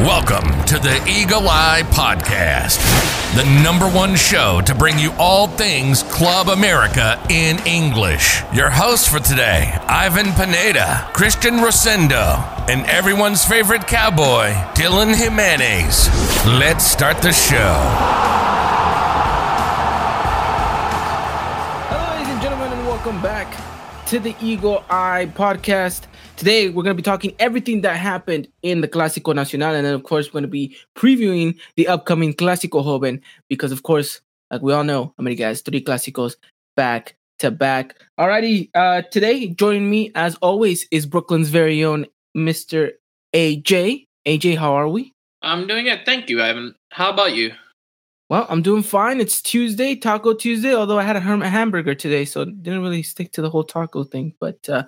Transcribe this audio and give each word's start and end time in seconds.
Welcome 0.00 0.64
to 0.64 0.78
the 0.78 1.04
Eagle 1.06 1.46
Eye 1.50 1.82
Podcast, 1.90 2.78
the 3.36 3.44
number 3.62 3.86
one 3.86 4.16
show 4.16 4.62
to 4.62 4.74
bring 4.74 4.98
you 4.98 5.12
all 5.18 5.46
things 5.46 6.02
Club 6.04 6.48
America 6.48 7.22
in 7.28 7.58
English. 7.66 8.40
Your 8.54 8.70
hosts 8.70 9.06
for 9.06 9.18
today, 9.18 9.76
Ivan 9.86 10.32
Pineda, 10.32 11.10
Christian 11.12 11.56
Rosendo, 11.56 12.38
and 12.70 12.86
everyone's 12.86 13.44
favorite 13.44 13.86
cowboy, 13.86 14.52
Dylan 14.72 15.14
Jimenez. 15.14 16.08
Let's 16.46 16.86
start 16.86 17.18
the 17.18 17.32
show. 17.32 17.74
Hello, 21.90 22.16
ladies 22.16 22.32
and 22.32 22.40
gentlemen, 22.40 22.72
and 22.72 22.86
welcome 22.86 23.20
back 23.20 23.54
to 24.06 24.18
the 24.18 24.34
Eagle 24.40 24.82
Eye 24.88 25.30
Podcast. 25.34 26.06
Today, 26.40 26.70
we're 26.70 26.82
going 26.82 26.96
to 26.96 27.02
be 27.02 27.02
talking 27.02 27.34
everything 27.38 27.82
that 27.82 27.98
happened 27.98 28.48
in 28.62 28.80
the 28.80 28.88
Clásico 28.88 29.34
Nacional, 29.34 29.74
and 29.74 29.84
then, 29.84 29.92
of 29.92 30.04
course, 30.04 30.28
we're 30.28 30.40
going 30.40 30.44
to 30.44 30.48
be 30.48 30.74
previewing 30.96 31.60
the 31.76 31.86
upcoming 31.86 32.32
Clásico 32.32 32.82
Joven 32.82 33.20
because, 33.50 33.72
of 33.72 33.82
course, 33.82 34.22
like 34.50 34.62
we 34.62 34.72
all 34.72 34.82
know, 34.82 35.12
America 35.18 35.42
has 35.42 35.60
three 35.60 35.84
Clásicos 35.84 36.36
back 36.76 37.14
to 37.40 37.50
back. 37.50 37.94
Alrighty, 38.18 38.70
uh, 38.74 39.02
today, 39.10 39.48
joining 39.48 39.90
me, 39.90 40.12
as 40.14 40.34
always, 40.36 40.86
is 40.90 41.04
Brooklyn's 41.04 41.50
very 41.50 41.84
own 41.84 42.06
Mr. 42.34 42.92
AJ. 43.34 44.06
AJ, 44.26 44.56
how 44.56 44.72
are 44.72 44.88
we? 44.88 45.12
I'm 45.42 45.66
doing 45.66 45.88
it. 45.88 46.06
Thank 46.06 46.30
you, 46.30 46.42
Ivan. 46.42 46.74
How 46.88 47.10
about 47.10 47.34
you? 47.34 47.52
Well, 48.30 48.46
I'm 48.48 48.62
doing 48.62 48.84
fine. 48.84 49.18
It's 49.18 49.42
Tuesday, 49.42 49.96
Taco 49.96 50.34
Tuesday, 50.34 50.72
although 50.72 51.00
I 51.00 51.02
had 51.02 51.16
a 51.16 51.20
ham- 51.20 51.40
hamburger 51.40 51.96
today, 51.96 52.24
so 52.24 52.44
didn't 52.44 52.80
really 52.80 53.02
stick 53.02 53.32
to 53.32 53.42
the 53.42 53.50
whole 53.50 53.64
taco 53.64 54.04
thing. 54.04 54.34
But 54.38 54.68
uh, 54.68 54.84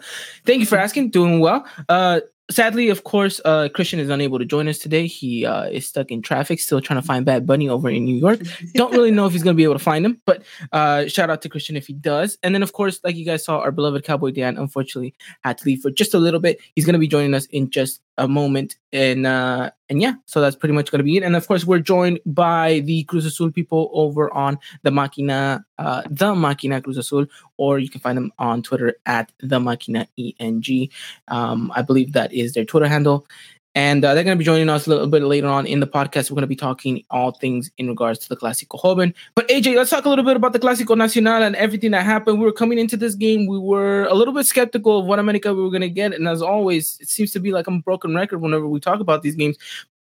thank 0.46 0.60
you 0.60 0.66
for 0.66 0.78
asking. 0.78 1.10
Doing 1.10 1.41
well. 1.41 1.66
Uh, 1.88 2.20
sadly, 2.52 2.88
of 2.88 3.02
course, 3.02 3.41
uh, 3.45 3.68
Christian 3.74 3.98
is 3.98 4.10
unable 4.10 4.38
to 4.38 4.45
join 4.45 4.68
us 4.68 4.78
today. 4.78 5.09
He 5.09 5.45
uh, 5.45 5.65
is 5.65 5.88
stuck 5.88 6.12
in 6.12 6.23
traffic, 6.23 6.60
still 6.60 6.80
trying 6.80 7.01
to 7.01 7.06
find 7.06 7.27
Bad 7.27 7.45
Bunny 7.45 7.68
over 7.68 7.90
in 7.90 8.04
New 8.04 8.15
York. 8.15 8.43
Don't 8.74 8.93
really 8.93 9.10
know 9.10 9.26
if 9.26 9.32
he's 9.32 9.43
going 9.43 9.56
to 9.56 9.59
be 9.59 9.65
able 9.65 9.74
to 9.74 9.80
find 9.80 10.06
him, 10.06 10.23
but 10.24 10.45
uh, 10.71 11.09
shout 11.09 11.29
out 11.29 11.43
to 11.43 11.49
Christian 11.49 11.77
if 11.77 11.88
he 11.88 11.95
does. 11.95 12.38
And 12.45 12.54
then, 12.54 12.62
of 12.62 12.74
course, 12.74 13.01
like 13.02 13.16
you 13.16 13.24
guys 13.24 13.45
saw, 13.45 13.59
our 13.59 13.73
beloved 13.73 14.04
Cowboy 14.04 14.30
Dan 14.30 14.56
unfortunately 14.56 15.16
had 15.43 15.59
to 15.59 15.65
leave 15.65 15.80
for 15.80 15.90
just 15.90 16.15
a 16.15 16.18
little 16.18 16.38
bit. 16.38 16.60
He's 16.77 16.84
going 16.84 16.93
to 16.93 17.01
be 17.01 17.09
joining 17.09 17.34
us 17.34 17.46
in 17.46 17.71
just 17.71 18.02
a 18.18 18.29
moment. 18.29 18.77
And 18.93 19.27
uh, 19.27 19.71
and 19.88 20.01
yeah, 20.01 20.15
so 20.27 20.41
that's 20.41 20.57
pretty 20.57 20.74
much 20.74 20.91
to 20.91 21.02
be 21.02 21.16
it. 21.16 21.23
And 21.23 21.37
of 21.37 21.46
course, 21.46 21.65
we're 21.65 21.79
joined 21.79 22.21
by 22.27 22.80
the 22.80 23.05
Cruz 23.05 23.24
Azul 23.24 23.51
people 23.51 23.91
over 23.93 24.32
on 24.35 24.59
the 24.82 24.91
Máquina, 24.91 25.65
uh, 25.79 26.02
the 26.09 26.35
Máquina 26.35 26.83
Cruz 26.83 26.99
Azul, 26.99 27.27
or 27.57 27.79
you 27.79 27.88
can 27.88 28.01
find 28.01 28.16
them 28.16 28.33
on 28.38 28.63
Twitter 28.63 28.95
at 29.07 29.33
the 29.40 29.59
Máquina 29.59 30.07
ENG. 30.18 30.88
Um, 31.29 31.73
I 31.74 31.83
believe 31.83 32.13
that 32.13 32.33
is 32.33 32.52
their 32.52 32.65
Twitter 32.65 32.88
handle. 32.88 33.27
And 33.74 34.04
uh, 34.04 34.15
they're 34.15 34.24
going 34.24 34.37
to 34.37 34.38
be 34.38 34.45
joining 34.45 34.68
us 34.68 34.87
a 34.87 34.90
little 34.90 35.06
bit 35.06 35.23
later 35.23 35.46
on 35.46 35.66
in 35.66 35.80
the 35.80 35.87
podcast. 35.87 36.30
We're 36.30 36.34
going 36.34 36.42
to 36.42 36.46
be 36.46 36.56
talking 36.56 37.02
all 37.10 37.32
things 37.32 37.70
in 37.78 37.88
regards 37.88 38.18
to 38.20 38.28
the 38.28 38.37
Clásico 38.37 38.80
Joven. 38.80 39.15
But 39.34 39.48
AJ, 39.48 39.76
let's 39.76 39.88
talk 39.88 40.04
a 40.04 40.10
little 40.10 40.24
bit 40.24 40.37
about 40.37 40.52
the 40.52 40.59
Clásico 40.59 40.96
Nacional 40.96 41.42
and 41.42 41.56
everything 41.56 41.93
that 41.93 42.04
happened. 42.04 42.38
We 42.38 42.45
were 42.45 42.52
coming 42.52 42.78
into 42.78 42.98
this 42.98 43.15
game. 43.15 43.46
We 43.46 43.59
were 43.59 44.04
a 44.04 44.15
little 44.15 44.34
bit 44.34 44.45
skeptical 44.45 44.98
of 44.98 45.06
what 45.06 45.18
America 45.18 45.54
we 45.54 45.62
were 45.62 45.70
going 45.70 45.80
to 45.80 45.88
get. 45.88 46.12
And 46.12 46.28
as 46.28 46.43
always, 46.43 46.98
it 47.00 47.09
seems 47.09 47.30
to 47.32 47.40
be 47.40 47.52
like 47.52 47.66
a 47.66 47.70
broken 47.78 48.15
record 48.15 48.40
whenever 48.40 48.68
we 48.68 48.78
talk 48.78 49.00
about 49.00 49.23
these 49.23 49.37
games 49.37 49.56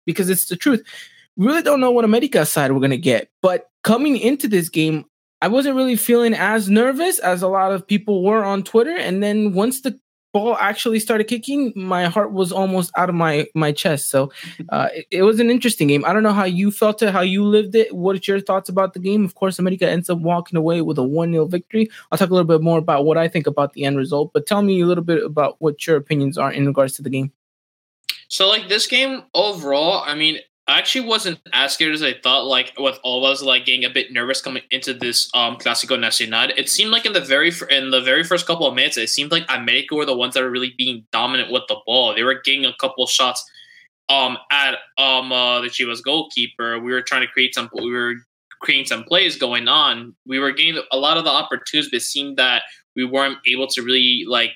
because 0.05 0.29
it's 0.29 0.47
the 0.47 0.57
truth. 0.57 0.83
We 1.37 1.47
really 1.47 1.63
don't 1.63 1.79
know 1.79 1.91
what 1.91 2.05
America 2.05 2.45
side 2.45 2.73
we're 2.73 2.79
going 2.79 2.91
to 2.91 2.97
get. 2.97 3.29
But 3.41 3.69
coming 3.83 4.17
into 4.17 4.49
this 4.49 4.67
game, 4.67 5.05
I 5.41 5.47
wasn't 5.47 5.75
really 5.75 5.95
feeling 5.95 6.33
as 6.33 6.69
nervous 6.69 7.19
as 7.19 7.41
a 7.41 7.47
lot 7.47 7.71
of 7.71 7.87
people 7.87 8.23
were 8.23 8.43
on 8.43 8.63
Twitter. 8.63 8.95
And 8.95 9.23
then 9.23 9.53
once 9.53 9.81
the 9.81 9.99
ball 10.33 10.57
actually 10.57 10.99
started 10.99 11.25
kicking, 11.25 11.71
my 11.75 12.05
heart 12.05 12.33
was 12.33 12.51
almost 12.51 12.91
out 12.97 13.07
of 13.07 13.15
my 13.15 13.47
my 13.53 13.71
chest. 13.71 14.09
So 14.09 14.31
uh, 14.69 14.89
it, 14.93 15.07
it, 15.11 15.23
was 15.23 15.39
an 15.39 15.49
interesting 15.49 15.87
game. 15.87 16.03
I 16.05 16.11
don't 16.11 16.23
know 16.23 16.33
how 16.33 16.43
you 16.43 16.71
felt 16.71 17.01
it, 17.01 17.13
how 17.13 17.21
you 17.21 17.45
lived 17.45 17.75
it. 17.75 17.95
What's 17.95 18.27
your 18.27 18.41
thoughts 18.41 18.67
about 18.67 18.93
the 18.93 18.99
game? 18.99 19.23
Of 19.23 19.35
course, 19.35 19.59
America 19.59 19.87
ends 19.89 20.09
up 20.09 20.19
walking 20.19 20.57
away 20.57 20.81
with 20.81 20.97
a 20.97 21.03
1 21.03 21.31
0 21.31 21.45
victory. 21.45 21.89
I'll 22.11 22.17
talk 22.17 22.29
a 22.29 22.33
little 22.33 22.47
bit 22.47 22.61
more 22.61 22.79
about 22.79 23.05
what 23.05 23.17
I 23.17 23.27
think 23.27 23.47
about 23.47 23.73
the 23.73 23.85
end 23.85 23.97
result, 23.97 24.33
but 24.33 24.47
tell 24.47 24.61
me 24.61 24.81
a 24.81 24.85
little 24.85 25.03
bit 25.03 25.23
about 25.23 25.55
what 25.59 25.85
your 25.87 25.95
opinions 25.95 26.37
are 26.37 26.51
in 26.51 26.65
regards 26.65 26.95
to 26.97 27.03
the 27.03 27.09
game. 27.09 27.31
So, 28.27 28.49
like 28.49 28.67
this 28.67 28.87
game 28.87 29.23
overall, 29.35 30.03
I 30.05 30.15
mean, 30.15 30.39
I 30.67 30.77
actually 30.77 31.07
wasn't 31.07 31.39
as 31.51 31.73
scared 31.73 31.93
as 31.93 32.01
I 32.01 32.13
thought. 32.13 32.45
Like 32.45 32.71
with 32.77 32.97
all 33.03 33.25
of 33.25 33.31
us, 33.31 33.41
like 33.41 33.65
getting 33.65 33.83
a 33.83 33.89
bit 33.89 34.13
nervous 34.13 34.41
coming 34.41 34.63
into 34.71 34.93
this 34.93 35.29
um 35.33 35.57
Clásico 35.57 35.99
Nacional. 35.99 36.49
It 36.55 36.69
seemed 36.69 36.91
like 36.91 37.05
in 37.05 37.13
the 37.13 37.21
very 37.21 37.51
in 37.69 37.91
the 37.91 38.01
very 38.01 38.23
first 38.23 38.47
couple 38.47 38.65
of 38.65 38.73
minutes, 38.73 38.97
it 38.97 39.09
seemed 39.09 39.31
like 39.31 39.43
America 39.49 39.95
were 39.95 40.05
the 40.05 40.15
ones 40.15 40.35
that 40.35 40.43
were 40.43 40.49
really 40.49 40.73
being 40.77 41.05
dominant 41.11 41.51
with 41.51 41.63
the 41.67 41.75
ball. 41.85 42.15
They 42.15 42.23
were 42.23 42.41
getting 42.43 42.65
a 42.65 42.73
couple 42.79 43.05
shots 43.07 43.43
um 44.09 44.37
at 44.51 44.75
um 44.97 45.31
uh, 45.31 45.61
the 45.61 45.67
Chivas 45.67 46.01
goalkeeper. 46.03 46.79
We 46.79 46.91
were 46.93 47.01
trying 47.01 47.21
to 47.21 47.31
create 47.31 47.55
some. 47.55 47.69
We 47.73 47.91
were 47.91 48.15
creating 48.61 48.85
some 48.85 49.03
plays 49.03 49.37
going 49.37 49.67
on. 49.67 50.15
We 50.25 50.39
were 50.39 50.51
getting 50.51 50.81
a 50.91 50.97
lot 50.97 51.17
of 51.17 51.25
the 51.25 51.29
opportunities, 51.29 51.91
but 51.91 51.97
it 51.97 52.03
seemed 52.03 52.37
that 52.37 52.63
we 52.95 53.03
weren't 53.03 53.37
able 53.45 53.67
to 53.67 53.81
really 53.81 54.23
like 54.27 54.51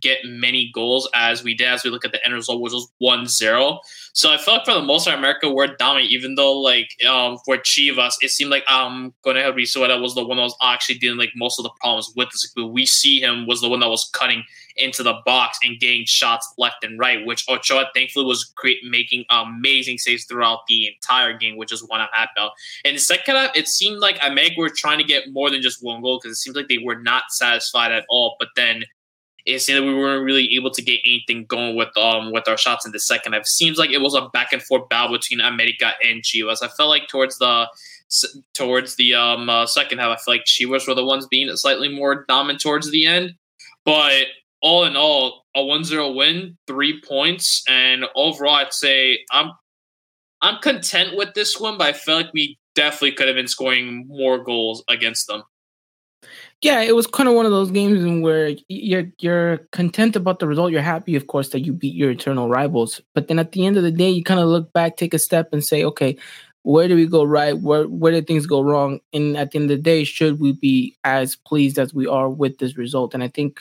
get 0.00 0.18
many 0.24 0.70
goals 0.74 1.08
as 1.14 1.42
we 1.44 1.54
did 1.54 1.68
as 1.68 1.84
we 1.84 1.90
look 1.90 2.04
at 2.04 2.12
the 2.12 2.24
end 2.24 2.34
result, 2.34 2.60
which 2.60 2.72
was 2.72 2.90
1-0. 3.02 3.78
So 4.14 4.32
I 4.32 4.36
felt 4.36 4.58
like 4.58 4.66
for 4.66 4.74
the 4.74 4.82
most 4.82 5.06
part, 5.06 5.18
America 5.18 5.50
were 5.50 5.66
dominant, 5.66 6.10
even 6.10 6.34
though 6.34 6.58
like 6.58 6.90
um, 7.08 7.38
for 7.44 7.56
Chivas, 7.56 8.14
it 8.20 8.30
seemed 8.30 8.50
like 8.50 8.68
um 8.70 9.14
Conejo 9.24 9.52
Brizuela 9.52 10.00
was 10.00 10.14
the 10.14 10.24
one 10.24 10.36
that 10.36 10.42
was 10.42 10.56
actually 10.62 10.98
dealing 10.98 11.18
like 11.18 11.32
most 11.34 11.58
of 11.58 11.64
the 11.64 11.70
problems 11.80 12.12
with 12.16 12.30
this. 12.30 12.52
But 12.54 12.68
we 12.68 12.86
see 12.86 13.20
him 13.20 13.46
was 13.46 13.60
the 13.60 13.68
one 13.68 13.80
that 13.80 13.88
was 13.88 14.10
cutting 14.12 14.44
into 14.76 15.02
the 15.02 15.14
box 15.24 15.58
and 15.62 15.78
getting 15.78 16.04
shots 16.06 16.52
left 16.58 16.84
and 16.84 16.98
right, 16.98 17.26
which 17.26 17.44
Ochoa 17.48 17.86
thankfully 17.94 18.24
was 18.24 18.44
great, 18.44 18.78
making 18.84 19.24
amazing 19.30 19.98
saves 19.98 20.24
throughout 20.24 20.60
the 20.68 20.88
entire 20.88 21.36
game, 21.36 21.56
which 21.56 21.72
is 21.72 21.86
one 21.88 22.00
I'm 22.00 22.08
happy 22.12 22.30
about. 22.36 22.52
In 22.84 22.94
the 22.94 23.00
second 23.00 23.36
half, 23.36 23.56
it 23.56 23.68
seemed 23.68 23.98
like 23.98 24.18
America 24.22 24.54
were 24.58 24.70
trying 24.70 24.98
to 24.98 25.04
get 25.04 25.32
more 25.32 25.50
than 25.50 25.62
just 25.62 25.82
one 25.82 26.02
goal 26.02 26.18
because 26.22 26.36
it 26.36 26.40
seems 26.40 26.56
like 26.56 26.68
they 26.68 26.78
were 26.78 27.00
not 27.00 27.24
satisfied 27.30 27.92
at 27.92 28.04
all. 28.08 28.36
But 28.38 28.48
then 28.56 28.84
it 29.44 29.60
seemed 29.60 29.78
that 29.78 29.86
we 29.86 29.94
weren't 29.94 30.24
really 30.24 30.54
able 30.54 30.70
to 30.70 30.82
get 30.82 31.00
anything 31.04 31.44
going 31.46 31.76
with 31.76 31.96
um 31.96 32.32
with 32.32 32.48
our 32.48 32.56
shots 32.56 32.86
in 32.86 32.92
the 32.92 33.00
second 33.00 33.32
half. 33.32 33.46
Seems 33.46 33.78
like 33.78 33.90
it 33.90 34.00
was 34.00 34.14
a 34.14 34.28
back 34.28 34.52
and 34.52 34.62
forth 34.62 34.88
battle 34.88 35.16
between 35.16 35.40
America 35.40 35.92
and 36.04 36.22
Chivas. 36.22 36.62
I 36.62 36.68
felt 36.68 36.88
like 36.88 37.08
towards 37.08 37.38
the 37.38 37.66
towards 38.54 38.96
the 38.96 39.14
um 39.14 39.48
uh, 39.48 39.66
second 39.66 39.98
half, 39.98 40.08
I 40.08 40.16
feel 40.16 40.34
like 40.34 40.44
Chivas 40.44 40.86
were 40.86 40.94
the 40.94 41.04
ones 41.04 41.26
being 41.26 41.54
slightly 41.56 41.88
more 41.88 42.24
dominant 42.28 42.60
towards 42.60 42.90
the 42.90 43.06
end. 43.06 43.34
But 43.84 44.26
all 44.60 44.84
in 44.84 44.96
all, 44.96 45.44
a 45.56 45.60
1-0 45.60 46.14
win, 46.14 46.56
three 46.68 47.00
points, 47.00 47.64
and 47.68 48.04
overall, 48.14 48.54
I'd 48.54 48.72
say 48.72 49.20
I'm 49.32 49.52
I'm 50.40 50.60
content 50.60 51.16
with 51.16 51.34
this 51.34 51.58
one. 51.58 51.78
But 51.78 51.88
I 51.88 51.92
feel 51.92 52.16
like 52.16 52.32
we 52.32 52.58
definitely 52.74 53.12
could 53.12 53.26
have 53.26 53.36
been 53.36 53.48
scoring 53.48 54.06
more 54.08 54.42
goals 54.42 54.84
against 54.88 55.26
them 55.26 55.42
yeah, 56.62 56.80
it 56.80 56.94
was 56.94 57.08
kind 57.08 57.28
of 57.28 57.34
one 57.34 57.44
of 57.44 57.50
those 57.50 57.72
games 57.72 58.22
where 58.22 58.54
you're 58.68 59.06
you're 59.18 59.58
content 59.72 60.14
about 60.14 60.38
the 60.38 60.46
result. 60.46 60.70
You're 60.70 60.80
happy, 60.80 61.16
of 61.16 61.26
course, 61.26 61.48
that 61.50 61.60
you 61.60 61.72
beat 61.72 61.94
your 61.94 62.12
eternal 62.12 62.48
rivals. 62.48 63.00
But 63.14 63.26
then 63.28 63.40
at 63.40 63.52
the 63.52 63.66
end 63.66 63.76
of 63.76 63.82
the 63.82 63.90
day, 63.90 64.10
you 64.10 64.22
kind 64.22 64.40
of 64.40 64.46
look 64.46 64.72
back, 64.72 64.96
take 64.96 65.12
a 65.12 65.18
step, 65.18 65.52
and 65.52 65.64
say, 65.64 65.84
okay, 65.84 66.16
where 66.62 66.86
did 66.86 66.94
we 66.94 67.06
go 67.06 67.24
right? 67.24 67.58
Where 67.58 67.88
where 67.88 68.12
did 68.12 68.28
things 68.28 68.46
go 68.46 68.62
wrong? 68.62 69.00
And 69.12 69.36
at 69.36 69.50
the 69.50 69.58
end 69.58 69.70
of 69.70 69.76
the 69.76 69.82
day, 69.82 70.04
should 70.04 70.38
we 70.38 70.52
be 70.52 70.96
as 71.02 71.34
pleased 71.34 71.78
as 71.78 71.92
we 71.92 72.06
are 72.06 72.30
with 72.30 72.58
this 72.58 72.78
result? 72.78 73.12
And 73.12 73.24
I 73.24 73.28
think 73.28 73.60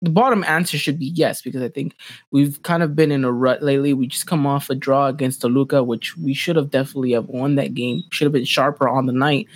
the 0.00 0.10
bottom 0.10 0.44
answer 0.44 0.78
should 0.78 1.00
be 1.00 1.06
yes, 1.06 1.42
because 1.42 1.62
I 1.62 1.68
think 1.68 1.96
we've 2.30 2.62
kind 2.62 2.84
of 2.84 2.94
been 2.94 3.10
in 3.10 3.24
a 3.24 3.32
rut 3.32 3.62
lately. 3.62 3.92
We 3.92 4.06
just 4.06 4.26
come 4.28 4.46
off 4.46 4.70
a 4.70 4.76
draw 4.76 5.08
against 5.08 5.40
Toluca, 5.40 5.82
which 5.82 6.16
we 6.16 6.32
should 6.32 6.54
have 6.54 6.70
definitely 6.70 7.12
have 7.12 7.26
won 7.26 7.56
that 7.56 7.74
game. 7.74 8.02
Should 8.12 8.26
have 8.26 8.32
been 8.32 8.44
sharper 8.44 8.88
on 8.88 9.06
the 9.06 9.12
night. 9.12 9.48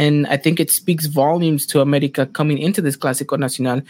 And 0.00 0.26
I 0.28 0.38
think 0.38 0.58
it 0.58 0.70
speaks 0.70 1.04
volumes 1.04 1.66
to 1.66 1.82
America 1.82 2.24
coming 2.24 2.56
into 2.56 2.80
this 2.80 2.96
Clásico 2.96 3.38
Nacional, 3.38 3.82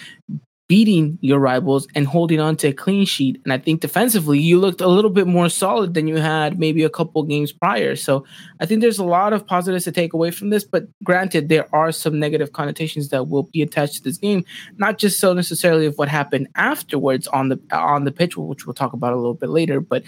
beating 0.66 1.18
your 1.20 1.38
rivals 1.38 1.86
and 1.94 2.04
holding 2.06 2.40
on 2.40 2.56
to 2.56 2.68
a 2.68 2.72
clean 2.72 3.06
sheet. 3.06 3.40
And 3.44 3.52
I 3.52 3.58
think 3.58 3.80
defensively, 3.80 4.40
you 4.40 4.58
looked 4.58 4.80
a 4.80 4.88
little 4.88 5.10
bit 5.10 5.28
more 5.28 5.48
solid 5.48 5.94
than 5.94 6.08
you 6.08 6.16
had 6.16 6.58
maybe 6.58 6.82
a 6.82 6.90
couple 6.90 7.22
games 7.22 7.52
prior. 7.52 7.94
So 7.94 8.24
I 8.60 8.66
think 8.66 8.80
there's 8.80 8.98
a 8.98 9.04
lot 9.04 9.32
of 9.32 9.46
positives 9.46 9.84
to 9.84 9.92
take 9.92 10.12
away 10.12 10.32
from 10.32 10.50
this. 10.50 10.64
But 10.64 10.88
granted, 11.04 11.48
there 11.48 11.72
are 11.72 11.92
some 11.92 12.18
negative 12.18 12.52
connotations 12.52 13.10
that 13.10 13.28
will 13.28 13.44
be 13.44 13.62
attached 13.62 13.96
to 13.98 14.02
this 14.02 14.18
game, 14.18 14.44
not 14.78 14.98
just 14.98 15.20
so 15.20 15.32
necessarily 15.32 15.86
of 15.86 15.96
what 15.96 16.08
happened 16.08 16.48
afterwards 16.56 17.28
on 17.28 17.50
the 17.50 17.60
on 17.72 18.04
the 18.04 18.12
pitch, 18.12 18.36
which 18.36 18.66
we'll 18.66 18.74
talk 18.74 18.92
about 18.92 19.12
a 19.12 19.16
little 19.16 19.34
bit 19.34 19.50
later, 19.50 19.80
but 19.80 20.02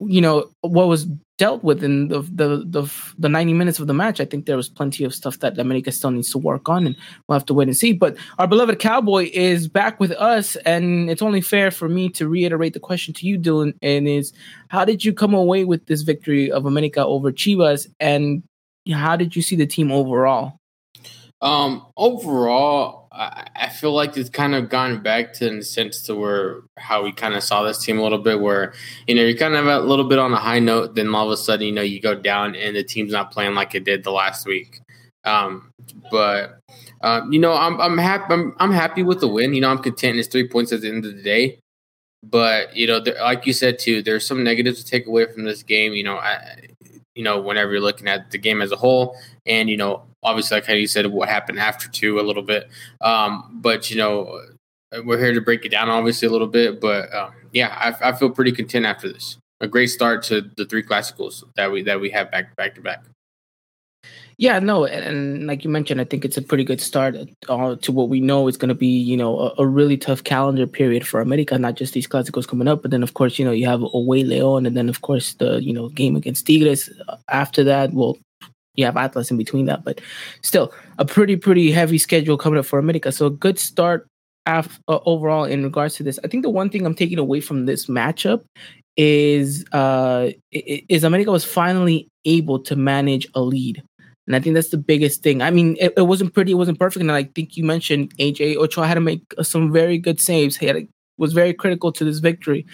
you 0.00 0.20
know 0.20 0.50
what 0.62 0.88
was 0.88 1.06
dealt 1.36 1.62
with 1.64 1.82
in 1.82 2.08
the, 2.08 2.20
the 2.20 2.64
the 2.66 2.90
the 3.18 3.28
90 3.28 3.54
minutes 3.54 3.78
of 3.78 3.86
the 3.86 3.94
match 3.94 4.20
i 4.20 4.24
think 4.24 4.44
there 4.44 4.56
was 4.56 4.68
plenty 4.68 5.04
of 5.04 5.14
stuff 5.14 5.38
that 5.38 5.58
america 5.58 5.90
still 5.90 6.10
needs 6.10 6.30
to 6.30 6.38
work 6.38 6.68
on 6.68 6.86
and 6.86 6.96
we'll 7.26 7.38
have 7.38 7.46
to 7.46 7.54
wait 7.54 7.68
and 7.68 7.76
see. 7.76 7.92
But 7.92 8.16
our 8.38 8.46
beloved 8.46 8.78
cowboy 8.78 9.30
is 9.32 9.68
back 9.68 9.98
with 10.00 10.12
us 10.12 10.56
and 10.56 11.10
it's 11.10 11.22
only 11.22 11.40
fair 11.40 11.70
for 11.70 11.88
me 11.88 12.08
to 12.10 12.28
reiterate 12.28 12.74
the 12.74 12.80
question 12.80 13.14
to 13.14 13.26
you 13.26 13.38
dylan 13.38 13.74
and 13.82 14.06
is 14.06 14.32
how 14.68 14.84
did 14.84 15.04
you 15.04 15.12
come 15.12 15.34
away 15.34 15.64
with 15.64 15.86
this 15.86 16.02
victory 16.02 16.50
of 16.50 16.66
america 16.66 17.04
over 17.04 17.32
chivas 17.32 17.86
and 18.00 18.42
how 18.92 19.16
did 19.16 19.36
you 19.36 19.42
see 19.42 19.56
the 19.56 19.66
team 19.66 19.92
overall? 19.92 20.58
Um 21.40 21.86
overall 21.96 22.99
I, 23.12 23.68
feel 23.68 23.92
like 23.92 24.16
it's 24.16 24.30
kind 24.30 24.54
of 24.54 24.68
gone 24.68 25.02
back 25.02 25.32
to 25.34 25.48
in 25.48 25.58
the 25.58 25.64
sense 25.64 26.02
to 26.02 26.14
where 26.14 26.60
how 26.78 27.02
we 27.02 27.12
kind 27.12 27.34
of 27.34 27.42
saw 27.42 27.64
this 27.64 27.84
team 27.84 27.98
a 27.98 28.02
little 28.02 28.18
bit, 28.18 28.40
where 28.40 28.72
you 29.06 29.14
know 29.14 29.22
you're 29.22 29.36
kind 29.36 29.54
of 29.54 29.66
a 29.66 29.80
little 29.80 30.04
bit 30.04 30.18
on 30.18 30.32
a 30.32 30.36
high 30.36 30.60
note, 30.60 30.94
then 30.94 31.12
all 31.14 31.26
of 31.26 31.32
a 31.32 31.36
sudden 31.36 31.66
you 31.66 31.72
know 31.72 31.82
you 31.82 32.00
go 32.00 32.14
down 32.14 32.54
and 32.54 32.76
the 32.76 32.84
team's 32.84 33.12
not 33.12 33.32
playing 33.32 33.54
like 33.54 33.74
it 33.74 33.84
did 33.84 34.04
the 34.04 34.12
last 34.12 34.46
week. 34.46 34.80
Um, 35.24 35.72
but 36.10 36.60
um, 37.02 37.32
you 37.32 37.40
know 37.40 37.52
I'm 37.52 37.80
I'm 37.80 37.98
happy 37.98 38.32
I'm, 38.32 38.54
I'm 38.58 38.72
happy 38.72 39.02
with 39.02 39.20
the 39.20 39.28
win. 39.28 39.54
You 39.54 39.60
know 39.62 39.70
I'm 39.70 39.78
content. 39.78 40.18
It's 40.18 40.28
three 40.28 40.48
points 40.48 40.72
at 40.72 40.82
the 40.82 40.88
end 40.88 41.04
of 41.04 41.16
the 41.16 41.22
day. 41.22 41.58
But 42.22 42.76
you 42.76 42.86
know, 42.86 43.00
there, 43.00 43.16
like 43.20 43.46
you 43.46 43.52
said 43.52 43.78
too, 43.78 44.02
there's 44.02 44.26
some 44.26 44.44
negatives 44.44 44.84
to 44.84 44.90
take 44.90 45.06
away 45.06 45.26
from 45.32 45.44
this 45.44 45.62
game. 45.62 45.94
You 45.94 46.04
know, 46.04 46.16
I, 46.16 46.68
you 47.14 47.22
know, 47.24 47.40
whenever 47.40 47.72
you're 47.72 47.80
looking 47.80 48.08
at 48.08 48.30
the 48.30 48.38
game 48.38 48.62
as 48.62 48.72
a 48.72 48.76
whole, 48.76 49.16
and 49.46 49.68
you 49.68 49.76
know, 49.76 50.02
obviously, 50.22 50.56
like 50.56 50.66
how 50.66 50.74
you 50.74 50.86
said, 50.86 51.06
what 51.06 51.28
happened 51.28 51.58
after 51.58 51.88
two 51.88 52.20
a 52.20 52.22
little 52.22 52.42
bit. 52.42 52.68
Um, 53.00 53.58
but 53.60 53.90
you 53.90 53.96
know, 53.96 54.40
we're 55.04 55.18
here 55.18 55.32
to 55.32 55.40
break 55.40 55.64
it 55.64 55.70
down, 55.70 55.88
obviously, 55.88 56.28
a 56.28 56.30
little 56.30 56.46
bit. 56.46 56.80
But 56.80 57.12
um, 57.14 57.32
yeah, 57.52 57.68
I, 57.68 58.10
I 58.10 58.12
feel 58.12 58.30
pretty 58.30 58.52
content 58.52 58.86
after 58.86 59.12
this. 59.12 59.38
A 59.60 59.68
great 59.68 59.88
start 59.88 60.22
to 60.24 60.42
the 60.56 60.64
three 60.64 60.82
classicals 60.82 61.44
that 61.56 61.70
we 61.70 61.82
that 61.82 62.00
we 62.00 62.10
have 62.10 62.30
back 62.30 62.56
back 62.56 62.74
to 62.76 62.80
back. 62.80 63.04
Yeah, 64.40 64.58
no, 64.58 64.86
and, 64.86 65.04
and, 65.04 65.46
like 65.46 65.64
you 65.64 65.70
mentioned, 65.70 66.00
I 66.00 66.04
think 66.04 66.24
it's 66.24 66.38
a 66.38 66.42
pretty 66.42 66.64
good 66.64 66.80
start 66.80 67.14
uh, 67.50 67.76
to 67.76 67.92
what 67.92 68.08
we 68.08 68.20
know 68.22 68.48
is 68.48 68.56
going 68.56 68.70
to 68.70 68.74
be, 68.74 68.86
you 68.86 69.14
know, 69.14 69.38
a, 69.38 69.54
a, 69.58 69.66
really 69.66 69.98
tough 69.98 70.24
calendar 70.24 70.66
period 70.66 71.06
for 71.06 71.20
America. 71.20 71.58
Not 71.58 71.74
just 71.74 71.92
these 71.92 72.06
classicals 72.06 72.48
coming 72.48 72.66
up, 72.66 72.80
but 72.80 72.90
then 72.90 73.02
of 73.02 73.12
course, 73.12 73.38
you 73.38 73.44
know, 73.44 73.50
you 73.50 73.66
have 73.66 73.82
away 73.92 74.24
Leon, 74.24 74.64
and 74.64 74.74
then 74.74 74.88
of 74.88 75.02
course 75.02 75.34
the 75.34 75.62
you 75.62 75.74
know 75.74 75.90
game 75.90 76.16
against 76.16 76.46
Tigres. 76.46 76.88
Uh, 77.06 77.18
after 77.28 77.62
that, 77.64 77.92
well, 77.92 78.16
you 78.76 78.86
have 78.86 78.96
Atlas 78.96 79.30
in 79.30 79.36
between 79.36 79.66
that, 79.66 79.84
but 79.84 80.00
still 80.40 80.72
a 80.98 81.04
pretty 81.04 81.36
pretty 81.36 81.70
heavy 81.70 81.98
schedule 81.98 82.38
coming 82.38 82.58
up 82.58 82.64
for 82.64 82.78
America. 82.78 83.12
So 83.12 83.26
a 83.26 83.30
good 83.30 83.58
start 83.58 84.06
af- 84.46 84.80
uh, 84.88 85.00
overall 85.04 85.44
in 85.44 85.64
regards 85.64 85.96
to 85.96 86.02
this. 86.02 86.18
I 86.24 86.28
think 86.28 86.44
the 86.44 86.48
one 86.48 86.70
thing 86.70 86.86
I'm 86.86 86.94
taking 86.94 87.18
away 87.18 87.42
from 87.42 87.66
this 87.66 87.88
matchup 87.88 88.44
is 88.96 89.66
uh 89.72 90.30
is 90.50 91.04
America 91.04 91.30
was 91.30 91.44
finally 91.44 92.08
able 92.24 92.58
to 92.58 92.74
manage 92.74 93.28
a 93.34 93.42
lead 93.42 93.82
and 94.26 94.36
I 94.36 94.40
think 94.40 94.54
that's 94.54 94.70
the 94.70 94.78
biggest 94.78 95.22
thing. 95.22 95.42
I 95.42 95.50
mean, 95.50 95.76
it, 95.80 95.94
it 95.96 96.02
wasn't 96.02 96.34
pretty, 96.34 96.52
it 96.52 96.56
wasn't 96.56 96.78
perfect. 96.78 97.00
And 97.00 97.10
I 97.10 97.24
think 97.24 97.56
you 97.56 97.64
mentioned 97.64 98.16
AJ 98.18 98.56
Ochoa 98.56 98.86
had 98.86 98.94
to 98.94 99.00
make 99.00 99.22
some 99.42 99.72
very 99.72 99.98
good 99.98 100.20
saves. 100.20 100.56
He 100.56 100.66
had 100.66 100.86
was 101.18 101.32
very 101.32 101.52
critical 101.52 101.92
to 101.92 102.04
this 102.04 102.18
victory. 102.18 102.66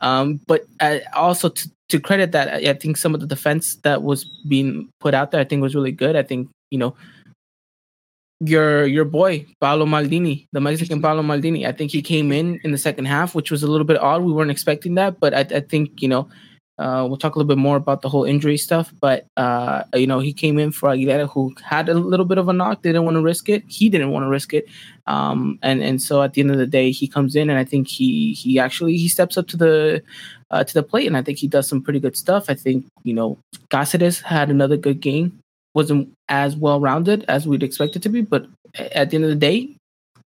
Um, 0.00 0.40
but 0.46 0.66
uh, 0.80 0.98
also 1.14 1.48
to, 1.48 1.70
to 1.88 1.98
credit 1.98 2.32
that, 2.32 2.48
I, 2.52 2.70
I 2.70 2.74
think 2.74 2.96
some 2.96 3.14
of 3.14 3.20
the 3.20 3.26
defense 3.26 3.76
that 3.76 4.02
was 4.02 4.24
being 4.46 4.90
put 5.00 5.14
out 5.14 5.30
there, 5.30 5.40
I 5.40 5.44
think 5.44 5.62
was 5.62 5.74
really 5.74 5.92
good. 5.92 6.14
I 6.14 6.22
think, 6.22 6.50
you 6.70 6.78
know, 6.78 6.94
your 8.40 8.84
your 8.84 9.04
boy 9.04 9.46
Paolo 9.60 9.86
Maldini, 9.86 10.46
the 10.52 10.60
Mexican 10.60 11.00
Paolo 11.00 11.22
Maldini. 11.22 11.66
I 11.66 11.72
think 11.72 11.92
he 11.92 12.02
came 12.02 12.32
in 12.32 12.60
in 12.64 12.72
the 12.72 12.78
second 12.78 13.06
half, 13.06 13.34
which 13.34 13.50
was 13.50 13.62
a 13.62 13.68
little 13.68 13.86
bit 13.86 13.98
odd. 13.98 14.22
We 14.22 14.32
weren't 14.32 14.50
expecting 14.50 14.96
that, 14.96 15.18
but 15.20 15.32
I, 15.32 15.40
I 15.40 15.60
think 15.60 16.02
you 16.02 16.08
know 16.08 16.28
uh, 16.78 17.06
we'll 17.08 17.16
talk 17.16 17.36
a 17.36 17.38
little 17.38 17.48
bit 17.48 17.60
more 17.60 17.76
about 17.76 18.02
the 18.02 18.08
whole 18.08 18.24
injury 18.24 18.56
stuff, 18.56 18.92
but 19.00 19.26
uh, 19.36 19.84
you 19.94 20.06
know 20.06 20.18
he 20.18 20.32
came 20.32 20.58
in 20.58 20.72
for 20.72 20.88
Aguilera, 20.88 21.28
who 21.30 21.54
had 21.62 21.88
a 21.88 21.94
little 21.94 22.26
bit 22.26 22.38
of 22.38 22.48
a 22.48 22.52
knock, 22.52 22.82
They 22.82 22.90
didn't 22.90 23.04
want 23.04 23.16
to 23.16 23.22
risk 23.22 23.48
it. 23.48 23.62
He 23.68 23.88
didn't 23.88 24.10
want 24.10 24.24
to 24.24 24.28
risk 24.28 24.52
it, 24.52 24.66
um, 25.06 25.58
and 25.62 25.82
and 25.82 26.02
so 26.02 26.22
at 26.22 26.34
the 26.34 26.40
end 26.40 26.50
of 26.50 26.58
the 26.58 26.66
day, 26.66 26.90
he 26.90 27.06
comes 27.06 27.36
in, 27.36 27.48
and 27.48 27.58
I 27.58 27.64
think 27.64 27.86
he 27.86 28.32
he 28.32 28.58
actually 28.58 28.96
he 28.96 29.08
steps 29.08 29.38
up 29.38 29.46
to 29.48 29.56
the 29.56 30.02
uh, 30.50 30.64
to 30.64 30.74
the 30.74 30.82
plate, 30.82 31.06
and 31.06 31.16
I 31.16 31.22
think 31.22 31.38
he 31.38 31.46
does 31.46 31.68
some 31.68 31.80
pretty 31.80 32.00
good 32.00 32.16
stuff. 32.16 32.46
I 32.48 32.54
think 32.54 32.86
you 33.04 33.14
know 33.14 33.38
Cáceres 33.70 34.22
had 34.22 34.50
another 34.50 34.76
good 34.76 35.00
game, 35.00 35.38
wasn't 35.74 36.12
as 36.28 36.56
well 36.56 36.80
rounded 36.80 37.24
as 37.28 37.46
we'd 37.46 37.62
expect 37.62 37.94
it 37.94 38.02
to 38.02 38.08
be, 38.08 38.22
but 38.22 38.46
at 38.76 39.10
the 39.10 39.16
end 39.16 39.24
of 39.24 39.30
the 39.30 39.36
day, 39.36 39.73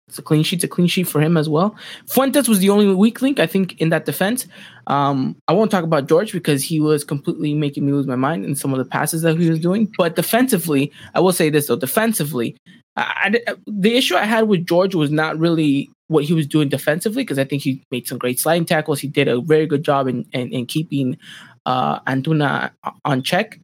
it's 0.08 0.20
a 0.20 0.22
clean 0.22 0.44
sheet. 0.44 0.58
It's 0.58 0.66
a 0.66 0.68
clean 0.68 0.88
sheet 0.88 1.08
for 1.08 1.20
him 1.20 1.36
as 1.36 1.50
well. 1.50 1.76
Fuentes 2.08 2.48
was 2.48 2.60
the 2.60 2.70
only 2.70 2.94
weak 2.94 3.22
link, 3.22 3.40
I 3.40 3.48
think, 3.48 3.80
in 3.82 3.90
that 3.90 4.06
defense. 4.06 4.48
Um, 4.88 5.36
I 5.48 5.54
won't 5.54 5.72
talk 5.72 5.84
about 5.84 6.08
George 6.08 6.32
because 6.32 6.64
he 6.64 6.80
was 6.80 7.04
completely 7.04 7.56
making 7.56 7.86
me 7.86 7.92
lose 7.92 8.06
my 8.06 8.16
mind 8.16 8.46
in 8.46 8.56
some 8.56 8.72
of 8.72 8.78
the 8.78 8.86
passes 8.86 9.24
that 9.24 9.38
he 9.40 9.50
was 9.50 9.60
doing. 9.60 9.92
But 9.98 10.16
defensively, 10.16 10.92
I 11.16 11.22
will 11.22 11.34
say 11.34 11.50
this 11.50 11.68
though: 11.68 11.76
defensively, 11.76 12.56
I, 12.96 13.42
I, 13.48 13.56
the 13.66 13.96
issue 13.96 14.16
I 14.16 14.26
had 14.26 14.48
with 14.48 14.68
George 14.68 14.94
was 14.94 15.10
not 15.10 15.40
really 15.40 15.90
what 16.08 16.24
he 16.24 16.34
was 16.34 16.46
doing 16.46 16.70
defensively 16.70 17.24
because 17.24 17.40
I 17.40 17.44
think 17.44 17.64
he 17.64 17.84
made 17.90 18.08
some 18.08 18.20
great 18.20 18.40
sliding 18.40 18.66
tackles. 18.66 19.00
He 19.00 19.08
did 19.08 19.28
a 19.28 19.42
very 19.42 19.66
good 19.66 19.84
job 19.84 20.08
in 20.08 20.26
in, 20.34 20.54
in 20.54 20.66
keeping 20.68 21.18
uh, 21.66 22.00
Antuna 22.02 22.72
on 23.04 23.24
check 23.24 23.60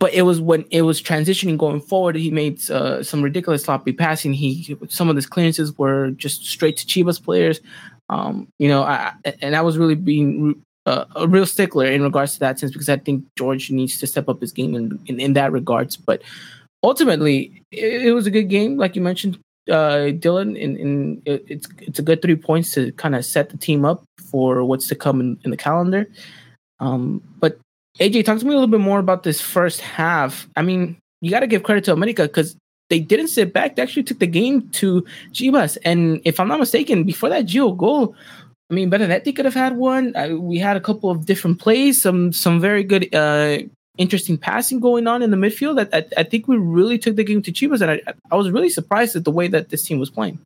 but 0.00 0.12
it 0.12 0.22
was 0.22 0.40
when 0.40 0.64
it 0.70 0.82
was 0.82 1.00
transitioning 1.00 1.56
going 1.56 1.80
forward, 1.80 2.16
he 2.16 2.30
made 2.30 2.68
uh, 2.70 3.02
some 3.02 3.22
ridiculous 3.22 3.62
sloppy 3.64 3.92
passing. 3.92 4.32
He 4.32 4.76
some 4.88 5.08
of 5.08 5.16
his 5.16 5.26
clearances 5.26 5.76
were 5.78 6.10
just 6.12 6.44
straight 6.46 6.76
to 6.78 6.86
Chivas 6.86 7.22
players. 7.22 7.60
Um, 8.10 8.48
you 8.58 8.68
know, 8.68 8.82
I, 8.82 9.12
and 9.40 9.56
I 9.56 9.62
was 9.62 9.78
really 9.78 9.94
being 9.94 10.60
uh, 10.86 11.04
a 11.16 11.28
real 11.28 11.46
stickler 11.46 11.86
in 11.86 12.02
regards 12.02 12.34
to 12.34 12.40
that 12.40 12.58
sense 12.58 12.72
because 12.72 12.88
I 12.88 12.96
think 12.96 13.24
George 13.38 13.70
needs 13.70 13.98
to 14.00 14.06
step 14.06 14.28
up 14.28 14.40
his 14.40 14.52
game 14.52 14.74
in 14.74 14.98
in, 15.06 15.20
in 15.20 15.32
that 15.34 15.52
regards. 15.52 15.96
But 15.96 16.22
ultimately, 16.82 17.62
it, 17.70 18.06
it, 18.06 18.12
was 18.12 18.26
a 18.26 18.30
good 18.30 18.48
game, 18.48 18.76
like 18.76 18.96
you 18.96 19.02
mentioned, 19.02 19.38
uh, 19.70 20.10
Dylan. 20.12 20.62
And, 20.62 21.22
it, 21.24 21.44
it's 21.48 21.68
it's 21.78 21.98
a 22.00 22.02
good 22.02 22.20
three 22.20 22.36
points 22.36 22.72
to 22.72 22.90
kind 22.92 23.14
of 23.14 23.24
set 23.24 23.50
the 23.50 23.56
team 23.56 23.84
up 23.84 24.02
for 24.30 24.64
what's 24.64 24.88
to 24.88 24.96
come 24.96 25.20
in, 25.20 25.38
in 25.44 25.50
the 25.52 25.56
calendar. 25.56 26.08
Um, 26.80 27.22
but 27.38 27.58
AJ, 28.00 28.24
talk 28.24 28.38
to 28.38 28.44
me 28.44 28.50
a 28.50 28.54
little 28.54 28.68
bit 28.68 28.80
more 28.80 28.98
about 28.98 29.22
this 29.22 29.40
first 29.40 29.80
half. 29.80 30.48
I 30.56 30.62
mean, 30.62 30.98
you 31.20 31.30
got 31.30 31.40
to 31.40 31.46
give 31.46 31.62
credit 31.62 31.84
to 31.84 31.92
America 31.92 32.22
because 32.22 32.56
they 32.90 32.98
didn't 32.98 33.28
sit 33.28 33.52
back. 33.52 33.76
They 33.76 33.82
actually 33.82 34.02
took 34.02 34.18
the 34.18 34.26
game 34.26 34.68
to 34.70 35.06
Chivas. 35.32 35.78
And 35.84 36.20
if 36.24 36.40
I'm 36.40 36.48
not 36.48 36.58
mistaken, 36.58 37.04
before 37.04 37.28
that 37.28 37.46
Gio 37.46 37.76
goal, 37.76 38.16
I 38.70 38.74
mean, 38.74 38.90
Benedetti 38.90 39.32
could 39.32 39.44
have 39.44 39.54
had 39.54 39.76
one. 39.76 40.14
I, 40.16 40.34
we 40.34 40.58
had 40.58 40.76
a 40.76 40.80
couple 40.80 41.10
of 41.10 41.26
different 41.26 41.60
plays, 41.60 42.02
some 42.02 42.32
some 42.32 42.60
very 42.60 42.82
good, 42.82 43.14
uh, 43.14 43.58
interesting 43.96 44.38
passing 44.38 44.80
going 44.80 45.06
on 45.06 45.22
in 45.22 45.30
the 45.30 45.36
midfield. 45.36 45.86
I, 45.92 45.98
I, 45.98 46.04
I 46.16 46.22
think 46.24 46.48
we 46.48 46.56
really 46.56 46.98
took 46.98 47.14
the 47.16 47.24
game 47.24 47.42
to 47.42 47.52
Chivas, 47.52 47.80
and 47.80 47.90
I, 47.90 48.00
I 48.30 48.36
was 48.36 48.50
really 48.50 48.70
surprised 48.70 49.14
at 49.16 49.24
the 49.24 49.30
way 49.30 49.48
that 49.48 49.68
this 49.68 49.84
team 49.84 49.98
was 49.98 50.10
playing. 50.10 50.40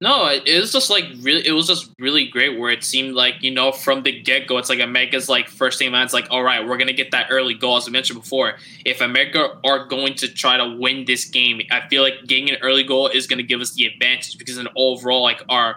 No, 0.00 0.26
it 0.28 0.60
was 0.60 0.72
just 0.72 0.90
like 0.90 1.04
really. 1.20 1.46
It 1.46 1.52
was 1.52 1.66
just 1.66 1.90
really 1.98 2.26
great. 2.26 2.58
Where 2.58 2.70
it 2.70 2.84
seemed 2.84 3.14
like 3.14 3.36
you 3.42 3.50
know 3.50 3.72
from 3.72 4.02
the 4.02 4.20
get 4.20 4.46
go, 4.46 4.58
it's 4.58 4.68
like 4.68 4.80
America's 4.80 5.28
like 5.28 5.48
first 5.48 5.78
thing. 5.78 5.94
It's 5.94 6.12
like 6.12 6.26
all 6.30 6.42
right, 6.42 6.66
we're 6.66 6.76
gonna 6.76 6.92
get 6.92 7.10
that 7.12 7.28
early 7.30 7.54
goal. 7.54 7.76
As 7.76 7.88
I 7.88 7.90
mentioned 7.90 8.20
before, 8.20 8.54
if 8.84 9.00
America 9.00 9.56
are 9.64 9.86
going 9.86 10.14
to 10.16 10.28
try 10.28 10.56
to 10.56 10.76
win 10.78 11.04
this 11.06 11.24
game, 11.26 11.60
I 11.70 11.88
feel 11.88 12.02
like 12.02 12.26
getting 12.26 12.50
an 12.50 12.56
early 12.62 12.82
goal 12.84 13.08
is 13.08 13.26
gonna 13.26 13.42
give 13.42 13.60
us 13.60 13.72
the 13.74 13.86
advantage 13.86 14.36
because 14.38 14.58
in 14.58 14.68
overall, 14.76 15.22
like 15.22 15.42
our 15.48 15.76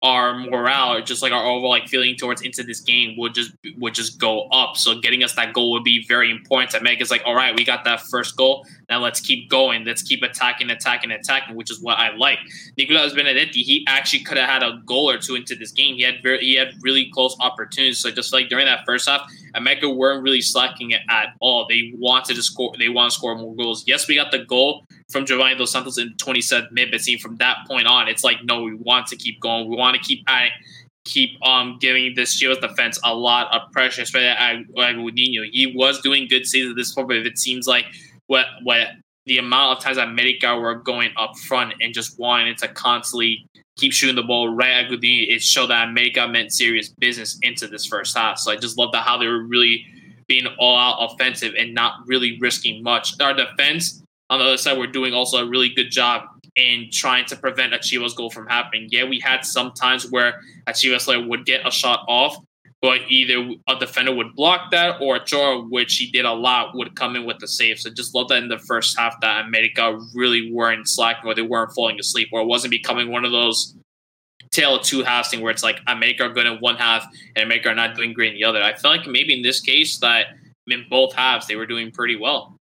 our 0.00 0.38
morale 0.38 0.92
or 0.92 1.00
just 1.02 1.22
like 1.22 1.32
our 1.32 1.44
overall 1.44 1.70
like 1.70 1.88
feeling 1.88 2.14
towards 2.14 2.42
into 2.42 2.62
this 2.62 2.80
game 2.80 3.16
would 3.18 3.34
just 3.34 3.52
would 3.78 3.94
just 3.94 4.20
go 4.20 4.42
up. 4.48 4.76
So 4.76 5.00
getting 5.00 5.24
us 5.24 5.34
that 5.34 5.52
goal 5.52 5.72
would 5.72 5.82
be 5.82 6.04
very 6.06 6.30
important 6.30 6.70
to 6.72 6.80
make. 6.80 7.00
It's 7.00 7.10
like, 7.10 7.22
all 7.26 7.34
right, 7.34 7.54
we 7.54 7.64
got 7.64 7.84
that 7.84 8.02
first 8.02 8.36
goal. 8.36 8.64
Now 8.88 9.00
let's 9.00 9.18
keep 9.18 9.50
going. 9.50 9.84
Let's 9.84 10.02
keep 10.02 10.22
attacking, 10.22 10.70
attacking, 10.70 11.10
attacking, 11.10 11.56
which 11.56 11.70
is 11.70 11.80
what 11.80 11.98
I 11.98 12.14
like. 12.14 12.38
Nicolas 12.76 13.12
Benedetti, 13.12 13.62
he 13.62 13.84
actually 13.88 14.20
could 14.20 14.38
have 14.38 14.48
had 14.48 14.62
a 14.62 14.80
goal 14.86 15.10
or 15.10 15.18
two 15.18 15.34
into 15.34 15.56
this 15.56 15.72
game. 15.72 15.96
He 15.96 16.02
had 16.02 16.22
very 16.22 16.38
he 16.38 16.54
had 16.54 16.74
really 16.80 17.10
close 17.12 17.36
opportunities. 17.40 17.98
So 17.98 18.10
just 18.12 18.32
like 18.32 18.48
during 18.48 18.66
that 18.66 18.84
first 18.86 19.08
half, 19.08 19.28
America 19.54 19.90
weren't 19.90 20.22
really 20.22 20.42
slacking 20.42 20.92
it 20.92 21.00
at 21.08 21.34
all. 21.40 21.66
They 21.68 21.92
wanted 21.96 22.36
to 22.36 22.42
score. 22.42 22.72
They 22.78 22.88
want 22.88 23.10
to 23.10 23.16
score 23.16 23.34
more 23.34 23.56
goals. 23.56 23.82
Yes, 23.86 24.06
we 24.06 24.14
got 24.14 24.30
the 24.30 24.44
goal 24.44 24.86
from 25.10 25.24
Giovanni 25.24 25.56
Dos 25.56 25.72
Santos 25.72 25.98
in 25.98 26.14
27 26.18 26.68
minute, 26.72 26.90
but 26.92 27.00
seeing 27.00 27.18
from 27.18 27.36
that 27.36 27.58
point 27.66 27.86
on, 27.86 28.08
it's 28.08 28.24
like 28.24 28.44
no, 28.44 28.62
we 28.62 28.74
want 28.74 29.06
to 29.08 29.16
keep 29.16 29.40
going. 29.40 29.68
We 29.68 29.76
want 29.76 29.96
to 29.96 30.02
keep 30.02 30.24
adding, 30.26 30.52
keep 31.04 31.30
um 31.44 31.78
giving 31.80 32.14
this 32.14 32.40
Chivas 32.40 32.60
defense 32.60 33.00
a 33.04 33.14
lot 33.14 33.54
of 33.54 33.72
pressure, 33.72 34.02
especially 34.02 34.28
at 34.28 34.56
Gudiño. 34.76 35.48
He 35.50 35.72
was 35.74 36.00
doing 36.00 36.28
good 36.28 36.42
at 36.42 36.76
this 36.76 36.92
point, 36.92 37.08
but 37.08 37.16
it 37.18 37.38
seems 37.38 37.66
like 37.66 37.86
what 38.26 38.46
what 38.62 38.88
the 39.26 39.38
amount 39.38 39.76
of 39.76 39.84
times 39.84 39.96
that 39.96 40.08
America 40.08 40.56
were 40.56 40.74
going 40.74 41.10
up 41.16 41.36
front 41.38 41.74
and 41.80 41.92
just 41.92 42.18
wanting 42.18 42.54
to 42.56 42.68
constantly 42.68 43.46
keep 43.76 43.92
shooting 43.92 44.16
the 44.16 44.22
ball 44.22 44.48
right 44.48 44.70
at 44.70 44.90
Gudiño, 44.90 45.26
it 45.28 45.42
showed 45.42 45.68
that 45.68 45.88
America 45.88 46.26
meant 46.26 46.52
serious 46.52 46.88
business 46.88 47.38
into 47.42 47.66
this 47.66 47.86
first 47.86 48.16
half. 48.16 48.38
So 48.38 48.50
I 48.50 48.56
just 48.56 48.76
love 48.76 48.90
that 48.92 49.04
how 49.04 49.16
they 49.18 49.26
were 49.26 49.44
really 49.44 49.86
being 50.26 50.46
all 50.58 50.76
out 50.76 51.12
offensive 51.12 51.54
and 51.58 51.74
not 51.74 51.94
really 52.06 52.38
risking 52.40 52.82
much. 52.82 53.14
Our 53.20 53.34
defense 53.34 54.02
on 54.30 54.38
the 54.38 54.44
other 54.44 54.56
side, 54.56 54.78
we're 54.78 54.86
doing 54.86 55.14
also 55.14 55.38
a 55.38 55.48
really 55.48 55.70
good 55.70 55.90
job 55.90 56.24
in 56.56 56.88
trying 56.92 57.24
to 57.26 57.36
prevent 57.36 57.72
a 57.72 57.78
Chivas 57.78 58.14
goal 58.14 58.30
from 58.30 58.46
happening. 58.46 58.88
Yeah, 58.90 59.04
we 59.04 59.20
had 59.20 59.44
some 59.44 59.72
times 59.72 60.10
where 60.10 60.40
a 60.66 60.72
Chivas 60.72 61.04
player 61.04 61.26
would 61.26 61.46
get 61.46 61.66
a 61.66 61.70
shot 61.70 62.04
off, 62.08 62.36
but 62.82 63.00
either 63.08 63.54
a 63.68 63.76
defender 63.78 64.14
would 64.14 64.34
block 64.34 64.70
that 64.72 65.00
or 65.00 65.16
Ochoa, 65.16 65.62
which 65.68 65.96
he 65.96 66.10
did 66.10 66.24
a 66.24 66.32
lot, 66.32 66.74
would 66.74 66.94
come 66.94 67.16
in 67.16 67.24
with 67.24 67.38
the 67.38 67.48
save. 67.48 67.78
So 67.78 67.90
just 67.90 68.14
love 68.14 68.28
that 68.28 68.42
in 68.42 68.48
the 68.48 68.58
first 68.58 68.98
half 68.98 69.20
that 69.20 69.46
America 69.46 69.98
really 70.14 70.52
weren't 70.52 70.88
slacking 70.88 71.28
or 71.28 71.34
they 71.34 71.42
weren't 71.42 71.72
falling 71.72 71.98
asleep 71.98 72.28
or 72.32 72.40
it 72.42 72.46
wasn't 72.46 72.72
becoming 72.72 73.10
one 73.10 73.24
of 73.24 73.32
those 73.32 73.74
tail 74.50 74.76
of 74.76 74.82
two 74.82 75.02
halves 75.02 75.28
thing 75.28 75.40
where 75.40 75.50
it's 75.50 75.62
like 75.62 75.80
America 75.86 76.24
are 76.24 76.32
good 76.32 76.46
in 76.46 76.56
one 76.58 76.76
half 76.76 77.06
and 77.36 77.44
America 77.44 77.68
are 77.68 77.74
not 77.74 77.96
doing 77.96 78.12
great 78.12 78.32
in 78.32 78.38
the 78.38 78.44
other. 78.44 78.62
I 78.62 78.74
feel 78.74 78.90
like 78.90 79.06
maybe 79.06 79.34
in 79.34 79.42
this 79.42 79.60
case 79.60 79.98
that 79.98 80.26
in 80.66 80.86
both 80.88 81.14
halves 81.14 81.46
they 81.46 81.56
were 81.56 81.66
doing 81.66 81.90
pretty 81.90 82.16
well. 82.16 82.57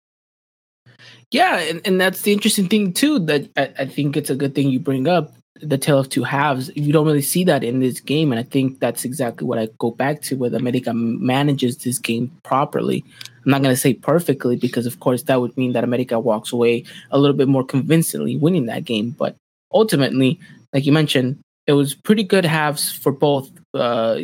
Yeah, 1.33 1.57
and, 1.57 1.81
and 1.83 1.99
that's 1.99 2.21
the 2.21 2.31
interesting 2.31 2.67
thing 2.67 2.93
too. 2.93 3.17
That 3.17 3.49
I, 3.57 3.73
I 3.79 3.85
think 3.87 4.15
it's 4.15 4.29
a 4.29 4.35
good 4.35 4.53
thing 4.53 4.69
you 4.69 4.79
bring 4.79 5.07
up 5.07 5.33
the 5.59 5.79
tale 5.79 5.97
of 5.97 6.09
two 6.09 6.23
halves. 6.23 6.69
You 6.75 6.93
don't 6.93 7.07
really 7.07 7.23
see 7.23 7.43
that 7.45 7.63
in 7.63 7.79
this 7.79 7.99
game, 7.99 8.31
and 8.31 8.39
I 8.39 8.43
think 8.43 8.79
that's 8.79 9.03
exactly 9.03 9.47
what 9.47 9.57
I 9.57 9.67
go 9.79 9.89
back 9.89 10.21
to. 10.23 10.35
Whether 10.35 10.57
America 10.57 10.93
manages 10.93 11.77
this 11.77 11.97
game 11.97 12.31
properly, 12.43 13.03
I'm 13.43 13.51
not 13.51 13.63
going 13.63 13.73
to 13.73 13.81
say 13.81 13.95
perfectly 13.95 14.57
because, 14.57 14.85
of 14.85 14.99
course, 14.99 15.23
that 15.23 15.41
would 15.41 15.57
mean 15.57 15.73
that 15.73 15.83
America 15.83 16.19
walks 16.19 16.53
away 16.53 16.85
a 17.09 17.17
little 17.17 17.35
bit 17.35 17.47
more 17.47 17.65
convincingly 17.65 18.35
winning 18.35 18.67
that 18.67 18.85
game. 18.85 19.09
But 19.09 19.35
ultimately, 19.73 20.39
like 20.71 20.85
you 20.85 20.91
mentioned, 20.91 21.39
it 21.65 21.73
was 21.73 21.95
pretty 21.95 22.23
good 22.23 22.45
halves 22.45 22.91
for 22.91 23.11
both 23.11 23.49
uh, 23.73 24.19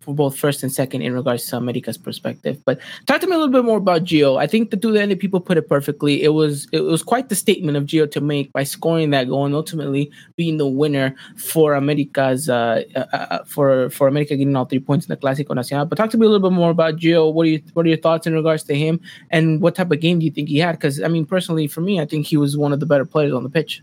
for 0.00 0.14
both 0.14 0.36
first 0.36 0.62
and 0.62 0.72
second 0.72 1.02
in 1.02 1.12
regards 1.12 1.46
to 1.48 1.56
America's 1.56 1.98
perspective. 1.98 2.62
But 2.64 2.80
talk 3.06 3.20
to 3.20 3.26
me 3.26 3.34
a 3.34 3.38
little 3.38 3.52
bit 3.52 3.64
more 3.64 3.78
about 3.78 4.04
Gio. 4.04 4.38
I 4.38 4.46
think 4.46 4.70
the 4.70 4.76
TUDN 4.76 5.18
people 5.18 5.40
put 5.40 5.56
it 5.56 5.68
perfectly. 5.68 6.22
It 6.22 6.30
was 6.30 6.66
it 6.72 6.80
was 6.80 7.02
quite 7.02 7.28
the 7.28 7.34
statement 7.34 7.76
of 7.76 7.84
Gio 7.84 8.10
to 8.10 8.20
make 8.20 8.52
by 8.52 8.64
scoring 8.64 9.10
that 9.10 9.28
goal 9.28 9.46
and 9.46 9.54
ultimately 9.54 10.10
being 10.36 10.56
the 10.56 10.66
winner 10.66 11.14
for 11.36 11.74
America's 11.74 12.48
uh, 12.48 12.82
uh, 12.96 13.04
uh, 13.12 13.44
for 13.44 13.90
for 13.90 14.08
America 14.08 14.36
getting 14.36 14.56
all 14.56 14.64
three 14.64 14.80
points 14.80 15.06
in 15.06 15.10
the 15.10 15.16
Clásico 15.16 15.54
Nacional. 15.54 15.86
But 15.86 15.96
talk 15.96 16.10
to 16.10 16.18
me 16.18 16.26
a 16.26 16.28
little 16.28 16.48
bit 16.48 16.54
more 16.54 16.70
about 16.70 16.96
Gio. 16.96 17.32
What 17.32 17.46
are 17.46 17.50
you 17.50 17.62
what 17.74 17.86
are 17.86 17.88
your 17.88 17.98
thoughts 17.98 18.26
in 18.26 18.34
regards 18.34 18.64
to 18.64 18.74
him 18.74 19.00
and 19.30 19.60
what 19.60 19.74
type 19.74 19.90
of 19.90 20.00
game 20.00 20.18
do 20.18 20.24
you 20.24 20.32
think 20.32 20.48
he 20.48 20.58
had? 20.58 20.72
Because 20.72 21.02
I 21.02 21.08
mean, 21.08 21.26
personally, 21.26 21.66
for 21.66 21.80
me, 21.80 22.00
I 22.00 22.06
think 22.06 22.26
he 22.26 22.36
was 22.36 22.56
one 22.56 22.72
of 22.72 22.80
the 22.80 22.86
better 22.86 23.04
players 23.04 23.32
on 23.32 23.42
the 23.42 23.50
pitch. 23.50 23.82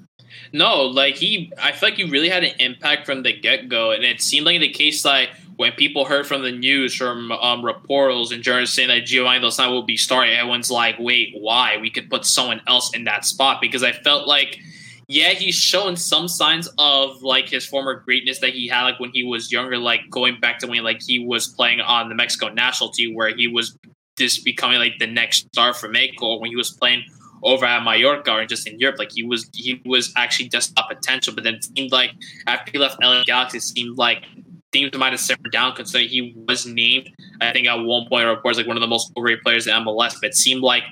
No, 0.54 0.84
like 0.84 1.16
he, 1.16 1.52
I 1.62 1.72
feel 1.72 1.90
like 1.90 1.98
he 1.98 2.04
really 2.04 2.30
had 2.30 2.44
an 2.44 2.54
impact 2.60 3.06
from 3.06 3.24
the 3.24 3.34
get 3.34 3.70
go, 3.70 3.92
and 3.92 4.04
it 4.04 4.22
seemed 4.22 4.46
like 4.46 4.60
the 4.60 4.70
case 4.70 5.06
like 5.06 5.30
when 5.56 5.72
people 5.74 6.06
heard 6.06 6.26
from 6.26 6.42
the 6.42 6.52
news 6.52 6.96
from 6.96 7.32
um, 7.32 7.64
reporters 7.64 8.32
and 8.32 8.44
journalists 8.44 8.76
saying 8.76 8.88
that 8.88 9.06
Giovanni 9.06 9.40
Dos 9.40 9.58
Santos 9.58 9.72
will 9.72 9.84
be 9.84 9.98
starting, 9.98 10.36
everyone's 10.36 10.72
like, 10.72 10.96
"Wait, 11.00 11.36
why? 11.38 11.78
We 11.78 11.90
could 11.90 12.10
put 12.10 12.26
someone 12.26 12.62
else 12.68 12.94
in 12.94 13.06
that 13.06 13.26
spot." 13.26 13.62
Because 13.62 13.84
I 13.84 13.92
felt 13.92 14.28
like, 14.28 14.58
yeah, 15.08 15.30
he's 15.30 15.56
shown 15.56 15.96
some 15.96 16.28
signs 16.28 16.68
of 16.78 17.22
like 17.22 17.48
his 17.48 17.66
former 17.66 17.96
greatness 17.96 18.40
that 18.40 18.52
he 18.52 18.68
had 18.68 18.84
like 18.84 19.00
when 19.00 19.12
he 19.14 19.24
was 19.24 19.52
younger, 19.52 19.78
like 19.78 20.10
going 20.10 20.40
back 20.40 20.60
to 20.60 20.68
when 20.68 20.84
like 20.84 21.02
he 21.02 21.20
was 21.20 21.48
playing 21.48 21.80
on 21.80 22.10
the 22.10 22.16
Mexico 22.16 22.50
national 22.50 22.92
team, 22.92 23.14
where 23.16 23.34
he 23.34 23.48
was 23.48 23.78
just 24.18 24.44
becoming 24.44 24.80
like 24.80 25.00
the 25.00 25.08
next 25.08 25.48
star 25.54 25.74
for 25.74 25.88
Mexico, 25.88 26.40
when 26.40 26.50
he 26.50 26.56
was 26.56 26.72
playing 26.72 27.04
over 27.44 27.66
at 27.66 27.84
Mallorca 27.84 28.32
or 28.32 28.46
just 28.46 28.68
in 28.68 28.80
Europe. 28.80 29.00
Like 29.00 29.12
he 29.12 29.24
was 29.24 29.50
he 29.54 29.82
was 29.86 30.14
actually 30.16 30.50
just 30.50 30.74
a 30.78 30.84
potential, 30.88 31.34
but 31.34 31.44
then 31.44 31.56
it 31.56 31.64
seemed 31.64 31.92
like 31.92 32.12
after 32.48 32.72
he 32.72 32.78
left 32.78 32.98
LA 33.02 33.24
Galaxy, 33.24 33.58
it 33.58 33.62
seemed 33.62 33.98
like 33.98 34.26
things 34.72 34.96
might 34.98 35.12
have 35.12 35.20
simmered 35.20 35.52
down 35.52 35.76
considering 35.76 36.10
he 36.10 36.34
was 36.48 36.66
named, 36.66 37.10
I 37.42 37.52
think 37.52 37.68
at 37.68 37.76
one 37.76 38.08
point 38.08 38.26
reports 38.26 38.58
like 38.58 38.68
one 38.68 38.78
of 38.78 38.82
the 38.82 38.88
most 38.88 39.12
overrated 39.18 39.44
players 39.44 39.68
in 39.68 39.74
MLS. 39.74 40.16
But 40.22 40.30
it 40.30 40.36
seemed 40.36 40.62
like 40.62 40.84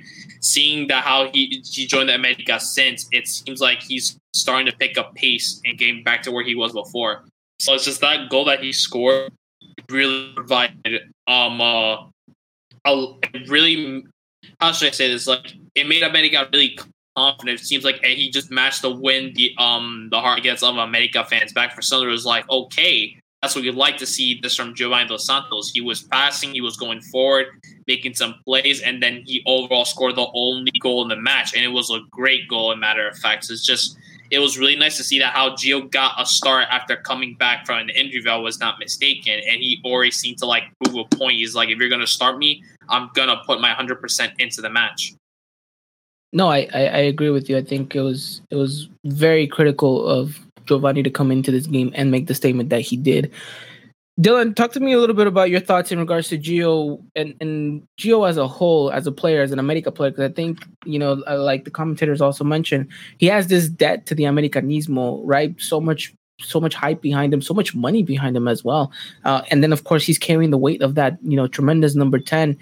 seeing 0.42 0.88
that 0.88 1.04
how 1.04 1.30
he 1.32 1.64
he 1.66 1.88
joined 1.88 2.10
the 2.10 2.16
America 2.16 2.60
since, 2.60 3.08
it 3.12 3.28
seems 3.28 3.62
like 3.62 3.82
he's 3.82 4.18
starting 4.34 4.66
to 4.66 4.76
pick 4.78 4.98
up 4.98 5.16
pace 5.16 5.62
and 5.66 5.78
getting 5.78 6.04
back 6.04 6.24
to 6.24 6.32
where 6.32 6.44
he 6.44 6.56
was 6.56 6.74
before. 6.74 7.24
So 7.60 7.74
it's 7.74 7.86
just 7.86 8.02
that 8.02 8.30
goal 8.30 8.46
that 8.46 8.62
he 8.62 8.72
scored 8.72 9.32
really 9.90 10.32
provided 10.36 11.02
um 11.28 11.60
uh 11.62 11.98
a 12.86 13.08
really 13.48 14.04
how 14.60 14.72
should 14.72 14.90
I 14.90 14.92
say 14.92 15.12
this 15.12 15.28
like 15.28 15.54
it 15.76 15.88
made 15.88 16.04
America 16.04 16.48
really 16.52 16.78
confident. 17.16 17.60
It 17.60 17.66
seems 17.66 17.84
like 17.84 18.04
he 18.04 18.30
just 18.30 18.52
matched 18.52 18.82
to 18.82 18.90
win 18.90 19.34
the 19.36 19.54
um 19.58 20.10
the 20.12 20.20
heart 20.20 20.40
against 20.40 20.64
of 20.64 20.78
America 20.78 21.26
fans 21.26 21.54
back. 21.54 21.74
For 21.74 21.82
some, 21.82 22.04
it 22.04 22.08
was 22.08 22.26
like, 22.26 22.50
okay, 22.50 23.16
that's 23.42 23.56
what 23.56 23.64
you'd 23.64 23.76
like 23.76 23.98
to 23.98 24.06
see 24.06 24.40
this 24.42 24.56
from 24.56 24.76
Giovanni 24.76 25.08
Dos 25.08 25.26
Santos. 25.26 25.72
He 25.72 25.82
was 25.82 26.04
passing, 26.04 26.52
he 26.52 26.62
was 26.62 26.78
going 26.78 27.02
forward, 27.02 27.48
making 27.88 28.16
some 28.16 28.36
plays, 28.46 28.82
and 28.82 29.02
then 29.02 29.24
he 29.26 29.44
overall 29.46 29.86
scored 29.86 30.16
the 30.16 30.28
only 30.34 30.72
goal 30.82 31.02
in 31.04 31.10
the 31.10 31.16
match, 31.16 31.56
and 31.56 31.64
it 31.64 31.70
was 31.70 31.90
a 31.90 32.00
great 32.12 32.48
goal. 32.48 32.72
In 32.72 32.80
matter 32.80 33.08
of 33.08 33.18
fact, 33.18 33.50
it's 33.50 33.66
just 33.66 33.98
it 34.32 34.40
was 34.40 34.58
really 34.58 34.76
nice 34.76 34.98
to 34.98 35.04
see 35.04 35.20
that 35.20 35.34
how 35.34 35.52
Gio 35.52 35.90
got 35.90 36.20
a 36.22 36.26
start 36.26 36.68
after 36.70 36.96
coming 36.96 37.36
back 37.36 37.66
from 37.66 37.80
an 37.80 37.90
injury. 37.90 38.28
I 38.30 38.36
was 38.36 38.60
not 38.60 38.80
mistaken, 38.80 39.34
and 39.34 39.60
he 39.60 39.82
already 39.84 40.12
seemed 40.12 40.38
to 40.40 40.46
like 40.46 40.64
prove 40.84 41.08
a 41.12 41.16
point. 41.16 41.38
He's 41.38 41.56
like, 41.56 41.70
if 41.70 41.80
you're 41.80 41.90
gonna 41.90 42.08
start 42.08 42.38
me, 42.38 42.64
I'm 42.90 43.10
gonna 43.14 43.42
put 43.46 43.60
my 43.62 43.72
hundred 43.72 44.02
percent 44.02 44.34
into 44.40 44.62
the 44.62 44.70
match. 44.70 45.14
No, 46.32 46.48
I, 46.48 46.68
I, 46.74 46.82
I 46.82 47.00
agree 47.00 47.32
with 47.32 47.50
you. 47.50 47.58
I 47.58 47.64
think 47.64 47.96
it 47.96 48.02
was 48.02 48.42
it 48.52 48.56
was 48.56 48.88
very 49.06 49.48
critical 49.48 50.06
of 50.08 50.40
Giovanni 50.66 51.02
to 51.04 51.10
come 51.10 51.32
into 51.32 51.52
this 51.52 51.66
game 51.66 51.92
and 51.96 52.12
make 52.12 52.28
the 52.28 52.36
statement 52.36 52.70
that 52.70 52.82
he 52.82 52.96
did. 52.96 53.32
Dylan, 54.20 54.54
talk 54.54 54.74
to 54.74 54.82
me 54.82 54.92
a 54.92 55.00
little 55.00 55.16
bit 55.16 55.28
about 55.28 55.50
your 55.50 55.62
thoughts 55.62 55.94
in 55.94 56.00
regards 56.00 56.28
to 56.28 56.38
Gio 56.38 57.02
and, 57.16 57.36
and 57.40 57.88
Gio 57.98 58.28
as 58.28 58.36
a 58.36 58.48
whole, 58.48 58.92
as 58.92 59.08
a 59.08 59.14
player, 59.14 59.42
as 59.42 59.52
an 59.52 59.60
America 59.60 59.92
player. 59.92 60.12
Because 60.12 60.30
I 60.30 60.34
think, 60.34 60.60
you 60.84 61.00
know, 61.00 61.24
uh, 61.26 61.42
like 61.42 61.64
the 61.64 61.72
commentators 61.72 62.20
also 62.20 62.44
mentioned, 62.44 62.88
he 63.18 63.28
has 63.28 63.48
this 63.48 63.70
debt 63.70 64.06
to 64.08 64.16
the 64.16 64.24
Americanismo, 64.24 65.22
right? 65.24 65.56
So 65.58 65.80
much, 65.80 66.14
so 66.42 66.60
much 66.60 66.76
hype 66.76 67.02
behind 67.02 67.34
him, 67.34 67.42
so 67.42 67.54
much 67.54 67.74
money 67.74 68.04
behind 68.04 68.36
him 68.36 68.50
as 68.50 68.62
well. 68.62 68.92
Uh, 69.24 69.44
and 69.52 69.64
then, 69.64 69.72
of 69.72 69.86
course, 69.86 70.04
he's 70.04 70.18
carrying 70.18 70.52
the 70.52 70.58
weight 70.58 70.82
of 70.82 70.96
that, 70.96 71.18
you 71.22 71.38
know, 71.38 71.48
tremendous 71.48 71.96
number 71.96 72.20
10 72.20 72.58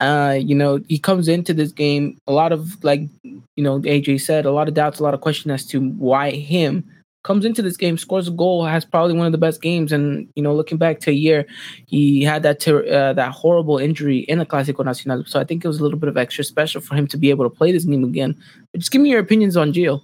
uh, 0.00 0.38
you 0.40 0.54
know, 0.54 0.80
he 0.88 0.96
comes 0.96 1.26
into 1.26 1.52
this 1.52 1.72
game 1.72 2.16
a 2.28 2.32
lot 2.32 2.52
of 2.52 2.82
like, 2.84 3.00
you 3.24 3.42
know, 3.64 3.80
AJ 3.80 4.20
said, 4.20 4.46
a 4.46 4.52
lot 4.52 4.68
of 4.68 4.74
doubts, 4.74 5.00
a 5.00 5.02
lot 5.02 5.12
of 5.12 5.20
questions 5.20 5.50
as 5.52 5.66
to 5.66 5.80
why 5.80 6.30
him 6.30 6.88
comes 7.24 7.44
into 7.44 7.62
this 7.62 7.76
game, 7.76 7.98
scores 7.98 8.28
a 8.28 8.30
goal, 8.30 8.64
has 8.64 8.84
probably 8.84 9.16
one 9.16 9.26
of 9.26 9.32
the 9.32 9.38
best 9.38 9.60
games. 9.60 9.92
And 9.92 10.28
you 10.34 10.42
know, 10.42 10.54
looking 10.54 10.78
back 10.78 11.00
to 11.00 11.10
a 11.10 11.14
year, 11.14 11.46
he 11.86 12.22
had 12.22 12.42
that 12.42 12.60
ter- 12.60 12.86
uh, 12.86 13.12
that 13.14 13.32
horrible 13.32 13.78
injury 13.78 14.20
in 14.20 14.38
the 14.38 14.46
Clásico 14.46 14.84
Nacional. 14.84 15.24
So 15.26 15.40
I 15.40 15.44
think 15.44 15.64
it 15.64 15.68
was 15.68 15.80
a 15.80 15.82
little 15.82 15.98
bit 15.98 16.08
of 16.08 16.16
extra 16.16 16.44
special 16.44 16.80
for 16.80 16.94
him 16.94 17.06
to 17.08 17.16
be 17.16 17.30
able 17.30 17.44
to 17.44 17.54
play 17.54 17.72
this 17.72 17.84
game 17.84 18.04
again. 18.04 18.36
But 18.72 18.80
just 18.80 18.90
give 18.90 19.02
me 19.02 19.10
your 19.10 19.20
opinions 19.20 19.56
on 19.56 19.72
Gio. 19.72 20.00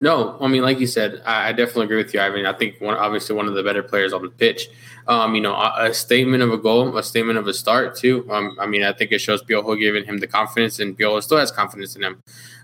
No, 0.00 0.36
I 0.40 0.48
mean, 0.48 0.62
like 0.62 0.78
you 0.78 0.86
said, 0.86 1.22
I, 1.24 1.48
I 1.48 1.52
definitely 1.52 1.84
agree 1.84 1.96
with 1.96 2.12
you. 2.12 2.20
I 2.20 2.30
mean, 2.30 2.46
I 2.46 2.52
think 2.52 2.80
one, 2.80 2.96
obviously 2.96 3.34
one 3.34 3.48
of 3.48 3.54
the 3.54 3.62
better 3.62 3.82
players 3.82 4.12
on 4.12 4.22
the 4.22 4.28
pitch. 4.28 4.68
Um, 5.06 5.34
you 5.34 5.40
know, 5.40 5.54
a, 5.54 5.90
a, 5.90 5.94
statement 5.94 6.42
of 6.42 6.50
a 6.50 6.58
goal, 6.58 6.96
a 6.96 7.02
statement 7.02 7.38
of 7.38 7.46
a 7.46 7.54
start 7.54 7.96
too. 7.96 8.26
Um, 8.30 8.56
I 8.58 8.66
mean, 8.66 8.82
I 8.82 8.92
think 8.92 9.12
it 9.12 9.20
shows 9.20 9.42
Piojo 9.42 9.78
giving 9.78 10.04
him 10.04 10.18
the 10.18 10.26
confidence, 10.26 10.78
and 10.78 10.96
Piojo 10.96 11.22
still 11.22 11.38
has 11.38 11.50
confidence 11.50 11.96
in 11.96 12.02
him. 12.02 12.20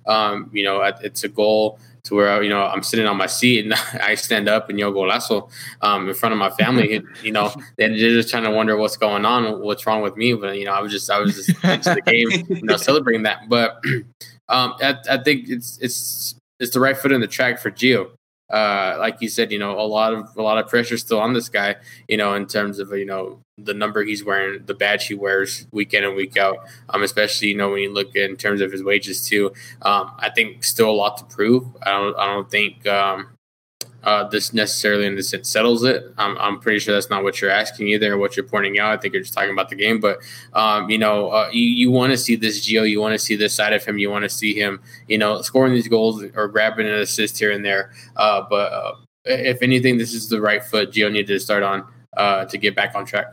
Um, 0.07 0.51
you 0.53 0.65
know, 0.65 0.81
it's 1.03 1.25
a 1.25 1.29
goal 1.29 1.79
to 2.05 2.15
where 2.15 2.43
you 2.43 2.49
know 2.49 2.63
I'm 2.63 2.83
sitting 2.83 3.07
on 3.07 3.17
my 3.17 3.27
seat 3.27 3.65
and 3.65 3.75
I 4.03 4.15
stand 4.15 4.49
up 4.49 4.69
and 4.69 4.79
yo 4.79 4.93
golazo 4.93 5.51
um, 5.83 6.09
in 6.09 6.15
front 6.15 6.33
of 6.33 6.39
my 6.39 6.51
family. 6.51 7.03
you 7.23 7.33
know, 7.33 7.53
they're 7.77 7.95
just 7.97 8.31
trying 8.31 8.45
to 8.45 8.51
wonder 8.51 8.77
what's 8.77 8.97
going 8.97 9.25
on, 9.25 9.61
what's 9.61 9.87
wrong 9.87 10.03
with 10.03 10.17
me. 10.17 10.35
But 10.35 10.59
you 10.59 10.65
know, 10.65 10.73
I 10.73 10.81
was 10.81 10.93
just 10.93 11.11
I 11.11 11.19
was 11.19 11.37
just 11.37 11.49
into 11.65 11.95
the 11.95 12.03
game, 12.03 12.31
you 12.49 12.63
know, 12.63 12.77
celebrating 12.77 13.23
that. 13.25 13.49
But 13.49 13.83
um, 14.49 14.75
I, 14.81 14.97
I 15.09 15.19
think 15.19 15.49
it's 15.49 15.79
it's 15.81 16.35
it's 16.59 16.73
the 16.73 16.81
right 16.81 16.97
foot 16.97 17.13
in 17.13 17.21
the 17.21 17.27
track 17.27 17.59
for 17.59 17.71
Gio. 17.71 18.11
Uh, 18.51 18.97
like 18.99 19.21
you 19.21 19.29
said, 19.29 19.53
you 19.53 19.59
know, 19.59 19.79
a 19.79 19.87
lot 19.87 20.13
of 20.13 20.37
a 20.37 20.43
lot 20.43 20.59
of 20.59 20.69
pressure 20.69 20.97
still 20.97 21.21
on 21.21 21.33
this 21.33 21.49
guy, 21.49 21.77
you 22.09 22.17
know, 22.17 22.35
in 22.35 22.47
terms 22.47 22.79
of 22.79 22.91
you 22.93 23.05
know 23.05 23.41
the 23.57 23.75
number 23.75 24.03
he's 24.03 24.25
wearing, 24.25 24.65
the 24.65 24.75
badge 24.75 25.07
he 25.07 25.15
wears 25.15 25.67
week 25.71 25.95
in 25.95 26.05
and 26.05 26.17
week 26.17 26.37
out. 26.37 26.59
Um, 26.89 27.03
especially 27.03 27.49
you 27.49 27.57
know 27.57 27.71
when 27.71 27.81
you 27.81 27.93
look 27.93 28.15
in 28.17 28.37
terms 28.37 28.61
of 28.61 28.73
his 28.73 28.83
wages 28.83 29.27
too. 29.27 29.53
Um, 29.83 30.13
I 30.19 30.31
think 30.31 30.65
still 30.65 30.91
a 30.91 30.93
lot 30.93 31.19
to 31.19 31.25
prove. 31.25 31.65
I 31.83 31.91
don't 31.91 32.17
I 32.19 32.27
don't 32.27 32.51
think 32.51 32.87
um, 32.87 33.29
uh, 34.03 34.29
this 34.29 34.53
necessarily 34.53 35.07
in 35.07 35.17
the 35.17 35.23
sense 35.23 35.49
settles 35.49 35.83
it. 35.85 36.05
I'm, 36.19 36.37
I'm 36.39 36.59
pretty 36.59 36.79
sure 36.79 36.95
that's 36.95 37.11
not 37.11 37.23
what 37.23 37.41
you're 37.41 37.51
asking 37.51 37.89
either, 37.89 38.15
or 38.15 38.19
what 38.19 38.37
you're 38.37 38.47
pointing 38.47 38.79
out. 38.79 38.93
I 38.93 38.97
think 38.97 39.15
you're 39.15 39.23
just 39.23 39.35
talking 39.35 39.53
about 39.53 39.69
the 39.69 39.77
game. 39.77 40.01
But 40.01 40.19
um, 40.53 40.89
you 40.91 40.99
know, 40.99 41.31
uh, 41.31 41.49
you, 41.53 41.65
you 41.65 41.91
want 41.91 42.13
to 42.13 42.17
see 42.17 42.37
this 42.37 42.67
Gio, 42.67 42.89
you 42.89 43.01
want 43.01 43.13
to 43.13 43.19
see 43.19 43.37
this 43.37 43.55
side 43.55 43.73
of 43.73 43.85
him, 43.85 43.99
you 43.99 44.11
want 44.11 44.25
to 44.25 44.31
see 44.31 44.55
him, 44.55 44.81
you 45.09 45.19
know, 45.19 45.43
scoring 45.43 45.75
these 45.75 45.89
goals 45.89 46.25
or 46.35 46.49
grabbing 46.49 46.87
an 46.87 46.95
assist 46.95 47.39
here 47.39 47.53
and 47.53 47.65
there. 47.65 47.93
Uh, 48.17 48.43
but 48.49 48.73
uh, 48.73 48.95
if 49.25 49.63
anything, 49.63 49.99
this 49.99 50.15
is 50.15 50.29
the 50.29 50.41
right 50.41 50.63
foot 50.63 50.93
Gio 50.93 51.11
needed 51.11 51.29
to 51.29 51.41
start 51.41 51.63
on 51.63 51.87
uh, 52.17 52.45
to 52.47 52.59
get 52.59 52.75
back 52.75 52.95
on 52.95 53.05
track. 53.05 53.27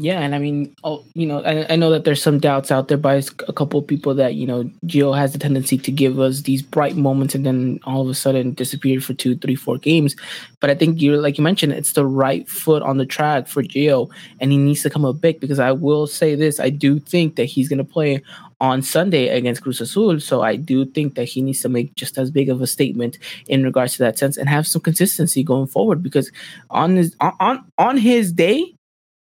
Yeah, 0.00 0.20
and 0.20 0.32
I 0.32 0.38
mean, 0.38 0.76
oh, 0.84 1.04
you 1.14 1.26
know, 1.26 1.42
I, 1.42 1.72
I 1.72 1.74
know 1.76 1.90
that 1.90 2.04
there's 2.04 2.22
some 2.22 2.38
doubts 2.38 2.70
out 2.70 2.86
there 2.86 2.96
by 2.96 3.16
a 3.16 3.52
couple 3.52 3.80
of 3.80 3.86
people 3.88 4.14
that 4.14 4.34
you 4.34 4.46
know 4.46 4.62
Gio 4.86 5.16
has 5.16 5.32
the 5.32 5.40
tendency 5.40 5.76
to 5.76 5.90
give 5.90 6.20
us 6.20 6.42
these 6.42 6.62
bright 6.62 6.94
moments 6.94 7.34
and 7.34 7.44
then 7.44 7.80
all 7.82 8.02
of 8.02 8.08
a 8.08 8.14
sudden 8.14 8.52
disappear 8.52 9.00
for 9.00 9.14
two, 9.14 9.34
three, 9.36 9.56
four 9.56 9.76
games. 9.76 10.14
But 10.60 10.70
I 10.70 10.76
think 10.76 11.00
you, 11.02 11.16
like 11.16 11.36
you 11.36 11.42
mentioned, 11.42 11.72
it's 11.72 11.94
the 11.94 12.06
right 12.06 12.48
foot 12.48 12.80
on 12.84 12.98
the 12.98 13.06
track 13.06 13.48
for 13.48 13.60
Gio, 13.64 14.08
and 14.40 14.52
he 14.52 14.58
needs 14.58 14.84
to 14.84 14.90
come 14.90 15.04
up 15.04 15.20
big 15.20 15.40
because 15.40 15.58
I 15.58 15.72
will 15.72 16.06
say 16.06 16.36
this: 16.36 16.60
I 16.60 16.70
do 16.70 17.00
think 17.00 17.34
that 17.34 17.46
he's 17.46 17.68
going 17.68 17.78
to 17.78 17.84
play 17.84 18.22
on 18.60 18.82
Sunday 18.82 19.28
against 19.30 19.62
Cruz 19.62 19.80
Azul. 19.80 20.20
So 20.20 20.42
I 20.42 20.54
do 20.54 20.84
think 20.84 21.16
that 21.16 21.24
he 21.24 21.42
needs 21.42 21.60
to 21.62 21.68
make 21.68 21.96
just 21.96 22.18
as 22.18 22.30
big 22.30 22.48
of 22.50 22.62
a 22.62 22.68
statement 22.68 23.18
in 23.48 23.64
regards 23.64 23.94
to 23.94 23.98
that 24.04 24.16
sense 24.16 24.36
and 24.36 24.48
have 24.48 24.68
some 24.68 24.82
consistency 24.82 25.42
going 25.42 25.66
forward 25.66 26.04
because 26.04 26.30
on 26.70 26.94
his 26.94 27.16
on 27.20 27.64
on 27.78 27.96
his 27.96 28.32
day 28.32 28.74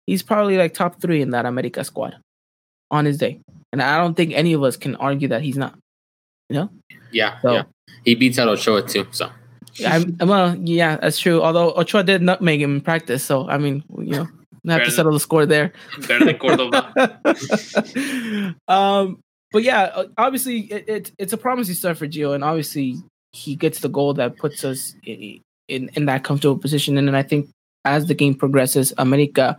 he's 0.07 0.23
probably 0.23 0.57
like 0.57 0.73
top 0.73 1.01
three 1.01 1.21
in 1.21 1.31
that 1.31 1.45
America 1.45 1.83
squad 1.83 2.17
on 2.91 3.05
his 3.05 3.17
day. 3.17 3.39
And 3.71 3.81
I 3.81 3.97
don't 3.97 4.15
think 4.15 4.33
any 4.33 4.53
of 4.53 4.63
us 4.63 4.77
can 4.77 4.95
argue 4.95 5.27
that 5.29 5.41
he's 5.41 5.57
not. 5.57 5.77
You 6.49 6.55
know? 6.55 6.69
Yeah. 7.11 7.39
So, 7.41 7.53
yeah. 7.53 7.63
He 8.05 8.15
beats 8.15 8.37
out 8.37 8.47
Ochoa 8.47 8.83
too. 8.83 9.07
So. 9.11 9.29
I, 9.85 10.05
well, 10.19 10.55
yeah, 10.55 10.97
that's 10.97 11.17
true. 11.17 11.41
Although 11.41 11.73
Ochoa 11.73 12.03
did 12.03 12.21
not 12.21 12.41
make 12.41 12.61
him 12.61 12.75
in 12.75 12.81
practice, 12.81 13.23
so 13.23 13.49
I 13.49 13.57
mean, 13.57 13.83
you 13.97 14.11
know, 14.11 14.27
have 14.67 14.83
to 14.83 14.91
settle 14.91 15.13
the 15.13 15.19
score 15.19 15.45
there. 15.45 15.73
Better 16.07 16.25
than 16.25 16.37
Cordoba. 16.37 16.91
um, 18.67 19.19
but 19.51 19.63
yeah, 19.63 19.83
uh, 19.83 20.05
obviously 20.17 20.61
it, 20.71 20.89
it, 20.89 21.11
it's 21.17 21.33
a 21.33 21.37
promising 21.37 21.75
start 21.75 21.97
for 21.97 22.07
Gio, 22.07 22.35
and 22.35 22.43
obviously 22.43 22.97
he 23.31 23.55
gets 23.55 23.79
the 23.79 23.89
goal 23.89 24.13
that 24.13 24.37
puts 24.37 24.63
us 24.63 24.95
in, 25.05 25.41
in, 25.67 25.89
in 25.93 26.05
that 26.05 26.23
comfortable 26.23 26.57
position. 26.57 26.97
And 26.97 27.07
then 27.07 27.15
I 27.15 27.23
think 27.23 27.49
as 27.85 28.05
the 28.05 28.13
game 28.13 28.35
progresses, 28.35 28.93
America 28.97 29.57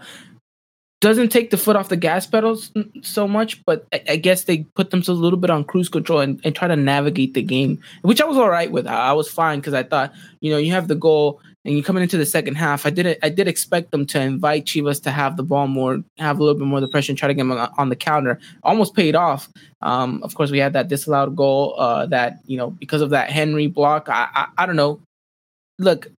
doesn't 1.05 1.29
take 1.29 1.51
the 1.51 1.59
foot 1.59 1.77
off 1.77 1.91
the 1.91 1.99
gas 1.99 2.27
pedals 2.27 2.73
so 3.03 3.29
much, 3.29 3.63
but 3.67 3.87
I, 3.93 4.03
I 4.09 4.17
guess 4.17 4.45
they 4.45 4.65
put 4.75 4.91
themselves 4.91 5.21
a 5.21 5.23
little 5.23 5.39
bit 5.39 5.51
on 5.51 5.63
cruise 5.63 5.91
control 5.91 6.21
and, 6.21 6.41
and 6.45 6.57
try 6.57 6.67
to 6.67 6.77
navigate 6.77 7.35
the 7.35 7.43
game, 7.43 7.79
which 8.01 8.23
I 8.23 8.25
was 8.25 8.39
all 8.39 8.49
right 8.49 8.73
with. 8.73 8.87
I 8.87 9.13
was 9.13 9.31
fine 9.31 9.61
because 9.61 9.75
I 9.75 9.83
thought, 9.83 10.15
you 10.41 10.51
know, 10.51 10.57
you 10.57 10.73
have 10.73 10.89
the 10.89 10.95
goal 10.95 11.43
and 11.63 11.75
you're 11.75 11.85
coming 11.85 12.03
into 12.03 12.17
the 12.17 12.25
second 12.25 12.55
half. 12.55 12.87
I 12.87 12.91
did 12.91 13.19
I 13.23 13.29
did 13.29 13.49
expect 13.49 13.91
them 13.91 14.07
to 14.07 14.21
invite 14.21 14.65
Chivas 14.65 15.03
to 15.03 15.11
have 15.11 15.37
the 15.37 15.43
ball 15.43 15.67
more, 15.67 16.03
have 16.17 16.39
a 16.39 16.43
little 16.43 16.59
bit 16.59 16.67
more 16.67 16.79
of 16.79 16.83
the 16.83 16.89
pressure, 16.89 17.13
and 17.13 17.19
try 17.19 17.29
to 17.29 17.35
get 17.35 17.47
them 17.47 17.53
on 17.53 17.91
the 17.91 17.97
counter. 17.97 18.41
Almost 18.63 18.95
paid 18.95 19.15
off. 19.15 19.51
Um, 19.83 20.23
of 20.23 20.35
course, 20.35 20.51
we 20.51 20.59
had 20.59 20.73
that 20.73 20.89
disallowed 20.89 21.37
goal 21.37 21.75
uh, 21.79 22.07
that 22.07 22.39
you 22.47 22.57
know 22.57 22.71
because 22.71 23.03
of 23.03 23.11
that 23.11 23.29
Henry 23.29 23.67
block. 23.67 24.09
I, 24.09 24.29
I, 24.35 24.47
I 24.57 24.65
don't 24.65 24.77
know. 24.77 25.03
Look, 25.79 26.09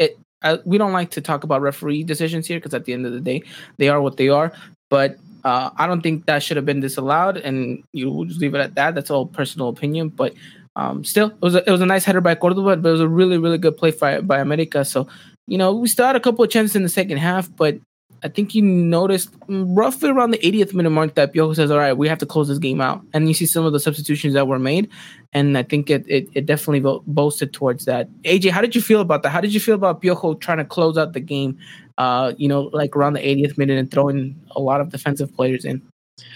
it 0.00 0.18
I, 0.42 0.58
we 0.64 0.78
don't 0.78 0.92
like 0.92 1.10
to 1.12 1.20
talk 1.20 1.44
about 1.44 1.62
referee 1.62 2.04
decisions 2.04 2.46
here 2.46 2.58
because 2.58 2.74
at 2.74 2.84
the 2.84 2.92
end 2.92 3.06
of 3.06 3.12
the 3.12 3.20
day, 3.20 3.42
they 3.76 3.88
are 3.88 4.00
what 4.00 4.16
they 4.16 4.28
are. 4.28 4.52
But 4.88 5.18
uh, 5.44 5.70
I 5.76 5.86
don't 5.86 6.00
think 6.00 6.26
that 6.26 6.42
should 6.42 6.56
have 6.56 6.66
been 6.66 6.80
disallowed, 6.80 7.36
and 7.36 7.82
you 7.92 8.10
will 8.10 8.24
just 8.24 8.40
leave 8.40 8.54
it 8.54 8.60
at 8.60 8.74
that. 8.74 8.94
That's 8.94 9.10
all 9.10 9.26
personal 9.26 9.68
opinion, 9.68 10.08
but 10.08 10.34
um, 10.76 11.04
still, 11.04 11.28
it 11.28 11.42
was 11.42 11.54
a, 11.54 11.66
it 11.66 11.70
was 11.70 11.80
a 11.80 11.86
nice 11.86 12.04
header 12.04 12.20
by 12.20 12.34
Cordoba, 12.34 12.76
but 12.76 12.88
it 12.88 12.92
was 12.92 13.00
a 13.00 13.08
really 13.08 13.38
really 13.38 13.58
good 13.58 13.76
play 13.76 13.90
by 13.90 14.20
by 14.20 14.38
America. 14.38 14.84
So 14.84 15.08
you 15.46 15.58
know 15.58 15.74
we 15.74 15.88
still 15.88 16.06
had 16.06 16.16
a 16.16 16.20
couple 16.20 16.44
of 16.44 16.50
chances 16.50 16.76
in 16.76 16.82
the 16.82 16.88
second 16.88 17.18
half, 17.18 17.54
but 17.56 17.78
I 18.22 18.28
think 18.28 18.54
you 18.54 18.62
noticed 18.62 19.30
roughly 19.48 20.10
around 20.10 20.32
the 20.32 20.38
80th 20.38 20.74
minute 20.74 20.90
mark 20.90 21.14
that 21.14 21.32
Piojo 21.32 21.54
says, 21.54 21.70
"All 21.70 21.78
right, 21.78 21.96
we 21.96 22.08
have 22.08 22.18
to 22.18 22.26
close 22.26 22.48
this 22.48 22.58
game 22.58 22.80
out." 22.80 23.02
And 23.12 23.28
you 23.28 23.34
see 23.34 23.46
some 23.46 23.64
of 23.64 23.72
the 23.72 23.80
substitutions 23.80 24.34
that 24.34 24.48
were 24.48 24.58
made, 24.58 24.88
and 25.32 25.58
I 25.58 25.62
think 25.62 25.90
it 25.90 26.04
it, 26.08 26.28
it 26.34 26.46
definitely 26.46 26.80
bo- 26.80 27.02
boasted 27.06 27.52
towards 27.52 27.84
that. 27.84 28.08
AJ, 28.22 28.50
how 28.50 28.60
did 28.60 28.74
you 28.74 28.82
feel 28.82 29.00
about 29.00 29.22
that? 29.22 29.30
How 29.30 29.40
did 29.40 29.52
you 29.52 29.60
feel 29.60 29.74
about 29.74 30.02
Piojo 30.02 30.40
trying 30.40 30.58
to 30.58 30.64
close 30.64 30.96
out 30.96 31.12
the 31.12 31.20
game? 31.20 31.58
Uh, 31.98 32.32
you 32.36 32.48
know, 32.48 32.70
like 32.72 32.94
around 32.94 33.14
the 33.14 33.20
80th 33.20 33.58
minute 33.58 33.76
and 33.76 33.90
throwing 33.90 34.40
a 34.52 34.60
lot 34.60 34.80
of 34.80 34.90
defensive 34.90 35.34
players 35.34 35.64
in. 35.64 35.82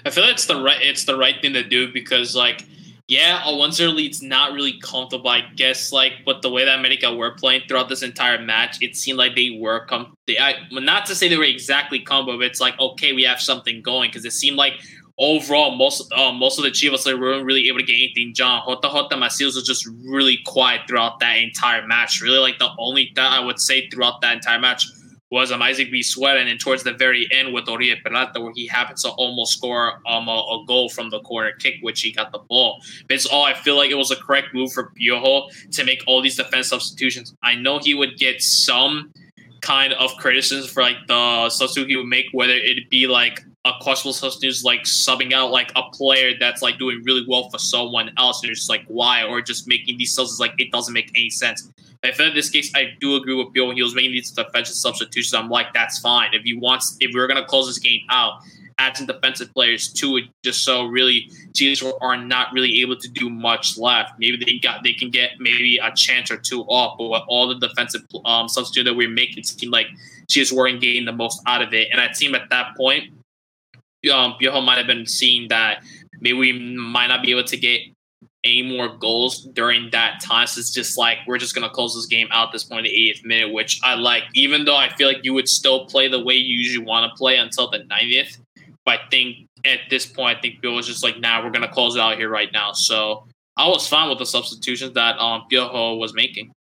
I 0.05 0.11
feel 0.11 0.25
like 0.25 0.35
it's 0.35 0.47
the 0.47 0.61
right 0.61 0.81
it's 0.81 1.05
the 1.05 1.17
right 1.17 1.41
thing 1.41 1.53
to 1.55 1.63
do 1.63 1.93
because 1.93 2.37
like 2.37 2.65
yeah, 3.09 3.43
a 3.45 3.53
1-0 3.53 3.95
lead's 3.95 4.23
not 4.23 4.53
really 4.53 4.79
comfortable, 4.81 5.29
I 5.29 5.43
guess. 5.57 5.93
Like, 5.93 6.13
but 6.25 6.41
the 6.41 6.49
way 6.49 6.65
that 6.65 6.79
America 6.79 7.15
were 7.15 7.33
playing 7.33 7.63
throughout 7.69 7.91
this 7.91 8.03
entire 8.03 8.41
match, 8.41 8.81
it 8.81 8.97
seemed 8.97 9.19
like 9.19 9.35
they 9.35 9.59
were 9.61 9.85
come. 9.85 10.15
They, 10.27 10.39
I, 10.39 10.55
not 10.71 11.05
to 11.07 11.15
say 11.15 11.29
they 11.29 11.37
were 11.37 11.45
exactly 11.45 11.99
combo, 11.99 12.39
but 12.39 12.47
it's 12.47 12.61
like 12.61 12.79
okay, 12.81 13.13
we 13.13 13.25
have 13.25 13.41
something 13.41 13.83
going 13.83 14.11
because 14.11 14.25
it 14.25 14.33
seemed 14.33 14.57
like 14.57 14.75
overall 15.19 15.76
most 15.76 16.11
uh, 16.12 16.33
most 16.33 16.59
of 16.59 16.64
the 16.64 16.71
Chivas 16.71 17.07
like, 17.07 17.21
weren't 17.21 17.45
really 17.45 17.69
able 17.69 17.78
to 17.78 17.85
get 17.85 17.95
anything 17.95 18.33
done. 18.35 18.62
Jota 18.66 18.88
Jota 18.88 19.16
Macías 19.16 19.54
was 19.54 19.64
just 19.66 19.87
really 20.04 20.38
quiet 20.47 20.83
throughout 20.88 21.21
that 21.21 21.38
entire 21.38 21.87
match. 21.87 22.21
Really, 22.21 22.38
like 22.38 22.59
the 22.59 22.71
only 22.78 23.12
thing 23.14 23.25
I 23.25 23.40
would 23.40 23.61
say 23.61 23.88
throughout 23.88 24.21
that 24.23 24.35
entire 24.35 24.61
match 24.61 24.87
was 25.33 25.50
um, 25.50 25.62
Isaac 25.62 25.88
Brizuela, 25.88 26.38
and 26.38 26.49
then 26.49 26.59
towards 26.59 26.83
the 26.83 26.92
very 26.92 27.26
end 27.33 27.54
with 27.54 27.66
Oribe 27.66 28.04
Peralta, 28.04 28.38
where 28.38 28.52
he 28.54 28.66
happens 28.66 29.02
to 29.02 29.09
almost 29.12 29.57
score 29.57 29.95
um, 30.07 30.28
a, 30.28 30.31
a, 30.31 30.64
goal 30.66 30.90
from 30.90 31.09
the 31.09 31.21
corner 31.21 31.52
kick, 31.59 31.76
which 31.81 32.02
he 32.02 32.12
got 32.12 32.33
the 32.33 32.38
ball. 32.50 32.83
But 33.09 33.14
it's 33.14 33.25
all 33.25 33.45
I 33.45 33.54
feel 33.54 33.75
like 33.75 33.90
it 33.90 33.95
was 33.95 34.11
a 34.11 34.16
correct 34.16 34.49
move 34.52 34.73
for 34.73 34.92
Piojo 34.95 35.49
to 35.71 35.85
make 35.85 36.04
all 36.07 36.21
these 36.21 36.37
defense 36.37 36.69
substitutions. 36.69 37.35
I 37.42 37.54
know 37.54 37.78
he 37.78 37.95
would 37.95 38.19
get 38.19 38.42
some 38.42 39.11
kind 39.62 39.95
of 39.95 40.11
criticism 40.19 40.69
for 40.69 40.83
like 40.83 40.99
the 41.07 41.49
substitute 41.49 41.88
he 41.88 41.97
would 41.97 42.07
make, 42.07 42.26
whether 42.33 42.52
it 42.52 42.90
be 42.90 43.07
like 43.07 43.42
a 43.64 43.73
questionable 43.81 44.12
substitute, 44.12 44.64
like 44.64 44.83
subbing 44.83 45.33
out 45.33 45.50
like 45.50 45.71
a 45.76 45.83
player 45.92 46.33
that's 46.38 46.62
like 46.62 46.78
doing 46.78 47.00
really 47.04 47.25
well 47.28 47.49
for 47.49 47.59
someone 47.59 48.11
else, 48.19 48.40
and 48.40 48.49
you're 48.49 48.54
just 48.54 48.69
like 48.69 48.85
why, 48.88 49.23
or 49.23 49.40
just 49.40 49.69
making 49.69 49.99
these 49.99 50.14
subs 50.14 50.33
is 50.33 50.40
like 50.40 50.52
it 50.59 50.73
doesn't 50.73 50.92
make 50.92 51.11
any 51.14 51.31
sense. 51.31 51.71
I 52.02 52.11
feel 52.11 52.26
in 52.26 52.35
this 52.35 52.50
case, 52.50 52.73
I 52.75 52.95
do 53.00 53.14
agree 53.14 53.37
with 53.37 53.52
Bill 53.52 53.69
when 53.69 53.76
he 53.76 53.83
was 53.83 53.95
making 53.95 54.11
these 54.11 54.33
defensive 54.33 54.75
substitutions. 54.75 55.33
I'm 55.35 55.49
like, 55.49 55.73
that's 55.73 56.00
fine. 56.00 56.31
If 56.35 56.45
you 56.45 56.59
want, 56.59 56.83
if 56.99 57.14
we're 57.14 57.28
gonna 57.28 57.45
close 57.45 57.69
this 57.69 57.78
game 57.78 58.00
out, 58.11 58.40
add 58.78 58.97
some 58.97 59.07
defensive 59.07 59.54
players 59.54 59.92
to 59.92 60.16
it, 60.16 60.25
just 60.42 60.64
so 60.64 60.87
really 60.87 61.31
Chivas 61.52 61.92
are 62.00 62.16
not 62.16 62.52
really 62.52 62.81
able 62.81 62.97
to 62.97 63.09
do 63.09 63.31
much 63.31 63.79
left. 63.79 64.18
Maybe 64.18 64.42
they 64.44 64.59
got 64.59 64.83
they 64.83 64.92
can 64.92 65.11
get 65.11 65.33
maybe 65.38 65.79
a 65.79 65.92
chance 65.94 66.33
or 66.33 66.37
two 66.37 66.62
off, 66.62 66.98
but 66.98 67.09
with 67.11 67.22
all 67.29 67.46
the 67.46 67.64
defensive 67.64 68.03
um, 68.25 68.48
substitute 68.48 68.85
that 68.85 68.94
we're 68.94 69.09
making, 69.09 69.38
it 69.38 69.46
seemed 69.46 69.72
like 69.72 69.87
Chivas 70.27 70.51
weren't 70.51 70.81
getting 70.81 71.05
the 71.05 71.12
most 71.12 71.40
out 71.46 71.62
of 71.62 71.72
it. 71.72 71.88
And 71.92 72.01
I 72.01 72.09
team 72.09 72.35
at 72.35 72.51
that 72.51 72.77
point, 72.77 73.12
um, 74.11 74.35
Piojo 74.41 74.65
might 74.65 74.79
have 74.79 74.87
been 74.87 75.07
seeing 75.07 75.49
that 75.49 75.83
maybe 76.21 76.37
we 76.37 76.53
might 76.53 77.09
not 77.09 77.23
be 77.23 77.31
able 77.31 77.45
to 77.45 77.57
get 77.57 77.81
any 78.45 78.62
more 78.62 78.97
goals 78.97 79.45
during 79.53 79.91
that 79.93 80.21
time. 80.21 80.47
So 80.47 80.59
it's 80.59 80.73
just 80.73 80.99
like 80.99 81.19
we're 81.27 81.38
just 81.38 81.55
gonna 81.55 81.71
close 81.71 81.95
this 81.95 82.07
game 82.07 82.29
out 82.33 82.53
this 82.53 82.65
point 82.65 82.87
in 82.87 82.93
the 82.93 83.12
80th 83.12 83.25
minute, 83.25 83.53
which 83.53 83.81
I 83.85 83.95
like. 83.95 84.25
Even 84.35 84.65
though 84.65 84.77
I 84.77 84.88
feel 84.95 85.07
like 85.07 85.21
you 85.23 85.33
would 85.35 85.49
still 85.49 85.87
play 85.87 86.09
the 86.09 86.23
way 86.23 86.35
you 86.35 86.57
usually 86.57 86.85
want 86.85 87.11
to 87.11 87.17
play 87.17 87.37
until 87.37 87.71
the 87.71 87.81
90th, 87.81 88.38
but 88.85 89.01
I 89.01 89.09
think 89.11 89.49
at 89.65 89.81
this 89.91 90.07
point, 90.07 90.38
I 90.38 90.41
think 90.41 90.61
Bill 90.61 90.75
was 90.75 90.87
just 90.87 91.05
like, 91.05 91.21
"Nah, 91.21 91.43
we're 91.43 91.51
gonna 91.51 91.69
close 91.69 91.95
it 91.95 92.01
out 92.01 92.17
here 92.17 92.29
right 92.29 92.53
now." 92.53 92.73
So 92.73 93.27
I 93.57 93.69
was 93.69 93.87
fine 93.87 94.09
with 94.09 94.19
the 94.19 94.27
substitutions 94.27 94.95
that 94.95 95.19
um 95.19 95.45
was 95.51 96.15
making. 96.15 96.53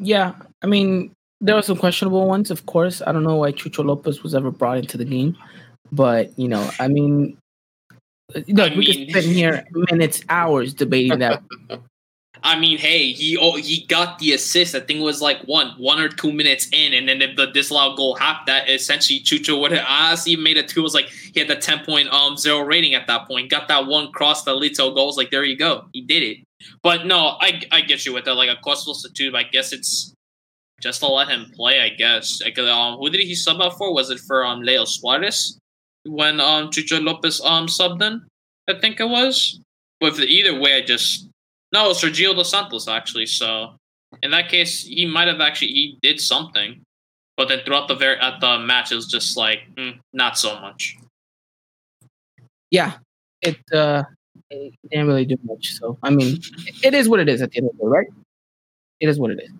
Yeah, 0.00 0.34
I 0.62 0.66
mean 0.66 1.12
there 1.40 1.54
were 1.54 1.62
some 1.62 1.76
questionable 1.76 2.26
ones, 2.26 2.50
of 2.50 2.66
course. 2.66 3.00
I 3.06 3.12
don't 3.12 3.22
know 3.22 3.36
why 3.36 3.52
Chucho 3.52 3.84
Lopez 3.84 4.22
was 4.22 4.34
ever 4.34 4.50
brought 4.50 4.78
into 4.78 4.96
the 4.96 5.04
game, 5.04 5.36
but 5.92 6.38
you 6.38 6.48
know, 6.48 6.70
I 6.78 6.88
mean, 6.88 7.38
Look, 8.34 8.72
I 8.72 8.74
we 8.74 8.86
mean, 8.86 9.06
could 9.06 9.10
spend 9.10 9.36
here 9.36 9.64
minutes, 9.90 10.22
hours 10.28 10.74
debating 10.74 11.18
that. 11.20 11.42
I 12.42 12.58
mean, 12.58 12.78
hey, 12.78 13.10
he 13.12 13.36
oh, 13.36 13.56
he 13.56 13.84
got 13.86 14.18
the 14.20 14.32
assist. 14.32 14.74
I 14.74 14.80
think 14.80 15.00
it 15.00 15.02
was 15.02 15.20
like 15.20 15.40
one 15.44 15.70
one 15.78 15.98
or 15.98 16.08
two 16.08 16.30
minutes 16.30 16.68
in, 16.72 16.92
and 16.92 17.08
then 17.08 17.20
if 17.20 17.36
the 17.36 17.46
disallowed 17.46 17.96
goal 17.96 18.14
happened, 18.14 18.48
that 18.48 18.68
essentially 18.68 19.20
Chucho 19.20 19.60
would 19.60 19.72
have 19.72 19.84
honestly 19.88 20.36
made 20.36 20.56
it 20.56 20.68
two. 20.68 20.80
It 20.80 20.82
was 20.84 20.94
like 20.94 21.08
he 21.08 21.40
had 21.40 21.48
the 21.48 21.56
ten 21.56 21.84
point 21.84 22.08
um 22.12 22.36
zero 22.36 22.60
rating 22.60 22.94
at 22.94 23.06
that 23.08 23.26
point. 23.26 23.50
Got 23.50 23.66
that 23.68 23.86
one 23.86 24.12
cross 24.12 24.44
the 24.44 24.52
Lito 24.52 24.94
goals. 24.94 25.16
Like 25.16 25.30
there 25.30 25.42
you 25.42 25.56
go, 25.56 25.86
he 25.92 26.02
did 26.02 26.22
it. 26.22 26.38
But 26.82 27.06
no, 27.06 27.38
I 27.40 27.62
I 27.72 27.80
get 27.80 28.06
you 28.06 28.12
with 28.12 28.24
that. 28.26 28.34
Like 28.34 28.50
a 28.50 28.60
cost 28.60 28.84
substitute. 28.84 29.34
I 29.34 29.42
guess 29.42 29.72
it's 29.72 30.14
just 30.80 31.00
to 31.00 31.08
let 31.08 31.28
him 31.28 31.50
play. 31.56 31.80
I 31.80 31.88
guess. 31.88 32.40
Like, 32.44 32.58
um, 32.58 32.98
who 32.98 33.10
did 33.10 33.22
he 33.22 33.34
sub 33.34 33.60
out 33.60 33.76
for? 33.78 33.92
Was 33.92 34.10
it 34.10 34.20
for 34.20 34.44
um 34.44 34.60
Leo 34.60 34.84
Suarez? 34.84 35.58
When 36.08 36.40
um 36.40 36.70
Chucho 36.70 37.02
Lopez 37.02 37.40
um 37.40 37.66
subbed 37.66 38.02
in. 38.02 38.22
I 38.68 38.78
think 38.78 39.00
it 39.00 39.08
was. 39.08 39.60
But 40.00 40.18
either 40.18 40.58
way, 40.58 40.74
I 40.74 40.82
just 40.82 41.28
no 41.72 41.90
Sergio 41.90 42.34
Dos 42.34 42.50
Santos 42.50 42.88
actually. 42.88 43.26
So 43.26 43.76
in 44.22 44.30
that 44.30 44.48
case, 44.48 44.82
he 44.84 45.06
might 45.06 45.28
have 45.28 45.40
actually 45.40 45.68
he 45.68 45.98
did 46.02 46.20
something, 46.20 46.80
but 47.36 47.48
then 47.48 47.60
throughout 47.64 47.88
the 47.88 47.94
very 47.94 48.18
at 48.18 48.40
the 48.40 48.58
match, 48.58 48.92
it 48.92 48.96
was 48.96 49.06
just 49.06 49.36
like 49.36 49.60
mm, 49.76 49.98
not 50.12 50.38
so 50.38 50.58
much. 50.60 50.96
Yeah, 52.70 52.94
it 53.42 53.58
uh, 53.72 54.04
it 54.50 54.74
didn't 54.90 55.06
really 55.06 55.24
do 55.24 55.36
much. 55.44 55.72
So 55.74 55.98
I 56.02 56.10
mean, 56.10 56.38
it 56.82 56.94
is 56.94 57.08
what 57.08 57.20
it 57.20 57.28
is 57.28 57.42
at 57.42 57.50
the 57.50 57.58
end 57.58 57.70
of 57.70 57.76
the 57.76 57.84
day, 57.84 57.88
right? 57.88 58.06
It 59.00 59.08
is 59.08 59.18
what 59.18 59.30
it 59.30 59.40
is. 59.42 59.50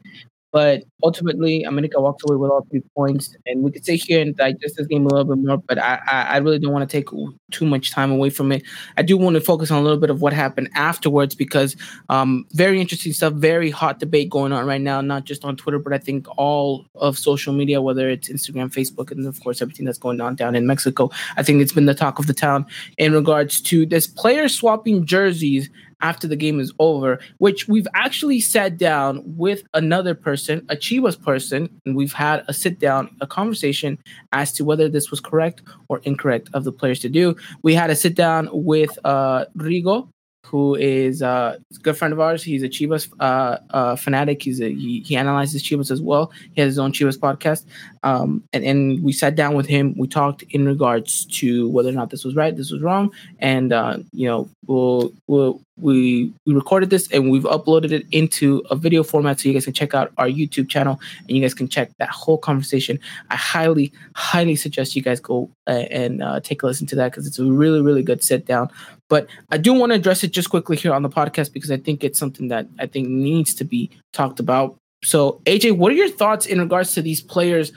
But 0.50 0.84
ultimately, 1.02 1.62
America 1.64 2.00
walked 2.00 2.22
away 2.26 2.37
with 2.37 2.50
all 2.50 2.66
three 2.70 2.82
points, 2.96 3.37
and 3.46 3.62
we 3.62 3.70
could 3.70 3.84
sit 3.84 4.02
here 4.02 4.20
and 4.20 4.34
digest 4.34 4.76
this 4.76 4.87
game 4.87 5.04
a 5.04 5.08
little 5.08 5.34
bit 5.34 5.44
more. 5.44 5.58
But 5.58 5.78
I, 5.78 6.00
I, 6.06 6.22
I 6.22 6.37
really 6.38 6.58
don't 6.58 6.72
want 6.72 6.88
to 6.88 6.96
take 6.96 7.08
too 7.50 7.66
much 7.66 7.90
time 7.90 8.11
away 8.11 8.30
from 8.30 8.52
it. 8.52 8.62
I 8.96 9.02
do 9.02 9.18
want 9.18 9.34
to 9.34 9.40
focus 9.40 9.70
on 9.70 9.78
a 9.78 9.82
little 9.82 9.98
bit 9.98 10.11
of 10.11 10.22
what 10.22 10.32
happened 10.32 10.70
afterwards 10.74 11.34
because 11.34 11.76
um, 12.08 12.46
very 12.52 12.80
interesting 12.80 13.12
stuff, 13.12 13.34
very 13.34 13.70
hot 13.70 13.98
debate 13.98 14.30
going 14.30 14.52
on 14.52 14.66
right 14.66 14.80
now, 14.80 15.00
not 15.00 15.24
just 15.24 15.44
on 15.44 15.56
Twitter, 15.56 15.78
but 15.78 15.92
I 15.92 15.98
think 15.98 16.26
all 16.38 16.87
of 16.94 17.18
social 17.18 17.52
media, 17.52 17.82
whether 17.82 18.08
it's 18.08 18.30
Instagram, 18.30 18.72
Facebook, 18.72 19.11
and 19.11 19.26
of 19.26 19.42
course 19.42 19.61
everything 19.61 19.84
that's 19.84 19.98
going 19.98 20.20
on 20.20 20.34
down 20.34 20.54
in 20.54 20.66
Mexico. 20.66 21.11
I 21.37 21.42
think 21.42 21.61
it's 21.61 21.72
been 21.72 21.87
the 21.87 21.94
talk 21.94 22.18
of 22.18 22.26
the 22.26 22.34
town 22.34 22.66
in 22.96 23.12
regards 23.12 23.61
to 23.62 23.84
this 23.84 24.06
player 24.06 24.48
swapping 24.48 25.04
jerseys 25.04 25.68
after 26.00 26.26
the 26.26 26.37
game 26.37 26.61
is 26.61 26.72
over, 26.78 27.18
which 27.38 27.68
we've 27.68 27.88
actually 27.94 28.40
sat 28.40 28.76
down 28.76 29.22
with 29.24 29.62
another 29.74 30.14
person, 30.14 30.64
a 30.68 30.76
Chivas 30.76 31.20
person, 31.20 31.68
and 31.84 31.96
we've 31.96 32.12
had 32.12 32.44
a 32.48 32.54
sit 32.54 32.78
down, 32.78 33.14
a 33.20 33.26
conversation 33.26 33.98
as 34.32 34.52
to 34.52 34.64
whether 34.64 34.88
this 34.88 35.11
was 35.11 35.20
correct 35.20 35.62
or 35.88 36.00
incorrect 36.04 36.48
of 36.54 36.64
the 36.64 36.72
players 36.72 37.00
to 37.00 37.08
do. 37.08 37.37
We 37.62 37.74
had 37.74 37.90
a 37.90 37.96
sit 37.96 38.14
down 38.14 38.48
with 38.52 38.96
uh, 39.04 39.46
Rigo, 39.56 40.08
who 40.50 40.74
is 40.76 41.20
a 41.20 41.61
good 41.82 41.96
friend 41.96 42.12
of 42.12 42.20
ours. 42.20 42.42
He's 42.42 42.62
a 42.62 42.68
Chivas 42.68 43.12
uh, 43.20 43.58
uh, 43.70 43.96
fanatic. 43.96 44.42
He's 44.42 44.61
a, 44.61 44.72
he, 44.72 45.00
he 45.00 45.14
analyzes 45.14 45.62
Chivas 45.62 45.90
as 45.90 46.00
well. 46.00 46.32
He 46.54 46.62
has 46.62 46.70
his 46.70 46.78
own 46.78 46.92
Chivas 46.92 47.18
podcast. 47.18 47.64
Um, 48.02 48.42
and, 48.54 48.64
and 48.64 49.02
we 49.02 49.12
sat 49.12 49.34
down 49.34 49.54
with 49.54 49.66
him. 49.66 49.94
We 49.98 50.08
talked 50.08 50.42
in 50.44 50.64
regards 50.64 51.26
to 51.26 51.68
whether 51.68 51.90
or 51.90 51.92
not 51.92 52.08
this 52.08 52.24
was 52.24 52.34
right, 52.34 52.56
this 52.56 52.70
was 52.70 52.80
wrong. 52.80 53.12
And, 53.40 53.74
uh, 53.74 53.98
you 54.12 54.26
know, 54.26 54.48
we'll, 54.66 55.12
we'll, 55.26 55.61
we, 55.76 56.32
we 56.46 56.54
recorded 56.54 56.90
this 56.90 57.08
and 57.12 57.30
we've 57.30 57.44
uploaded 57.44 57.92
it 57.92 58.06
into 58.11 58.62
a 58.70 58.74
video 58.76 59.02
format 59.02 59.38
so 59.38 59.48
you 59.48 59.54
guys 59.54 59.64
can 59.64 59.74
check 59.74 59.94
out 59.94 60.12
our 60.16 60.26
YouTube 60.26 60.68
channel 60.68 60.98
and 61.28 61.37
you 61.37 61.42
guys 61.42 61.54
can 61.54 61.68
check 61.68 61.90
that 61.98 62.08
whole 62.08 62.38
conversation. 62.38 62.98
I 63.30 63.37
highly, 63.37 63.92
highly 64.14 64.56
suggest 64.56 64.96
you 64.96 65.02
guys 65.02 65.20
go 65.20 65.50
uh, 65.66 65.84
and 65.90 66.22
uh, 66.22 66.40
take 66.40 66.62
a 66.62 66.66
listen 66.66 66.87
to 66.88 66.96
that 66.96 67.12
because 67.12 67.26
it's 67.26 67.38
a 67.38 67.44
really, 67.44 67.82
really 67.82 68.02
good 68.02 68.24
sit 68.24 68.46
down. 68.46 68.70
But 69.09 69.29
I 69.51 69.59
do 69.59 69.73
want 69.73 69.90
to 69.90 69.97
address 69.97 70.23
it 70.23 70.33
just 70.33 70.51
quickly 70.51 70.77
here 70.77 70.92
on 70.92 71.03
the 71.03 71.09
podcast 71.09 71.53
because 71.53 71.71
I 71.71 71.79
think 71.79 72.05
it's 72.05 72.18
something 72.18 72.49
that 72.49 72.68
I 72.79 72.87
think 72.87 73.09
needs 73.09 73.55
to 73.55 73.64
be 73.64 73.90
talked 74.12 74.38
about. 74.38 74.77
So, 75.05 75.40
AJ, 75.44 75.77
what 75.77 75.92
are 75.92 75.97
your 75.97 76.09
thoughts 76.09 76.47
in 76.47 76.61
regards 76.61 76.92
to 76.94 77.03
these 77.03 77.23
players 77.23 77.73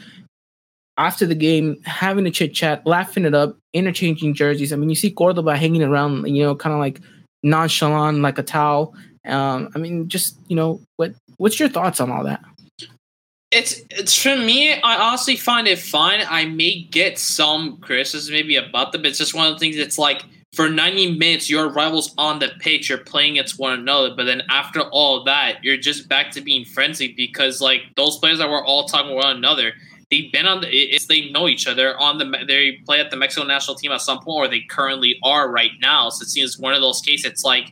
after 0.97 1.25
the 1.25 1.35
game 1.35 1.81
having 1.83 2.25
a 2.25 2.31
chit 2.31 2.53
chat, 2.53 2.85
laughing 2.85 3.25
it 3.25 3.33
up, 3.33 3.57
interchanging 3.73 4.33
jerseys? 4.33 4.73
I 4.73 4.75
mean, 4.75 4.89
you 4.89 4.95
see 4.95 5.11
Cordoba 5.11 5.55
hanging 5.55 5.83
around, 5.83 6.25
you 6.25 6.43
know, 6.43 6.55
kind 6.55 6.73
of 6.73 6.79
like 6.79 6.99
nonchalant, 7.43 8.19
like 8.21 8.37
a 8.37 8.43
towel. 8.43 8.93
Um, 9.25 9.69
I 9.75 9.79
mean, 9.79 10.09
just 10.09 10.37
you 10.47 10.55
know, 10.55 10.81
what 10.97 11.13
what's 11.37 11.59
your 11.59 11.69
thoughts 11.69 12.01
on 12.01 12.11
all 12.11 12.23
that? 12.23 12.43
It's 13.51 13.81
it's 13.91 14.15
for 14.15 14.35
me. 14.35 14.73
I 14.73 14.97
honestly 14.97 15.35
find 15.35 15.67
it 15.67 15.77
fine. 15.77 16.25
I 16.27 16.45
may 16.45 16.83
get 16.83 17.19
some 17.19 17.77
criticism 17.77 18.33
maybe 18.33 18.55
about 18.55 18.93
them. 18.93 19.05
It's 19.05 19.17
just 19.17 19.33
one 19.33 19.47
of 19.47 19.53
the 19.53 19.59
things. 19.59 19.77
It's 19.77 19.97
like 19.97 20.23
for 20.53 20.69
90 20.69 21.17
minutes, 21.17 21.49
your 21.49 21.69
rivals 21.69 22.13
on 22.17 22.39
the 22.39 22.49
pitch, 22.59 22.89
you're 22.89 22.97
playing 22.97 23.33
against 23.33 23.57
one 23.57 23.79
another. 23.79 24.13
But 24.15 24.25
then 24.25 24.41
after 24.49 24.81
all 24.81 25.23
that, 25.23 25.63
you're 25.63 25.77
just 25.77 26.09
back 26.09 26.31
to 26.31 26.41
being 26.41 26.65
friendly 26.65 27.13
because 27.15 27.61
like 27.61 27.83
those 27.95 28.17
players 28.17 28.39
that 28.39 28.49
were 28.49 28.63
all 28.63 28.85
talking 28.85 29.15
one 29.15 29.37
another, 29.37 29.73
they've 30.09 30.31
been 30.31 30.45
on 30.45 30.59
the 30.59 30.67
it's 30.67 31.05
they 31.05 31.29
know 31.29 31.47
each 31.47 31.67
other 31.67 31.97
on 31.97 32.17
the 32.17 32.45
they 32.47 32.79
play 32.85 32.99
at 32.99 33.09
the 33.11 33.15
Mexico 33.15 33.47
national 33.47 33.77
team 33.77 33.93
at 33.93 34.01
some 34.01 34.19
point, 34.19 34.27
or 34.27 34.47
they 34.49 34.59
currently 34.59 35.17
are 35.23 35.49
right 35.49 35.71
now. 35.79 36.09
So 36.09 36.23
it 36.23 36.27
seems 36.27 36.59
one 36.59 36.73
of 36.73 36.81
those 36.81 36.99
cases. 36.99 37.31
It's 37.31 37.45
like 37.45 37.71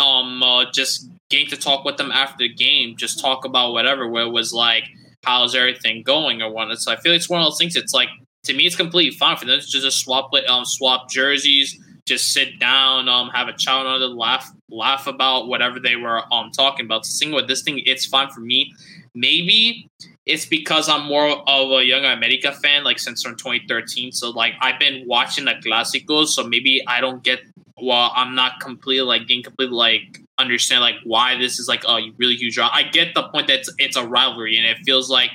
um 0.00 0.42
uh, 0.44 0.70
just 0.70 1.08
getting 1.28 1.48
to 1.48 1.56
talk 1.56 1.84
with 1.84 1.96
them 1.96 2.12
after 2.12 2.44
the 2.44 2.54
game, 2.54 2.96
just 2.96 3.20
talk 3.20 3.44
about 3.44 3.72
whatever. 3.72 4.08
Where 4.08 4.26
it 4.26 4.30
was 4.30 4.52
like, 4.52 4.84
how's 5.24 5.56
everything 5.56 6.04
going 6.04 6.40
or 6.40 6.52
whatnot. 6.52 6.78
So 6.78 6.92
I 6.92 6.96
feel 6.96 7.10
like 7.10 7.18
it's 7.18 7.28
one 7.28 7.40
of 7.40 7.46
those 7.46 7.58
things. 7.58 7.74
It's 7.74 7.92
like 7.92 8.10
to 8.44 8.54
me, 8.54 8.64
it's 8.64 8.76
completely 8.76 9.16
fine 9.18 9.36
for 9.36 9.44
them 9.44 9.58
to 9.58 9.66
just 9.66 9.98
swap 9.98 10.30
um 10.48 10.64
swap 10.64 11.10
jerseys 11.10 11.80
just 12.06 12.32
sit 12.32 12.58
down, 12.58 13.08
um, 13.08 13.28
have 13.30 13.48
a 13.48 13.52
chat 13.52 13.86
on 13.86 14.16
laugh, 14.16 14.50
laugh 14.70 15.06
about 15.06 15.48
whatever 15.48 15.78
they 15.78 15.96
were 15.96 16.22
um 16.32 16.50
talking 16.50 16.86
about. 16.86 17.06
So 17.06 17.12
seeing 17.12 17.32
with 17.32 17.48
this 17.48 17.62
thing, 17.62 17.80
it's 17.84 18.06
fine 18.06 18.30
for 18.30 18.40
me. 18.40 18.74
Maybe 19.14 19.90
it's 20.24 20.46
because 20.46 20.88
I'm 20.88 21.06
more 21.06 21.28
of 21.28 21.70
a 21.70 21.84
young 21.84 22.04
America 22.04 22.52
fan, 22.52 22.84
like 22.84 22.98
since 22.98 23.22
from 23.22 23.36
2013. 23.36 24.12
So 24.12 24.30
like 24.30 24.54
I've 24.60 24.78
been 24.78 25.04
watching 25.06 25.44
the 25.44 25.54
Clásicos, 25.54 26.28
so 26.28 26.44
maybe 26.44 26.82
I 26.86 27.00
don't 27.00 27.22
get. 27.22 27.40
Well, 27.80 28.12
I'm 28.14 28.34
not 28.34 28.60
completely 28.60 29.04
like 29.04 29.26
getting 29.26 29.42
completely 29.42 29.76
like 29.76 30.20
understand 30.38 30.82
like 30.82 30.96
why 31.04 31.36
this 31.36 31.58
is 31.58 31.66
like 31.68 31.82
a 31.84 32.00
really 32.16 32.36
huge. 32.36 32.58
I 32.58 32.84
get 32.84 33.14
the 33.14 33.24
point 33.24 33.48
that 33.48 33.60
it's, 33.60 33.74
it's 33.78 33.96
a 33.96 34.06
rivalry, 34.06 34.56
and 34.56 34.66
it 34.66 34.78
feels 34.84 35.10
like 35.10 35.30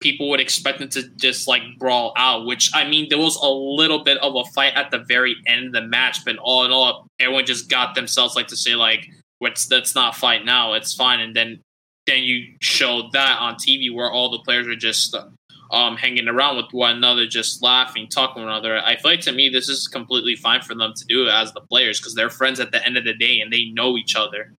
people 0.00 0.30
would 0.30 0.40
expect 0.40 0.78
them 0.78 0.88
to 0.88 1.08
just 1.16 1.46
like 1.46 1.62
brawl 1.78 2.12
out, 2.16 2.46
which 2.46 2.70
I 2.74 2.88
mean, 2.88 3.08
there 3.08 3.18
was 3.18 3.36
a 3.36 3.48
little 3.48 4.02
bit 4.02 4.18
of 4.18 4.34
a 4.34 4.44
fight 4.52 4.74
at 4.74 4.90
the 4.90 4.98
very 4.98 5.36
end 5.46 5.66
of 5.66 5.72
the 5.72 5.82
match, 5.82 6.24
but 6.24 6.36
all 6.38 6.64
in 6.64 6.72
all, 6.72 7.06
everyone 7.18 7.46
just 7.46 7.68
got 7.68 7.94
themselves 7.94 8.34
like 8.34 8.48
to 8.48 8.56
say 8.56 8.74
like, 8.74 9.06
"What's 9.38 9.66
that's 9.66 9.94
not 9.94 10.16
fight 10.16 10.44
now, 10.44 10.72
it's 10.72 10.94
fine," 10.94 11.20
and 11.20 11.36
then 11.36 11.60
then 12.06 12.22
you 12.22 12.54
show 12.60 13.10
that 13.12 13.38
on 13.40 13.54
TV 13.54 13.94
where 13.94 14.10
all 14.10 14.30
the 14.30 14.40
players 14.40 14.66
are 14.66 14.76
just 14.76 15.14
um 15.70 15.96
hanging 15.96 16.28
around 16.28 16.56
with 16.56 16.72
one 16.72 16.96
another, 16.96 17.26
just 17.26 17.62
laughing, 17.62 18.08
talking 18.08 18.42
one 18.42 18.50
another. 18.50 18.78
I 18.78 18.96
feel 18.96 19.10
like 19.10 19.20
to 19.22 19.32
me, 19.32 19.50
this 19.50 19.68
is 19.68 19.86
completely 19.86 20.34
fine 20.34 20.62
for 20.62 20.74
them 20.74 20.92
to 20.96 21.04
do 21.06 21.28
as 21.28 21.52
the 21.52 21.60
players 21.60 22.00
because 22.00 22.14
they're 22.14 22.30
friends 22.30 22.58
at 22.58 22.72
the 22.72 22.84
end 22.84 22.96
of 22.96 23.04
the 23.04 23.14
day 23.14 23.40
and 23.40 23.52
they 23.52 23.66
know 23.66 23.96
each 23.96 24.16
other. 24.16 24.54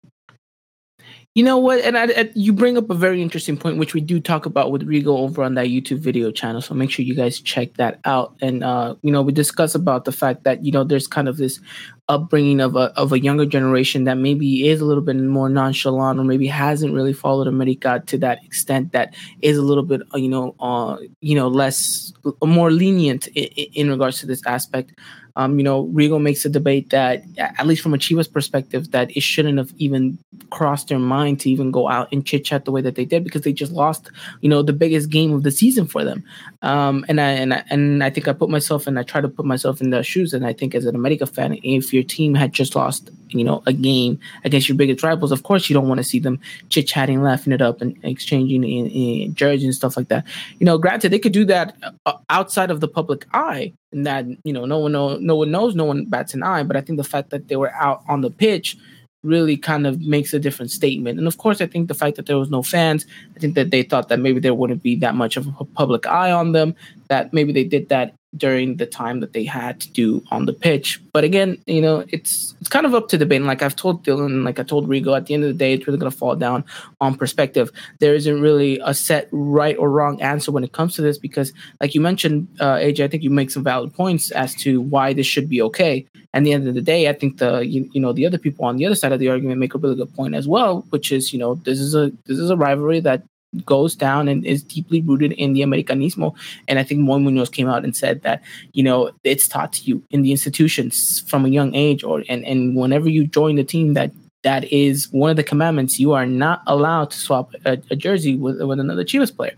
You 1.33 1.45
know 1.45 1.57
what? 1.57 1.79
And 1.79 1.97
I, 1.97 2.03
I, 2.07 2.29
you 2.35 2.51
bring 2.51 2.77
up 2.77 2.89
a 2.89 2.93
very 2.93 3.21
interesting 3.21 3.55
point, 3.55 3.77
which 3.77 3.93
we 3.93 4.01
do 4.01 4.19
talk 4.19 4.45
about 4.45 4.69
with 4.69 4.85
Rigo 4.85 5.17
over 5.17 5.43
on 5.43 5.55
that 5.55 5.67
YouTube 5.67 5.99
video 5.99 6.29
channel. 6.29 6.59
So 6.59 6.75
make 6.75 6.91
sure 6.91 7.05
you 7.05 7.15
guys 7.15 7.39
check 7.39 7.75
that 7.75 8.01
out. 8.03 8.35
And 8.41 8.65
uh, 8.65 8.95
you 9.01 9.13
know, 9.13 9.21
we 9.21 9.31
discuss 9.31 9.73
about 9.73 10.03
the 10.03 10.11
fact 10.11 10.43
that 10.43 10.65
you 10.65 10.73
know 10.73 10.83
there's 10.83 11.07
kind 11.07 11.29
of 11.29 11.37
this 11.37 11.61
upbringing 12.09 12.59
of 12.59 12.75
a 12.75 12.91
of 12.99 13.13
a 13.13 13.19
younger 13.21 13.45
generation 13.45 14.03
that 14.03 14.15
maybe 14.15 14.67
is 14.67 14.81
a 14.81 14.85
little 14.85 15.03
bit 15.03 15.15
more 15.15 15.47
nonchalant 15.47 16.19
or 16.19 16.25
maybe 16.25 16.47
hasn't 16.47 16.93
really 16.93 17.13
followed 17.13 17.47
America 17.47 18.03
to 18.07 18.17
that 18.17 18.43
extent 18.43 18.91
that 18.91 19.15
is 19.41 19.57
a 19.57 19.61
little 19.61 19.83
bit 19.83 20.01
uh, 20.13 20.17
you 20.17 20.27
know 20.27 20.53
uh, 20.59 20.97
you 21.21 21.35
know 21.35 21.47
less 21.47 22.11
more 22.43 22.71
lenient 22.71 23.27
in, 23.27 23.45
in 23.73 23.89
regards 23.89 24.19
to 24.19 24.25
this 24.25 24.45
aspect. 24.45 24.91
Um, 25.35 25.57
you 25.57 25.63
know, 25.63 25.87
Rigo 25.87 26.21
makes 26.21 26.45
a 26.45 26.49
debate 26.49 26.89
that, 26.89 27.23
at 27.37 27.65
least 27.67 27.81
from 27.81 27.93
a 27.93 27.97
Chivas 27.97 28.31
perspective, 28.31 28.91
that 28.91 29.15
it 29.15 29.21
shouldn't 29.21 29.57
have 29.57 29.73
even 29.77 30.17
crossed 30.49 30.89
their 30.89 30.99
mind 30.99 31.39
to 31.41 31.49
even 31.49 31.71
go 31.71 31.89
out 31.89 32.09
and 32.11 32.25
chit 32.25 32.45
chat 32.45 32.65
the 32.65 32.71
way 32.71 32.81
that 32.81 32.95
they 32.95 33.05
did 33.05 33.23
because 33.23 33.41
they 33.41 33.53
just 33.53 33.71
lost, 33.71 34.09
you 34.41 34.49
know, 34.49 34.61
the 34.61 34.73
biggest 34.73 35.09
game 35.09 35.33
of 35.33 35.43
the 35.43 35.51
season 35.51 35.87
for 35.87 36.03
them. 36.03 36.23
Um, 36.61 37.05
and 37.07 37.19
I 37.19 37.31
and 37.31 37.53
I, 37.53 37.63
and 37.69 38.03
I 38.03 38.09
think 38.09 38.27
I 38.27 38.33
put 38.33 38.49
myself 38.49 38.87
and 38.87 38.99
I 38.99 39.03
try 39.03 39.21
to 39.21 39.29
put 39.29 39.45
myself 39.45 39.81
in 39.81 39.89
their 39.89 40.03
shoes. 40.03 40.33
And 40.33 40.45
I 40.45 40.53
think 40.53 40.75
as 40.75 40.85
an 40.85 40.95
America 40.95 41.25
fan, 41.25 41.57
if 41.63 41.93
your 41.93 42.03
team 42.03 42.35
had 42.35 42.53
just 42.53 42.75
lost, 42.75 43.09
you 43.29 43.43
know, 43.43 43.63
a 43.65 43.73
game 43.73 44.19
against 44.43 44.67
your 44.67 44.77
biggest 44.77 45.03
rivals, 45.03 45.31
of 45.31 45.43
course 45.43 45.69
you 45.69 45.73
don't 45.73 45.87
want 45.87 45.99
to 45.99 46.03
see 46.03 46.19
them 46.19 46.39
chit 46.69 46.87
chatting, 46.87 47.23
laughing 47.23 47.53
it 47.53 47.61
up, 47.61 47.81
and 47.81 47.97
exchanging 48.03 48.63
in, 48.63 48.87
in 48.87 49.33
jerseys 49.33 49.63
and 49.63 49.75
stuff 49.75 49.97
like 49.97 50.09
that. 50.09 50.25
You 50.59 50.65
know, 50.65 50.77
granted 50.77 51.09
they 51.09 51.19
could 51.19 51.33
do 51.33 51.45
that 51.45 51.75
uh, 52.05 52.13
outside 52.29 52.71
of 52.71 52.79
the 52.79 52.87
public 52.87 53.25
eye, 53.33 53.73
that 53.93 54.25
you 54.43 54.53
know 54.53 54.65
no 54.65 54.79
one 54.79 54.91
know, 54.91 55.17
no 55.17 55.35
one 55.35 55.51
knows, 55.51 55.75
no 55.75 55.85
one 55.85 56.05
bats 56.05 56.33
an 56.33 56.43
eye. 56.43 56.63
But 56.63 56.77
I 56.77 56.81
think 56.81 56.97
the 56.97 57.03
fact 57.03 57.29
that 57.31 57.47
they 57.47 57.55
were 57.55 57.73
out 57.73 58.03
on 58.07 58.21
the 58.21 58.29
pitch 58.29 58.77
really 59.23 59.55
kind 59.55 59.85
of 59.85 60.01
makes 60.01 60.33
a 60.33 60.39
different 60.39 60.71
statement. 60.71 61.19
And 61.19 61.27
of 61.27 61.37
course, 61.37 61.61
I 61.61 61.67
think 61.67 61.87
the 61.87 61.93
fact 61.93 62.15
that 62.15 62.25
there 62.25 62.39
was 62.39 62.49
no 62.49 62.63
fans, 62.63 63.05
I 63.35 63.39
think 63.39 63.53
that 63.55 63.69
they 63.69 63.83
thought 63.83 64.09
that 64.09 64.19
maybe 64.19 64.39
there 64.39 64.53
wouldn't 64.53 64.81
be 64.81 64.95
that 64.97 65.15
much 65.15 65.37
of 65.37 65.47
a 65.59 65.65
public 65.65 66.07
eye 66.07 66.31
on 66.31 66.53
them, 66.53 66.75
that 67.07 67.31
maybe 67.31 67.53
they 67.53 67.63
did 67.63 67.89
that 67.89 68.15
during 68.37 68.77
the 68.77 68.85
time 68.85 69.19
that 69.19 69.33
they 69.33 69.43
had 69.43 69.81
to 69.81 69.91
do 69.91 70.23
on 70.31 70.45
the 70.45 70.53
pitch. 70.53 71.01
But 71.11 71.23
again, 71.23 71.57
you 71.67 71.81
know, 71.81 72.05
it's 72.09 72.55
it's 72.59 72.69
kind 72.69 72.85
of 72.85 72.95
up 72.95 73.09
to 73.09 73.17
debate. 73.17 73.37
And 73.37 73.47
like 73.47 73.61
I've 73.61 73.75
told 73.75 74.05
Dylan, 74.05 74.43
like 74.45 74.59
I 74.59 74.63
told 74.63 74.87
Rigo, 74.87 75.15
at 75.15 75.25
the 75.25 75.33
end 75.33 75.43
of 75.43 75.49
the 75.49 75.53
day, 75.53 75.73
it's 75.73 75.85
really 75.85 75.99
gonna 75.99 76.11
fall 76.11 76.35
down 76.35 76.63
on 77.01 77.15
perspective. 77.15 77.71
There 77.99 78.15
isn't 78.15 78.41
really 78.41 78.79
a 78.83 78.93
set 78.93 79.27
right 79.31 79.77
or 79.77 79.89
wrong 79.89 80.21
answer 80.21 80.51
when 80.51 80.63
it 80.63 80.71
comes 80.71 80.95
to 80.95 81.01
this 81.01 81.17
because, 81.17 81.51
like 81.81 81.93
you 81.93 82.01
mentioned, 82.01 82.47
uh, 82.59 82.75
AJ, 82.75 83.03
I 83.03 83.07
think 83.07 83.23
you 83.23 83.29
make 83.29 83.51
some 83.51 83.63
valid 83.63 83.93
points 83.93 84.31
as 84.31 84.55
to 84.55 84.81
why 84.81 85.13
this 85.13 85.27
should 85.27 85.49
be 85.49 85.61
okay. 85.63 86.05
And 86.33 86.45
the 86.45 86.53
end 86.53 86.67
of 86.67 86.75
the 86.75 86.81
day, 86.81 87.09
I 87.09 87.13
think 87.13 87.39
the 87.39 87.59
you, 87.59 87.89
you 87.91 87.99
know 87.99 88.13
the 88.13 88.25
other 88.25 88.37
people 88.37 88.65
on 88.65 88.77
the 88.77 88.85
other 88.85 88.95
side 88.95 89.11
of 89.11 89.19
the 89.19 89.29
argument 89.29 89.59
make 89.59 89.75
a 89.75 89.77
really 89.77 89.95
good 89.95 90.13
point 90.13 90.35
as 90.35 90.47
well, 90.47 90.85
which 90.89 91.11
is 91.11 91.33
you 91.33 91.39
know 91.39 91.55
this 91.55 91.79
is 91.79 91.95
a 91.95 92.11
this 92.25 92.39
is 92.39 92.49
a 92.49 92.55
rivalry 92.55 93.01
that 93.01 93.23
goes 93.65 93.95
down 93.95 94.27
and 94.27 94.45
is 94.45 94.63
deeply 94.63 95.01
rooted 95.01 95.33
in 95.33 95.53
the 95.53 95.61
Americanismo. 95.61 96.33
And 96.67 96.79
I 96.79 96.83
think 96.83 97.01
Moy 97.01 97.19
Munoz 97.19 97.49
came 97.49 97.67
out 97.67 97.83
and 97.83 97.95
said 97.95 98.21
that, 98.21 98.41
you 98.73 98.83
know, 98.83 99.11
it's 99.23 99.47
taught 99.47 99.73
to 99.73 99.83
you 99.83 100.03
in 100.11 100.21
the 100.21 100.31
institutions 100.31 101.19
from 101.27 101.45
a 101.45 101.49
young 101.49 101.75
age 101.75 102.03
or 102.03 102.23
and, 102.29 102.45
and 102.45 102.75
whenever 102.75 103.09
you 103.09 103.27
join 103.27 103.55
the 103.55 103.63
team 103.63 103.93
that 103.93 104.11
that 104.43 104.71
is 104.71 105.11
one 105.11 105.29
of 105.29 105.35
the 105.35 105.43
commandments. 105.43 105.99
You 105.99 106.13
are 106.13 106.25
not 106.25 106.61
allowed 106.67 107.11
to 107.11 107.17
swap 107.17 107.53
a, 107.65 107.77
a 107.91 107.95
jersey 107.95 108.35
with, 108.35 108.61
with 108.61 108.79
another 108.79 109.03
Chivas 109.03 109.35
player. 109.35 109.55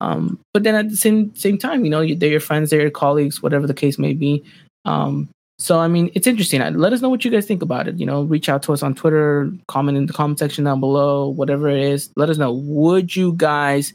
Um, 0.00 0.38
but 0.54 0.62
then 0.62 0.74
at 0.74 0.88
the 0.88 0.96
same 0.96 1.34
same 1.34 1.58
time, 1.58 1.84
you 1.84 1.90
know, 1.90 2.06
they're 2.14 2.30
your 2.30 2.40
friends, 2.40 2.70
they're 2.70 2.80
your 2.80 2.90
colleagues, 2.90 3.42
whatever 3.42 3.66
the 3.66 3.74
case 3.74 3.98
may 3.98 4.14
be. 4.14 4.42
Um, 4.84 5.28
so 5.60 5.78
I 5.78 5.88
mean, 5.88 6.10
it's 6.14 6.26
interesting. 6.26 6.62
Let 6.78 6.94
us 6.94 7.02
know 7.02 7.10
what 7.10 7.22
you 7.22 7.30
guys 7.30 7.44
think 7.44 7.60
about 7.60 7.86
it. 7.86 7.98
You 7.98 8.06
know, 8.06 8.22
reach 8.22 8.48
out 8.48 8.62
to 8.62 8.72
us 8.72 8.82
on 8.82 8.94
Twitter, 8.94 9.52
comment 9.68 9.98
in 9.98 10.06
the 10.06 10.12
comment 10.14 10.38
section 10.38 10.64
down 10.64 10.80
below, 10.80 11.28
whatever 11.28 11.68
it 11.68 11.82
is. 11.82 12.10
Let 12.16 12.30
us 12.30 12.38
know. 12.38 12.50
Would 12.50 13.14
you 13.14 13.34
guys, 13.34 13.92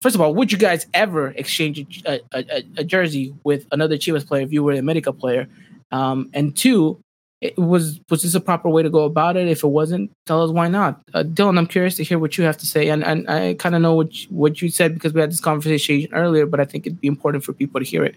first 0.00 0.14
of 0.14 0.20
all, 0.20 0.32
would 0.32 0.52
you 0.52 0.58
guys 0.58 0.86
ever 0.94 1.30
exchange 1.30 2.04
a, 2.06 2.20
a, 2.32 2.62
a 2.76 2.84
jersey 2.84 3.34
with 3.42 3.66
another 3.72 3.96
Chivas 3.96 4.24
player 4.24 4.42
if 4.42 4.52
you 4.52 4.62
were 4.62 4.72
a 4.72 4.78
America 4.78 5.12
player? 5.12 5.48
Um, 5.90 6.30
and 6.34 6.56
two, 6.56 7.00
it 7.40 7.58
was 7.58 8.00
was 8.10 8.22
this 8.22 8.36
a 8.36 8.40
proper 8.40 8.68
way 8.68 8.84
to 8.84 8.90
go 8.90 9.02
about 9.02 9.36
it? 9.36 9.48
If 9.48 9.64
it 9.64 9.68
wasn't, 9.68 10.12
tell 10.26 10.44
us 10.44 10.52
why 10.52 10.68
not. 10.68 11.02
Uh, 11.14 11.24
Dylan, 11.24 11.58
I'm 11.58 11.66
curious 11.66 11.96
to 11.96 12.04
hear 12.04 12.20
what 12.20 12.38
you 12.38 12.44
have 12.44 12.58
to 12.58 12.66
say, 12.66 12.90
and 12.90 13.02
and 13.02 13.28
I 13.28 13.54
kind 13.54 13.74
of 13.74 13.82
know 13.82 13.94
what 13.94 14.22
you, 14.22 14.28
what 14.30 14.62
you 14.62 14.68
said 14.68 14.94
because 14.94 15.14
we 15.14 15.20
had 15.20 15.32
this 15.32 15.40
conversation 15.40 16.12
earlier, 16.12 16.46
but 16.46 16.60
I 16.60 16.64
think 16.64 16.86
it'd 16.86 17.00
be 17.00 17.08
important 17.08 17.42
for 17.42 17.52
people 17.52 17.80
to 17.80 17.86
hear 17.86 18.04
it. 18.04 18.14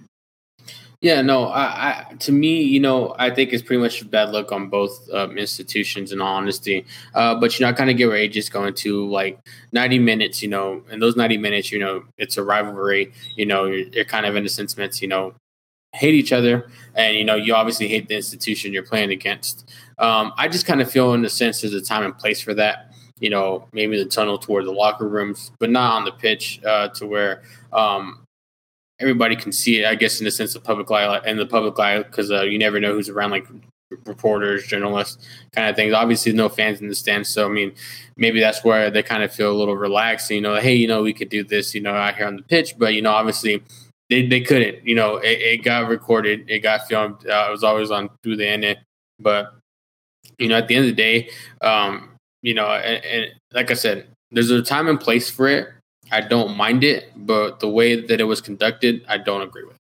Yeah, 1.02 1.24
no, 1.24 1.46
I, 1.48 2.06
I, 2.12 2.14
to 2.20 2.32
me, 2.32 2.62
you 2.62 2.80
know, 2.80 3.16
I 3.18 3.32
think 3.32 3.54
it's 3.54 3.64
pretty 3.64 3.82
much 3.82 4.04
a 4.04 4.06
bad 4.06 4.30
luck 4.30 4.52
on 4.52 4.70
both 4.70 5.10
um, 5.12 5.36
institutions, 5.36 6.12
in 6.12 6.22
all 6.22 6.36
honesty. 6.36 6.86
Uh, 7.16 7.34
but 7.40 7.60
you 7.60 7.66
know, 7.66 7.72
I 7.72 7.74
kind 7.74 7.90
of 7.90 7.98
get 7.98 8.08
where 8.08 8.18
AJ's 8.18 8.50
going 8.50 8.76
to 8.76 9.10
like 9.10 9.40
90 9.72 9.98
minutes. 9.98 10.44
You 10.44 10.50
know, 10.50 10.84
in 10.92 11.00
those 11.00 11.16
90 11.16 11.40
minutes, 11.40 11.72
you 11.72 11.80
know, 11.80 12.04
it's 12.20 12.38
a 12.38 12.44
rivalry. 12.44 13.12
You 13.36 13.48
know, 13.48 13.66
you're, 13.66 13.88
you're 13.88 14.06
kind 14.06 14.28
of 14.28 14.36
in 14.36 14.48
sense 14.48 14.78
meant 14.78 15.02
you 15.02 15.08
know, 15.08 15.34
hate 15.94 16.14
each 16.14 16.32
other, 16.32 16.70
and 16.94 17.18
you 17.18 17.26
know, 17.26 17.36
you 17.36 17.56
obviously 17.56 17.88
hate 17.88 18.08
the 18.08 18.16
institution 18.16 18.72
you're 18.72 18.84
playing 18.84 19.10
against. 19.12 19.72
Um, 19.98 20.34
I 20.38 20.48
just 20.48 20.68
kind 20.68 20.82
of 20.82 20.92
feel, 20.92 21.14
in 21.16 21.26
a 21.26 21.30
sense, 21.30 21.62
there's 21.62 21.74
a 21.74 21.82
time 21.82 22.04
and 22.06 22.16
place 22.16 22.42
for 22.42 22.54
that. 22.56 22.94
You 23.20 23.32
know, 23.32 23.68
maybe 23.74 23.98
the 23.98 24.10
tunnel 24.10 24.38
toward 24.38 24.66
the 24.66 24.72
locker 24.72 25.08
rooms, 25.08 25.52
but 25.60 25.72
not 25.72 25.94
on 25.96 26.06
the 26.06 26.12
pitch 26.12 26.62
uh, 26.64 26.90
to 26.90 27.08
where 27.08 27.42
um, 27.74 28.21
everybody 29.02 29.36
can 29.36 29.52
see 29.52 29.80
it. 29.80 29.86
I 29.86 29.96
guess 29.96 30.20
in 30.20 30.26
the 30.26 30.32
sense 30.32 30.56
of 30.56 30.64
public 30.64 30.90
eye 30.92 31.18
and 31.26 31.40
the 31.40 31.46
public 31.46 31.78
eye 31.80 32.04
because 32.04 32.32
uh, 32.32 32.44
you 32.44 32.58
never 32.58 32.80
know 32.80 32.94
who's 32.94 33.10
around, 33.10 33.32
like 33.32 33.48
reporters, 34.06 34.66
journalists, 34.66 35.26
kind 35.54 35.70
of 35.70 35.76
things. 35.76 35.94
Obviously, 35.94 36.32
no 36.34 36.48
fans 36.48 36.80
in 36.80 36.88
the 36.88 36.96
stands, 36.96 37.30
so 37.30 37.46
I 37.46 37.50
mean, 37.50 37.74
maybe 38.16 38.40
that's 38.40 38.64
where 38.64 38.90
they 38.90 39.04
kind 39.04 39.24
of 39.24 39.34
feel 39.34 39.52
a 39.52 39.58
little 39.58 39.76
relaxed. 39.76 40.32
You 40.32 40.42
know, 40.42 40.56
hey, 40.56 40.76
you 40.76 40.88
know, 40.88 41.02
we 41.02 41.14
could 41.14 41.30
do 41.30 41.44
this, 41.44 41.76
you 41.76 41.82
know, 41.82 41.94
out 41.94 42.16
here 42.16 42.28
on 42.28 42.38
the 42.38 42.44
pitch, 42.44 42.78
but 42.78 42.94
you 42.94 43.02
know, 43.02 43.12
obviously. 43.12 43.64
They, 44.10 44.28
they 44.28 44.42
couldn't, 44.42 44.86
you 44.86 44.94
know. 44.94 45.16
It, 45.16 45.40
it 45.40 45.64
got 45.64 45.88
recorded, 45.88 46.44
it 46.50 46.60
got 46.60 46.86
filmed. 46.86 47.26
Uh, 47.26 47.46
it 47.48 47.50
was 47.52 47.64
always 47.64 47.92
on 47.92 48.10
through 48.24 48.36
the 48.36 48.46
internet, 48.46 48.84
but 49.22 49.54
you 50.38 50.50
know, 50.50 50.58
at 50.58 50.68
the 50.68 50.76
end 50.76 50.90
of 50.90 50.94
the 50.94 51.02
day, 51.02 51.30
um, 51.62 52.10
you 52.42 52.54
know, 52.54 52.68
and, 52.68 53.06
and 53.06 53.32
like 53.54 53.72
I 53.72 53.76
said, 53.76 54.08
there's 54.32 54.50
a 54.50 54.62
time 54.62 54.88
and 54.88 55.00
place 55.00 55.30
for 55.30 55.48
it. 55.48 55.70
I 56.12 56.22
don't 56.22 56.58
mind 56.58 56.84
it, 56.84 57.12
but 57.16 57.60
the 57.60 57.70
way 57.70 58.00
that 58.00 58.20
it 58.20 58.26
was 58.26 58.42
conducted, 58.42 59.04
I 59.08 59.18
don't 59.18 59.42
agree 59.42 59.64
with. 59.64 59.78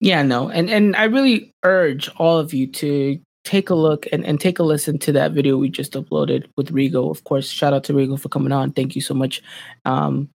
Yeah, 0.00 0.22
no, 0.22 0.48
and 0.48 0.68
and 0.68 0.96
I 0.96 1.04
really 1.04 1.52
urge 1.62 2.10
all 2.16 2.38
of 2.38 2.52
you 2.52 2.66
to 2.66 3.20
take 3.44 3.70
a 3.70 3.74
look 3.74 4.06
and, 4.10 4.24
and 4.24 4.40
take 4.40 4.58
a 4.58 4.62
listen 4.62 4.98
to 4.98 5.12
that 5.12 5.32
video 5.32 5.58
we 5.58 5.68
just 5.68 5.92
uploaded 5.92 6.46
with 6.56 6.72
Rigo. 6.72 7.10
Of 7.10 7.24
course, 7.24 7.48
shout 7.48 7.72
out 7.72 7.84
to 7.84 7.92
Rigo 7.92 8.18
for 8.18 8.28
coming 8.28 8.52
on. 8.52 8.72
Thank 8.72 8.96
you 8.96 9.02
so 9.02 9.14
much. 9.14 9.42
Um, 9.84 10.30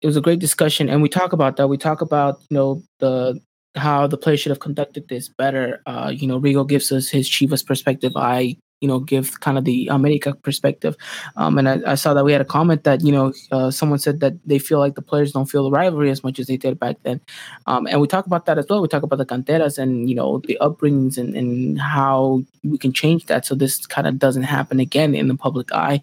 it 0.00 0.06
was 0.06 0.16
a 0.16 0.20
great 0.20 0.38
discussion, 0.38 0.88
and 0.88 1.02
we 1.02 1.08
talk 1.08 1.32
about 1.32 1.56
that. 1.56 1.68
We 1.68 1.76
talk 1.76 2.00
about 2.00 2.40
you 2.48 2.56
know 2.56 2.82
the 3.00 3.40
how 3.76 4.06
the 4.06 4.16
player 4.16 4.36
should 4.36 4.50
have 4.50 4.60
conducted 4.60 5.08
this 5.08 5.28
better. 5.28 5.82
Uh, 5.86 6.12
you 6.14 6.26
know, 6.26 6.40
Rigo 6.40 6.66
gives 6.66 6.90
us 6.90 7.08
his 7.08 7.28
Chivas 7.28 7.64
perspective. 7.64 8.12
I 8.16 8.56
you 8.80 8.88
know 8.88 8.98
give 8.98 9.40
kind 9.40 9.58
of 9.58 9.64
the 9.64 9.88
America 9.88 10.34
perspective. 10.34 10.96
Um, 11.36 11.58
and 11.58 11.68
I, 11.68 11.92
I, 11.92 11.94
saw 11.94 12.14
that 12.14 12.24
we 12.24 12.32
had 12.32 12.40
a 12.40 12.46
comment 12.46 12.84
that 12.84 13.02
you 13.02 13.12
know 13.12 13.32
uh, 13.52 13.70
someone 13.70 13.98
said 13.98 14.20
that 14.20 14.34
they 14.46 14.58
feel 14.58 14.78
like 14.78 14.94
the 14.94 15.02
players 15.02 15.32
don't 15.32 15.46
feel 15.46 15.64
the 15.64 15.70
rivalry 15.70 16.10
as 16.10 16.24
much 16.24 16.38
as 16.38 16.46
they 16.46 16.56
did 16.56 16.78
back 16.78 16.96
then. 17.02 17.20
Um, 17.66 17.86
and 17.86 18.00
we 18.00 18.06
talk 18.06 18.26
about 18.26 18.46
that 18.46 18.58
as 18.58 18.66
well. 18.68 18.80
We 18.80 18.88
talk 18.88 19.02
about 19.02 19.18
the 19.18 19.26
canteras 19.26 19.78
and 19.78 20.08
you 20.08 20.14
know 20.14 20.38
the 20.46 20.58
upbringings 20.60 21.18
and, 21.18 21.34
and 21.36 21.80
how 21.80 22.42
we 22.64 22.78
can 22.78 22.92
change 22.92 23.26
that 23.26 23.46
so 23.46 23.54
this 23.54 23.86
kind 23.86 24.06
of 24.06 24.18
doesn't 24.18 24.42
happen 24.42 24.80
again 24.80 25.14
in 25.14 25.28
the 25.28 25.36
public 25.36 25.72
eye. 25.72 26.00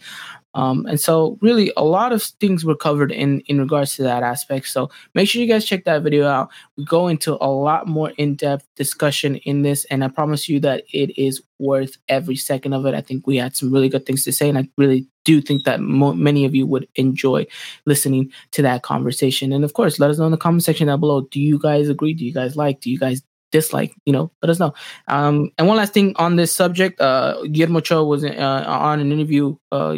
Um, 0.57 0.87
and 0.87 0.99
so, 0.99 1.37
really, 1.39 1.71
a 1.77 1.83
lot 1.83 2.11
of 2.11 2.23
things 2.23 2.65
were 2.65 2.75
covered 2.75 3.11
in 3.11 3.41
in 3.41 3.59
regards 3.59 3.95
to 3.95 4.03
that 4.03 4.23
aspect. 4.23 4.67
So, 4.69 4.89
make 5.13 5.29
sure 5.29 5.39
you 5.39 5.47
guys 5.47 5.65
check 5.65 5.85
that 5.85 6.01
video 6.01 6.25
out. 6.27 6.49
We 6.77 6.83
go 6.83 7.07
into 7.07 7.37
a 7.39 7.45
lot 7.45 7.87
more 7.87 8.09
in 8.17 8.33
depth 8.33 8.65
discussion 8.75 9.35
in 9.37 9.61
this, 9.61 9.85
and 9.85 10.03
I 10.03 10.07
promise 10.07 10.49
you 10.49 10.59
that 10.61 10.83
it 10.91 11.15
is 11.15 11.43
worth 11.59 11.97
every 12.09 12.35
second 12.35 12.73
of 12.73 12.87
it. 12.87 12.95
I 12.95 13.01
think 13.01 13.27
we 13.27 13.37
had 13.37 13.55
some 13.55 13.71
really 13.71 13.87
good 13.87 14.07
things 14.07 14.23
to 14.25 14.31
say, 14.31 14.49
and 14.49 14.57
I 14.57 14.67
really 14.77 15.07
do 15.25 15.41
think 15.41 15.63
that 15.65 15.79
mo- 15.79 16.13
many 16.13 16.43
of 16.43 16.55
you 16.55 16.65
would 16.65 16.87
enjoy 16.95 17.45
listening 17.85 18.31
to 18.53 18.63
that 18.63 18.81
conversation. 18.81 19.53
And 19.53 19.63
of 19.63 19.73
course, 19.73 19.99
let 19.99 20.09
us 20.09 20.17
know 20.17 20.25
in 20.25 20.31
the 20.31 20.37
comment 20.37 20.63
section 20.63 20.87
down 20.87 20.99
below. 20.99 21.21
Do 21.29 21.39
you 21.39 21.59
guys 21.59 21.87
agree? 21.87 22.15
Do 22.15 22.25
you 22.25 22.33
guys 22.33 22.55
like? 22.55 22.81
Do 22.81 22.89
you 22.89 22.97
guys 22.97 23.21
dislike 23.51 23.93
you 24.05 24.11
know 24.11 24.29
let 24.41 24.49
us 24.49 24.59
know 24.59 24.73
um 25.07 25.49
and 25.57 25.69
one 25.69 25.77
last 25.77 25.93
thing 25.93 26.13
on 26.17 26.35
this 26.35 26.53
subject 26.53 26.99
uh 26.99 27.41
guillermo 27.51 27.79
cho 27.79 28.03
was 28.03 28.25
uh, 28.25 28.63
on 28.67 28.99
an 28.99 29.09
interview 29.09 29.55
uh 29.71 29.95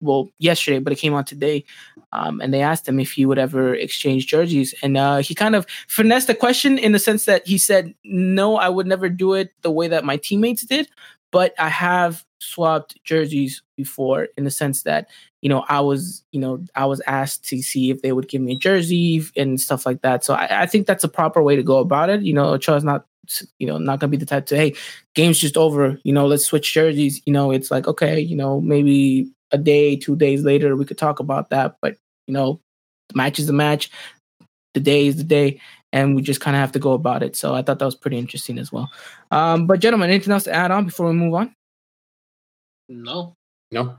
well 0.00 0.30
yesterday, 0.38 0.78
but 0.78 0.92
it 0.92 0.96
came 0.96 1.14
out 1.14 1.26
today. 1.26 1.64
Um, 2.12 2.40
and 2.40 2.54
they 2.54 2.62
asked 2.62 2.88
him 2.88 2.98
if 2.98 3.12
he 3.12 3.26
would 3.26 3.38
ever 3.38 3.74
exchange 3.74 4.26
jerseys, 4.26 4.74
and 4.82 4.96
uh, 4.96 5.18
he 5.18 5.34
kind 5.34 5.54
of 5.54 5.66
finessed 5.88 6.26
the 6.26 6.34
question 6.34 6.78
in 6.78 6.92
the 6.92 6.98
sense 6.98 7.26
that 7.26 7.46
he 7.46 7.58
said, 7.58 7.94
"No, 8.02 8.56
I 8.56 8.70
would 8.70 8.86
never 8.86 9.10
do 9.10 9.34
it 9.34 9.52
the 9.60 9.70
way 9.70 9.88
that 9.88 10.04
my 10.04 10.16
teammates 10.16 10.64
did, 10.64 10.88
but 11.30 11.54
I 11.58 11.68
have 11.68 12.24
swapped 12.40 13.02
jerseys 13.04 13.62
before 13.76 14.28
in 14.36 14.44
the 14.44 14.50
sense 14.50 14.84
that 14.84 15.08
you 15.42 15.48
know 15.48 15.64
I 15.68 15.80
was 15.80 16.24
you 16.32 16.40
know 16.40 16.64
I 16.74 16.86
was 16.86 17.02
asked 17.06 17.44
to 17.48 17.60
see 17.60 17.90
if 17.90 18.00
they 18.00 18.12
would 18.12 18.28
give 18.28 18.40
me 18.40 18.54
a 18.54 18.58
jersey 18.58 19.22
and 19.36 19.60
stuff 19.60 19.84
like 19.84 20.00
that. 20.00 20.24
So 20.24 20.32
I, 20.34 20.62
I 20.62 20.66
think 20.66 20.86
that's 20.86 21.04
a 21.04 21.08
proper 21.08 21.42
way 21.42 21.56
to 21.56 21.62
go 21.62 21.78
about 21.78 22.08
it. 22.08 22.22
You 22.22 22.32
know, 22.32 22.54
Ochoa's 22.54 22.84
not 22.84 23.04
you 23.58 23.66
know 23.66 23.78
not 23.78 24.00
gonna 24.00 24.10
be 24.10 24.16
the 24.16 24.26
type 24.26 24.46
to 24.46 24.56
hey 24.56 24.74
game's 25.14 25.38
just 25.38 25.56
over 25.56 25.98
you 26.02 26.12
know 26.12 26.26
let's 26.26 26.46
switch 26.46 26.72
jerseys 26.72 27.20
you 27.26 27.32
know 27.32 27.50
it's 27.50 27.70
like 27.70 27.86
okay 27.86 28.18
you 28.18 28.34
know 28.34 28.58
maybe 28.60 29.30
a 29.52 29.58
day, 29.58 29.96
two 29.96 30.16
days 30.16 30.44
later, 30.44 30.76
we 30.76 30.84
could 30.84 30.98
talk 30.98 31.20
about 31.20 31.50
that. 31.50 31.76
But 31.80 31.96
you 32.26 32.34
know, 32.34 32.60
the 33.08 33.16
match 33.16 33.38
is 33.38 33.46
the 33.46 33.52
match, 33.52 33.90
the 34.74 34.80
day 34.80 35.06
is 35.06 35.16
the 35.16 35.24
day, 35.24 35.60
and 35.92 36.14
we 36.14 36.22
just 36.22 36.40
kind 36.40 36.56
of 36.56 36.60
have 36.60 36.72
to 36.72 36.78
go 36.78 36.92
about 36.92 37.22
it. 37.22 37.36
So 37.36 37.54
I 37.54 37.62
thought 37.62 37.78
that 37.78 37.84
was 37.84 37.94
pretty 37.94 38.18
interesting 38.18 38.58
as 38.58 38.72
well. 38.72 38.90
Um, 39.30 39.66
but 39.66 39.80
gentlemen, 39.80 40.10
anything 40.10 40.32
else 40.32 40.44
to 40.44 40.54
add 40.54 40.70
on 40.70 40.84
before 40.84 41.06
we 41.06 41.12
move 41.14 41.34
on? 41.34 41.54
No, 42.88 43.34
no, 43.70 43.96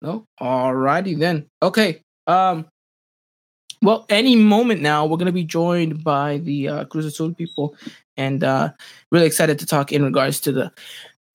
no. 0.00 0.24
All 0.38 0.74
righty 0.74 1.14
then. 1.14 1.46
Okay. 1.62 2.00
Um. 2.26 2.66
Well, 3.80 4.06
any 4.08 4.36
moment 4.36 4.80
now, 4.80 5.06
we're 5.06 5.16
gonna 5.16 5.32
be 5.32 5.44
joined 5.44 6.04
by 6.04 6.38
the 6.38 6.68
uh, 6.68 6.84
Cruz 6.84 7.04
Azul 7.04 7.34
people, 7.34 7.74
and 8.16 8.44
uh, 8.44 8.72
really 9.10 9.26
excited 9.26 9.58
to 9.58 9.66
talk 9.66 9.90
in 9.90 10.04
regards 10.04 10.40
to 10.42 10.52
the 10.52 10.72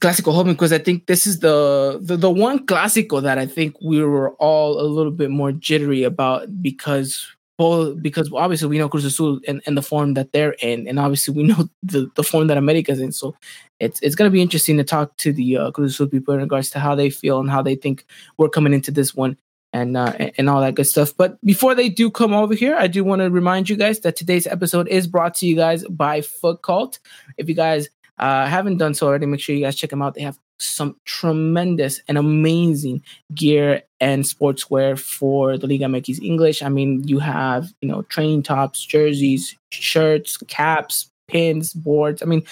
Clásico 0.02 0.34
Joven 0.34 0.54
because 0.54 0.72
I 0.72 0.78
think 0.78 1.08
this 1.08 1.26
is 1.26 1.40
the, 1.40 2.00
the 2.02 2.18
the 2.18 2.30
one 2.30 2.66
Classical 2.66 3.22
that 3.22 3.40
I 3.40 3.48
think 3.48 3.76
we 3.82 4.04
were 4.04 4.32
all 4.34 4.80
a 4.80 4.86
little 4.86 5.12
bit 5.12 5.32
more 5.32 5.52
jittery 5.52 6.04
about 6.04 6.62
because 6.62 7.28
well, 7.58 7.96
because 7.96 8.32
obviously 8.32 8.68
we 8.68 8.78
know 8.78 8.88
Cruz 8.88 9.06
Azul 9.06 9.40
and, 9.48 9.64
and 9.66 9.76
the 9.76 9.82
form 9.82 10.14
that 10.14 10.32
they're 10.32 10.56
in, 10.62 10.88
and 10.88 11.00
obviously 11.00 11.34
we 11.34 11.44
know 11.52 11.68
the, 11.82 12.12
the 12.16 12.24
form 12.24 12.48
that 12.48 12.58
America's 12.58 13.00
in. 13.00 13.12
So 13.12 13.36
it's 13.80 14.00
it's 14.02 14.16
gonna 14.16 14.30
be 14.30 14.42
interesting 14.42 14.78
to 14.78 14.84
talk 14.84 15.18
to 15.18 15.34
the 15.34 15.58
uh, 15.58 15.72
Cruz 15.72 15.96
Azul 15.96 16.08
people 16.08 16.34
in 16.36 16.42
regards 16.42 16.70
to 16.72 16.80
how 16.80 16.94
they 16.94 17.10
feel 17.10 17.40
and 17.40 17.50
how 17.50 17.64
they 17.64 17.76
think 17.76 18.06
we're 18.38 18.50
coming 18.50 18.74
into 18.74 18.92
this 18.92 19.16
one 19.16 19.38
and 19.74 19.98
uh, 19.98 20.14
and 20.38 20.50
all 20.50 20.62
that 20.62 20.76
good 20.76 20.88
stuff. 20.88 21.14
But 21.18 21.44
before 21.44 21.76
they 21.76 21.90
do 21.90 22.10
come 22.10 22.34
over 22.34 22.54
here, 22.54 22.76
I 22.76 22.88
do 22.88 23.04
want 23.04 23.22
to 23.22 23.30
remind 23.30 23.70
you 23.70 23.76
guys 23.76 24.00
that 24.02 24.16
today's 24.16 24.48
episode 24.48 24.88
is 24.88 25.08
brought 25.08 25.34
to 25.36 25.48
you 25.48 25.56
guys 25.56 25.84
by 25.88 26.22
Foot 26.22 26.62
Cult. 26.62 27.00
If 27.38 27.50
you 27.50 27.56
guys 27.56 27.90
uh, 28.19 28.45
haven't 28.45 28.77
done 28.77 28.93
so 28.93 29.08
already, 29.08 29.25
make 29.25 29.39
sure 29.39 29.56
you 29.56 29.63
guys 29.63 29.75
check 29.75 29.89
them 29.89 30.01
out. 30.01 30.15
They 30.15 30.21
have 30.21 30.39
some 30.60 30.95
tremendous 31.06 32.01
and 32.08 32.17
amazing 32.17 33.03
gear 33.34 33.84
and 33.99 34.23
sportswear 34.23 34.99
for 34.99 35.58
the 35.58 35.67
Liga 35.67 35.86
MX 35.86 36.21
English. 36.23 36.63
I 36.63 36.69
mean, 36.69 37.08
you 37.08 37.19
have, 37.19 37.71
you 37.82 37.88
know, 37.88 38.01
training 38.03 38.43
tops, 38.43 38.84
jerseys, 38.84 39.56
shirts, 39.69 40.38
caps, 40.47 41.12
pins, 41.27 41.73
boards. 41.73 42.21
I 42.21 42.25
mean, 42.25 42.43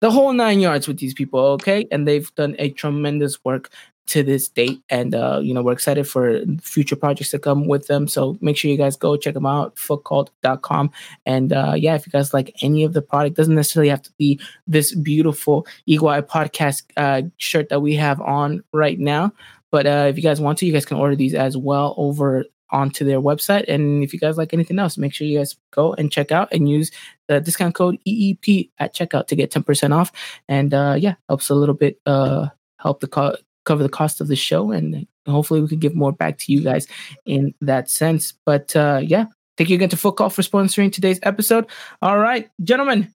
the 0.00 0.10
whole 0.10 0.32
nine 0.32 0.60
yards 0.60 0.86
with 0.88 0.98
these 0.98 1.14
people, 1.14 1.40
okay? 1.40 1.86
And 1.90 2.06
they've 2.06 2.32
done 2.34 2.56
a 2.58 2.70
tremendous 2.70 3.42
work 3.44 3.70
to 4.06 4.22
this 4.22 4.48
date 4.48 4.82
and 4.90 5.14
uh, 5.14 5.40
you 5.42 5.54
know 5.54 5.62
we're 5.62 5.72
excited 5.72 6.06
for 6.06 6.40
future 6.60 6.96
projects 6.96 7.30
to 7.30 7.38
come 7.38 7.66
with 7.66 7.86
them. 7.86 8.06
So 8.06 8.36
make 8.40 8.56
sure 8.56 8.70
you 8.70 8.76
guys 8.76 8.96
go 8.96 9.16
check 9.16 9.34
them 9.34 9.46
out 9.46 9.76
footcult.com 9.76 10.90
and 11.24 11.52
uh, 11.52 11.74
yeah 11.76 11.94
if 11.94 12.06
you 12.06 12.12
guys 12.12 12.34
like 12.34 12.54
any 12.62 12.84
of 12.84 12.92
the 12.92 13.02
product 13.02 13.36
doesn't 13.36 13.54
necessarily 13.54 13.88
have 13.88 14.02
to 14.02 14.12
be 14.18 14.40
this 14.66 14.94
beautiful 14.94 15.66
Eagle 15.86 16.08
Eye 16.08 16.20
podcast 16.20 16.82
uh, 16.96 17.22
shirt 17.38 17.70
that 17.70 17.80
we 17.80 17.94
have 17.94 18.20
on 18.20 18.62
right 18.72 18.98
now. 18.98 19.32
But 19.70 19.86
uh, 19.86 20.06
if 20.08 20.16
you 20.16 20.22
guys 20.22 20.40
want 20.40 20.58
to 20.58 20.66
you 20.66 20.72
guys 20.72 20.86
can 20.86 20.98
order 20.98 21.16
these 21.16 21.34
as 21.34 21.56
well 21.56 21.94
over 21.96 22.44
onto 22.70 23.04
their 23.04 23.20
website. 23.20 23.64
And 23.68 24.02
if 24.02 24.12
you 24.12 24.18
guys 24.18 24.36
like 24.36 24.52
anything 24.52 24.78
else 24.78 24.98
make 24.98 25.14
sure 25.14 25.26
you 25.26 25.38
guys 25.38 25.56
go 25.70 25.94
and 25.94 26.12
check 26.12 26.30
out 26.30 26.48
and 26.52 26.68
use 26.68 26.90
the 27.28 27.40
discount 27.40 27.74
code 27.74 27.98
eep 28.04 28.70
at 28.78 28.94
checkout 28.94 29.28
to 29.28 29.36
get 29.36 29.50
10% 29.50 29.94
off. 29.94 30.12
And 30.48 30.74
uh, 30.74 30.96
yeah 30.98 31.14
helps 31.28 31.48
a 31.48 31.54
little 31.54 31.74
bit 31.74 32.00
uh, 32.04 32.48
help 32.78 33.00
the 33.00 33.08
co- 33.08 33.36
cover 33.64 33.82
the 33.82 33.88
cost 33.88 34.20
of 34.20 34.28
the 34.28 34.36
show, 34.36 34.70
and 34.70 35.06
hopefully 35.26 35.60
we 35.60 35.68
can 35.68 35.78
give 35.78 35.94
more 35.94 36.12
back 36.12 36.38
to 36.38 36.52
you 36.52 36.62
guys 36.62 36.86
in 37.26 37.54
that 37.60 37.90
sense. 37.90 38.32
But 38.44 38.74
uh, 38.76 39.00
yeah, 39.02 39.26
thank 39.56 39.70
you 39.70 39.76
again 39.76 39.88
to 39.90 39.96
Foot 39.96 40.16
Cult 40.16 40.32
for 40.32 40.42
sponsoring 40.42 40.92
today's 40.92 41.20
episode. 41.22 41.66
All 42.02 42.18
right, 42.18 42.48
gentlemen, 42.62 43.12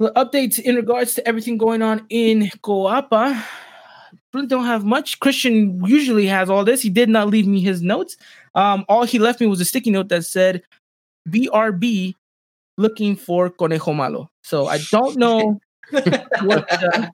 updates 0.00 0.58
in 0.58 0.76
regards 0.76 1.14
to 1.14 1.28
everything 1.28 1.58
going 1.58 1.82
on 1.82 2.06
in 2.08 2.50
Coapa. 2.62 3.42
Really 4.32 4.46
don't 4.46 4.64
have 4.64 4.84
much. 4.84 5.18
Christian 5.18 5.84
usually 5.84 6.26
has 6.26 6.48
all 6.48 6.64
this. 6.64 6.82
He 6.82 6.90
did 6.90 7.08
not 7.08 7.28
leave 7.28 7.46
me 7.46 7.60
his 7.60 7.82
notes. 7.82 8.16
Um, 8.54 8.84
all 8.88 9.04
he 9.04 9.18
left 9.18 9.40
me 9.40 9.46
was 9.46 9.60
a 9.60 9.64
sticky 9.64 9.90
note 9.90 10.08
that 10.08 10.24
said 10.24 10.62
BRB 11.28 12.14
looking 12.78 13.16
for 13.16 13.50
Conejo 13.50 13.92
Malo. 13.92 14.30
So 14.44 14.66
I 14.66 14.78
don't 14.90 15.16
know 15.24 15.60
what 16.42 16.66
uh, 16.70 17.08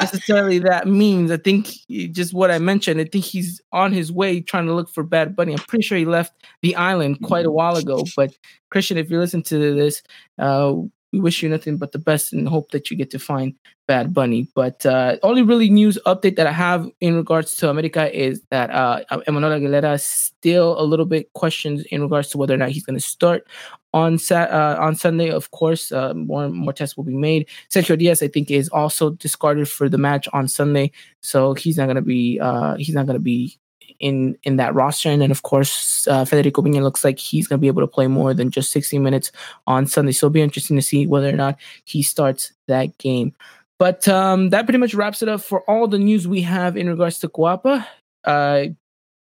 necessarily 0.00 0.58
that 0.58 0.86
means. 0.86 1.30
I 1.30 1.36
think 1.36 1.68
just 2.12 2.34
what 2.34 2.50
I 2.50 2.58
mentioned. 2.58 3.00
I 3.00 3.04
think 3.04 3.24
he's 3.24 3.60
on 3.72 3.92
his 3.92 4.12
way 4.12 4.40
trying 4.40 4.66
to 4.66 4.74
look 4.74 4.88
for 4.90 5.02
Bad 5.02 5.36
Bunny. 5.36 5.52
I'm 5.52 5.58
pretty 5.60 5.82
sure 5.84 5.98
he 5.98 6.04
left 6.04 6.32
the 6.62 6.76
island 6.76 7.22
quite 7.22 7.46
a 7.46 7.50
while 7.50 7.76
ago. 7.76 8.04
But 8.16 8.36
Christian, 8.70 8.98
if 8.98 9.10
you 9.10 9.18
listen 9.18 9.42
to 9.44 9.74
this, 9.74 10.02
uh, 10.38 10.74
we 11.12 11.20
wish 11.20 11.42
you 11.42 11.48
nothing 11.48 11.78
but 11.78 11.92
the 11.92 11.98
best 11.98 12.32
and 12.32 12.48
hope 12.48 12.70
that 12.72 12.90
you 12.90 12.96
get 12.96 13.10
to 13.10 13.18
find 13.18 13.54
Bad 13.86 14.12
Bunny. 14.12 14.48
But 14.54 14.84
uh, 14.84 15.16
only 15.22 15.42
really 15.42 15.70
news 15.70 15.98
update 16.04 16.36
that 16.36 16.46
I 16.46 16.52
have 16.52 16.88
in 17.00 17.16
regards 17.16 17.56
to 17.56 17.70
America 17.70 18.14
is 18.14 18.42
that 18.50 18.70
uh, 18.70 19.02
Emanuel 19.26 19.58
Aguilera 19.58 19.98
still 20.00 20.78
a 20.80 20.84
little 20.84 21.06
bit 21.06 21.32
questions 21.32 21.82
in 21.90 22.02
regards 22.02 22.28
to 22.28 22.38
whether 22.38 22.54
or 22.54 22.58
not 22.58 22.70
he's 22.70 22.84
going 22.84 22.98
to 22.98 23.04
start 23.04 23.46
on 23.94 24.18
Sat 24.18 24.50
uh, 24.50 24.76
on 24.80 24.94
Sunday. 24.94 25.30
Of 25.30 25.50
course, 25.50 25.92
uh, 25.92 26.14
more 26.14 26.48
more 26.48 26.72
tests 26.72 26.96
will 26.96 27.04
be 27.04 27.16
made. 27.16 27.48
Sergio 27.70 27.98
Diaz, 27.98 28.22
I 28.22 28.28
think, 28.28 28.50
is 28.50 28.68
also 28.68 29.10
discarded 29.10 29.68
for 29.68 29.88
the 29.88 29.98
match 29.98 30.28
on 30.32 30.48
Sunday, 30.48 30.92
so 31.20 31.54
he's 31.54 31.76
not 31.76 31.92
to 31.92 32.02
be 32.02 32.38
uh, 32.40 32.76
he's 32.76 32.94
not 32.94 33.06
to 33.06 33.18
be 33.18 33.58
in 34.00 34.36
in 34.42 34.56
that 34.56 34.74
roster. 34.74 35.08
And 35.10 35.22
then 35.22 35.30
of 35.30 35.42
course, 35.42 36.06
uh, 36.08 36.24
Federico 36.24 36.62
Viña 36.62 36.82
looks 36.82 37.04
like 37.04 37.18
he's 37.18 37.48
to 37.48 37.58
be 37.58 37.66
able 37.66 37.82
to 37.82 37.86
play 37.86 38.06
more 38.06 38.34
than 38.34 38.50
just 38.50 38.70
60 38.72 38.98
minutes 38.98 39.32
on 39.66 39.86
Sunday. 39.86 40.12
So 40.12 40.26
it'll 40.26 40.34
be 40.34 40.42
interesting 40.42 40.76
to 40.76 40.82
see 40.82 41.06
whether 41.06 41.28
or 41.28 41.32
not 41.32 41.58
he 41.84 42.02
starts 42.02 42.52
that 42.66 42.96
game. 42.98 43.34
But 43.78 44.08
um, 44.08 44.50
that 44.50 44.66
pretty 44.66 44.78
much 44.78 44.94
wraps 44.94 45.22
it 45.22 45.28
up 45.28 45.40
for 45.40 45.62
all 45.70 45.86
the 45.86 45.98
news 45.98 46.26
we 46.26 46.42
have 46.42 46.76
in 46.76 46.88
regards 46.88 47.20
to 47.20 47.28
Coapa. 47.28 47.86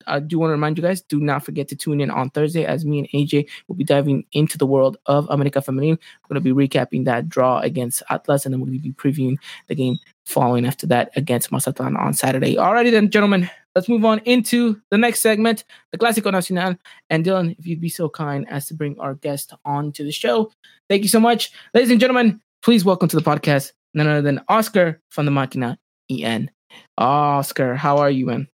I 0.06 0.20
do 0.20 0.38
want 0.38 0.50
to 0.50 0.52
remind 0.52 0.78
you 0.78 0.82
guys, 0.82 1.02
do 1.02 1.20
not 1.20 1.44
forget 1.44 1.68
to 1.68 1.76
tune 1.76 2.00
in 2.00 2.10
on 2.10 2.30
Thursday 2.30 2.64
as 2.64 2.84
me 2.84 2.98
and 2.98 3.08
AJ 3.10 3.48
will 3.68 3.76
be 3.76 3.84
diving 3.84 4.24
into 4.32 4.58
the 4.58 4.66
world 4.66 4.96
of 5.06 5.26
America 5.30 5.60
Femenil. 5.60 5.98
We're 5.98 6.34
going 6.34 6.42
to 6.42 6.54
be 6.54 6.68
recapping 6.68 7.04
that 7.04 7.28
draw 7.28 7.60
against 7.60 8.02
Atlas, 8.10 8.44
and 8.44 8.52
then 8.52 8.60
we'll 8.60 8.70
be 8.70 8.92
previewing 8.92 9.36
the 9.68 9.74
game 9.74 9.96
following 10.24 10.66
after 10.66 10.86
that 10.88 11.10
against 11.16 11.52
Mazatlan 11.52 11.96
on 11.96 12.14
Saturday. 12.14 12.56
Alrighty 12.56 12.90
then, 12.90 13.10
gentlemen, 13.10 13.48
let's 13.74 13.88
move 13.88 14.04
on 14.04 14.20
into 14.20 14.80
the 14.90 14.98
next 14.98 15.20
segment, 15.20 15.64
the 15.92 15.98
Clásico 15.98 16.32
Nacional. 16.32 16.76
And 17.10 17.24
Dylan, 17.24 17.56
if 17.58 17.66
you'd 17.66 17.80
be 17.80 17.88
so 17.88 18.08
kind 18.08 18.46
as 18.50 18.66
to 18.66 18.74
bring 18.74 18.98
our 18.98 19.14
guest 19.14 19.52
on 19.64 19.92
to 19.92 20.04
the 20.04 20.12
show. 20.12 20.50
Thank 20.88 21.02
you 21.02 21.08
so 21.08 21.20
much. 21.20 21.52
Ladies 21.74 21.90
and 21.90 22.00
gentlemen, 22.00 22.40
please 22.62 22.84
welcome 22.84 23.08
to 23.08 23.16
the 23.16 23.22
podcast 23.22 23.72
none 23.94 24.06
other 24.06 24.22
than 24.22 24.40
Oscar 24.48 25.00
from 25.08 25.26
the 25.26 25.32
Máquina 25.32 25.76
EN. 26.10 26.50
Oscar, 26.98 27.74
how 27.74 27.98
are 27.98 28.10
you, 28.10 28.26
man? 28.26 28.48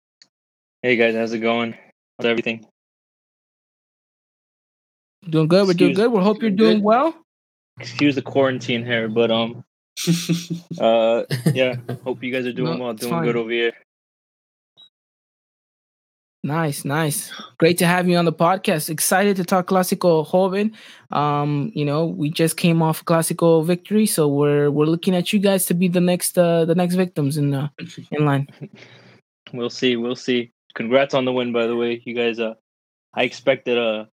Hey 0.81 0.95
guys, 0.95 1.13
how's 1.13 1.33
it 1.33 1.39
going? 1.39 1.73
How's 2.17 2.25
everything? 2.25 2.65
Doing 5.29 5.49
good. 5.49 5.67
We're 5.67 5.73
doing 5.73 5.93
good. 5.93 6.09
We 6.11 6.23
hope 6.23 6.41
you're 6.41 6.51
doing 6.51 6.77
Good. 6.77 6.83
well. 6.83 7.15
Excuse 7.79 8.15
the 8.15 8.21
quarantine 8.21 8.85
here, 8.85 9.09
but 9.09 9.29
um, 9.29 9.65
uh, 10.79 11.23
yeah. 11.53 11.75
Hope 12.05 12.23
you 12.23 12.31
guys 12.31 12.45
are 12.45 12.53
doing 12.53 12.77
No, 12.77 12.85
well, 12.85 12.93
doing 12.93 13.11
fine. 13.11 13.23
good 13.25 13.35
over 13.35 13.51
here. 13.51 13.73
Nice, 16.41 16.85
nice. 16.85 17.33
Great 17.57 17.77
to 17.79 17.85
have 17.85 18.07
you 18.07 18.15
on 18.15 18.23
the 18.23 18.31
podcast. 18.31 18.89
Excited 18.89 19.35
to 19.35 19.43
talk 19.43 19.67
Clásico 19.67 20.25
Joven. 20.31 20.73
Um, 21.11 21.73
you 21.75 21.83
know, 21.83 22.05
we 22.05 22.29
just 22.29 22.55
came 22.55 22.81
off 22.81 23.01
a 23.01 23.03
Clásico 23.03 23.65
victory, 23.65 24.05
so 24.05 24.29
we're 24.29 24.71
we're 24.71 24.85
looking 24.85 25.13
at 25.13 25.33
you 25.33 25.39
guys 25.39 25.65
to 25.65 25.73
be 25.73 25.89
the 25.89 25.99
next 25.99 26.37
uh 26.37 26.63
the 26.63 26.75
next 26.75 26.95
victims 26.95 27.35
in 27.35 27.53
uh 27.53 27.67
in 28.11 28.25
line. 28.25 28.47
We'll 29.51 29.71
see, 29.71 29.95
we'll 29.95 30.15
see. 30.15 30.51
Congrats 30.75 31.13
on 31.13 31.25
the 31.25 31.33
win, 31.33 31.51
by 31.51 31.67
the 31.67 31.75
way. 31.75 32.01
You 32.03 32.15
guys, 32.15 32.39
uh, 32.39 32.55
I 33.13 33.23
expected 33.23 33.77
a 33.77 34.09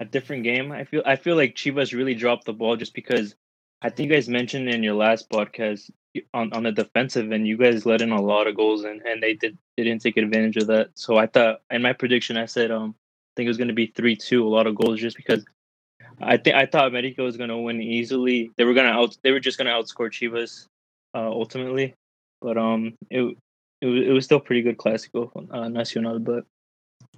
a 0.00 0.04
different 0.04 0.42
game. 0.42 0.72
I 0.72 0.84
feel 0.84 1.02
I 1.06 1.16
feel 1.16 1.36
like 1.36 1.54
Chivas 1.54 1.94
really 1.96 2.14
dropped 2.14 2.44
the 2.44 2.52
ball 2.52 2.76
just 2.76 2.92
because 2.92 3.34
I 3.80 3.88
think 3.88 4.08
you 4.08 4.14
guys 4.14 4.28
mentioned 4.28 4.68
in 4.68 4.82
your 4.82 4.94
last 4.94 5.30
podcast 5.30 5.90
on, 6.34 6.52
on 6.52 6.64
the 6.64 6.72
defensive 6.72 7.32
and 7.32 7.46
you 7.46 7.56
guys 7.56 7.86
let 7.86 8.02
in 8.02 8.12
a 8.12 8.20
lot 8.20 8.46
of 8.46 8.56
goals 8.56 8.84
and, 8.84 9.00
and 9.02 9.22
they 9.22 9.34
did 9.34 9.56
they 9.76 9.84
didn't 9.84 10.02
take 10.02 10.16
advantage 10.16 10.56
of 10.56 10.66
that. 10.66 10.90
So 10.94 11.16
I 11.16 11.26
thought 11.26 11.62
in 11.70 11.82
my 11.82 11.92
prediction 11.92 12.36
I 12.36 12.46
said 12.46 12.70
um 12.70 12.94
I 12.96 13.32
think 13.36 13.46
it 13.46 13.50
was 13.50 13.58
gonna 13.58 13.72
be 13.72 13.86
three 13.86 14.16
two, 14.16 14.46
a 14.46 14.50
lot 14.50 14.66
of 14.66 14.74
goals 14.74 15.00
just 15.00 15.16
because 15.16 15.44
I 16.20 16.36
think 16.36 16.56
I 16.56 16.66
thought 16.66 16.88
America 16.88 17.22
was 17.22 17.36
gonna 17.36 17.58
win 17.58 17.80
easily. 17.80 18.50
They 18.56 18.64
were 18.64 18.74
gonna 18.74 18.90
out 18.90 19.16
they 19.22 19.30
were 19.30 19.40
just 19.40 19.56
gonna 19.58 19.70
outscore 19.70 20.10
Chivas 20.10 20.66
uh 21.14 21.30
ultimately. 21.30 21.94
But 22.40 22.58
um 22.58 22.94
it 23.10 23.36
it 23.82 23.86
was, 23.86 24.06
it 24.06 24.12
was 24.12 24.24
still 24.24 24.40
pretty 24.40 24.62
good 24.62 24.78
Clásico 24.78 25.30
uh, 25.50 25.68
Nacional, 25.68 26.18
but 26.20 26.44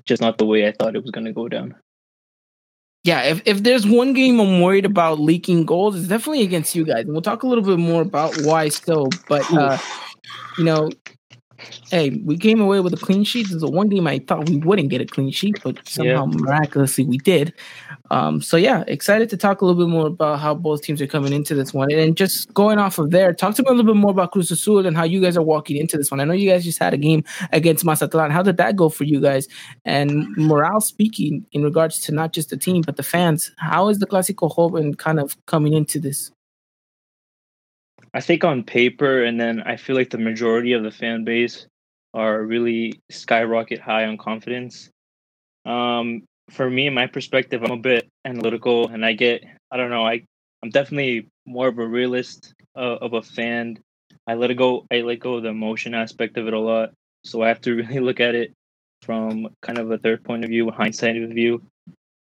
just 0.07 0.23
not 0.23 0.39
the 0.39 0.47
way 0.47 0.67
I 0.67 0.73
thought 0.73 0.97
it 0.97 1.03
was 1.03 1.11
gonna 1.11 1.33
go 1.33 1.49
down. 1.49 1.77
Yeah, 3.05 3.21
if, 3.25 3.43
if 3.45 3.63
there's 3.63 3.87
one 3.87 4.15
game 4.15 4.41
I'm 4.41 4.63
worried 4.63 4.87
about 4.87 5.21
leaking 5.21 5.67
goals, 5.67 5.95
it's 5.95 6.09
definitely 6.09 6.43
against 6.43 6.75
you 6.75 6.87
guys. 6.87 7.05
And 7.05 7.13
we'll 7.13 7.21
talk 7.21 7.43
a 7.43 7.47
little 7.47 7.63
bit 7.63 7.79
more 7.79 8.01
about 8.01 8.35
why 8.45 8.71
still. 8.71 9.11
But 9.29 9.45
uh, 9.53 9.77
you 10.57 10.65
know, 10.65 10.91
hey, 11.91 12.11
we 12.25 12.37
came 12.37 12.61
away 12.61 12.81
with 12.81 12.93
a 12.93 12.97
clean 12.97 13.25
sheet. 13.25 13.45
This 13.45 13.57
is 13.57 13.61
the 13.61 13.71
one 13.71 13.89
game 13.89 14.07
I 14.07 14.19
thought 14.19 14.49
we 14.49 14.57
wouldn't 14.59 14.89
get 14.89 15.01
a 15.01 15.07
clean 15.07 15.31
sheet, 15.31 15.59
but 15.63 15.79
somehow 15.87 16.27
miraculously 16.27 17.05
we 17.05 17.19
did. 17.19 17.53
Um, 18.11 18.41
so 18.41 18.57
yeah, 18.57 18.85
excited 18.87 19.31
to 19.31 19.37
talk 19.37 19.61
a 19.61 19.65
little 19.65 19.81
bit 19.85 19.91
more 19.91 20.07
about 20.07 20.41
how 20.41 20.55
both 20.55 20.83
teams 20.83 21.01
are 21.01 21.07
coming 21.07 21.33
into 21.33 21.55
this 21.55 21.73
one. 21.73 21.91
And 21.91 22.01
then 22.01 22.15
just 22.15 22.53
going 22.53 22.79
off 22.79 22.99
of 22.99 23.11
there, 23.11 23.33
talk 23.33 23.55
to 23.57 23.63
me 23.63 23.69
a 23.69 23.73
little 23.73 23.93
bit 23.93 23.99
more 23.99 24.11
about 24.11 24.33
Cruz 24.33 24.51
Azul 24.51 24.87
and 24.87 24.97
how 24.97 25.05
you 25.05 25.21
guys 25.21 25.37
are 25.37 25.43
walking 25.43 25.77
into 25.77 25.97
this 25.97 26.11
one. 26.11 26.21
I 26.21 26.25
know 26.25 26.35
you 26.35 26.51
guys 26.51 26.65
just 26.65 26.79
had 26.79 26.95
a 26.95 26.99
game 26.99 27.25
against 27.53 27.85
Mazatlan. 27.85 28.31
How 28.31 28.43
did 28.43 28.57
that 28.59 28.77
go 28.77 28.89
for 28.89 29.05
you 29.05 29.21
guys? 29.21 29.49
And 29.85 30.29
morale 30.37 30.81
speaking 30.81 31.47
in 31.53 31.63
regards 31.63 31.99
to 32.01 32.13
not 32.13 32.33
just 32.33 32.51
the 32.51 32.57
team 32.57 32.83
but 32.83 32.97
the 32.97 33.03
fans, 33.03 33.51
how 33.59 33.89
is 33.89 33.99
the 33.99 34.07
Clásico 34.07 34.55
Joven 34.55 34.95
kind 34.95 35.19
of 35.19 35.37
coming 35.47 35.73
into 35.73 35.99
this? 35.99 36.31
I 38.13 38.21
think 38.21 38.45
on 38.45 38.65
paper, 38.65 39.25
and 39.25 39.41
then 39.41 39.63
I 39.63 39.77
feel 39.77 39.97
like 39.97 40.11
the 40.11 40.19
majority 40.19 40.73
of 40.73 40.83
the 40.83 40.91
fan 40.91 41.25
base 41.25 41.67
are 42.13 42.43
really 42.43 43.01
skyrocket 43.11 43.81
high 43.81 44.07
on 44.07 44.19
confidence. 44.19 44.91
Um, 45.67 46.23
for 46.51 46.69
me, 46.69 46.91
my 46.91 47.07
perspective, 47.07 47.63
I'm 47.63 47.71
a 47.71 47.77
bit 47.77 48.09
analytical, 48.25 48.89
and 48.89 49.05
I 49.05 49.13
get, 49.13 49.45
I 49.71 49.77
don't 49.77 49.91
know, 49.91 50.07
I, 50.07 50.25
I'm 50.63 50.71
definitely 50.71 51.29
more 51.47 51.69
of 51.69 51.79
a 51.79 51.87
realist 51.87 52.55
uh, 52.77 52.99
of 53.01 53.15
a 53.15 53.23
fan. 53.23 53.79
I 54.27 54.35
let 54.35 54.51
it 54.51 54.55
go. 54.55 54.87
I 54.91 55.01
let 55.01 55.21
go 55.21 55.35
of 55.35 55.43
the 55.43 55.51
emotion 55.51 55.95
aspect 55.95 56.37
of 56.37 56.47
it 56.47 56.55
a 56.55 56.59
lot, 56.59 56.91
so 57.25 57.43
I 57.43 57.49
have 57.49 57.61
to 57.63 57.75
really 57.77 58.01
look 58.01 58.21
at 58.21 58.35
it 58.35 58.53
from 59.03 59.49
kind 59.63 59.79
of 59.79 59.91
a 59.91 59.99
third 59.99 60.25
point 60.25 60.45
of 60.45 60.51
view, 60.51 60.71
hindsight 60.71 61.17
of 61.17 61.31
view. 61.31 61.63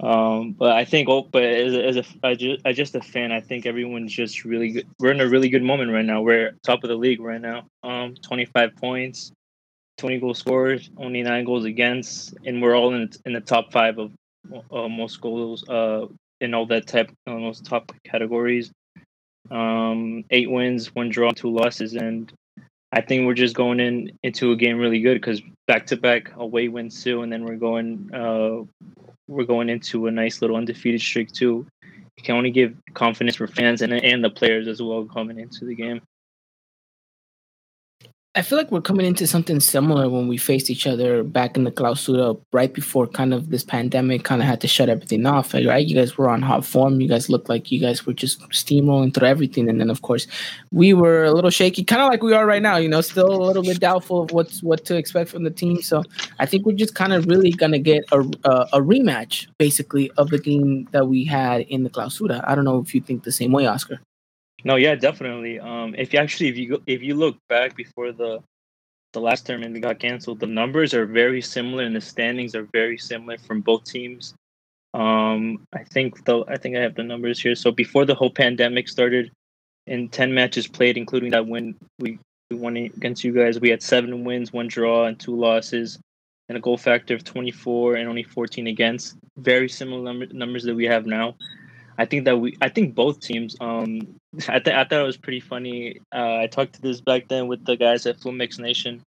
Um, 0.01 0.51
but 0.51 0.73
I 0.73 0.83
think, 0.83 1.07
oh, 1.07 1.21
but 1.23 1.43
as 1.43 1.73
as 1.73 1.97
a 1.97 2.05
I 2.23 2.35
just, 2.35 2.95
a 2.95 3.01
fan, 3.01 3.31
I 3.31 3.39
think 3.39 3.65
everyone's 3.65 4.11
just 4.11 4.43
really 4.43 4.71
good. 4.71 4.87
We're 4.99 5.11
in 5.11 5.21
a 5.21 5.27
really 5.27 5.49
good 5.49 5.63
moment 5.63 5.91
right 5.91 6.05
now. 6.05 6.21
We're 6.21 6.51
top 6.63 6.83
of 6.83 6.89
the 6.89 6.95
league 6.95 7.21
right 7.21 7.39
now. 7.39 7.65
Um, 7.83 8.15
25 8.15 8.75
points, 8.75 9.31
20 9.97 10.19
goal 10.19 10.33
scorers, 10.33 10.89
only 10.97 11.23
nine 11.23 11.45
goals 11.45 11.65
against, 11.65 12.35
and 12.45 12.61
we're 12.61 12.75
all 12.75 12.93
in 12.93 13.09
in 13.25 13.33
the 13.33 13.41
top 13.41 13.71
five 13.71 13.97
of 13.97 14.11
uh, 14.71 14.87
most 14.87 15.21
goals 15.21 15.67
uh 15.69 16.05
in 16.41 16.53
all 16.53 16.65
that 16.65 16.85
type, 16.87 17.09
uh, 17.25 17.33
those 17.33 17.61
top 17.61 17.91
categories. 18.03 18.71
Um, 19.49 20.25
eight 20.29 20.49
wins, 20.49 20.93
one 20.93 21.09
draw, 21.09 21.31
two 21.31 21.51
losses, 21.51 21.93
and 21.93 22.31
I 22.91 23.01
think 23.01 23.25
we're 23.25 23.33
just 23.33 23.55
going 23.55 23.79
in 23.79 24.11
into 24.23 24.51
a 24.51 24.55
game 24.55 24.77
really 24.77 24.99
good 24.99 25.15
because 25.15 25.41
back 25.67 25.85
to 25.87 25.97
back 25.97 26.31
away 26.35 26.67
wins 26.67 27.03
too, 27.03 27.21
and 27.21 27.31
then 27.31 27.45
we're 27.45 27.55
going 27.55 28.09
uh 28.13 28.63
we're 29.27 29.45
going 29.45 29.69
into 29.69 30.07
a 30.07 30.11
nice 30.11 30.41
little 30.41 30.55
undefeated 30.55 31.01
streak 31.01 31.31
too. 31.31 31.65
You 32.17 32.23
can 32.23 32.35
only 32.35 32.51
give 32.51 32.75
confidence 32.93 33.35
for 33.35 33.47
fans 33.47 33.81
and 33.81 33.93
and 33.93 34.23
the 34.23 34.29
players 34.29 34.67
as 34.67 34.81
well 34.81 35.05
coming 35.05 35.39
into 35.39 35.65
the 35.65 35.75
game. 35.75 36.01
I 38.37 38.41
feel 38.41 38.57
like 38.57 38.69
we're 38.69 38.81
coming 38.81 39.05
into 39.05 39.25
something 39.27 39.61
similar 39.61 40.09
when 40.09 40.27
we 40.27 40.37
faced 40.37 40.69
each 40.69 40.85
other 40.85 41.23
back 41.23 41.55
in 41.55 41.63
the 41.63 41.71
clausura 41.71 42.37
right 42.51 42.73
before 42.73 43.07
kind 43.07 43.33
of 43.33 43.49
this 43.49 43.63
pandemic 43.63 44.25
kind 44.25 44.41
of 44.41 44.47
had 44.47 44.59
to 44.59 44.67
shut 44.67 44.89
everything 44.89 45.25
off, 45.25 45.53
right? 45.53 45.87
You 45.87 45.95
guys 45.95 46.17
were 46.17 46.29
on 46.29 46.41
hot 46.41 46.65
form. 46.65 46.99
You 46.99 47.07
guys 47.07 47.29
looked 47.29 47.47
like 47.47 47.71
you 47.71 47.79
guys 47.79 48.05
were 48.05 48.11
just 48.11 48.41
steamrolling 48.49 49.13
through 49.13 49.29
everything. 49.29 49.69
And 49.69 49.79
then, 49.79 49.89
of 49.89 50.01
course, 50.01 50.27
we 50.73 50.93
were 50.93 51.23
a 51.23 51.31
little 51.31 51.49
shaky, 51.49 51.85
kind 51.85 52.01
of 52.01 52.09
like 52.09 52.23
we 52.23 52.33
are 52.33 52.45
right 52.45 52.61
now, 52.61 52.75
you 52.75 52.89
know, 52.89 52.99
still 52.99 53.33
a 53.33 53.41
little 53.41 53.63
bit 53.63 53.79
doubtful 53.79 54.23
of 54.23 54.31
what's 54.31 54.61
what 54.61 54.83
to 54.85 54.97
expect 54.97 55.29
from 55.29 55.43
the 55.45 55.49
team. 55.49 55.81
So 55.81 56.03
I 56.37 56.45
think 56.45 56.65
we're 56.65 56.73
just 56.73 56.93
kind 56.93 57.13
of 57.13 57.27
really 57.27 57.51
going 57.51 57.71
to 57.71 57.79
get 57.79 58.03
a, 58.11 58.19
a, 58.43 58.67
a 58.73 58.81
rematch, 58.81 59.47
basically, 59.57 60.11
of 60.17 60.29
the 60.29 60.39
game 60.39 60.89
that 60.91 61.07
we 61.07 61.23
had 61.23 61.61
in 61.61 61.83
the 61.83 61.89
clausura. 61.89 62.43
I 62.45 62.53
don't 62.53 62.65
know 62.65 62.79
if 62.79 62.93
you 62.93 62.99
think 62.99 63.23
the 63.23 63.31
same 63.31 63.53
way, 63.53 63.65
Oscar. 63.65 64.01
No, 64.65 64.75
yeah, 64.77 64.95
definitely. 64.95 65.59
Um, 65.59 65.93
if 65.95 66.11
you 66.11 66.19
actually 66.19 66.49
if 66.49 66.57
you 66.57 66.69
go, 66.69 66.81
if 66.87 67.03
you 67.03 67.13
look 67.13 67.37
back 67.47 67.75
before 67.75 68.11
the 68.11 68.41
the 69.13 69.21
last 69.21 69.45
tournament 69.45 69.79
got 69.81 69.99
canceled, 69.99 70.39
the 70.39 70.47
numbers 70.47 70.93
are 70.93 71.05
very 71.05 71.41
similar 71.41 71.83
and 71.83 71.95
the 71.95 72.01
standings 72.01 72.55
are 72.55 72.67
very 72.73 72.97
similar 72.97 73.37
from 73.37 73.61
both 73.61 73.85
teams. 73.85 74.33
Um, 74.95 75.65
I 75.71 75.83
think 75.83 76.25
the 76.25 76.43
I 76.47 76.57
think 76.57 76.75
I 76.75 76.81
have 76.81 76.95
the 76.95 77.03
numbers 77.03 77.39
here. 77.39 77.55
So 77.55 77.71
before 77.71 78.05
the 78.05 78.15
whole 78.15 78.31
pandemic 78.31 78.89
started, 78.89 79.31
in 79.85 80.09
ten 80.09 80.33
matches 80.33 80.67
played, 80.67 80.97
including 80.97 81.29
that 81.31 81.45
win 81.45 81.75
we, 81.99 82.17
won 82.49 82.75
against 82.75 83.23
you 83.23 83.33
guys, 83.33 83.59
we 83.59 83.69
had 83.69 83.83
seven 83.83 84.23
wins, 84.23 84.51
one 84.51 84.67
draw, 84.67 85.05
and 85.05 85.19
two 85.19 85.35
losses, 85.35 85.99
and 86.49 86.57
a 86.57 86.61
goal 86.61 86.77
factor 86.77 87.13
of 87.13 87.23
twenty 87.23 87.51
four 87.51 87.95
and 87.95 88.09
only 88.09 88.23
fourteen 88.23 88.65
against. 88.65 89.15
Very 89.37 89.69
similar 89.69 90.01
number, 90.01 90.25
numbers 90.33 90.63
that 90.63 90.75
we 90.75 90.85
have 90.85 91.05
now. 91.05 91.35
I 91.97 92.05
think 92.05 92.25
that 92.25 92.37
we, 92.37 92.57
I 92.61 92.69
think 92.69 92.95
both 92.95 93.19
teams. 93.19 93.55
Um, 93.61 94.15
I, 94.47 94.59
th- 94.59 94.75
I 94.75 94.83
thought 94.83 95.01
it 95.01 95.05
was 95.05 95.17
pretty 95.17 95.39
funny. 95.39 95.99
Uh, 96.13 96.37
I 96.37 96.47
talked 96.47 96.73
to 96.73 96.81
this 96.81 97.01
back 97.01 97.27
then 97.27 97.47
with 97.47 97.65
the 97.65 97.75
guys 97.75 98.05
at 98.05 98.19
Flumix 98.19 98.59
Nation 98.59 99.01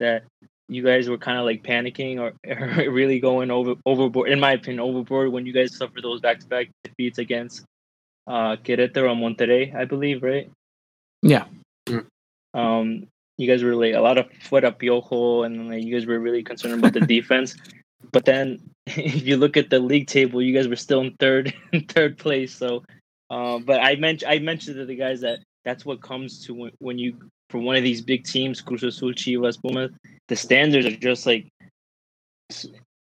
that 0.00 0.24
you 0.68 0.82
guys 0.82 1.08
were 1.08 1.18
kind 1.18 1.38
of 1.38 1.44
like 1.44 1.62
panicking 1.62 2.18
or, 2.18 2.32
or 2.84 2.90
really 2.90 3.20
going 3.20 3.50
over 3.50 3.74
overboard. 3.86 4.30
In 4.30 4.40
my 4.40 4.52
opinion, 4.52 4.80
overboard 4.80 5.32
when 5.32 5.46
you 5.46 5.52
guys 5.52 5.76
suffered 5.76 6.02
those 6.02 6.20
back 6.20 6.40
to 6.40 6.46
back 6.46 6.68
defeats 6.84 7.18
against 7.18 7.64
uh, 8.26 8.56
Querétaro 8.56 9.12
and 9.12 9.20
Monterrey, 9.20 9.74
I 9.74 9.84
believe, 9.84 10.22
right? 10.22 10.50
Yeah. 11.22 11.44
Um, 12.54 13.06
you 13.38 13.48
guys 13.48 13.62
were 13.62 13.74
like 13.74 13.94
a 13.94 14.00
lot 14.00 14.18
of 14.18 14.26
foot 14.42 14.64
up 14.64 14.78
Piojo, 14.78 15.44
and 15.44 15.68
like, 15.68 15.82
you 15.82 15.94
guys 15.94 16.06
were 16.06 16.18
really 16.18 16.42
concerned 16.42 16.74
about 16.74 16.92
the 16.92 17.00
defense. 17.06 17.56
But 18.10 18.24
then, 18.24 18.60
if 18.86 19.26
you 19.26 19.36
look 19.36 19.56
at 19.56 19.70
the 19.70 19.78
league 19.78 20.06
table, 20.06 20.42
you 20.42 20.54
guys 20.54 20.68
were 20.68 20.76
still 20.76 21.00
in 21.00 21.14
third, 21.18 21.54
in 21.72 21.84
third 21.84 22.18
place. 22.18 22.54
So, 22.54 22.82
uh, 23.32 23.58
but 23.60 23.80
I 23.82 23.96
mentioned 23.96 24.30
I 24.32 24.40
mentioned 24.40 24.76
to 24.78 24.86
the 24.86 24.96
guys 24.96 25.22
that 25.22 25.40
that's 25.64 25.86
what 25.86 26.02
comes 26.02 26.46
to 26.46 26.54
when, 26.54 26.72
when 26.80 26.98
you 26.98 27.16
for 27.50 27.58
one 27.60 27.76
of 27.76 27.84
these 27.84 28.02
big 28.02 28.24
teams, 28.26 28.60
Cruz 28.62 28.84
Azul, 28.84 29.12
Chivas, 29.14 29.60
Pumas. 29.62 29.92
The 30.28 30.36
standards 30.36 30.86
are 30.86 30.96
just 30.96 31.26
like 31.26 31.48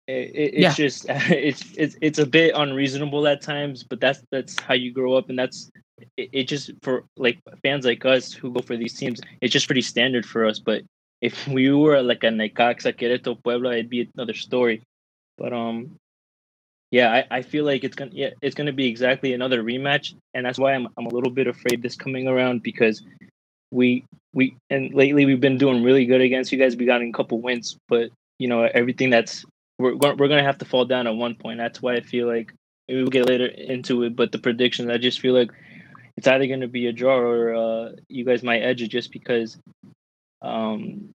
It, 0.08 0.30
it, 0.34 0.54
it's 0.54 0.62
Yeah. 0.62 0.74
just 0.74 1.06
it's 1.08 1.64
it's 1.76 1.96
it's 2.02 2.18
a 2.20 2.26
bit 2.26 2.54
unreasonable 2.56 3.26
at 3.28 3.42
times, 3.42 3.84
but 3.84 4.00
that's 4.00 4.22
that's 4.32 4.58
how 4.60 4.74
you 4.74 4.92
grow 4.92 5.14
up, 5.14 5.30
and 5.30 5.38
that's 5.38 5.70
it, 6.18 6.30
it. 6.32 6.44
Just 6.48 6.72
for 6.82 7.04
like 7.18 7.38
fans 7.64 7.86
like 7.86 8.04
us 8.06 8.32
who 8.32 8.52
go 8.52 8.60
for 8.62 8.76
these 8.76 8.94
teams, 8.94 9.20
it's 9.42 9.52
just 9.52 9.66
pretty 9.68 9.82
standard 9.82 10.26
for 10.26 10.46
us. 10.46 10.60
But 10.60 10.84
if 11.22 11.48
we 11.56 11.72
were 11.72 12.02
like 12.02 12.24
a 12.24 12.28
Necaxa, 12.28 12.94
Querétaro, 12.98 13.42
Puebla, 13.42 13.74
it'd 13.74 13.90
be 13.90 14.08
another 14.16 14.34
story. 14.34 14.82
But 15.38 15.52
um, 15.54 15.96
yeah, 16.90 17.12
I, 17.12 17.38
I 17.38 17.42
feel 17.42 17.64
like 17.64 17.84
it's 17.84 17.96
gonna 17.96 18.10
yeah 18.14 18.30
it's 18.40 18.54
gonna 18.54 18.72
be 18.72 18.86
exactly 18.86 19.34
another 19.34 19.62
rematch, 19.62 20.14
and 20.34 20.46
that's 20.46 20.58
why 20.58 20.74
I'm 20.74 20.88
I'm 20.96 21.06
a 21.06 21.14
little 21.14 21.30
bit 21.30 21.46
afraid 21.46 21.82
this 21.82 21.96
coming 21.96 22.26
around 22.26 22.62
because 22.62 23.02
we 23.70 24.04
we 24.32 24.56
and 24.70 24.94
lately 24.94 25.26
we've 25.26 25.40
been 25.40 25.58
doing 25.58 25.82
really 25.82 26.06
good 26.06 26.20
against 26.20 26.50
you 26.50 26.58
guys. 26.58 26.76
We 26.76 26.86
got 26.86 27.02
a 27.02 27.12
couple 27.12 27.40
wins, 27.40 27.76
but 27.88 28.10
you 28.38 28.48
know 28.48 28.62
everything 28.62 29.10
that's 29.10 29.44
we're 29.78 29.96
we're 29.96 30.28
gonna 30.28 30.42
have 30.42 30.58
to 30.58 30.64
fall 30.64 30.86
down 30.86 31.06
at 31.06 31.14
one 31.14 31.34
point. 31.34 31.58
That's 31.58 31.82
why 31.82 31.94
I 31.94 32.00
feel 32.00 32.26
like 32.26 32.54
we'll 32.88 33.06
get 33.08 33.26
later 33.26 33.46
into 33.46 34.04
it. 34.04 34.16
But 34.16 34.32
the 34.32 34.38
predictions, 34.38 34.90
I 34.90 34.96
just 34.96 35.20
feel 35.20 35.34
like 35.34 35.50
it's 36.16 36.26
either 36.26 36.46
gonna 36.46 36.68
be 36.68 36.86
a 36.86 36.92
draw 36.92 37.18
or 37.18 37.54
uh, 37.54 37.92
you 38.08 38.24
guys 38.24 38.42
might 38.42 38.60
edge 38.60 38.82
it 38.82 38.88
just 38.88 39.12
because 39.12 39.58
um 40.40 41.10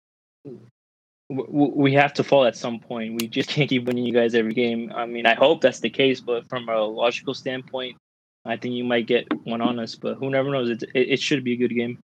we 1.32 1.93
have 1.93 2.13
to 2.13 2.23
fall 2.23 2.45
at 2.45 2.57
some 2.57 2.79
point. 2.79 3.21
We 3.21 3.27
just 3.27 3.49
can't 3.49 3.69
keep 3.69 3.86
winning 3.86 4.05
you 4.05 4.13
guys 4.13 4.36
every 4.36 4.53
game. 4.53 4.91
I 4.93 5.05
mean, 5.05 5.25
I 5.25 5.34
hope 5.34 5.61
that's 5.61 5.79
the 5.79 5.89
case, 5.89 6.19
but 6.19 6.47
from 6.49 6.67
a 6.67 6.82
logical 6.82 7.34
standpoint, 7.34 7.97
I 8.45 8.57
think 8.57 8.73
you 8.75 8.84
might 8.84 9.07
get 9.07 9.27
one 9.45 9.61
on 9.61 9.79
us. 9.79 9.95
But 9.95 10.15
who 10.15 10.29
never 10.29 10.49
knows? 10.49 10.69
It, 10.69 10.84
it 10.93 11.19
should 11.19 11.43
be 11.43 11.53
a 11.53 11.57
good 11.57 11.75
game. 11.75 11.99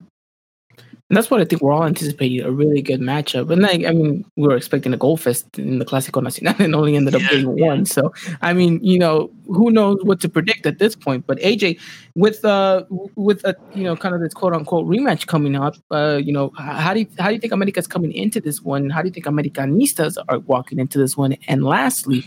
And 1.11 1.19
that's 1.19 1.31
what 1.31 1.41
I 1.41 1.45
think 1.45 1.61
we're 1.61 1.73
all 1.73 1.85
anticipating 1.85 2.41
a 2.41 2.51
really 2.51 2.81
good 2.81 3.01
matchup. 3.01 3.51
And 3.51 3.61
like, 3.61 3.85
I 3.85 3.93
mean, 3.93 4.25
we 4.37 4.49
were 4.49 4.57
expecting 4.57 4.95
a 4.95 4.97
goal 4.97 5.19
fest 5.19 5.59
in 5.59 5.79
the 5.79 5.85
Clásico 5.85 6.23
Nacional 6.23 6.55
and 6.59 6.75
only 6.75 6.97
ended 6.97 7.15
up 7.15 7.21
Yeah, 7.21 7.29
getting 7.31 7.59
yeah. 7.59 7.67
one. 7.67 7.85
So, 7.85 8.13
I 8.41 8.55
mean, 8.55 8.81
you 8.83 8.99
know, 8.99 9.31
who 9.47 9.71
knows 9.71 9.99
what 10.03 10.21
to 10.23 10.31
predict 10.31 10.65
at 10.65 10.79
this 10.79 10.97
point? 10.97 11.27
But 11.27 11.39
AJ, 11.41 11.79
with 12.15 12.43
uh, 12.45 12.85
with 13.17 13.45
a 13.45 13.55
you 13.75 13.85
know, 13.85 13.97
kind 13.97 14.15
of 14.15 14.23
this 14.23 14.33
quote 14.33 14.55
unquote 14.55 14.87
rematch 14.87 15.27
coming 15.27 15.57
up, 15.57 15.77
uh, 15.91 16.17
you 16.25 16.33
know, 16.33 16.53
how 16.57 16.95
do 16.95 17.01
you, 17.01 17.07
how 17.19 17.29
do 17.29 17.35
you 17.35 17.41
think 17.41 17.53
America's 17.53 17.87
coming 17.87 18.11
into 18.13 18.41
this 18.41 18.63
one? 18.63 18.89
How 18.89 19.03
do 19.03 19.09
you 19.09 19.13
think 19.13 19.27
Americanistas 19.27 20.17
are 20.29 20.39
walking 20.39 20.79
into 20.79 20.97
this 20.99 21.19
one? 21.19 21.37
And 21.49 21.65
lastly, 21.65 22.25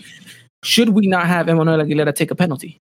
should 0.63 0.89
we 0.89 1.07
not 1.07 1.25
have 1.25 1.49
Emmanuel 1.49 1.79
Aguilera 1.83 2.13
take 2.13 2.29
a 2.29 2.35
penalty? 2.35 2.79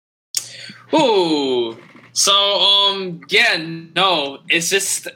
Ooh. 0.94 1.76
So 2.12 2.32
um 2.32 3.20
yeah, 3.28 3.56
no, 3.96 4.38
it's 4.48 4.70
just 4.70 5.08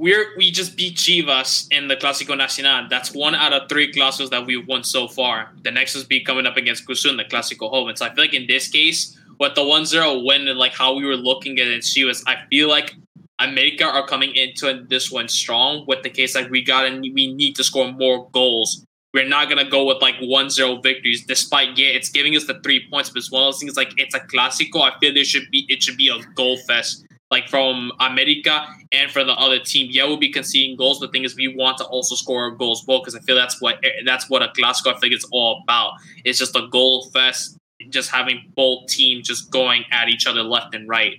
we're 0.00 0.34
we 0.38 0.50
just 0.50 0.76
beat 0.76 0.96
Chivas 0.96 1.68
in 1.70 1.86
the 1.86 1.94
Clásico 1.94 2.34
Nacional. 2.36 2.88
That's 2.88 3.12
one 3.12 3.34
out 3.34 3.52
of 3.52 3.68
three 3.68 3.92
clásicos 3.92 4.30
that 4.30 4.46
we've 4.46 4.66
won 4.66 4.82
so 4.82 5.06
far. 5.06 5.52
The 5.62 5.70
next 5.70 5.94
is 5.94 6.04
be 6.04 6.24
coming 6.24 6.46
up 6.46 6.56
against 6.56 6.88
Cruzul 6.88 7.16
the 7.18 7.24
Clásico 7.24 7.70
Joven. 7.70 7.94
So 7.96 8.06
I 8.06 8.14
feel 8.14 8.24
like 8.24 8.32
in 8.32 8.46
this 8.46 8.68
case, 8.68 9.18
with 9.38 9.54
the 9.54 9.60
1-0 9.60 10.24
win 10.24 10.48
and 10.48 10.58
like 10.58 10.72
how 10.72 10.94
we 10.94 11.04
were 11.04 11.16
looking 11.16 11.58
at 11.58 11.66
it, 11.66 11.82
Chivas, 11.82 12.22
I 12.26 12.46
feel 12.48 12.70
like 12.70 12.94
America 13.38 13.84
are 13.84 14.06
coming 14.06 14.34
into 14.34 14.86
this 14.88 15.10
one 15.10 15.28
strong 15.28 15.84
with 15.86 16.02
the 16.02 16.10
case 16.10 16.34
like 16.34 16.50
we 16.50 16.62
got 16.62 16.86
and 16.86 17.02
we 17.02 17.34
need 17.34 17.54
to 17.56 17.64
score 17.64 17.92
more 17.92 18.28
goals. 18.32 18.86
We're 19.12 19.28
not 19.28 19.50
gonna 19.50 19.68
go 19.68 19.84
with 19.84 20.00
like 20.00 20.14
1-0 20.16 20.82
victories, 20.82 21.26
despite 21.26 21.76
yeah, 21.76 21.88
it's 21.88 22.08
giving 22.08 22.34
us 22.36 22.46
the 22.46 22.58
three 22.62 22.88
points, 22.88 23.10
but 23.10 23.22
one 23.28 23.42
of 23.42 23.48
those 23.48 23.60
things 23.60 23.76
like 23.76 23.92
it's 23.98 24.14
a 24.14 24.20
clásico. 24.20 24.80
I 24.80 24.98
feel 24.98 25.12
there 25.12 25.24
should 25.24 25.50
be 25.50 25.66
it 25.68 25.82
should 25.82 25.98
be 25.98 26.08
a 26.08 26.18
goal 26.34 26.56
fest, 26.56 27.04
like 27.30 27.48
from 27.48 27.92
America 28.00 28.66
and 28.92 29.10
for 29.10 29.24
the 29.24 29.32
other 29.32 29.58
team. 29.58 29.88
Yeah, 29.90 30.04
we'll 30.04 30.16
be 30.16 30.30
conceding 30.30 30.76
goals. 30.76 30.98
but 30.98 31.06
The 31.06 31.12
thing 31.12 31.24
is, 31.24 31.36
we 31.36 31.48
want 31.48 31.78
to 31.78 31.84
also 31.84 32.14
score 32.14 32.50
goals 32.50 32.84
well 32.86 32.98
because 32.98 33.14
I 33.14 33.20
feel 33.20 33.36
that's 33.36 33.60
what 33.60 33.82
that's 34.04 34.28
what 34.28 34.42
a 34.42 34.48
clásico 34.48 34.94
I 34.94 34.98
think 34.98 35.14
it's 35.14 35.26
all 35.32 35.62
about. 35.62 35.94
It's 36.24 36.38
just 36.38 36.56
a 36.56 36.66
goal 36.68 37.08
fest, 37.10 37.56
just 37.88 38.10
having 38.10 38.52
both 38.56 38.86
teams 38.88 39.28
just 39.28 39.50
going 39.50 39.84
at 39.92 40.08
each 40.08 40.26
other 40.26 40.42
left 40.42 40.74
and 40.74 40.88
right. 40.88 41.16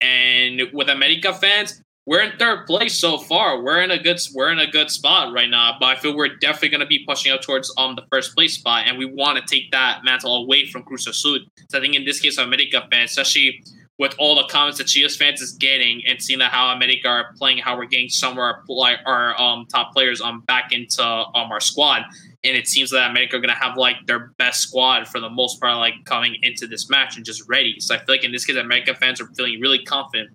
And 0.00 0.62
with 0.72 0.88
America 0.88 1.34
fans, 1.34 1.82
we're 2.06 2.22
in 2.22 2.38
third 2.38 2.66
place 2.66 2.98
so 2.98 3.18
far. 3.18 3.60
We're 3.62 3.82
in 3.82 3.90
a 3.90 4.02
good 4.02 4.18
we're 4.34 4.50
in 4.50 4.58
a 4.58 4.66
good 4.66 4.90
spot 4.90 5.34
right 5.34 5.50
now, 5.50 5.76
but 5.78 5.86
I 5.86 5.96
feel 5.96 6.16
we're 6.16 6.36
definitely 6.36 6.70
going 6.70 6.80
to 6.80 6.86
be 6.86 7.04
pushing 7.06 7.30
out 7.30 7.42
towards 7.42 7.72
um 7.76 7.96
the 7.96 8.02
first 8.10 8.34
place 8.34 8.54
spot, 8.54 8.84
and 8.86 8.96
we 8.96 9.04
want 9.04 9.38
to 9.38 9.44
take 9.44 9.70
that 9.72 10.04
mantle 10.04 10.34
away 10.36 10.66
from 10.66 10.84
Cruz 10.84 11.06
Azul. 11.06 11.40
So 11.68 11.78
I 11.78 11.80
think 11.82 11.94
in 11.94 12.06
this 12.06 12.18
case, 12.18 12.38
America 12.38 12.88
fans, 12.90 13.10
especially 13.10 13.62
with 14.00 14.14
all 14.18 14.34
the 14.34 14.44
comments 14.44 14.78
that 14.78 14.86
Chivas 14.86 15.14
fans 15.18 15.42
is 15.42 15.52
getting, 15.52 16.02
and 16.06 16.22
seeing 16.22 16.38
that 16.38 16.50
how 16.50 16.72
America 16.74 17.06
are 17.06 17.34
playing, 17.36 17.58
how 17.58 17.76
we're 17.76 17.84
getting 17.84 18.08
some 18.08 18.32
of 18.32 18.38
our 18.38 18.64
like 18.66 18.98
our 19.04 19.38
um 19.38 19.66
top 19.66 19.92
players 19.92 20.22
um 20.22 20.40
back 20.40 20.72
into 20.72 21.04
um 21.04 21.52
our 21.52 21.60
squad, 21.60 22.04
and 22.42 22.56
it 22.56 22.66
seems 22.66 22.90
that 22.92 23.10
America 23.10 23.36
are 23.36 23.40
going 23.40 23.54
to 23.54 23.60
have 23.60 23.76
like 23.76 23.96
their 24.06 24.32
best 24.38 24.62
squad 24.62 25.06
for 25.06 25.20
the 25.20 25.28
most 25.28 25.60
part, 25.60 25.76
like 25.76 25.92
coming 26.06 26.34
into 26.42 26.66
this 26.66 26.88
match 26.88 27.16
and 27.16 27.26
just 27.26 27.46
ready. 27.46 27.78
So 27.78 27.94
I 27.94 27.98
feel 27.98 28.06
like 28.14 28.24
in 28.24 28.32
this 28.32 28.46
case, 28.46 28.56
America 28.56 28.94
fans 28.94 29.20
are 29.20 29.28
feeling 29.36 29.60
really 29.60 29.84
confident. 29.84 30.30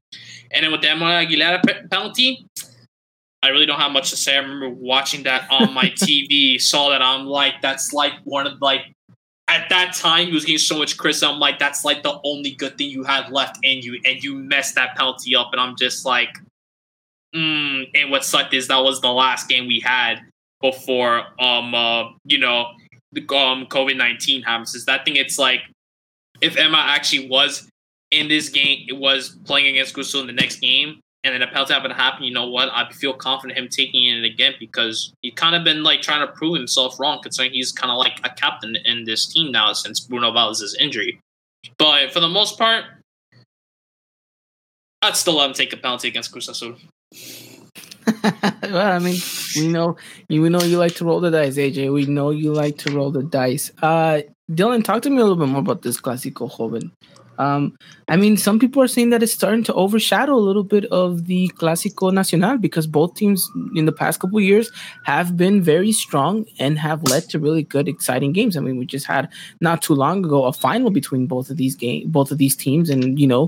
And 0.52 0.64
then 0.64 0.72
with 0.72 0.82
the 0.82 0.92
Emmanuel 0.92 1.26
Aguilera 1.26 1.64
pe- 1.66 1.88
penalty, 1.88 2.46
I 3.42 3.50
really 3.50 3.66
don't 3.66 3.80
have 3.80 3.92
much 3.92 4.12
to 4.12 4.16
say. 4.16 4.36
I 4.36 4.40
remember 4.42 4.70
watching 4.70 5.24
that 5.24 5.50
on 5.50 5.74
my 5.74 5.86
TV, 5.96 6.62
saw 6.62 6.90
that 6.90 7.02
I'm 7.02 7.26
like, 7.26 7.62
that's 7.64 7.94
like 7.94 8.14
one 8.26 8.46
of 8.46 8.62
like 8.62 8.95
at 9.48 9.70
that 9.70 9.94
time 9.94 10.28
he 10.28 10.34
was 10.34 10.46
getting 10.46 10.58
so 10.58 10.78
much 10.78 10.98
criticism. 10.98 11.36
I'm 11.36 11.40
like, 11.40 11.60
that's 11.60 11.86
like 11.86 12.04
the 12.04 12.20
only 12.24 12.52
good 12.52 12.78
thing 12.78 12.90
you 12.90 13.04
had 13.04 13.32
left 13.32 13.60
in 13.64 13.80
you, 13.80 14.00
and 14.06 14.24
you 14.24 14.36
messed 14.36 14.76
that 14.76 14.96
penalty 14.96 15.36
up. 15.36 15.50
And 15.52 15.62
I'm 15.62 15.76
just 15.76 16.06
like, 16.06 16.30
mm. 17.36 17.88
and 17.94 18.12
what 18.12 18.26
sucked 18.26 18.54
is 18.54 18.68
that 18.68 18.80
was 18.80 19.02
the 19.02 19.12
last 19.12 19.48
game 19.48 19.68
we 19.68 19.80
had 19.80 20.22
before 20.62 21.24
um 21.40 21.76
uh, 21.76 22.06
you 22.24 22.40
know 22.40 22.68
the 23.12 23.22
um 23.36 23.66
COVID 23.68 23.98
nineteen 23.98 24.42
happens. 24.42 24.74
Is 24.74 24.86
that 24.86 25.06
thing? 25.06 25.16
It's 25.16 25.38
like 25.38 25.62
if 26.42 26.58
Emma 26.58 26.84
actually 26.88 27.30
was 27.30 27.68
in 28.12 28.28
this 28.28 28.50
game, 28.50 28.86
it 28.88 28.98
was 28.98 29.38
playing 29.46 29.68
against 29.68 29.96
Cruzul 29.96 30.22
in 30.22 30.28
the 30.28 30.34
next 30.34 30.60
game, 30.60 31.00
and 31.26 31.34
then 31.34 31.42
a 31.42 31.48
penalty 31.48 31.74
happened 31.74 31.92
to 31.92 32.00
happen. 32.00 32.24
You 32.24 32.34
know 32.34 32.48
what? 32.48 32.70
I 32.72 32.88
feel 32.92 33.12
confident 33.12 33.58
him 33.58 33.68
taking 33.68 34.06
it 34.06 34.24
again 34.24 34.54
because 34.60 35.12
he 35.24 35.32
kind 35.32 35.56
of 35.56 35.64
been 35.64 35.82
like 35.82 36.02
trying 36.02 36.26
to 36.26 36.32
prove 36.32 36.56
himself 36.56 37.00
wrong, 37.00 37.20
considering 37.22 37.52
he's 37.52 37.72
kind 37.72 37.92
of 37.92 37.98
like 37.98 38.20
a 38.24 38.30
captain 38.30 38.78
in 38.86 39.06
this 39.06 39.26
team 39.26 39.52
now 39.52 39.74
since 39.74 40.00
Bruno 40.00 40.32
Valdez' 40.32 40.78
injury. 40.80 41.20
But 41.80 42.12
for 42.14 42.20
the 42.20 42.30
most 42.30 42.60
part, 42.60 42.86
I'd 45.02 45.16
still 45.16 45.38
let 45.38 45.48
him 45.48 45.54
take 45.54 45.74
a 45.74 45.78
penalty 45.78 46.10
against 46.10 46.32
Cruz 46.32 46.48
Azul. 46.48 46.76
well, 48.64 48.92
I 48.92 49.00
mean, 49.00 49.18
we 49.56 49.68
know 49.68 49.98
you 50.30 50.44
we 50.44 50.50
know 50.50 50.62
you 50.62 50.78
like 50.78 50.94
to 50.96 51.06
roll 51.06 51.20
the 51.20 51.32
dice, 51.32 51.58
AJ. 51.58 51.92
We 51.92 52.06
know 52.06 52.30
you 52.30 52.54
like 52.54 52.78
to 52.80 52.96
roll 52.96 53.10
the 53.10 53.24
dice. 53.24 53.72
Uh 53.82 54.22
Dylan, 54.52 54.84
talk 54.84 55.02
to 55.02 55.10
me 55.10 55.18
a 55.18 55.22
little 55.22 55.38
bit 55.38 55.48
more 55.48 55.62
about 55.62 55.82
this 55.82 56.00
Clásico 56.00 56.56
Joven. 56.56 56.92
Um, 57.38 57.76
I 58.08 58.16
mean, 58.16 58.38
some 58.38 58.60
people 58.60 58.82
are 58.82 58.88
saying 58.88 59.10
that 59.10 59.24
it's 59.24 59.34
starting 59.34 59.64
to 59.66 59.74
overshadow 59.74 60.34
a 60.34 60.38
little 60.38 60.64
bit 60.64 60.86
of 60.86 61.26
the 61.26 61.50
Clásico 61.56 62.14
Nacional 62.14 62.58
because 62.58 62.88
both 62.88 63.16
teams 63.16 63.50
in 63.76 63.86
the 63.86 63.92
past 63.92 64.20
couple 64.20 64.40
years 64.40 64.72
have 65.04 65.36
been 65.36 65.62
very 65.62 65.92
strong 65.92 66.46
and 66.60 66.78
have 66.80 67.04
led 67.04 67.30
to 67.30 67.40
really 67.40 67.64
good, 67.64 67.88
exciting 67.88 68.32
games. 68.32 68.56
I 68.56 68.62
mean, 68.62 68.78
we 68.78 68.86
just 68.86 69.06
had 69.06 69.30
not 69.62 69.82
too 69.82 69.96
long 69.96 70.24
ago 70.24 70.46
a 70.46 70.54
final 70.54 70.92
between 70.92 71.28
both 71.28 71.50
of 71.50 71.58
these 71.58 71.76
game, 71.76 72.10
both 72.10 72.32
of 72.32 72.38
these 72.38 72.56
teams, 72.56 72.90
and 72.90 73.20
you 73.20 73.28
know, 73.28 73.48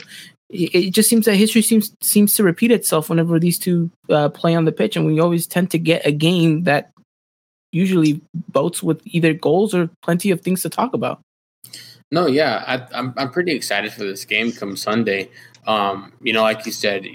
it, 0.50 0.76
it 0.76 0.92
just 0.92 1.10
seems 1.10 1.26
that 1.26 1.36
history 1.36 1.62
seems 1.62 1.96
seems 2.02 2.34
to 2.36 2.44
repeat 2.44 2.72
itself 2.72 3.10
whenever 3.10 3.40
these 3.40 3.60
two 3.60 3.90
uh, 4.10 4.30
play 4.30 4.56
on 4.56 4.66
the 4.66 4.72
pitch, 4.72 4.96
and 4.96 5.06
we 5.06 5.20
always 5.20 5.48
tend 5.48 5.72
to 5.72 5.80
get 5.80 6.06
a 6.06 6.12
game 6.12 6.64
that 6.64 6.92
usually 7.72 8.22
boats 8.50 8.82
with 8.82 9.02
either 9.06 9.34
goals 9.34 9.74
or 9.74 9.90
plenty 10.02 10.32
of 10.32 10.42
things 10.42 10.62
to 10.62 10.70
talk 10.70 10.94
about. 10.94 11.20
No, 12.12 12.28
yeah, 12.28 12.64
I, 12.66 12.98
I'm 12.98 13.14
I'm 13.18 13.32
pretty 13.32 13.52
excited 13.52 13.92
for 13.92 14.04
this 14.04 14.24
game 14.24 14.52
come 14.52 14.78
Sunday. 14.78 15.30
Um, 15.66 16.14
you 16.22 16.32
know, 16.32 16.44
like 16.44 16.66
you 16.66 16.72
said, 16.72 17.06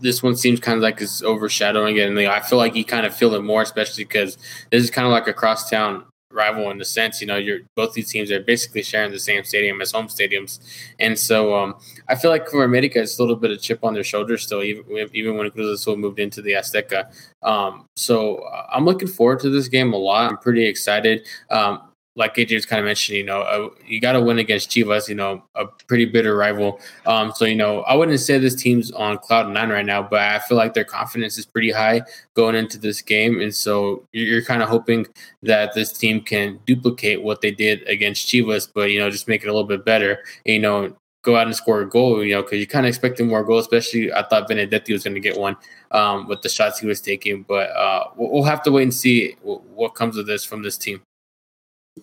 this 0.00 0.22
one 0.22 0.36
seems 0.36 0.60
kind 0.60 0.76
of 0.76 0.82
like 0.82 1.00
it's 1.00 1.22
overshadowing 1.22 1.96
it, 1.96 2.08
and 2.08 2.18
I 2.18 2.40
feel 2.40 2.58
like 2.58 2.74
you 2.74 2.84
kind 2.84 3.06
of 3.06 3.16
feel 3.16 3.34
it 3.34 3.42
more, 3.42 3.62
especially 3.62 4.04
because 4.04 4.36
this 4.70 4.84
is 4.84 4.90
kind 4.90 5.06
of 5.06 5.12
like 5.12 5.26
a 5.26 5.32
crosstown 5.32 6.04
rival 6.30 6.70
in 6.70 6.76
the 6.76 6.84
sense, 6.84 7.22
you 7.22 7.26
know, 7.26 7.36
you're 7.36 7.60
both 7.76 7.94
these 7.94 8.10
teams 8.10 8.30
are 8.30 8.40
basically 8.40 8.82
sharing 8.82 9.10
the 9.10 9.18
same 9.18 9.42
stadium 9.42 9.80
as 9.80 9.92
home 9.92 10.08
stadiums, 10.08 10.60
and 10.98 11.18
so 11.18 11.54
um, 11.54 11.74
I 12.08 12.14
feel 12.14 12.30
like 12.30 12.46
for 12.50 12.62
America, 12.62 13.00
it's 13.00 13.18
a 13.18 13.22
little 13.22 13.36
bit 13.36 13.50
of 13.50 13.62
chip 13.62 13.82
on 13.82 13.94
their 13.94 14.04
shoulder 14.04 14.36
still, 14.36 14.62
even 14.62 15.08
even 15.14 15.38
when 15.38 15.50
Cruz 15.50 15.80
Azul 15.80 15.96
moved 15.96 16.18
into 16.18 16.42
the 16.42 16.52
Azteca. 16.52 17.10
Um, 17.42 17.86
so 17.96 18.46
I'm 18.70 18.84
looking 18.84 19.08
forward 19.08 19.40
to 19.40 19.48
this 19.48 19.68
game 19.68 19.94
a 19.94 19.96
lot. 19.96 20.30
I'm 20.30 20.36
pretty 20.36 20.66
excited. 20.66 21.26
Um, 21.50 21.80
like 22.16 22.34
AJ 22.36 22.54
was 22.54 22.66
kind 22.66 22.80
of 22.80 22.86
mentioning, 22.86 23.20
you 23.20 23.26
know, 23.26 23.42
uh, 23.42 23.68
you 23.86 24.00
got 24.00 24.12
to 24.12 24.20
win 24.20 24.38
against 24.38 24.70
Chivas, 24.70 25.08
you 25.08 25.14
know, 25.14 25.44
a 25.54 25.66
pretty 25.86 26.06
bitter 26.06 26.34
rival. 26.34 26.80
Um, 27.04 27.32
so, 27.34 27.44
you 27.44 27.54
know, 27.54 27.82
I 27.82 27.94
wouldn't 27.94 28.18
say 28.20 28.38
this 28.38 28.54
team's 28.54 28.90
on 28.90 29.18
cloud 29.18 29.50
nine 29.50 29.68
right 29.68 29.84
now, 29.84 30.02
but 30.02 30.20
I 30.20 30.38
feel 30.38 30.56
like 30.56 30.72
their 30.72 30.84
confidence 30.84 31.36
is 31.36 31.44
pretty 31.44 31.70
high 31.70 32.02
going 32.34 32.54
into 32.54 32.78
this 32.78 33.02
game. 33.02 33.40
And 33.40 33.54
so 33.54 34.02
you're, 34.12 34.26
you're 34.26 34.44
kind 34.44 34.62
of 34.62 34.68
hoping 34.70 35.06
that 35.42 35.74
this 35.74 35.92
team 35.92 36.22
can 36.22 36.58
duplicate 36.66 37.22
what 37.22 37.42
they 37.42 37.50
did 37.50 37.86
against 37.86 38.26
Chivas, 38.28 38.68
but, 38.74 38.90
you 38.90 38.98
know, 38.98 39.10
just 39.10 39.28
make 39.28 39.44
it 39.44 39.48
a 39.48 39.52
little 39.52 39.68
bit 39.68 39.84
better. 39.84 40.24
And, 40.46 40.54
you 40.54 40.60
know, 40.60 40.96
go 41.20 41.36
out 41.36 41.46
and 41.46 41.56
score 41.56 41.80
a 41.80 41.88
goal, 41.88 42.24
you 42.24 42.34
know, 42.34 42.42
because 42.42 42.60
you 42.60 42.66
kind 42.66 42.86
of 42.86 42.88
expected 42.88 43.26
more 43.26 43.44
goals, 43.44 43.64
especially 43.64 44.10
I 44.10 44.22
thought 44.22 44.48
Benedetti 44.48 44.92
was 44.92 45.02
going 45.04 45.14
to 45.14 45.20
get 45.20 45.36
one 45.36 45.56
um, 45.90 46.28
with 46.28 46.40
the 46.40 46.48
shots 46.48 46.78
he 46.78 46.86
was 46.86 47.00
taking. 47.02 47.42
But 47.42 47.70
uh, 47.70 48.04
we'll, 48.16 48.30
we'll 48.30 48.44
have 48.44 48.62
to 48.62 48.72
wait 48.72 48.84
and 48.84 48.94
see 48.94 49.36
what 49.42 49.94
comes 49.94 50.16
of 50.16 50.26
this 50.26 50.44
from 50.44 50.62
this 50.62 50.78
team. 50.78 51.02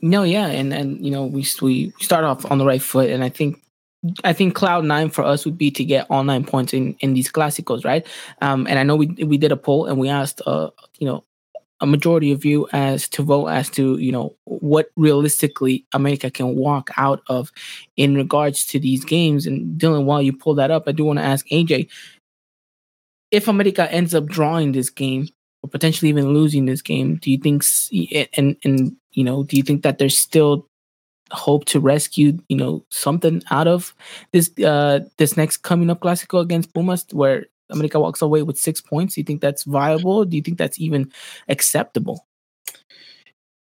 No, 0.02 0.24
yeah, 0.24 0.48
and 0.48 0.74
and 0.74 1.04
you 1.04 1.12
know 1.12 1.26
we 1.26 1.46
we 1.62 1.94
start 2.00 2.24
off 2.24 2.50
on 2.52 2.58
the 2.58 2.66
right 2.66 2.82
foot, 2.82 3.10
and 3.10 3.24
I 3.24 3.30
think 3.30 3.62
I 4.24 4.34
think 4.34 4.56
cloud 4.56 4.86
nine 4.86 5.10
for 5.10 5.24
us 5.24 5.46
would 5.46 5.58
be 5.58 5.72
to 5.72 5.84
get 5.86 6.08
all 6.10 6.24
nine 6.24 6.44
points 6.44 6.74
in 6.74 6.96
in 7.00 7.14
these 7.14 7.32
classicals, 7.32 7.86
right? 7.86 8.06
Um, 8.42 8.68
and 8.68 8.80
I 8.80 8.84
know 8.84 8.96
we 8.96 9.08
we 9.24 9.38
did 9.38 9.52
a 9.52 9.58
poll 9.58 9.86
and 9.86 9.98
we 10.00 10.10
asked, 10.10 10.42
uh, 10.46 10.72
you 10.98 11.08
know, 11.08 11.24
a 11.80 11.86
majority 11.86 12.32
of 12.32 12.44
you 12.44 12.68
as 12.74 13.08
to 13.10 13.24
vote 13.24 13.48
as 13.48 13.70
to 13.72 13.98
you 13.98 14.12
know 14.12 14.36
what 14.46 14.90
realistically 14.96 15.86
America 15.94 16.32
can 16.32 16.56
walk 16.56 16.90
out 16.98 17.22
of 17.28 17.52
in 17.96 18.16
regards 18.16 18.66
to 18.68 18.80
these 18.80 19.06
games. 19.06 19.46
And 19.46 19.80
Dylan, 19.80 20.06
while 20.06 20.22
you 20.22 20.34
pull 20.34 20.56
that 20.56 20.72
up, 20.72 20.84
I 20.88 20.92
do 20.92 21.06
want 21.06 21.20
to 21.20 21.26
ask 21.26 21.48
AJ 21.50 21.88
if 23.32 23.48
America 23.48 23.92
ends 23.92 24.14
up 24.14 24.26
drawing 24.26 24.74
this 24.74 24.90
game 24.90 25.28
or 25.64 25.70
potentially 25.70 26.10
even 26.10 26.34
losing 26.34 26.66
this 26.66 26.82
game. 26.82 27.16
Do 27.16 27.32
you 27.32 27.38
think 27.38 27.64
and 28.38 28.56
and 28.64 28.96
you 29.14 29.24
know 29.24 29.44
do 29.44 29.58
you 29.58 29.64
think 29.64 29.84
that 29.84 29.98
there's 29.98 30.18
still 30.18 30.68
hope 31.32 31.66
to 31.66 31.80
rescue 31.80 32.38
you 32.48 32.56
know 32.56 32.86
something 32.90 33.42
out 33.50 33.68
of 33.68 33.96
this 34.34 34.52
uh 34.60 35.00
this 35.18 35.36
next 35.36 35.58
coming 35.58 35.90
up 35.90 36.02
classical 36.02 36.42
against 36.42 36.74
Pumas 36.74 37.06
where 37.12 37.48
America 37.70 38.00
walks 38.00 38.22
away 38.22 38.44
with 38.44 38.60
six 38.60 38.82
points. 38.82 39.16
Do 39.16 39.22
you 39.22 39.26
think 39.26 39.42
that's 39.42 39.64
viable? 39.64 40.26
Do 40.26 40.36
you 40.36 40.44
think 40.44 40.58
that's 40.58 40.80
even 40.80 41.12
acceptable? 41.48 42.28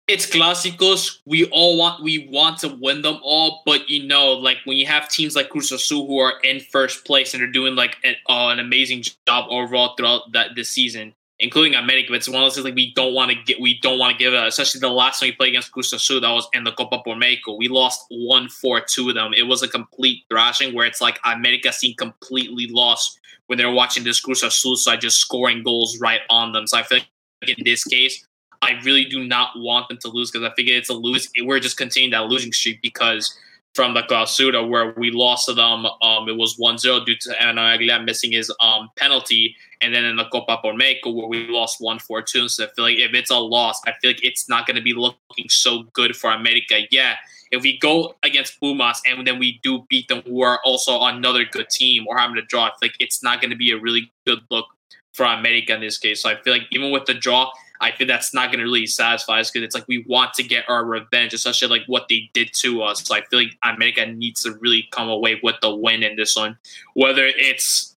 It's 0.06 0.28
clásicos. 0.28 1.18
We 1.24 1.46
all 1.46 1.78
want 1.78 2.02
we 2.02 2.28
want 2.30 2.58
to 2.58 2.68
win 2.68 3.00
them 3.00 3.18
all, 3.22 3.62
but 3.64 3.88
you 3.88 4.06
know, 4.06 4.32
like 4.32 4.58
when 4.64 4.76
you 4.76 4.84
have 4.84 5.08
teams 5.08 5.34
like 5.34 5.48
Cruz 5.48 5.72
Azul 5.72 6.06
who 6.06 6.18
are 6.18 6.34
in 6.42 6.60
first 6.60 7.06
place 7.06 7.32
and 7.32 7.42
are 7.42 7.50
doing 7.50 7.74
like 7.74 7.96
an, 8.04 8.16
uh, 8.28 8.48
an 8.48 8.58
amazing 8.58 9.02
job 9.26 9.46
overall 9.48 9.94
throughout 9.96 10.32
that 10.32 10.54
this 10.56 10.68
season, 10.68 11.14
including 11.40 11.74
America. 11.74 12.08
But 12.10 12.16
it's 12.16 12.28
one 12.28 12.42
of 12.42 12.46
those 12.46 12.54
things 12.54 12.64
like 12.64 12.74
we 12.74 12.92
don't 12.94 13.14
want 13.14 13.30
to 13.30 13.36
get, 13.44 13.60
we 13.60 13.78
don't 13.80 13.98
want 13.98 14.16
to 14.16 14.18
give 14.22 14.34
up. 14.34 14.46
Especially 14.46 14.80
the 14.80 14.88
last 14.88 15.20
time 15.20 15.28
we 15.28 15.32
played 15.32 15.50
against 15.50 15.72
Cruz 15.72 15.92
Azul, 15.92 16.20
that 16.20 16.30
was 16.30 16.48
in 16.52 16.64
the 16.64 16.72
Copa 16.72 17.00
por 17.04 17.16
Mexico. 17.16 17.56
We 17.56 17.68
lost 17.68 18.04
one 18.10 18.48
four 18.48 18.80
two 18.80 19.08
of 19.08 19.14
them. 19.14 19.32
It 19.34 19.44
was 19.44 19.62
a 19.62 19.68
complete 19.68 20.24
thrashing 20.30 20.74
where 20.74 20.86
it's 20.86 21.00
like 21.00 21.18
America 21.24 21.72
seemed 21.72 21.98
completely 21.98 22.66
lost 22.68 23.18
when 23.46 23.58
they're 23.58 23.70
watching 23.70 24.04
this 24.04 24.20
Cruz 24.20 24.42
Azul 24.42 24.76
side 24.76 25.00
just 25.00 25.18
scoring 25.18 25.62
goals 25.62 25.98
right 26.00 26.20
on 26.30 26.52
them. 26.52 26.66
So 26.66 26.78
I 26.78 26.82
feel 26.82 26.98
like 26.98 27.58
in 27.58 27.64
this 27.64 27.84
case, 27.84 28.26
I 28.62 28.80
really 28.82 29.04
do 29.04 29.26
not 29.26 29.50
want 29.56 29.88
them 29.88 29.98
to 29.98 30.08
lose 30.08 30.30
because 30.30 30.48
I 30.50 30.54
figure 30.54 30.76
it's 30.76 30.88
a 30.88 30.94
lose. 30.94 31.28
We're 31.42 31.60
just 31.60 31.76
continuing 31.76 32.12
that 32.12 32.26
losing 32.28 32.52
streak 32.52 32.80
because 32.80 33.36
from 33.74 33.92
the 33.92 34.02
Clausura 34.02 34.66
where 34.66 34.94
we 34.96 35.10
lost 35.10 35.46
to 35.46 35.54
them, 35.54 35.84
um, 36.02 36.28
it 36.28 36.36
was 36.36 36.56
1-0 36.58 37.04
due 37.04 37.16
to 37.16 37.42
Ana 37.42 37.62
Aguilar 37.62 38.02
missing 38.02 38.32
his 38.32 38.52
um, 38.60 38.88
penalty. 38.96 39.56
And 39.80 39.94
then 39.94 40.04
in 40.04 40.16
the 40.16 40.24
Copa 40.26 40.58
por 40.62 40.74
Mexico 40.74 41.10
where 41.10 41.26
we 41.26 41.48
lost 41.48 41.80
1-4-2. 41.80 42.48
So 42.48 42.64
I 42.64 42.68
feel 42.68 42.84
like 42.84 42.98
if 42.98 43.12
it's 43.14 43.30
a 43.30 43.36
loss, 43.36 43.80
I 43.86 43.92
feel 44.00 44.10
like 44.10 44.24
it's 44.24 44.48
not 44.48 44.66
going 44.66 44.76
to 44.76 44.82
be 44.82 44.94
looking 44.94 45.48
so 45.48 45.82
good 45.92 46.16
for 46.16 46.30
America. 46.32 46.82
Yeah, 46.90 47.16
if 47.50 47.62
we 47.62 47.78
go 47.78 48.14
against 48.22 48.60
Pumas 48.60 49.00
and 49.06 49.26
then 49.26 49.38
we 49.38 49.60
do 49.62 49.84
beat 49.88 50.08
them, 50.08 50.22
who 50.24 50.42
are 50.42 50.60
also 50.64 51.02
another 51.02 51.44
good 51.44 51.68
team, 51.68 52.06
or 52.08 52.16
having 52.16 52.38
a 52.38 52.42
draw, 52.42 52.66
I 52.66 52.70
feel 52.70 52.76
like 52.82 52.96
it's 53.00 53.22
not 53.22 53.40
going 53.40 53.50
to 53.50 53.56
be 53.56 53.72
a 53.72 53.78
really 53.78 54.12
good 54.26 54.40
look 54.50 54.66
for 55.12 55.26
America 55.26 55.74
in 55.74 55.80
this 55.80 55.98
case. 55.98 56.22
So 56.22 56.30
I 56.30 56.40
feel 56.42 56.52
like 56.52 56.66
even 56.70 56.90
with 56.90 57.06
the 57.06 57.14
draw, 57.14 57.50
I 57.80 57.90
feel 57.90 58.06
that's 58.06 58.32
not 58.32 58.48
going 58.48 58.60
to 58.60 58.64
really 58.64 58.86
satisfy 58.86 59.40
us 59.40 59.50
because 59.50 59.64
it's 59.64 59.74
like 59.74 59.86
we 59.88 60.04
want 60.08 60.32
to 60.34 60.42
get 60.42 60.64
our 60.68 60.84
revenge, 60.84 61.34
especially 61.34 61.68
like 61.68 61.86
what 61.86 62.06
they 62.08 62.30
did 62.32 62.52
to 62.54 62.82
us. 62.82 63.04
So 63.04 63.14
I 63.14 63.22
feel 63.24 63.40
like 63.40 63.58
America 63.64 64.06
needs 64.06 64.42
to 64.44 64.52
really 64.52 64.88
come 64.90 65.08
away 65.08 65.40
with 65.42 65.56
the 65.60 65.74
win 65.74 66.02
in 66.02 66.16
this 66.16 66.36
one, 66.36 66.56
whether 66.94 67.26
it's 67.26 67.94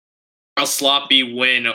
a 0.57 0.67
sloppy 0.67 1.35
win, 1.35 1.69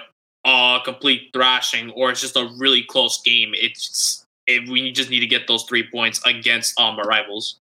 a 0.45 0.79
complete 0.83 1.29
thrashing, 1.33 1.91
or 1.91 2.11
it's 2.11 2.21
just 2.21 2.35
a 2.35 2.49
really 2.57 2.83
close 2.83 3.21
game. 3.21 3.51
It's 3.53 4.25
it, 4.47 4.67
we 4.67 4.91
just 4.91 5.09
need 5.09 5.19
to 5.19 5.27
get 5.27 5.47
those 5.47 5.63
three 5.63 5.87
points 5.89 6.21
against 6.25 6.79
um, 6.79 6.97
our 6.97 7.05
rivals. 7.05 7.59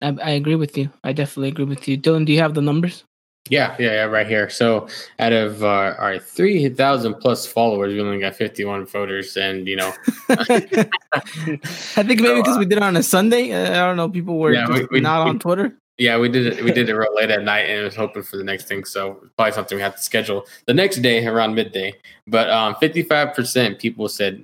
I, 0.00 0.16
I 0.22 0.30
agree 0.30 0.54
with 0.54 0.78
you. 0.78 0.90
I 1.04 1.12
definitely 1.12 1.48
agree 1.48 1.64
with 1.64 1.88
you. 1.88 1.98
Dylan, 1.98 2.24
do 2.24 2.32
you 2.32 2.38
have 2.38 2.54
the 2.54 2.62
numbers? 2.62 3.04
Yeah, 3.48 3.74
yeah, 3.78 3.92
yeah, 3.92 4.04
right 4.04 4.26
here. 4.26 4.48
So 4.48 4.86
out 5.18 5.32
of 5.32 5.64
uh, 5.64 5.94
our 5.98 6.18
3,000 6.18 7.14
plus 7.14 7.46
followers, 7.46 7.92
we 7.92 8.00
only 8.00 8.20
got 8.20 8.36
51 8.36 8.86
voters. 8.86 9.36
And, 9.36 9.66
you 9.66 9.76
know, 9.76 9.92
I 10.28 10.44
think 10.44 12.20
maybe 12.20 12.40
because 12.42 12.58
we 12.58 12.66
did 12.66 12.78
it 12.78 12.82
on 12.82 12.96
a 12.96 13.02
Sunday. 13.02 13.52
Uh, 13.52 13.72
I 13.72 13.86
don't 13.86 13.96
know. 13.96 14.08
People 14.08 14.38
were 14.38 14.52
yeah, 14.52 14.68
we, 14.68 14.86
we, 14.90 15.00
not 15.00 15.26
on 15.26 15.38
Twitter. 15.38 15.74
Yeah, 15.98 16.16
we 16.18 16.28
did 16.28 16.46
it. 16.46 16.64
We 16.64 16.72
did 16.72 16.88
it 16.88 16.94
real 16.94 17.14
late 17.14 17.30
at 17.30 17.42
night, 17.42 17.68
and 17.68 17.84
was 17.84 17.94
hoping 17.94 18.22
for 18.22 18.38
the 18.38 18.44
next 18.44 18.66
thing. 18.66 18.84
So 18.86 19.20
probably 19.36 19.52
something 19.52 19.76
we 19.76 19.82
have 19.82 19.96
to 19.96 20.02
schedule 20.02 20.46
the 20.64 20.72
next 20.72 21.02
day 21.02 21.26
around 21.26 21.54
midday. 21.54 21.92
But 22.26 22.48
um, 22.48 22.74
55% 22.76 23.78
people 23.78 24.08
said 24.08 24.42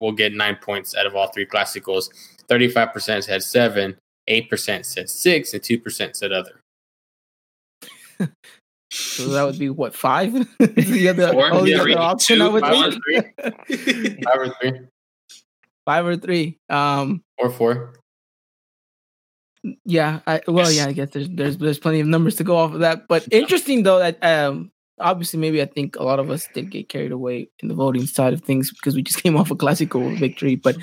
we'll 0.00 0.12
get 0.12 0.32
nine 0.32 0.56
points 0.56 0.96
out 0.96 1.04
of 1.04 1.14
all 1.14 1.28
three 1.28 1.44
classicals. 1.44 2.08
35% 2.48 3.24
said 3.24 3.42
seven, 3.42 3.96
8% 4.30 4.84
said 4.86 5.10
six, 5.10 5.52
and 5.52 5.62
2% 5.62 6.16
said 6.16 6.32
other. 6.32 6.60
So 8.90 9.28
that 9.28 9.44
would 9.44 9.58
be 9.58 9.70
what 9.70 9.94
five? 9.94 10.32
the 10.58 11.08
other, 11.08 11.32
Four, 11.32 11.52
only 11.52 11.74
other 11.74 11.98
option 11.98 12.38
two, 12.38 12.44
I 12.44 12.48
would 12.48 12.62
five 12.62 12.96
think. 13.08 13.26
Or 13.38 13.52
five 14.24 14.38
or 14.38 14.54
three. 14.60 14.80
Five 15.84 16.06
or 16.06 16.16
three. 16.16 16.58
Um, 16.70 17.22
or 17.38 17.50
four. 17.50 17.94
Yeah, 19.84 20.20
I, 20.26 20.42
well, 20.46 20.70
yeah, 20.70 20.86
I 20.86 20.92
guess 20.92 21.10
there's 21.10 21.28
there's 21.30 21.56
there's 21.56 21.78
plenty 21.78 22.00
of 22.00 22.06
numbers 22.06 22.36
to 22.36 22.44
go 22.44 22.56
off 22.56 22.74
of 22.74 22.80
that. 22.80 23.08
But 23.08 23.26
interesting 23.32 23.82
though 23.82 23.98
that 23.98 24.22
um 24.22 24.70
obviously 24.98 25.40
maybe 25.40 25.62
I 25.62 25.66
think 25.66 25.96
a 25.96 26.04
lot 26.04 26.20
of 26.20 26.30
us 26.30 26.48
did 26.54 26.70
get 26.70 26.88
carried 26.88 27.12
away 27.12 27.48
in 27.60 27.68
the 27.68 27.74
voting 27.74 28.06
side 28.06 28.32
of 28.32 28.42
things 28.42 28.70
because 28.70 28.94
we 28.94 29.02
just 29.02 29.22
came 29.22 29.36
off 29.36 29.50
a 29.50 29.56
classical 29.56 30.08
victory. 30.16 30.54
But 30.54 30.76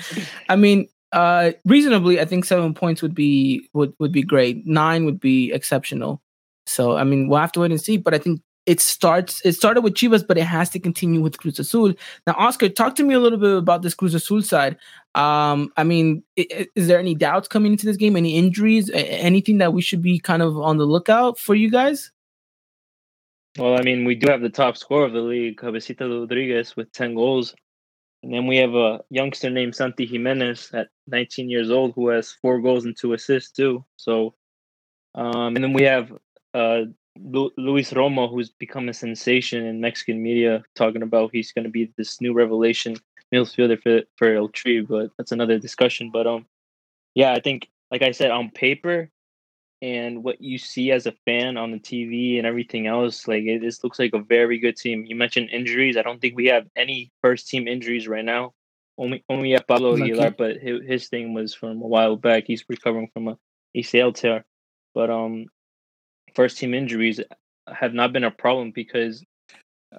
I 0.48 0.56
mean, 0.56 0.88
uh 1.12 1.52
reasonably, 1.64 2.20
I 2.20 2.24
think 2.24 2.44
seven 2.44 2.74
points 2.74 3.02
would 3.02 3.14
be 3.14 3.68
would 3.72 3.94
would 3.98 4.12
be 4.12 4.22
great. 4.22 4.66
Nine 4.66 5.04
would 5.04 5.20
be 5.20 5.52
exceptional. 5.52 6.21
So 6.66 6.96
I 6.96 7.04
mean, 7.04 7.28
we'll 7.28 7.40
have 7.40 7.52
to 7.52 7.60
wait 7.60 7.70
and 7.70 7.80
see. 7.80 7.96
But 7.96 8.14
I 8.14 8.18
think 8.18 8.40
it 8.66 8.80
starts. 8.80 9.44
It 9.44 9.52
started 9.52 9.80
with 9.80 9.94
Chivas, 9.94 10.26
but 10.26 10.38
it 10.38 10.44
has 10.44 10.70
to 10.70 10.78
continue 10.78 11.20
with 11.20 11.38
Cruz 11.38 11.58
Azul. 11.58 11.94
Now, 12.26 12.34
Oscar, 12.38 12.68
talk 12.68 12.94
to 12.96 13.02
me 13.02 13.14
a 13.14 13.20
little 13.20 13.38
bit 13.38 13.56
about 13.56 13.82
this 13.82 13.94
Cruz 13.94 14.14
Azul 14.14 14.42
side. 14.42 14.76
Um, 15.14 15.72
I 15.76 15.84
mean, 15.84 16.22
is, 16.36 16.66
is 16.74 16.86
there 16.86 16.98
any 16.98 17.14
doubts 17.14 17.48
coming 17.48 17.72
into 17.72 17.86
this 17.86 17.96
game? 17.96 18.16
Any 18.16 18.36
injuries? 18.36 18.90
Anything 18.94 19.58
that 19.58 19.72
we 19.72 19.82
should 19.82 20.02
be 20.02 20.18
kind 20.18 20.42
of 20.42 20.56
on 20.58 20.78
the 20.78 20.86
lookout 20.86 21.38
for 21.38 21.54
you 21.54 21.70
guys? 21.70 22.12
Well, 23.58 23.78
I 23.78 23.82
mean, 23.82 24.04
we 24.04 24.14
do 24.14 24.30
have 24.30 24.40
the 24.40 24.48
top 24.48 24.76
scorer 24.76 25.04
of 25.04 25.12
the 25.12 25.20
league, 25.20 25.58
Cabecita 25.58 26.08
Rodriguez, 26.20 26.74
with 26.74 26.90
10 26.92 27.14
goals. 27.14 27.54
And 28.22 28.32
then 28.32 28.46
we 28.46 28.56
have 28.56 28.74
a 28.74 29.00
youngster 29.10 29.50
named 29.50 29.74
Santi 29.74 30.08
Giménez 30.08 30.72
at 30.72 30.88
19 31.08 31.50
years 31.50 31.70
old 31.70 31.92
who 31.94 32.08
has 32.08 32.32
four 32.40 32.60
goals 32.60 32.84
and 32.84 32.96
two 32.96 33.12
assists, 33.12 33.50
too. 33.50 33.84
So, 33.96 34.34
um, 35.14 35.56
and 35.56 35.62
then 35.62 35.72
we 35.72 35.82
have 35.82 36.12
uh, 36.54 36.82
Lu- 37.18 37.52
Luis 37.56 37.92
Romo, 37.92 38.30
who's 38.30 38.50
become 38.50 38.88
a 38.88 38.94
sensation 38.94 39.66
in 39.66 39.80
Mexican 39.80 40.22
media, 40.22 40.62
talking 40.74 41.02
about 41.02 41.30
he's 41.32 41.52
going 41.52 41.64
to 41.64 41.70
be 41.70 41.92
this 41.96 42.20
new 42.20 42.32
revelation 42.32 42.96
midfielder 43.32 43.82
for 43.82 44.02
for 44.16 44.34
El 44.34 44.48
Tri, 44.48 44.80
but 44.80 45.10
that's 45.16 45.32
another 45.32 45.58
discussion. 45.58 46.10
But 46.10 46.26
um, 46.26 46.46
yeah, 47.14 47.32
I 47.32 47.40
think 47.40 47.68
like 47.90 48.02
I 48.02 48.12
said, 48.12 48.30
on 48.30 48.50
paper 48.50 49.10
and 49.82 50.22
what 50.22 50.40
you 50.40 50.58
see 50.58 50.92
as 50.92 51.06
a 51.06 51.12
fan 51.26 51.56
on 51.56 51.72
the 51.72 51.78
TV 51.78 52.38
and 52.38 52.46
everything 52.46 52.86
else, 52.86 53.26
like 53.26 53.42
it 53.42 53.60
just 53.60 53.82
looks 53.82 53.98
like 53.98 54.14
a 54.14 54.20
very 54.20 54.58
good 54.58 54.76
team. 54.76 55.04
You 55.04 55.16
mentioned 55.16 55.50
injuries. 55.50 55.96
I 55.96 56.02
don't 56.02 56.20
think 56.20 56.36
we 56.36 56.46
have 56.46 56.66
any 56.76 57.10
first 57.20 57.48
team 57.48 57.66
injuries 57.66 58.08
right 58.08 58.24
now. 58.24 58.52
Only 58.96 59.24
only 59.28 59.52
have 59.52 59.66
Pablo 59.66 59.94
Aguilar, 59.94 60.30
but 60.30 60.58
his, 60.58 60.86
his 60.86 61.08
thing 61.08 61.34
was 61.34 61.54
from 61.54 61.82
a 61.82 61.86
while 61.86 62.16
back. 62.16 62.44
He's 62.46 62.64
recovering 62.68 63.08
from 63.12 63.28
a 63.28 63.38
ACL 63.76 64.14
tear. 64.14 64.44
But 64.94 65.10
um, 65.10 65.46
first 66.34 66.58
team 66.58 66.74
injuries 66.74 67.20
have 67.72 67.94
not 67.94 68.12
been 68.12 68.24
a 68.24 68.30
problem 68.30 68.70
because 68.70 69.24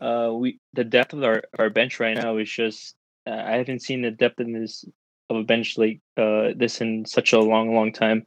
uh, 0.02 0.32
we 0.34 0.60
the 0.74 0.84
depth 0.84 1.14
of 1.14 1.24
our, 1.24 1.44
our 1.60 1.70
bench 1.70 2.00
right 2.00 2.16
now 2.16 2.38
is 2.38 2.50
just 2.52 2.96
uh, 3.28 3.32
I 3.46 3.52
haven't 3.58 3.82
seen 3.82 4.02
the 4.02 4.12
depth 4.12 4.40
in 4.40 4.54
this 4.54 4.86
of 5.30 5.38
a 5.38 5.44
bench 5.44 5.78
like 5.78 6.02
uh, 6.18 6.50
this 6.56 6.82
in 6.82 7.06
such 7.06 7.34
a 7.34 7.40
long 7.40 7.76
long 7.76 7.92
time. 7.94 8.26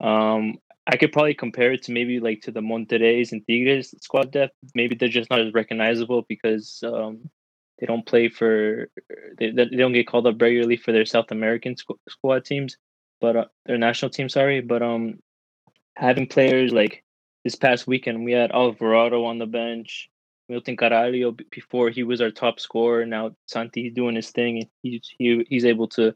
Um, 0.00 0.56
I 0.86 0.96
could 0.96 1.12
probably 1.12 1.34
compare 1.34 1.72
it 1.72 1.82
to 1.84 1.92
maybe 1.92 2.20
like 2.20 2.42
to 2.42 2.52
the 2.52 2.60
Monterrey's 2.60 3.32
and 3.32 3.42
Tigres 3.46 3.94
squad 4.00 4.30
depth. 4.30 4.54
Maybe 4.74 4.94
they're 4.94 5.08
just 5.08 5.30
not 5.30 5.40
as 5.40 5.52
recognizable 5.52 6.24
because 6.28 6.80
um, 6.84 7.28
they 7.78 7.86
don't 7.86 8.06
play 8.06 8.28
for 8.28 8.88
they, 9.38 9.50
they 9.50 9.64
don't 9.64 9.92
get 9.92 10.06
called 10.06 10.26
up 10.26 10.40
regularly 10.40 10.76
for 10.76 10.92
their 10.92 11.06
South 11.06 11.30
American 11.30 11.74
squ- 11.74 11.98
squad 12.08 12.44
teams, 12.44 12.76
but 13.20 13.36
uh, 13.36 13.44
their 13.64 13.78
national 13.78 14.10
team. 14.10 14.28
Sorry, 14.28 14.60
but 14.60 14.82
um, 14.82 15.18
having 15.96 16.26
players 16.26 16.72
like 16.72 17.02
this 17.46 17.54
past 17.54 17.86
weekend 17.86 18.24
we 18.24 18.32
had 18.32 18.50
Alvarado 18.50 19.24
on 19.24 19.38
the 19.38 19.46
bench, 19.46 20.10
Milton 20.48 20.76
Caraglio 20.76 21.30
before 21.52 21.90
he 21.90 22.02
was 22.02 22.20
our 22.20 22.32
top 22.32 22.58
scorer. 22.58 23.06
Now 23.06 23.36
Santi 23.46 23.88
doing 23.88 24.16
his 24.16 24.30
thing. 24.30 24.58
and 24.58 24.68
He's 24.82 25.08
he, 25.16 25.46
he's 25.48 25.64
able 25.64 25.86
to 25.90 26.12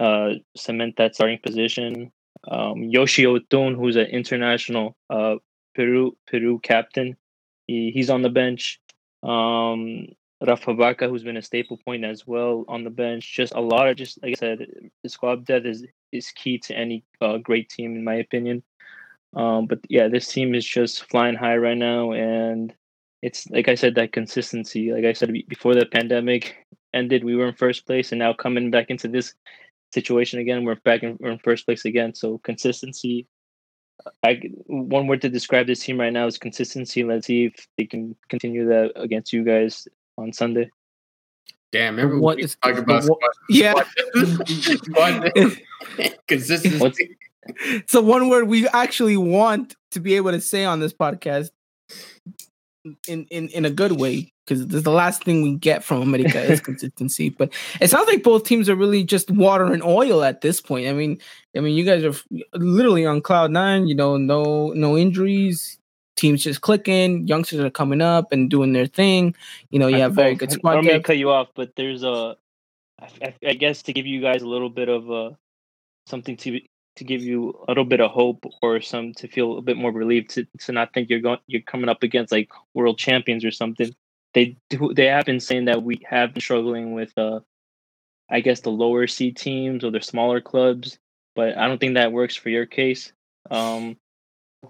uh, 0.00 0.30
cement 0.56 0.96
that 0.96 1.14
starting 1.14 1.38
position. 1.42 2.12
Um, 2.50 2.84
Yoshi 2.84 3.24
Yotún, 3.24 3.76
who's 3.76 3.96
an 3.96 4.06
international 4.06 4.96
uh, 5.10 5.34
Peru 5.74 6.16
Peru 6.26 6.60
captain, 6.60 7.18
he, 7.66 7.90
he's 7.90 8.08
on 8.08 8.22
the 8.22 8.30
bench. 8.30 8.80
Um, 9.22 10.06
Rafa 10.40 10.72
Baca, 10.72 11.10
who's 11.10 11.24
been 11.24 11.36
a 11.36 11.42
staple 11.42 11.78
point 11.84 12.06
as 12.06 12.26
well 12.26 12.64
on 12.68 12.84
the 12.84 12.90
bench. 13.04 13.36
Just 13.36 13.52
a 13.54 13.60
lot 13.60 13.86
of 13.86 13.98
just 13.98 14.18
like 14.22 14.32
I 14.32 14.40
said, 14.40 14.66
the 15.02 15.10
squad 15.10 15.44
depth 15.44 15.66
is 15.66 15.84
is 16.10 16.30
key 16.30 16.56
to 16.60 16.74
any 16.74 17.04
uh, 17.20 17.36
great 17.36 17.68
team 17.68 17.96
in 17.96 18.02
my 18.02 18.14
opinion. 18.14 18.62
Um, 19.36 19.66
but 19.66 19.80
yeah, 19.88 20.08
this 20.08 20.28
team 20.28 20.54
is 20.54 20.64
just 20.64 21.08
flying 21.10 21.34
high 21.34 21.56
right 21.56 21.76
now, 21.76 22.12
and 22.12 22.72
it's 23.22 23.46
like 23.50 23.68
I 23.68 23.74
said, 23.74 23.94
that 23.96 24.12
consistency. 24.12 24.92
Like 24.92 25.04
I 25.04 25.12
said 25.12 25.32
before 25.48 25.74
the 25.74 25.86
pandemic 25.86 26.56
ended, 26.94 27.24
we 27.24 27.36
were 27.36 27.48
in 27.48 27.54
first 27.54 27.86
place, 27.86 28.12
and 28.12 28.18
now 28.18 28.32
coming 28.32 28.70
back 28.70 28.86
into 28.88 29.08
this 29.08 29.34
situation 29.92 30.38
again, 30.38 30.64
we're 30.64 30.76
back 30.76 31.02
in, 31.02 31.16
we're 31.20 31.30
in 31.30 31.38
first 31.38 31.66
place 31.66 31.84
again. 31.84 32.14
So 32.14 32.38
consistency. 32.38 33.26
I 34.22 34.40
one 34.66 35.08
word 35.08 35.22
to 35.22 35.28
describe 35.28 35.66
this 35.66 35.80
team 35.80 35.98
right 35.98 36.12
now 36.12 36.26
is 36.26 36.38
consistency. 36.38 37.02
Let's 37.02 37.26
see 37.26 37.46
if 37.46 37.66
they 37.76 37.84
can 37.84 38.14
continue 38.28 38.66
that 38.68 38.92
against 38.96 39.32
you 39.32 39.44
guys 39.44 39.88
on 40.16 40.32
Sunday. 40.32 40.70
Damn, 41.70 41.96
remember 41.96 42.18
what 42.18 42.40
is, 42.40 42.56
talk 42.62 42.78
about 42.78 43.04
what, 43.04 43.18
squad, 43.18 43.32
yeah. 43.50 43.74
squad, 44.64 45.32
So 47.86 48.00
one 48.00 48.28
word 48.28 48.48
we 48.48 48.68
actually 48.68 49.16
want 49.16 49.74
to 49.92 50.00
be 50.00 50.14
able 50.16 50.32
to 50.32 50.40
say 50.40 50.64
on 50.64 50.80
this 50.80 50.92
podcast 50.92 51.50
in 53.06 53.26
in, 53.30 53.48
in 53.48 53.64
a 53.64 53.70
good 53.70 53.92
way 53.92 54.32
because 54.48 54.66
this 54.66 54.78
is 54.78 54.82
the 54.82 54.90
last 54.90 55.24
thing 55.24 55.42
we 55.42 55.56
get 55.56 55.84
from 55.84 56.02
America 56.02 56.40
is 56.40 56.60
consistency. 56.68 57.28
But 57.28 57.52
it 57.80 57.90
sounds 57.90 58.08
like 58.08 58.22
both 58.22 58.44
teams 58.44 58.68
are 58.68 58.74
really 58.74 59.04
just 59.04 59.30
water 59.30 59.66
and 59.66 59.82
oil 59.82 60.24
at 60.24 60.40
this 60.40 60.60
point. 60.60 60.88
I 60.88 60.92
mean, 60.92 61.18
I 61.56 61.60
mean, 61.60 61.76
you 61.76 61.84
guys 61.84 62.04
are 62.04 62.14
literally 62.54 63.04
on 63.04 63.20
cloud 63.20 63.50
nine. 63.50 63.86
You 63.86 63.94
know, 63.94 64.16
no 64.16 64.68
no 64.70 64.96
injuries. 64.96 65.78
Teams 66.16 66.42
just 66.42 66.62
clicking. 66.62 67.28
Youngsters 67.28 67.60
are 67.60 67.70
coming 67.70 68.00
up 68.00 68.32
and 68.32 68.50
doing 68.50 68.72
their 68.72 68.86
thing. 68.86 69.34
You 69.70 69.78
know, 69.78 69.86
you 69.86 70.00
have 70.00 70.14
very 70.14 70.34
good 70.34 70.50
squad. 70.50 70.78
I'm 70.78 70.84
gonna 70.84 71.02
cut 71.02 71.18
you 71.18 71.30
off, 71.30 71.48
but 71.54 71.76
there's 71.76 72.02
a, 72.02 72.36
I, 73.00 73.34
I 73.46 73.54
guess 73.54 73.82
to 73.82 73.92
give 73.92 74.06
you 74.06 74.20
guys 74.20 74.42
a 74.42 74.48
little 74.48 74.70
bit 74.70 74.88
of 74.88 75.10
a 75.10 75.38
something 76.08 76.36
to 76.38 76.60
to 76.98 77.04
give 77.04 77.22
you 77.22 77.58
a 77.66 77.70
little 77.70 77.84
bit 77.84 78.00
of 78.00 78.10
hope 78.10 78.44
or 78.62 78.80
some 78.80 79.12
to 79.14 79.28
feel 79.28 79.58
a 79.58 79.62
bit 79.62 79.76
more 79.76 79.92
relieved 79.92 80.30
to, 80.30 80.46
to 80.58 80.72
not 80.72 80.92
think 80.92 81.08
you're 81.08 81.20
going 81.20 81.38
you're 81.46 81.62
coming 81.62 81.88
up 81.88 82.02
against 82.02 82.32
like 82.32 82.50
world 82.74 82.98
champions 82.98 83.44
or 83.44 83.50
something. 83.50 83.94
They 84.34 84.56
do 84.70 84.92
they 84.94 85.06
have 85.06 85.26
been 85.26 85.40
saying 85.40 85.66
that 85.66 85.82
we 85.82 86.00
have 86.08 86.34
been 86.34 86.40
struggling 86.40 86.92
with 86.92 87.16
uh 87.16 87.40
I 88.30 88.40
guess 88.40 88.60
the 88.60 88.70
lower 88.70 89.06
seed 89.06 89.36
teams 89.36 89.84
or 89.84 89.90
the 89.90 90.02
smaller 90.02 90.40
clubs, 90.40 90.98
but 91.34 91.56
I 91.56 91.66
don't 91.66 91.78
think 91.78 91.94
that 91.94 92.12
works 92.12 92.36
for 92.36 92.50
your 92.50 92.66
case. 92.66 93.12
Um 93.50 93.96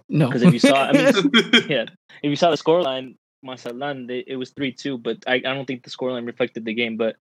no, 0.09 0.27
because 0.27 0.43
if 0.43 0.53
you 0.53 0.59
saw, 0.59 0.85
I 0.85 0.93
mean, 0.93 1.31
yeah, 1.69 1.87
if 2.23 2.31
you 2.31 2.37
saw 2.37 2.51
the 2.51 2.57
scoreline, 2.57 3.17
Mazatlan, 3.43 4.07
they, 4.07 4.25
it 4.27 4.37
was 4.37 4.51
three 4.51 4.73
two, 4.73 4.99
but 4.99 5.25
I, 5.27 5.35
I 5.37 5.41
don't 5.41 5.65
think 5.65 5.83
the 5.83 5.91
scoreline 5.91 6.27
reflected 6.27 6.65
the 6.65 6.75
game. 6.75 6.97
But 6.97 7.17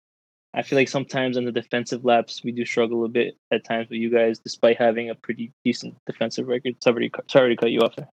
I 0.54 0.62
feel 0.62 0.78
like 0.78 0.90
sometimes 0.90 1.38
on 1.38 1.46
the 1.46 1.52
defensive 1.52 2.06
laps 2.06 2.44
we 2.44 2.52
do 2.52 2.66
struggle 2.66 3.06
a 3.06 3.10
bit 3.10 3.38
at 3.52 3.64
times 3.64 3.90
with 3.90 4.00
you 4.00 4.12
guys, 4.12 4.40
despite 4.40 4.78
having 4.78 5.10
a 5.10 5.16
pretty 5.16 5.52
decent 5.66 5.96
defensive 6.06 6.48
record. 6.48 6.76
Sorry, 6.84 7.12
sorry 7.28 7.56
to 7.56 7.60
cut 7.60 7.72
you 7.72 7.80
off 7.80 7.96
there. 7.96 8.10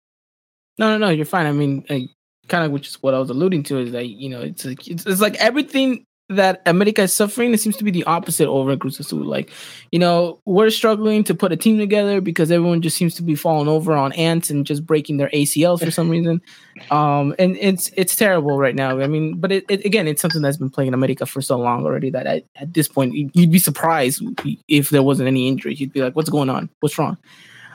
No, 0.79 0.97
no, 0.97 1.07
no, 1.07 1.11
you're 1.11 1.25
fine. 1.25 1.47
I 1.47 1.53
mean, 1.53 1.85
I, 1.91 2.09
kind 2.49 2.65
of 2.65 2.71
which 2.71 2.89
is 2.89 3.03
what 3.03 3.15
I 3.15 3.19
was 3.19 3.31
alluding 3.31 3.65
to 3.65 3.79
is 3.79 3.93
that 3.93 4.09
you 4.09 4.29
know 4.29 4.41
it's 4.41 4.65
like 4.65 4.87
it's, 4.89 5.05
it's 5.07 5.21
like 5.21 5.37
everything 5.37 6.05
that 6.29 6.61
America 6.67 7.03
is 7.03 7.13
suffering, 7.13 7.55
it 7.55 7.61
seems 7.61 7.77
to 7.79 7.85
be 7.85 7.91
the 7.91 8.05
opposite 8.05 8.49
over 8.49 8.73
at 8.73 8.81
Cruz 8.81 9.01
Azul. 9.01 9.25
Like, 9.25 9.51
you 9.93 9.99
know, 9.99 10.41
we're 10.45 10.71
struggling 10.71 11.25
to 11.25 11.35
put 11.35 11.53
a 11.53 11.57
team 11.57 11.79
together 11.79 12.21
because 12.21 12.51
everyone 12.51 12.83
just 12.83 12.97
seems 12.97 13.15
to 13.15 13.23
be 13.23 13.35
falling 13.35 13.69
over 13.69 13.95
on 13.95 14.13
ants 14.13 14.51
and 14.51 14.67
just 14.67 14.85
breaking 14.85 15.17
their 15.17 15.31
ACLs 15.31 15.83
for 15.83 15.91
some 15.91 16.11
reason. 16.11 16.41
Um, 16.93 17.35
and 17.41 17.57
it's 17.57 17.91
it's 17.97 18.15
terrible 18.15 18.57
right 18.57 18.75
now. 18.75 19.01
I 19.01 19.09
mean, 19.09 19.41
but 19.41 19.51
it, 19.51 19.65
it, 19.69 19.85
again, 19.85 20.07
it's 20.07 20.23
something 20.23 20.43
that's 20.43 20.59
been 20.59 20.71
playing 20.71 20.95
America 20.95 21.27
for 21.27 21.43
so 21.43 21.59
long 21.59 21.85
already 21.85 22.09
that 22.11 22.29
I, 22.29 22.45
at 22.55 22.73
this 22.73 22.87
point 22.87 23.15
you'd 23.35 23.51
be 23.51 23.59
surprised 23.59 24.23
if 24.69 24.91
there 24.91 25.03
wasn't 25.03 25.27
any 25.27 25.49
injuries. 25.49 25.81
You'd 25.81 25.93
be 25.93 26.03
like, 26.03 26.15
"What's 26.15 26.31
going 26.31 26.49
on? 26.49 26.71
What's 26.79 26.97
wrong?" 26.97 27.19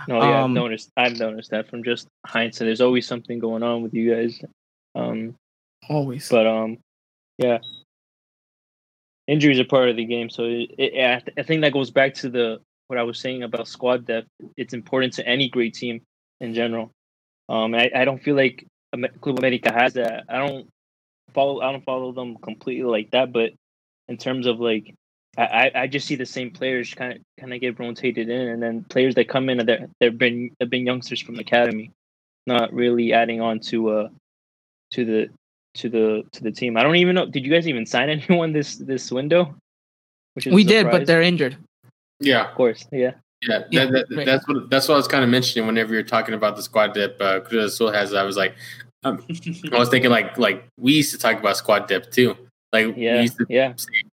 No, 0.08 0.22
yeah, 0.22 0.44
um, 0.44 0.52
I've 0.52 0.64
noticed. 0.64 0.92
I've 0.96 1.20
noticed 1.20 1.52
that 1.52 1.68
from 1.68 1.84
just 1.84 2.08
hindsight. 2.26 2.66
There's 2.66 2.82
always 2.82 3.06
something 3.06 3.40
going 3.40 3.62
on 3.62 3.84
with 3.84 3.94
you 3.94 4.16
guys. 4.16 4.42
Um, 4.96 5.36
always. 5.90 6.30
But 6.30 6.48
um, 6.48 6.78
yeah, 7.38 7.60
injuries 9.28 9.60
are 9.60 9.66
part 9.66 9.90
of 9.90 9.96
the 9.96 10.06
game. 10.06 10.30
So 10.30 10.44
it, 10.46 10.72
it, 10.78 11.24
I 11.38 11.44
think 11.44 11.62
that 11.62 11.74
goes 11.74 11.92
back 11.92 12.14
to 12.16 12.30
the 12.30 12.60
what 12.88 13.00
I 13.00 13.04
was 13.04 13.20
saying 13.20 13.44
about 13.44 13.68
squad 13.68 14.06
depth. 14.06 14.28
It's 14.58 14.74
important 14.74 15.14
to 15.14 15.28
any 15.28 15.50
great 15.50 15.74
team 15.74 16.02
in 16.42 16.54
general. 16.54 16.92
Um, 17.50 17.74
I, 17.76 17.92
I 17.96 18.06
don't 18.06 18.22
feel 18.22 18.36
like 18.36 18.66
Club 19.22 19.40
America 19.40 19.72
has 19.74 19.94
that. 19.94 20.26
I 20.30 20.38
don't 20.38 20.68
follow. 21.34 21.62
I 21.62 21.72
don't 21.72 21.86
follow 21.86 22.12
them 22.12 22.38
completely 22.38 22.84
like 22.84 23.12
that. 23.12 23.32
But 23.32 23.54
in 24.08 24.18
terms 24.18 24.46
of 24.46 24.60
like, 24.60 24.94
I, 25.38 25.72
I 25.74 25.88
just 25.88 26.08
see 26.08 26.16
the 26.16 26.26
same 26.26 26.52
players 26.52 26.94
kind 26.94 27.14
of 27.14 27.20
kind 27.40 27.54
of 27.54 27.62
get 27.62 27.80
rotated 27.80 28.30
in, 28.30 28.48
and 28.50 28.62
then 28.62 28.86
players 28.86 29.16
that 29.16 29.30
come 29.30 29.50
in 29.50 29.66
they're 29.66 29.88
they've 30.00 30.18
been 30.18 30.52
they've 30.60 30.70
been 30.70 30.86
youngsters 30.86 31.22
from 31.22 31.40
academy, 31.40 31.92
not 32.46 32.74
really 32.74 33.14
adding 33.14 33.42
on 33.42 33.60
to 33.62 33.90
uh 33.90 34.10
to 34.92 35.06
the 35.06 35.30
to 35.76 35.90
the 35.90 36.24
to 36.32 36.44
the 36.44 36.52
team. 36.52 36.78
I 36.78 36.84
don't 36.84 36.96
even 36.96 37.16
know. 37.16 37.26
Did 37.26 37.46
you 37.46 37.52
guys 37.52 37.68
even 37.68 37.86
sign 37.86 38.10
anyone 38.30 38.54
this 38.54 38.76
this 38.76 39.12
window? 39.12 39.56
Which 40.34 40.48
we 40.48 40.64
did, 40.64 40.90
but 40.90 41.06
they're 41.06 41.22
injured. 41.22 41.58
Yeah, 42.20 42.50
of 42.50 42.56
course. 42.56 42.88
Yeah. 42.92 43.12
Yeah, 43.48 43.64
yeah 43.70 43.86
that, 43.86 44.08
that, 44.10 44.16
right. 44.16 44.26
that's 44.26 44.48
what 44.48 44.70
that's 44.70 44.88
what 44.88 44.96
I 44.96 44.98
was 44.98 45.08
kind 45.08 45.24
of 45.24 45.30
mentioning 45.30 45.68
whenever 45.68 45.94
you're 45.94 46.04
talking 46.04 46.34
about 46.34 46.56
the 46.56 46.64
squad 46.64 46.94
depth 46.94 47.22
uh, 47.22 47.42
Cruz 47.42 47.74
Azul 47.74 47.92
has. 47.92 48.14
I 48.14 48.24
was 48.24 48.38
like, 48.38 48.56
um, 49.04 49.24
I 49.72 49.78
was 49.78 49.90
thinking 49.90 50.10
like 50.10 50.38
like 50.38 50.66
we 50.80 50.94
used 50.94 51.12
to 51.12 51.18
talk 51.18 51.38
about 51.38 51.58
squad 51.58 51.88
depth 51.88 52.12
too. 52.12 52.38
Like 52.72 52.96
yeah, 52.96 53.16
we 53.16 53.22
used 53.24 53.38
to 53.38 53.46
yeah. 53.50 53.74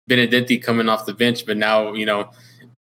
Benedetti 0.08 0.62
coming 0.62 0.88
off 0.88 1.05
the 1.05 1.14
bench, 1.14 1.45
but 1.45 1.58
now 1.58 1.93
you 1.93 2.05
know 2.05 2.32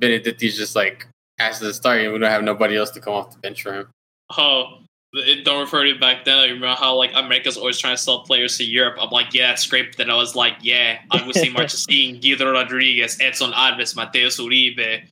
Benedetti's 0.00 0.56
just 0.56 0.76
like 0.76 1.06
has 1.38 1.60
to 1.60 1.72
start, 1.72 2.00
and 2.00 2.12
we 2.12 2.18
don't 2.18 2.30
have 2.30 2.44
nobody 2.44 2.76
else 2.76 2.90
to 2.90 3.00
come 3.00 3.14
off 3.14 3.32
the 3.32 3.38
bench 3.38 3.62
for 3.62 3.72
him. 3.72 3.88
Oh, 4.36 4.80
it, 5.14 5.44
don't 5.44 5.60
refer 5.60 5.84
to 5.84 5.90
it 5.90 6.00
back 6.00 6.24
then. 6.24 6.38
I 6.38 6.44
remember 6.46 6.74
how 6.74 6.96
like 6.96 7.12
America's 7.14 7.56
always 7.56 7.78
trying 7.78 7.94
to 7.96 8.02
sell 8.02 8.20
players 8.20 8.58
to 8.58 8.64
Europe. 8.64 8.96
I'm 9.00 9.10
like, 9.10 9.32
yeah. 9.32 9.54
But 9.70 9.96
then 9.96 10.10
I 10.10 10.16
was 10.16 10.34
like, 10.34 10.54
yeah, 10.60 10.98
Agustin 11.12 11.54
Marchesín, 11.54 12.20
Guido 12.20 12.50
Rodriguez, 12.50 13.18
Edson 13.20 13.52
Álvarez, 13.52 13.94
Mateus 13.94 14.40
Uribe. 14.40 15.08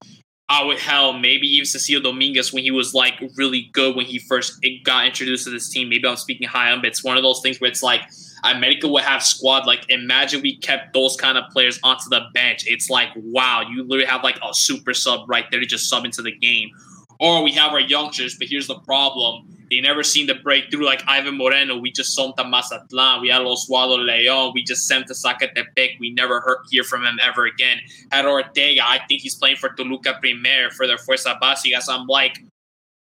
I 0.48 0.64
would 0.64 0.78
hell 0.78 1.14
maybe 1.14 1.46
even 1.46 1.64
Cecilio 1.64 2.02
Dominguez 2.02 2.52
when 2.52 2.62
he 2.62 2.70
was 2.70 2.92
like 2.92 3.14
really 3.36 3.70
good 3.72 3.96
when 3.96 4.04
he 4.04 4.18
first 4.18 4.64
got 4.84 5.06
introduced 5.06 5.44
to 5.44 5.50
this 5.50 5.70
team. 5.70 5.88
Maybe 5.88 6.06
I'm 6.06 6.16
speaking 6.16 6.46
high 6.46 6.72
on, 6.72 6.80
but 6.80 6.88
it's 6.88 7.02
one 7.02 7.16
of 7.16 7.22
those 7.22 7.40
things 7.40 7.58
where 7.60 7.70
it's 7.70 7.82
like 7.82 8.02
America 8.44 8.86
would 8.88 9.02
have 9.02 9.22
squad. 9.22 9.66
Like 9.66 9.88
imagine 9.88 10.42
we 10.42 10.58
kept 10.58 10.92
those 10.92 11.16
kind 11.16 11.38
of 11.38 11.44
players 11.52 11.80
onto 11.82 12.10
the 12.10 12.22
bench. 12.34 12.64
It's 12.66 12.90
like 12.90 13.08
wow, 13.16 13.62
you 13.62 13.82
literally 13.82 14.04
have 14.04 14.24
like 14.24 14.38
a 14.46 14.52
super 14.52 14.92
sub 14.92 15.30
right 15.30 15.46
there 15.50 15.60
to 15.60 15.64
just 15.64 15.88
sub 15.88 16.04
into 16.04 16.20
the 16.20 16.36
game. 16.36 16.70
Or 17.18 17.42
we 17.42 17.52
have 17.52 17.72
our 17.72 17.80
youngsters, 17.80 18.36
but 18.36 18.48
here's 18.48 18.66
the 18.66 18.78
problem 18.80 19.46
they 19.72 19.80
never 19.80 20.02
seen 20.02 20.26
the 20.26 20.34
breakthrough 20.34 20.84
like 20.84 21.02
Ivan 21.08 21.38
Moreno. 21.38 21.78
We 21.78 21.90
just 21.90 22.14
sold 22.14 22.36
to 22.36 22.44
Mazatlan. 22.44 23.22
We 23.22 23.30
had 23.30 23.40
Oswaldo 23.40 24.04
Leon. 24.04 24.52
We 24.54 24.62
just 24.62 24.86
sent 24.86 25.06
to 25.06 25.14
Zacatepec. 25.14 25.98
We 25.98 26.12
never 26.12 26.42
heard, 26.42 26.58
hear 26.70 26.84
from 26.84 27.04
him 27.04 27.18
ever 27.22 27.46
again. 27.46 27.78
Had 28.10 28.26
Ortega. 28.26 28.82
I 28.86 29.00
think 29.08 29.22
he's 29.22 29.34
playing 29.34 29.56
for 29.56 29.70
Toluca 29.70 30.18
Primer 30.20 30.70
for 30.72 30.86
their 30.86 30.98
Fuerza 30.98 31.40
Básicas. 31.40 31.86
I'm 31.88 32.06
like, 32.06 32.38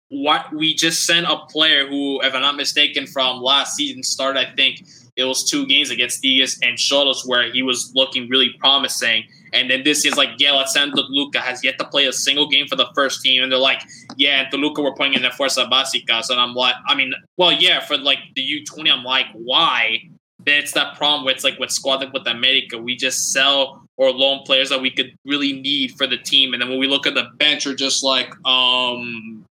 what? 0.08 0.54
We 0.54 0.74
just 0.74 1.04
sent 1.04 1.26
a 1.26 1.36
player 1.50 1.86
who, 1.86 2.22
if 2.22 2.34
I'm 2.34 2.40
not 2.40 2.56
mistaken, 2.56 3.06
from 3.06 3.42
last 3.42 3.76
season 3.76 4.02
started, 4.02 4.48
I 4.48 4.54
think 4.54 4.86
it 5.16 5.24
was 5.24 5.48
two 5.48 5.66
games 5.66 5.90
against 5.90 6.22
Tigres 6.22 6.58
and 6.62 6.76
Xolos 6.76 7.26
where 7.26 7.50
he 7.52 7.62
was 7.62 7.92
looking 7.94 8.28
really 8.28 8.54
promising. 8.58 9.24
And 9.52 9.70
then 9.70 9.84
this 9.84 10.04
is 10.04 10.16
like, 10.16 10.30
yeah, 10.38 10.52
let's 10.52 10.74
send 10.74 10.94
Toluca 10.94 11.38
has 11.38 11.62
yet 11.62 11.78
to 11.78 11.84
play 11.86 12.06
a 12.06 12.12
single 12.12 12.48
game 12.48 12.66
for 12.66 12.74
the 12.74 12.88
first 12.94 13.22
team. 13.22 13.42
And 13.42 13.52
they're 13.52 13.58
like, 13.58 13.82
yeah, 14.16 14.40
and 14.40 14.50
Toluca 14.50 14.82
we're 14.82 14.94
playing 14.94 15.14
in 15.14 15.22
the 15.22 15.28
Fuerza 15.28 15.70
Básicas. 15.70 16.30
And 16.30 16.40
I'm 16.40 16.54
like, 16.54 16.74
I 16.88 16.96
mean, 16.96 17.14
well, 17.36 17.52
yeah, 17.52 17.78
for 17.78 17.96
like 17.96 18.18
the 18.34 18.42
U20, 18.42 18.90
I'm 18.90 19.04
like, 19.04 19.26
why? 19.34 20.08
It's 20.46 20.72
that 20.72 20.96
problem 20.96 21.24
with 21.24 21.36
it's 21.36 21.44
like 21.44 21.58
with 21.58 21.70
squad 21.70 22.00
like 22.00 22.12
with 22.12 22.26
America, 22.26 22.76
we 22.76 22.96
just 22.96 23.32
sell 23.32 23.86
or 23.96 24.10
loan 24.10 24.42
players 24.44 24.70
that 24.70 24.80
we 24.80 24.90
could 24.90 25.16
really 25.24 25.52
need 25.52 25.92
for 25.92 26.08
the 26.08 26.18
team. 26.18 26.52
And 26.52 26.60
then 26.60 26.68
when 26.68 26.80
we 26.80 26.88
look 26.88 27.06
at 27.06 27.14
the 27.14 27.28
bench, 27.36 27.64
we're 27.64 27.74
just 27.74 28.02
like, 28.02 28.34
um, 28.44 29.44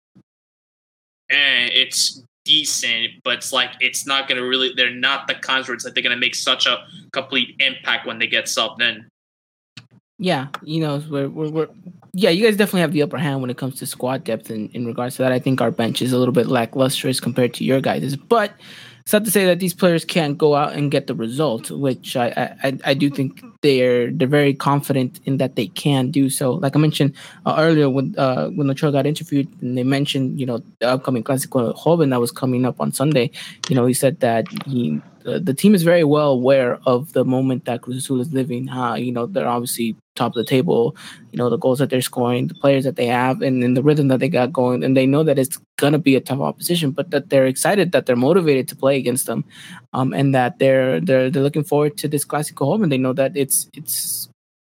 eh, 1.29 1.69
it's 1.71 2.21
decent, 2.45 3.23
but 3.23 3.35
it's 3.35 3.53
like 3.53 3.71
it's 3.79 4.05
not 4.05 4.27
gonna 4.27 4.43
really. 4.43 4.73
They're 4.75 4.93
not 4.93 5.27
the 5.27 5.35
kinds 5.35 5.69
like 5.69 5.93
they're 5.93 6.03
gonna 6.03 6.17
make 6.17 6.35
such 6.35 6.65
a 6.65 6.85
complete 7.11 7.55
impact 7.59 8.05
when 8.05 8.19
they 8.19 8.27
get 8.27 8.45
subbed 8.45 8.81
in 8.81 9.09
yeah, 10.23 10.47
you 10.61 10.79
know, 10.79 11.03
we're, 11.09 11.27
we're, 11.27 11.49
we're, 11.49 11.67
yeah, 12.13 12.29
you 12.29 12.45
guys 12.45 12.55
definitely 12.55 12.79
have 12.79 12.93
the 12.93 13.01
upper 13.01 13.17
hand 13.17 13.41
when 13.41 13.49
it 13.49 13.57
comes 13.57 13.77
to 13.79 13.85
squad 13.85 14.23
depth 14.23 14.49
in, 14.51 14.69
in 14.69 14.85
regards 14.85 15.17
to 15.17 15.21
that. 15.23 15.33
I 15.33 15.39
think 15.39 15.59
our 15.59 15.69
bench 15.69 16.01
is 16.01 16.13
a 16.13 16.17
little 16.17 16.33
bit 16.33 16.47
lackluster 16.47 17.11
compared 17.15 17.53
to 17.55 17.65
your 17.65 17.81
guys', 17.81 18.15
but 18.15 18.53
it's 19.03 19.11
not 19.11 19.25
to 19.25 19.31
say 19.31 19.45
that 19.45 19.59
these 19.59 19.73
players 19.73 20.05
can't 20.05 20.37
go 20.37 20.55
out 20.55 20.73
and 20.73 20.89
get 20.89 21.07
the 21.07 21.15
result, 21.15 21.69
which 21.69 22.15
I 22.15 22.55
I, 22.63 22.77
I 22.85 22.93
do 22.93 23.09
think 23.09 23.43
they're 23.61 24.09
they're 24.09 24.29
very 24.29 24.53
confident 24.53 25.19
in 25.25 25.37
that 25.37 25.57
they 25.57 25.67
can 25.67 26.09
do 26.09 26.29
so. 26.29 26.53
Like 26.53 26.77
I 26.77 26.79
mentioned 26.79 27.13
uh, 27.45 27.55
earlier 27.57 27.89
when 27.89 28.15
uh, 28.17 28.47
when 28.51 28.69
Ochoa 28.69 28.93
got 28.93 29.05
interviewed, 29.05 29.49
and 29.61 29.77
they 29.77 29.83
mentioned 29.83 30.39
you 30.39 30.45
know 30.45 30.63
the 30.79 30.87
upcoming 30.87 31.21
Clásico 31.21 31.75
Joven 31.83 32.11
that 32.11 32.21
was 32.21 32.31
coming 32.31 32.63
up 32.63 32.79
on 32.79 32.93
Sunday. 32.93 33.31
You 33.69 33.75
know, 33.75 33.85
he 33.85 33.93
said 33.93 34.21
that 34.21 34.45
he 34.65 35.01
the, 35.23 35.39
the 35.39 35.53
team 35.53 35.73
is 35.73 35.83
very 35.83 36.03
well 36.03 36.31
aware 36.31 36.79
of 36.85 37.13
the 37.13 37.25
moment 37.25 37.65
that 37.65 37.81
Cruz 37.81 37.97
Azul 37.97 38.21
is 38.21 38.33
living. 38.33 38.69
Uh, 38.69 38.95
you 38.95 39.11
know, 39.11 39.25
they're 39.25 39.47
obviously 39.47 39.95
top 40.15 40.31
of 40.31 40.35
the 40.35 40.43
table. 40.43 40.95
You 41.31 41.37
know, 41.37 41.49
the 41.49 41.57
goals 41.57 41.79
that 41.79 41.89
they're 41.89 42.01
scoring, 42.01 42.47
the 42.47 42.53
players 42.53 42.83
that 42.83 42.95
they 42.95 43.07
have, 43.07 43.41
and, 43.41 43.75
the 43.75 43.83
rhythm 43.83 44.09
that 44.09 44.19
they 44.19 44.29
got 44.29 44.53
going, 44.53 44.83
and 44.83 44.95
they 44.95 45.05
know 45.05 45.23
that 45.23 45.39
it's 45.39 45.57
gonna 45.77 45.97
be 45.97 46.15
a 46.15 46.21
tough 46.21 46.39
opposition, 46.39 46.91
but 46.91 47.11
that 47.11 47.29
they're 47.29 47.47
excited, 47.47 47.91
that 47.91 48.05
they're 48.05 48.15
motivated 48.15 48.67
to 48.67 48.75
play 48.75 48.97
against 48.97 49.25
them, 49.25 49.43
um, 49.93 50.13
and 50.13 50.35
that 50.35 50.59
they're 50.59 50.99
they're 50.99 51.29
they're 51.29 51.43
looking 51.43 51.63
forward 51.63 51.97
to 51.97 52.07
this 52.07 52.25
Clásico 52.25 52.65
home, 52.65 52.83
and 52.83 52.91
they 52.91 52.97
know 52.97 53.13
that 53.13 53.35
it's 53.35 53.69
it's 53.73 54.29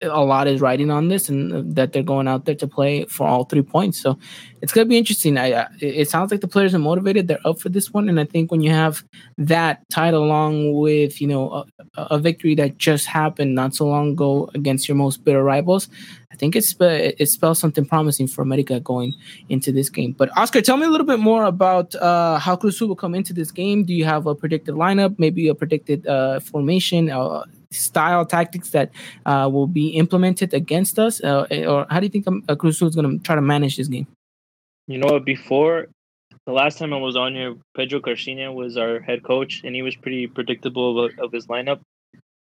a 0.05 0.25
lot 0.25 0.47
is 0.47 0.61
riding 0.61 0.91
on 0.91 1.09
this, 1.09 1.29
and 1.29 1.75
that 1.75 1.93
they're 1.93 2.03
going 2.03 2.29
out 2.29 2.45
there 2.45 2.55
to 2.57 2.67
play 2.67 3.05
for 3.07 3.27
all 3.27 3.45
three 3.45 3.63
points. 3.63 4.01
So 4.01 4.19
it's 4.63 4.73
gonna 4.73 4.87
be 4.87 4.99
interesting. 4.99 5.37
I, 5.37 5.67
it 5.81 6.09
sounds 6.09 6.31
like 6.31 6.41
the 6.41 6.49
players 6.49 6.75
are 6.75 6.79
motivated; 6.79 7.29
they're 7.29 7.47
up 7.47 7.61
for 7.61 7.69
this 7.69 7.93
one, 7.93 8.09
and 8.09 8.21
I 8.21 8.25
think 8.25 8.51
when 8.51 8.61
you 8.61 8.71
have 8.71 9.05
that 9.39 9.89
tied 9.91 10.15
along 10.15 10.75
with 10.75 11.21
you 11.21 11.27
know 11.27 11.65
a, 11.97 12.03
a 12.03 12.19
victory 12.19 12.55
that 12.57 12.79
just 12.79 13.07
happened 13.07 13.55
not 13.55 13.75
so 13.75 13.87
long 13.87 14.13
ago 14.13 14.51
against 14.55 14.89
your 14.89 14.97
most 14.97 15.25
bitter 15.25 15.43
rivals, 15.43 15.89
I 16.35 16.37
think 16.37 16.57
it's 16.57 16.75
it 16.81 17.29
spells 17.29 17.61
something 17.61 17.87
promising 17.87 18.27
for 18.27 18.43
America 18.43 18.81
going 18.81 19.15
into 19.49 19.71
this 19.71 19.89
game. 19.89 20.13
But 20.19 20.37
Oscar, 20.37 20.61
tell 20.61 20.77
me 20.77 20.85
a 20.85 20.91
little 20.91 21.07
bit 21.07 21.21
more 21.21 21.45
about 21.45 21.95
uh, 21.95 22.41
how 22.41 22.57
Cruz 22.57 22.81
will 22.81 22.97
come 22.97 23.15
into 23.15 23.33
this 23.33 23.53
game. 23.53 23.85
Do 23.85 23.95
you 23.95 24.05
have 24.05 24.27
a 24.27 24.35
predicted 24.35 24.75
lineup, 24.75 25.17
maybe 25.17 25.47
a 25.47 25.55
predicted 25.55 26.07
uh, 26.07 26.41
formation? 26.41 27.09
Uh, 27.09 27.45
style 27.71 28.25
tactics 28.25 28.71
that 28.71 28.91
uh, 29.27 29.49
will 29.53 29.67
be 29.67 29.89
implemented 29.89 30.55
against 30.55 30.97
us, 30.97 31.21
uh, 31.25 31.45
or 31.67 31.87
how 31.91 31.99
do 31.99 32.07
you 32.07 32.11
think 32.11 32.27
um, 32.29 32.45
uh, 32.49 32.55
Cruz 32.55 32.81
is 32.81 32.95
going 32.95 33.19
to 33.19 33.25
try 33.25 33.35
to 33.35 33.43
manage 33.43 33.77
this 33.77 33.89
game? 33.89 34.07
You 34.87 34.99
know? 34.99 35.19
Before 35.19 35.89
the 36.47 36.53
last 36.53 36.79
time 36.79 36.93
I 36.93 36.99
was 36.99 37.17
on 37.17 37.35
here, 37.35 37.57
Pedro 37.77 37.99
Caixinha 37.99 38.55
was 38.55 38.77
our 38.77 39.01
head 39.01 39.25
coach, 39.25 39.63
and 39.65 39.75
he 39.75 39.83
was 39.83 39.97
pretty 39.97 40.29
predictable 40.29 41.05
of, 41.05 41.19
of 41.19 41.33
his 41.33 41.49
lineup. 41.49 41.81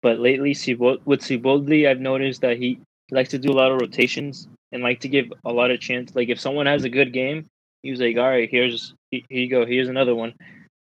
But 0.03 0.19
lately, 0.19 0.51
with 0.51 1.21
Siboldi, 1.21 1.89
I've 1.89 2.01
noticed 2.01 2.43
that 2.43 2.59
he 2.59 2.81
likes 3.13 3.31
to 3.31 3.39
do 3.39 3.53
a 3.53 3.55
lot 3.55 3.71
of 3.71 3.81
rotations 3.81 4.49
and 4.73 4.83
like 4.83 5.01
to 5.01 5.09
give 5.09 5.33
a 5.45 5.53
lot 5.53 5.71
of 5.71 5.81
chance. 5.81 6.15
Like 6.15 6.29
if 6.29 6.41
someone 6.41 6.67
has 6.67 6.85
a 6.85 6.89
good 6.89 7.13
game, 7.13 7.47
he's 7.83 8.01
like, 8.01 8.17
"All 8.17 8.29
right, 8.29 8.49
here's 8.51 8.95
here 9.11 9.23
you 9.29 9.49
go, 9.49 9.65
here's 9.65 9.89
another 9.89 10.15
one." 10.15 10.35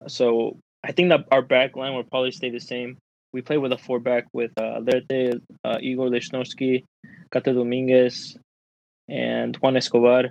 So 0.09 0.57
I 0.83 0.93
think 0.93 1.11
that 1.11 1.27
our 1.31 1.43
back 1.43 1.77
line 1.77 1.95
will 1.95 2.05
probably 2.05 2.33
stay 2.33 2.51
the 2.51 2.61
same 2.61 2.97
we 3.33 3.41
play 3.41 3.59
with 3.59 3.73
a 3.73 3.79
four 3.79 3.99
back 3.99 4.27
with 4.33 4.53
uh, 4.59 4.81
Aldrete, 4.81 5.41
uh, 5.65 5.79
Igor 5.81 6.09
Lichnowsky, 6.09 6.85
Cata 7.31 7.53
Dominguez, 7.53 8.37
and 9.09 9.57
Juan 9.57 9.77
Escobar. 9.77 10.25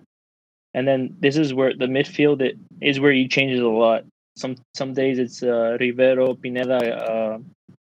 And 0.74 0.88
then 0.88 1.18
this 1.20 1.36
is 1.36 1.54
where 1.54 1.74
the 1.76 1.88
midfield 1.88 2.42
it, 2.42 2.58
is 2.80 3.00
where 3.00 3.12
he 3.12 3.28
changes 3.28 3.60
a 3.60 3.68
lot. 3.68 4.06
Some 4.38 4.56
some 4.74 4.94
days 4.94 5.20
it's 5.20 5.44
uh, 5.44 5.78
Rivero, 5.80 6.36
Pineda, 6.36 7.12
uh, 7.12 7.38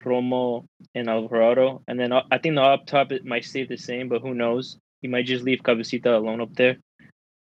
Romo, 0.05 0.65
and 0.95 1.09
Alvarado. 1.09 1.83
And 1.89 1.99
then 1.99 2.13
uh, 2.13 2.23
I 2.31 2.39
think 2.39 2.55
the 2.55 2.63
up 2.63 2.87
top 2.87 3.13
it 3.13 3.25
might 3.25 3.45
stay 3.45 3.65
the 3.65 3.77
same, 3.77 4.09
but 4.09 4.23
who 4.23 4.35
knows? 4.35 4.79
He 5.03 5.09
might 5.09 5.27
just 5.27 5.45
leave 5.45 5.63
Cabecita 5.63 6.07
alone 6.07 6.41
up 6.41 6.55
there 6.55 6.77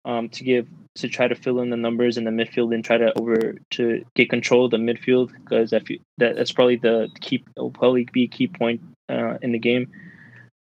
um, 0.05 0.29
to 0.29 0.43
give 0.43 0.67
to 0.95 1.07
try 1.07 1.27
to 1.27 1.35
fill 1.35 1.59
in 1.59 1.69
the 1.69 1.77
numbers 1.77 2.17
in 2.17 2.23
the 2.23 2.31
midfield 2.31 2.73
and 2.73 2.83
try 2.83 2.97
to 2.97 3.17
over 3.19 3.55
to 3.71 4.03
get 4.15 4.29
control 4.29 4.65
of 4.65 4.71
the 4.71 4.77
midfield 4.77 5.31
because 5.31 5.71
that 5.71 5.85
that's 6.17 6.51
probably 6.51 6.77
the 6.77 7.09
key 7.19 7.43
will 7.57 7.71
probably 7.71 8.07
be 8.11 8.27
key 8.27 8.47
point 8.47 8.81
uh, 9.09 9.37
in 9.41 9.51
the 9.51 9.59
game. 9.59 9.91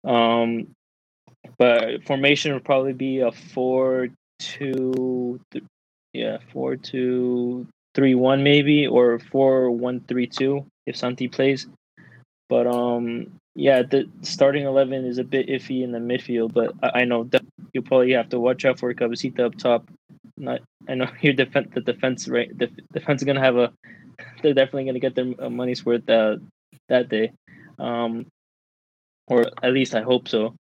Um, 0.04 0.68
but 1.58 2.04
formation 2.06 2.54
would 2.54 2.64
probably 2.64 2.93
be 2.93 3.20
a 3.20 3.32
four 3.32 4.10
two, 4.39 5.39
th- 5.52 5.66
yeah, 6.14 6.38
four 6.52 6.76
two 6.76 7.68
three 7.93 8.16
one 8.16 8.43
maybe 8.43 8.88
or 8.88 9.20
four 9.20 9.72
one 9.72 10.02
three 10.02 10.28
two 10.28 10.66
if 10.86 10.96
Santi 10.96 11.28
plays. 11.28 11.68
But 12.50 12.68
um, 12.68 13.39
yeah, 13.56 13.82
the 13.82 14.10
starting 14.22 14.66
eleven 14.66 15.06
is 15.06 15.18
a 15.18 15.24
bit 15.24 15.48
iffy 15.48 15.84
in 15.84 15.91
the 15.91 16.00
midfield, 16.00 16.54
but 16.54 16.74
I, 16.84 17.02
I 17.02 17.06
know 17.06 17.28
you'll 17.74 17.84
probably 17.84 18.14
have 18.14 18.30
to 18.30 18.39
watch 18.39 18.66
out 18.66 18.80
for 18.80 18.93
Cabecita 18.93 19.39
up 19.39 19.58
top. 19.58 19.89
Not, 20.38 20.62
I 20.88 20.96
know 20.96 21.08
your 21.22 21.34
defense, 21.34 21.70
the 21.74 21.82
defense, 21.82 22.28
right? 22.28 22.56
The 22.58 22.70
defense 22.93 23.22
is 23.22 23.26
gonna 23.26 23.41
have 23.41 23.58
a. 23.58 23.72
They're 24.41 24.54
definitely 24.54 24.86
gonna 24.86 25.00
get 25.00 25.16
their 25.16 25.34
uh, 25.39 25.50
money's 25.50 25.86
worth 25.86 26.10
uh, 26.10 26.38
that 26.89 27.10
day, 27.10 27.32
um, 27.80 28.28
or 29.28 29.46
at 29.64 29.74
least 29.74 29.96
I 29.96 30.02
hope 30.02 30.28
so. 30.28 30.56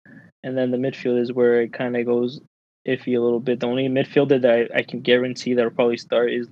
And 0.44 0.58
then 0.58 0.72
the 0.72 0.78
midfield 0.78 1.22
is 1.22 1.32
where 1.32 1.62
it 1.62 1.74
kind 1.74 1.96
of 1.96 2.06
goes 2.06 2.42
iffy 2.88 3.18
a 3.18 3.22
little 3.22 3.40
bit. 3.40 3.60
The 3.60 3.68
only 3.68 3.88
midfielder 3.88 4.42
that 4.42 4.72
I, 4.74 4.80
I 4.80 4.84
can 4.84 5.02
guarantee 5.02 5.54
that 5.54 5.64
will 5.64 5.72
probably 5.72 5.98
start 5.98 6.32
is 6.32 6.48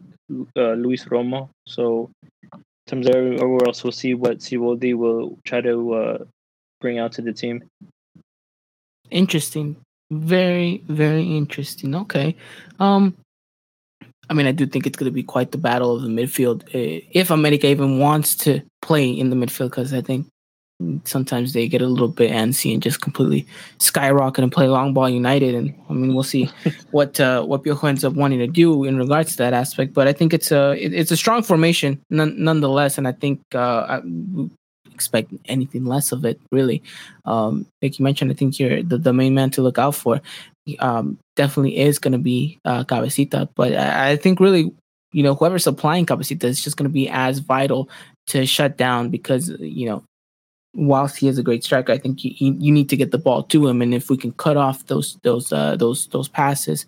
uh, 0.56 0.74
Luis 0.74 1.06
Romo. 1.06 1.50
So 1.68 2.10
everywhere 2.94 3.68
else, 3.68 3.84
we'll 3.84 3.92
see 3.92 4.14
what 4.14 4.40
Siboldi 4.40 4.96
will 4.96 5.40
try 5.44 5.62
to 5.62 5.94
uh, 5.94 6.18
bring 6.80 7.00
out 7.00 7.14
to 7.14 7.22
the 7.22 7.34
team. 7.34 7.64
Interesting. 9.10 9.78
Very, 10.12 10.84
very 10.88 11.24
interesting. 11.24 11.96
Okay. 11.96 12.36
Um, 12.80 13.16
I 14.30 14.34
mean, 14.34 14.46
I 14.46 14.52
do 14.52 14.66
think 14.66 14.86
it's 14.86 14.98
going 14.98 15.10
to 15.10 15.14
be 15.14 15.24
quite 15.24 15.52
the 15.52 15.58
battle 15.58 15.96
of 15.96 16.02
the 16.02 16.08
midfield 16.08 16.64
uh, 16.76 17.06
if 17.12 17.32
America 17.32 17.68
even 17.68 18.00
wants 18.00 18.36
to 18.36 18.62
play 18.82 19.10
in 19.10 19.30
the 19.30 19.36
midfield, 19.36 19.70
because 19.70 19.94
I 19.94 20.02
think 20.02 20.28
sometimes 21.06 21.54
they 21.54 21.68
get 21.68 21.82
a 21.82 21.88
little 21.88 22.08
bit 22.08 22.32
antsy 22.32 22.74
and 22.74 22.82
just 22.82 23.02
completely 23.02 23.48
skyrocket 23.80 24.44
and 24.44 24.52
play 24.52 24.68
long 24.68 24.94
ball 24.94 25.10
United. 25.10 25.56
And 25.56 25.74
I 25.90 25.94
mean, 25.94 26.14
we'll 26.14 26.24
see 26.24 26.50
what 26.92 27.20
uh, 27.20 27.44
what 27.44 27.64
Piojo 27.64 27.88
ends 27.88 28.04
up 28.04 28.14
wanting 28.14 28.40
to 28.40 28.48
do 28.48 28.84
in 28.84 28.98
regards 28.98 29.32
to 29.32 29.38
that 29.38 29.54
aspect. 29.54 29.94
But 29.94 30.08
I 30.08 30.14
think 30.14 30.34
it's 30.34 30.52
a 30.52 30.72
it, 30.74 30.94
it's 30.94 31.12
a 31.12 31.18
strong 31.18 31.44
formation 31.44 32.02
none, 32.10 32.36
nonetheless, 32.42 32.98
and 32.98 33.08
I 33.08 33.12
think 33.12 33.42
uh, 33.54 34.00
I 34.00 34.02
expect 34.94 35.34
anything 35.46 35.86
less 35.86 36.12
of 36.12 36.26
it 36.26 36.40
really. 36.52 36.84
Um, 37.26 37.66
like 37.82 37.98
you 37.98 38.04
mentioned, 38.04 38.32
I 38.32 38.36
think 38.36 38.60
you're 38.60 38.84
the, 38.84 38.98
the 38.98 39.14
main 39.14 39.34
man 39.34 39.50
to 39.52 39.62
look 39.62 39.78
out 39.78 39.96
for. 39.96 40.22
Um, 40.80 41.18
definitely 41.36 41.78
is 41.78 41.98
going 41.98 42.12
to 42.12 42.20
be 42.20 42.60
uh, 42.66 42.84
Cabecita, 42.84 43.50
but 43.56 43.74
I, 43.74 44.12
I 44.12 44.16
think 44.16 44.40
really 44.40 44.72
you 45.12 45.24
know 45.24 45.36
whoever's 45.36 45.64
supplying 45.64 46.06
Cabecita 46.06 46.44
is 46.44 46.64
just 46.64 46.78
going 46.78 46.90
to 46.90 46.94
be 46.94 47.10
as 47.10 47.40
vital 47.40 47.90
to 48.28 48.46
shut 48.46 48.78
down 48.78 49.10
because 49.10 49.50
you 49.60 49.88
know 49.88 50.04
whilst 50.74 51.18
he 51.18 51.28
is 51.28 51.38
a 51.38 51.44
great 51.44 51.64
striker, 51.64 51.92
I 51.92 51.98
think 51.98 52.24
you, 52.24 52.32
you 52.38 52.72
need 52.72 52.90
to 52.90 52.98
get 52.98 53.12
the 53.12 53.18
ball 53.18 53.44
to 53.44 53.68
him, 53.68 53.82
and 53.82 53.94
if 53.94 54.10
we 54.10 54.18
can 54.18 54.32
cut 54.34 54.58
off 54.58 54.86
those 54.88 55.18
those 55.24 55.52
uh, 55.52 55.76
those 55.76 56.08
those 56.08 56.28
passes 56.28 56.86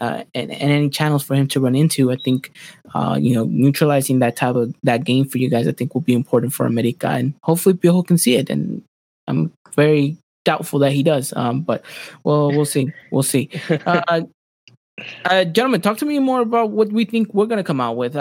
uh, 0.00 0.24
and, 0.34 0.50
and 0.50 0.72
any 0.72 0.90
channels 0.90 1.22
for 1.22 1.34
him 1.34 1.46
to 1.48 1.60
run 1.60 1.74
into, 1.74 2.10
I 2.10 2.16
think 2.16 2.52
uh, 2.94 3.16
you 3.20 3.34
know 3.34 3.44
neutralizing 3.44 4.18
that 4.18 4.36
type 4.36 4.56
of 4.56 4.74
that 4.82 5.04
game 5.04 5.26
for 5.26 5.38
you 5.38 5.48
guys, 5.48 5.68
I 5.68 5.72
think 5.72 5.94
will 5.94 6.00
be 6.00 6.14
important 6.14 6.52
for 6.52 6.66
America, 6.66 7.08
and 7.08 7.34
hopefully 7.42 7.74
Piojo 7.74 8.06
can 8.06 8.18
see 8.18 8.36
it. 8.36 8.50
And 8.50 8.82
I'm 9.28 9.52
very 9.76 10.16
doubtful 10.44 10.80
that 10.80 10.92
he 10.92 11.02
does, 11.02 11.32
um, 11.36 11.62
but 11.62 11.84
well, 12.24 12.50
we'll 12.50 12.64
see, 12.64 12.92
we'll 13.10 13.22
see. 13.22 13.48
Uh, 13.86 14.22
uh, 15.24 15.44
gentlemen, 15.44 15.80
talk 15.80 15.96
to 15.96 16.04
me 16.04 16.18
more 16.18 16.42
about 16.42 16.70
what 16.70 16.92
we 16.92 17.04
think 17.04 17.32
we're 17.32 17.46
gonna 17.46 17.64
come 17.64 17.80
out 17.80 17.96
with. 17.96 18.14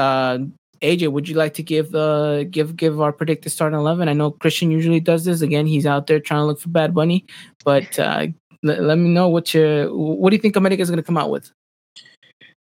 AJ, 0.82 1.12
would 1.12 1.30
you 1.30 1.36
like 1.36 1.54
to 1.56 1.64
give 1.64 1.94
uh 1.94 2.44
give 2.46 2.76
give 2.76 3.00
our 3.00 3.14
predicted 3.14 3.52
starting 3.52 3.78
eleven? 3.78 4.10
I 4.10 4.14
know 4.14 4.32
Christian 4.32 4.72
usually 4.72 5.00
does 5.00 5.26
this. 5.26 5.42
Again, 5.42 5.68
he's 5.68 5.86
out 5.86 6.08
there 6.08 6.20
trying 6.20 6.42
to 6.42 6.46
look 6.46 6.60
for 6.60 6.70
Bad 6.70 6.94
Bunny, 6.94 7.26
but 7.64 8.00
uh, 8.00 8.28
let, 8.64 8.82
let 8.82 8.98
me 8.98 9.10
know 9.10 9.30
what 9.30 9.54
you 9.54 9.90
what 9.94 10.32
do 10.32 10.36
you 10.36 10.42
think 10.42 10.56
America 10.56 10.82
is 10.82 10.90
going 10.90 10.98
to 10.98 11.04
come 11.04 11.18
out 11.18 11.30
with? 11.30 11.52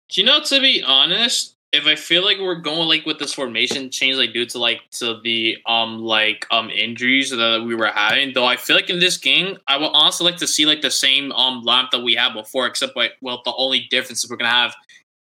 Do 0.10 0.22
you 0.22 0.26
know? 0.26 0.42
To 0.44 0.60
be 0.60 0.84
honest, 0.84 1.56
if 1.72 1.86
I 1.86 1.96
feel 1.96 2.26
like 2.26 2.40
we're 2.40 2.56
going 2.56 2.88
like 2.90 3.06
with 3.06 3.20
this 3.20 3.34
formation 3.34 3.90
change, 3.92 4.18
like 4.18 4.34
due 4.34 4.46
to 4.48 4.60
like 4.60 4.82
to 4.92 5.20
the 5.24 5.58
um 5.66 6.00
like 6.00 6.48
um 6.52 6.70
injuries 6.70 7.30
that 7.30 7.64
we 7.66 7.76
were 7.76 7.88
having, 7.88 8.34
though 8.34 8.46
I 8.46 8.58
feel 8.58 8.76
like 8.76 8.90
in 8.90 9.00
this 9.00 9.18
game, 9.18 9.58
I 9.68 9.78
would 9.78 9.92
honestly 9.94 10.26
like 10.30 10.40
to 10.40 10.48
see 10.48 10.66
like 10.66 10.82
the 10.82 10.92
same 10.92 11.32
um 11.34 11.64
lineup 11.64 11.92
that 11.92 12.04
we 12.04 12.16
had 12.16 12.34
before, 12.34 12.66
except 12.66 12.96
like 12.96 13.14
well 13.22 13.42
the 13.46 13.54
only 13.56 13.88
difference 13.90 14.24
is 14.24 14.30
we're 14.30 14.38
gonna 14.38 14.50
have 14.50 14.76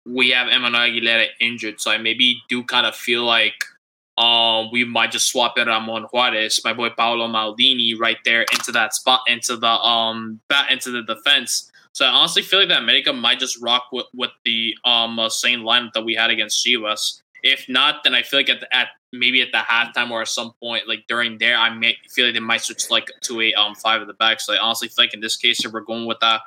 we 0.10 0.30
have 0.32 0.48
Emmanuel 0.48 0.82
Aguilera 0.82 1.28
injured, 1.40 1.80
so 1.80 1.92
I 1.92 1.98
maybe 1.98 2.42
do 2.50 2.64
kind 2.64 2.86
of 2.86 2.96
feel 2.96 3.24
like 3.24 3.64
um, 4.18 4.70
we 4.72 4.84
might 4.84 5.12
just 5.12 5.30
swap 5.30 5.58
in 5.58 5.68
Ramon 5.68 6.04
Juarez, 6.12 6.60
my 6.66 6.74
boy 6.74 6.90
Paolo 6.90 7.28
Maldini, 7.28 7.98
right 7.98 8.18
there 8.26 8.42
into 8.52 8.72
that 8.74 8.94
spot, 8.94 9.22
into 9.28 9.56
the 9.56 9.68
um, 9.68 10.42
back 10.50 10.72
into 10.72 10.92
the 10.92 11.04
defense. 11.04 11.72
So 11.94 12.06
I 12.06 12.10
honestly 12.10 12.42
feel 12.42 12.60
like 12.60 12.70
that 12.70 12.82
America 12.82 13.14
might 13.14 13.40
just 13.40 13.62
rock 13.62 13.88
with, 13.92 14.06
with 14.14 14.32
the 14.46 14.76
um 14.86 15.20
uh, 15.20 15.30
same 15.30 15.62
lineup 15.62 15.94
that 15.94 16.04
we 16.04 16.16
had 16.16 16.30
against 16.30 16.66
Chivas. 16.66 17.22
If 17.44 17.68
not, 17.70 18.04
then 18.04 18.14
I 18.14 18.22
feel 18.22 18.42
like 18.42 18.50
at, 18.50 18.60
the, 18.60 18.76
at 18.76 18.90
maybe 19.14 19.42
at 19.42 19.54
the 19.54 19.60
halftime 19.60 20.12
or 20.12 20.22
at 20.22 20.28
some 20.28 20.52
point, 20.62 20.88
like 20.88 21.06
during 21.08 21.38
there, 21.38 21.58
I 21.58 21.70
may 21.70 21.96
feel 22.10 22.26
like 22.26 22.34
they 22.34 22.42
might 22.42 22.62
switch 22.62 22.90
like 22.90 23.10
to 23.22 23.42
a 23.42 23.54
um 23.54 23.76
five 23.76 24.02
at 24.02 24.08
the 24.08 24.14
back. 24.14 24.42
So 24.42 24.54
I 24.54 24.58
honestly 24.58 24.90
feel 24.90 25.06
like 25.06 25.14
in 25.14 25.22
this 25.22 25.38
case, 25.38 25.64
if 25.64 25.72
we're 25.72 25.82
going 25.82 26.06
with 26.06 26.20
that 26.20 26.42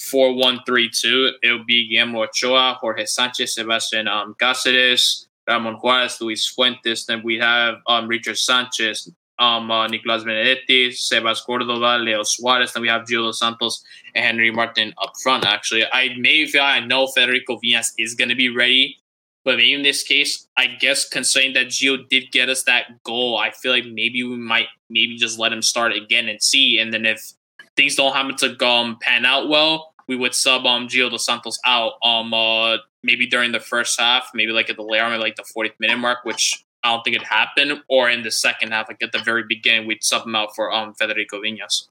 4 0.00 0.34
1 0.34 0.60
3 0.66 0.90
2, 0.90 1.32
it'll 1.42 1.64
be 1.64 1.88
Guillermo 1.88 2.24
Ochoa, 2.24 2.78
Jorge 2.80 3.06
Sanchez, 3.06 3.54
Sebastian 3.54 4.08
um, 4.08 4.34
Cáceres, 4.34 5.26
Ramon 5.48 5.74
Juarez, 5.74 6.20
Luis 6.20 6.46
Fuentes. 6.48 7.06
Then 7.06 7.22
we 7.24 7.38
have 7.38 7.76
um, 7.86 8.08
Richard 8.08 8.38
Sanchez, 8.38 9.10
um, 9.38 9.70
uh, 9.70 9.86
Nicolas 9.86 10.24
Benedetti, 10.24 10.90
Sebas 10.90 11.44
Cordova, 11.44 11.98
Leo 11.98 12.22
Suarez. 12.22 12.72
Then 12.72 12.82
we 12.82 12.88
have 12.88 13.02
Gio 13.02 13.32
Santos 13.34 13.84
and 14.14 14.24
Henry 14.24 14.50
Martin 14.50 14.92
up 15.02 15.12
front, 15.22 15.44
actually. 15.44 15.84
I 15.92 16.14
may 16.18 16.46
feel 16.46 16.62
I 16.62 16.80
know 16.80 17.06
Federico 17.06 17.58
Viñas 17.58 17.92
is 17.98 18.14
going 18.14 18.30
to 18.30 18.36
be 18.36 18.48
ready 18.48 18.98
But 19.46 19.58
maybe 19.58 19.74
in 19.74 19.82
this 19.82 20.02
case, 20.02 20.48
I 20.56 20.66
guess 20.66 21.08
considering 21.08 21.52
that 21.52 21.68
Gio 21.68 22.08
did 22.08 22.32
get 22.32 22.48
us 22.48 22.64
that 22.64 23.00
goal, 23.04 23.38
I 23.38 23.52
feel 23.52 23.70
like 23.70 23.86
maybe 23.86 24.24
we 24.24 24.36
might 24.36 24.66
maybe 24.90 25.16
just 25.16 25.38
let 25.38 25.52
him 25.52 25.62
start 25.62 25.92
again 25.92 26.28
and 26.28 26.42
see. 26.42 26.80
And 26.80 26.92
then 26.92 27.06
if 27.06 27.32
things 27.76 27.94
don't 27.94 28.14
happen 28.14 28.36
to 28.36 28.66
um, 28.66 28.98
pan 29.00 29.24
out 29.24 29.48
well, 29.48 29.92
we 30.08 30.16
would 30.16 30.34
sub 30.34 30.64
um 30.66 30.88
Gio 30.88 31.10
dos 31.10 31.24
Santos 31.24 31.58
out 31.64 31.94
um 32.02 32.32
uh 32.32 32.78
maybe 33.02 33.26
during 33.26 33.52
the 33.52 33.60
first 33.60 33.98
half, 34.00 34.30
maybe 34.34 34.52
like 34.52 34.70
at 34.70 34.76
the 34.76 34.82
later 34.82 35.08
maybe 35.08 35.22
like 35.22 35.36
the 35.36 35.44
40th 35.44 35.78
minute 35.78 35.98
mark, 35.98 36.24
which 36.24 36.64
I 36.82 36.92
don't 36.92 37.02
think 37.02 37.16
it 37.16 37.22
happened, 37.22 37.82
or 37.88 38.08
in 38.08 38.22
the 38.22 38.30
second 38.30 38.72
half, 38.72 38.88
like 38.88 39.02
at 39.02 39.12
the 39.12 39.18
very 39.18 39.44
beginning, 39.48 39.86
we'd 39.86 40.04
sub 40.04 40.26
him 40.26 40.34
out 40.34 40.54
for 40.54 40.72
um 40.72 40.94
Federico 40.94 41.40
Viñas. 41.40 41.88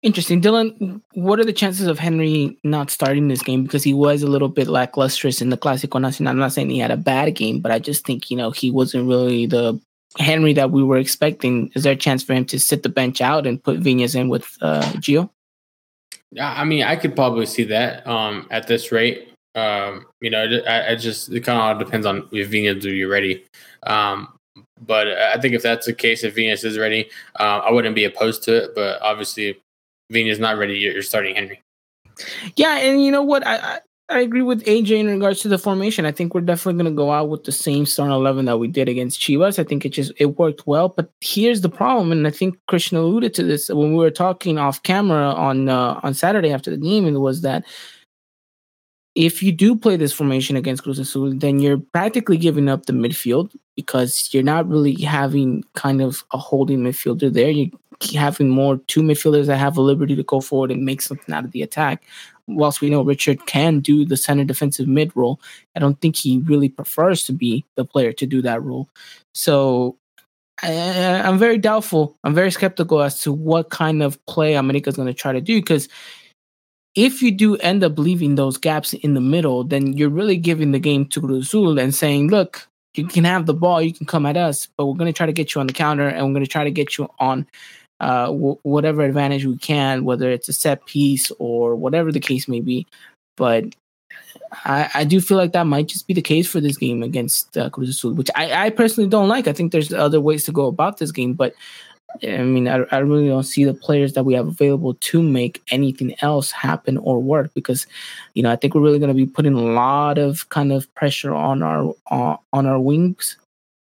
Interesting. 0.00 0.40
Dylan, 0.40 1.02
what 1.14 1.40
are 1.40 1.44
the 1.44 1.52
chances 1.52 1.88
of 1.88 1.98
Henry 1.98 2.56
not 2.62 2.88
starting 2.88 3.26
this 3.26 3.42
game? 3.42 3.64
Because 3.64 3.82
he 3.82 3.92
was 3.92 4.22
a 4.22 4.28
little 4.28 4.48
bit 4.48 4.68
lacklustrous 4.68 5.42
in 5.42 5.50
the 5.50 5.56
Clásico 5.56 6.00
Nacional. 6.00 6.30
I'm 6.30 6.38
not 6.38 6.52
saying 6.52 6.70
he 6.70 6.78
had 6.78 6.92
a 6.92 6.96
bad 6.96 7.34
game, 7.34 7.58
but 7.58 7.72
I 7.72 7.80
just 7.80 8.06
think, 8.06 8.30
you 8.30 8.36
know, 8.36 8.52
he 8.52 8.70
wasn't 8.70 9.08
really 9.08 9.46
the 9.46 9.80
Henry 10.16 10.52
that 10.54 10.70
we 10.70 10.82
were 10.82 10.98
expecting. 10.98 11.70
Is 11.74 11.82
there 11.82 11.92
a 11.92 11.96
chance 11.96 12.22
for 12.22 12.32
him 12.32 12.44
to 12.46 12.58
sit 12.58 12.82
the 12.82 12.88
bench 12.88 13.20
out 13.20 13.46
and 13.46 13.62
put 13.62 13.80
Viñas 13.80 14.14
in 14.14 14.28
with 14.28 14.46
uh, 14.62 14.82
Gio? 14.96 15.30
Yeah, 16.30 16.52
I 16.56 16.64
mean, 16.64 16.84
I 16.84 16.96
could 16.96 17.14
probably 17.14 17.46
see 17.46 17.64
that 17.64 18.06
um, 18.06 18.46
at 18.50 18.66
this 18.66 18.92
rate. 18.92 19.32
Um, 19.54 20.06
you 20.20 20.30
know, 20.30 20.44
I, 20.66 20.92
I, 20.92 20.94
just, 20.94 21.30
it 21.30 21.40
kind 21.40 21.58
of 21.58 21.64
all 21.64 21.84
depends 21.84 22.06
on 22.06 22.28
if 22.32 22.50
will 22.50 22.80
be 22.80 23.04
ready. 23.04 23.44
Um, 23.84 24.38
but 24.80 25.08
I 25.08 25.38
think 25.40 25.54
if 25.54 25.62
that's 25.62 25.86
the 25.86 25.92
case, 25.92 26.22
if 26.24 26.36
Viñas 26.36 26.64
is 26.64 26.78
ready, 26.78 27.10
uh, 27.40 27.60
I 27.64 27.70
wouldn't 27.70 27.94
be 27.94 28.04
opposed 28.04 28.42
to 28.44 28.64
it. 28.64 28.74
But 28.74 29.00
obviously, 29.02 29.60
Viñas 30.12 30.38
not 30.38 30.58
ready, 30.58 30.74
you're 30.74 31.02
starting 31.02 31.34
Henry. 31.34 31.60
Yeah, 32.56 32.78
and 32.78 33.04
you 33.04 33.10
know 33.10 33.22
what? 33.22 33.46
I, 33.46 33.56
I, 33.56 33.80
I 34.10 34.20
agree 34.20 34.40
with 34.40 34.64
AJ 34.64 35.00
in 35.00 35.06
regards 35.08 35.40
to 35.40 35.48
the 35.48 35.58
formation. 35.58 36.06
I 36.06 36.12
think 36.12 36.34
we're 36.34 36.40
definitely 36.40 36.82
going 36.82 36.94
to 36.94 36.96
go 36.96 37.10
out 37.12 37.28
with 37.28 37.44
the 37.44 37.52
same 37.52 37.84
starting 37.84 38.14
eleven 38.14 38.46
that 38.46 38.56
we 38.56 38.66
did 38.66 38.88
against 38.88 39.20
Chivas. 39.20 39.58
I 39.58 39.64
think 39.64 39.84
it 39.84 39.90
just 39.90 40.12
it 40.16 40.38
worked 40.38 40.66
well. 40.66 40.88
But 40.88 41.10
here's 41.20 41.60
the 41.60 41.68
problem, 41.68 42.10
and 42.10 42.26
I 42.26 42.30
think 42.30 42.58
Christian 42.68 42.96
alluded 42.96 43.34
to 43.34 43.42
this 43.42 43.68
when 43.68 43.90
we 43.90 43.98
were 43.98 44.10
talking 44.10 44.56
off 44.56 44.82
camera 44.82 45.32
on 45.32 45.68
uh, 45.68 46.00
on 46.02 46.14
Saturday 46.14 46.52
after 46.52 46.70
the 46.70 46.78
game, 46.78 47.04
and 47.04 47.16
it 47.16 47.20
was 47.20 47.42
that 47.42 47.66
if 49.14 49.42
you 49.42 49.52
do 49.52 49.76
play 49.76 49.96
this 49.96 50.12
formation 50.12 50.56
against 50.56 50.84
Cruz 50.84 50.98
Azul, 50.98 51.34
then 51.34 51.58
you're 51.58 51.82
practically 51.92 52.38
giving 52.38 52.68
up 52.68 52.86
the 52.86 52.92
midfield 52.92 53.54
because 53.76 54.30
you're 54.32 54.42
not 54.44 54.68
really 54.68 54.94
having 55.02 55.64
kind 55.74 56.00
of 56.00 56.24
a 56.32 56.38
holding 56.38 56.78
midfielder 56.78 57.32
there. 57.32 57.50
You're 57.50 57.70
having 58.14 58.48
more 58.48 58.78
two 58.86 59.02
midfielders 59.02 59.46
that 59.46 59.56
have 59.58 59.76
a 59.76 59.82
liberty 59.82 60.14
to 60.16 60.22
go 60.22 60.40
forward 60.40 60.70
and 60.70 60.84
make 60.84 61.02
something 61.02 61.34
out 61.34 61.44
of 61.44 61.50
the 61.50 61.62
attack. 61.62 62.04
Whilst 62.48 62.80
we 62.80 62.90
know 62.90 63.02
Richard 63.02 63.46
can 63.46 63.80
do 63.80 64.04
the 64.04 64.16
center 64.16 64.44
defensive 64.44 64.88
mid 64.88 65.14
role, 65.14 65.40
I 65.76 65.80
don't 65.80 66.00
think 66.00 66.16
he 66.16 66.38
really 66.38 66.68
prefers 66.68 67.24
to 67.24 67.32
be 67.32 67.64
the 67.76 67.84
player 67.84 68.12
to 68.14 68.26
do 68.26 68.42
that 68.42 68.62
role. 68.62 68.88
So 69.34 69.96
I, 70.62 70.70
am 70.70 71.38
very 71.38 71.58
doubtful. 71.58 72.16
I'm 72.24 72.34
very 72.34 72.50
skeptical 72.50 73.02
as 73.02 73.20
to 73.22 73.32
what 73.32 73.70
kind 73.70 74.02
of 74.02 74.24
play 74.26 74.54
America 74.54 74.88
is 74.88 74.96
going 74.96 75.08
to 75.08 75.14
try 75.14 75.32
to 75.32 75.40
do 75.40 75.60
because 75.60 75.88
if 76.94 77.22
you 77.22 77.30
do 77.30 77.56
end 77.58 77.84
up 77.84 77.98
leaving 77.98 78.34
those 78.34 78.56
gaps 78.56 78.92
in 78.92 79.14
the 79.14 79.20
middle, 79.20 79.62
then 79.62 79.92
you're 79.96 80.08
really 80.08 80.36
giving 80.36 80.72
the 80.72 80.80
game 80.80 81.06
to 81.06 81.20
Cruzul 81.20 81.80
and 81.80 81.94
saying, 81.94 82.28
look, 82.28 82.66
you 82.94 83.06
can 83.06 83.24
have 83.24 83.46
the 83.46 83.54
ball, 83.54 83.80
you 83.80 83.92
can 83.92 84.06
come 84.06 84.26
at 84.26 84.36
us, 84.36 84.66
but 84.76 84.86
we're 84.86 84.96
going 84.96 85.12
to 85.12 85.16
try 85.16 85.26
to 85.26 85.32
get 85.32 85.54
you 85.54 85.60
on 85.60 85.68
the 85.68 85.72
counter 85.72 86.08
and 86.08 86.26
we're 86.26 86.32
going 86.32 86.44
to 86.44 86.50
try 86.50 86.64
to 86.64 86.70
get 86.70 86.98
you 86.98 87.08
on 87.20 87.46
uh, 88.00 88.26
w- 88.26 88.58
whatever 88.62 89.02
advantage 89.02 89.44
we 89.44 89.56
can, 89.58 90.04
whether 90.04 90.30
it's 90.30 90.48
a 90.48 90.52
set 90.52 90.84
piece 90.86 91.30
or 91.38 91.74
whatever 91.74 92.12
the 92.12 92.20
case 92.20 92.48
may 92.48 92.60
be. 92.60 92.86
But 93.36 93.74
I, 94.64 94.90
I 94.94 95.04
do 95.04 95.20
feel 95.20 95.36
like 95.36 95.52
that 95.52 95.66
might 95.66 95.88
just 95.88 96.06
be 96.06 96.14
the 96.14 96.22
case 96.22 96.48
for 96.48 96.60
this 96.60 96.76
game 96.76 97.02
against 97.02 97.56
uh, 97.56 97.70
Cruz 97.70 97.90
Azul, 97.90 98.14
which 98.14 98.30
I, 98.34 98.66
I 98.66 98.70
personally 98.70 99.08
don't 99.08 99.28
like. 99.28 99.46
I 99.46 99.52
think 99.52 99.72
there's 99.72 99.92
other 99.92 100.20
ways 100.20 100.44
to 100.44 100.52
go 100.52 100.66
about 100.66 100.98
this 100.98 101.12
game, 101.12 101.34
but 101.34 101.54
I 102.22 102.38
mean, 102.38 102.68
I, 102.68 102.84
I 102.90 102.98
really 102.98 103.28
don't 103.28 103.42
see 103.42 103.64
the 103.64 103.74
players 103.74 104.14
that 104.14 104.24
we 104.24 104.34
have 104.34 104.48
available 104.48 104.94
to 104.94 105.22
make 105.22 105.62
anything 105.70 106.14
else 106.22 106.50
happen 106.50 106.96
or 106.98 107.20
work 107.20 107.52
because, 107.54 107.86
you 108.34 108.42
know, 108.42 108.50
I 108.50 108.56
think 108.56 108.74
we're 108.74 108.80
really 108.80 108.98
going 108.98 109.08
to 109.08 109.14
be 109.14 109.26
putting 109.26 109.54
a 109.54 109.60
lot 109.60 110.16
of 110.16 110.48
kind 110.48 110.72
of 110.72 110.92
pressure 110.94 111.34
on 111.34 111.62
our 111.62 111.94
uh, 112.10 112.36
on 112.52 112.66
our 112.66 112.80
wings 112.80 113.36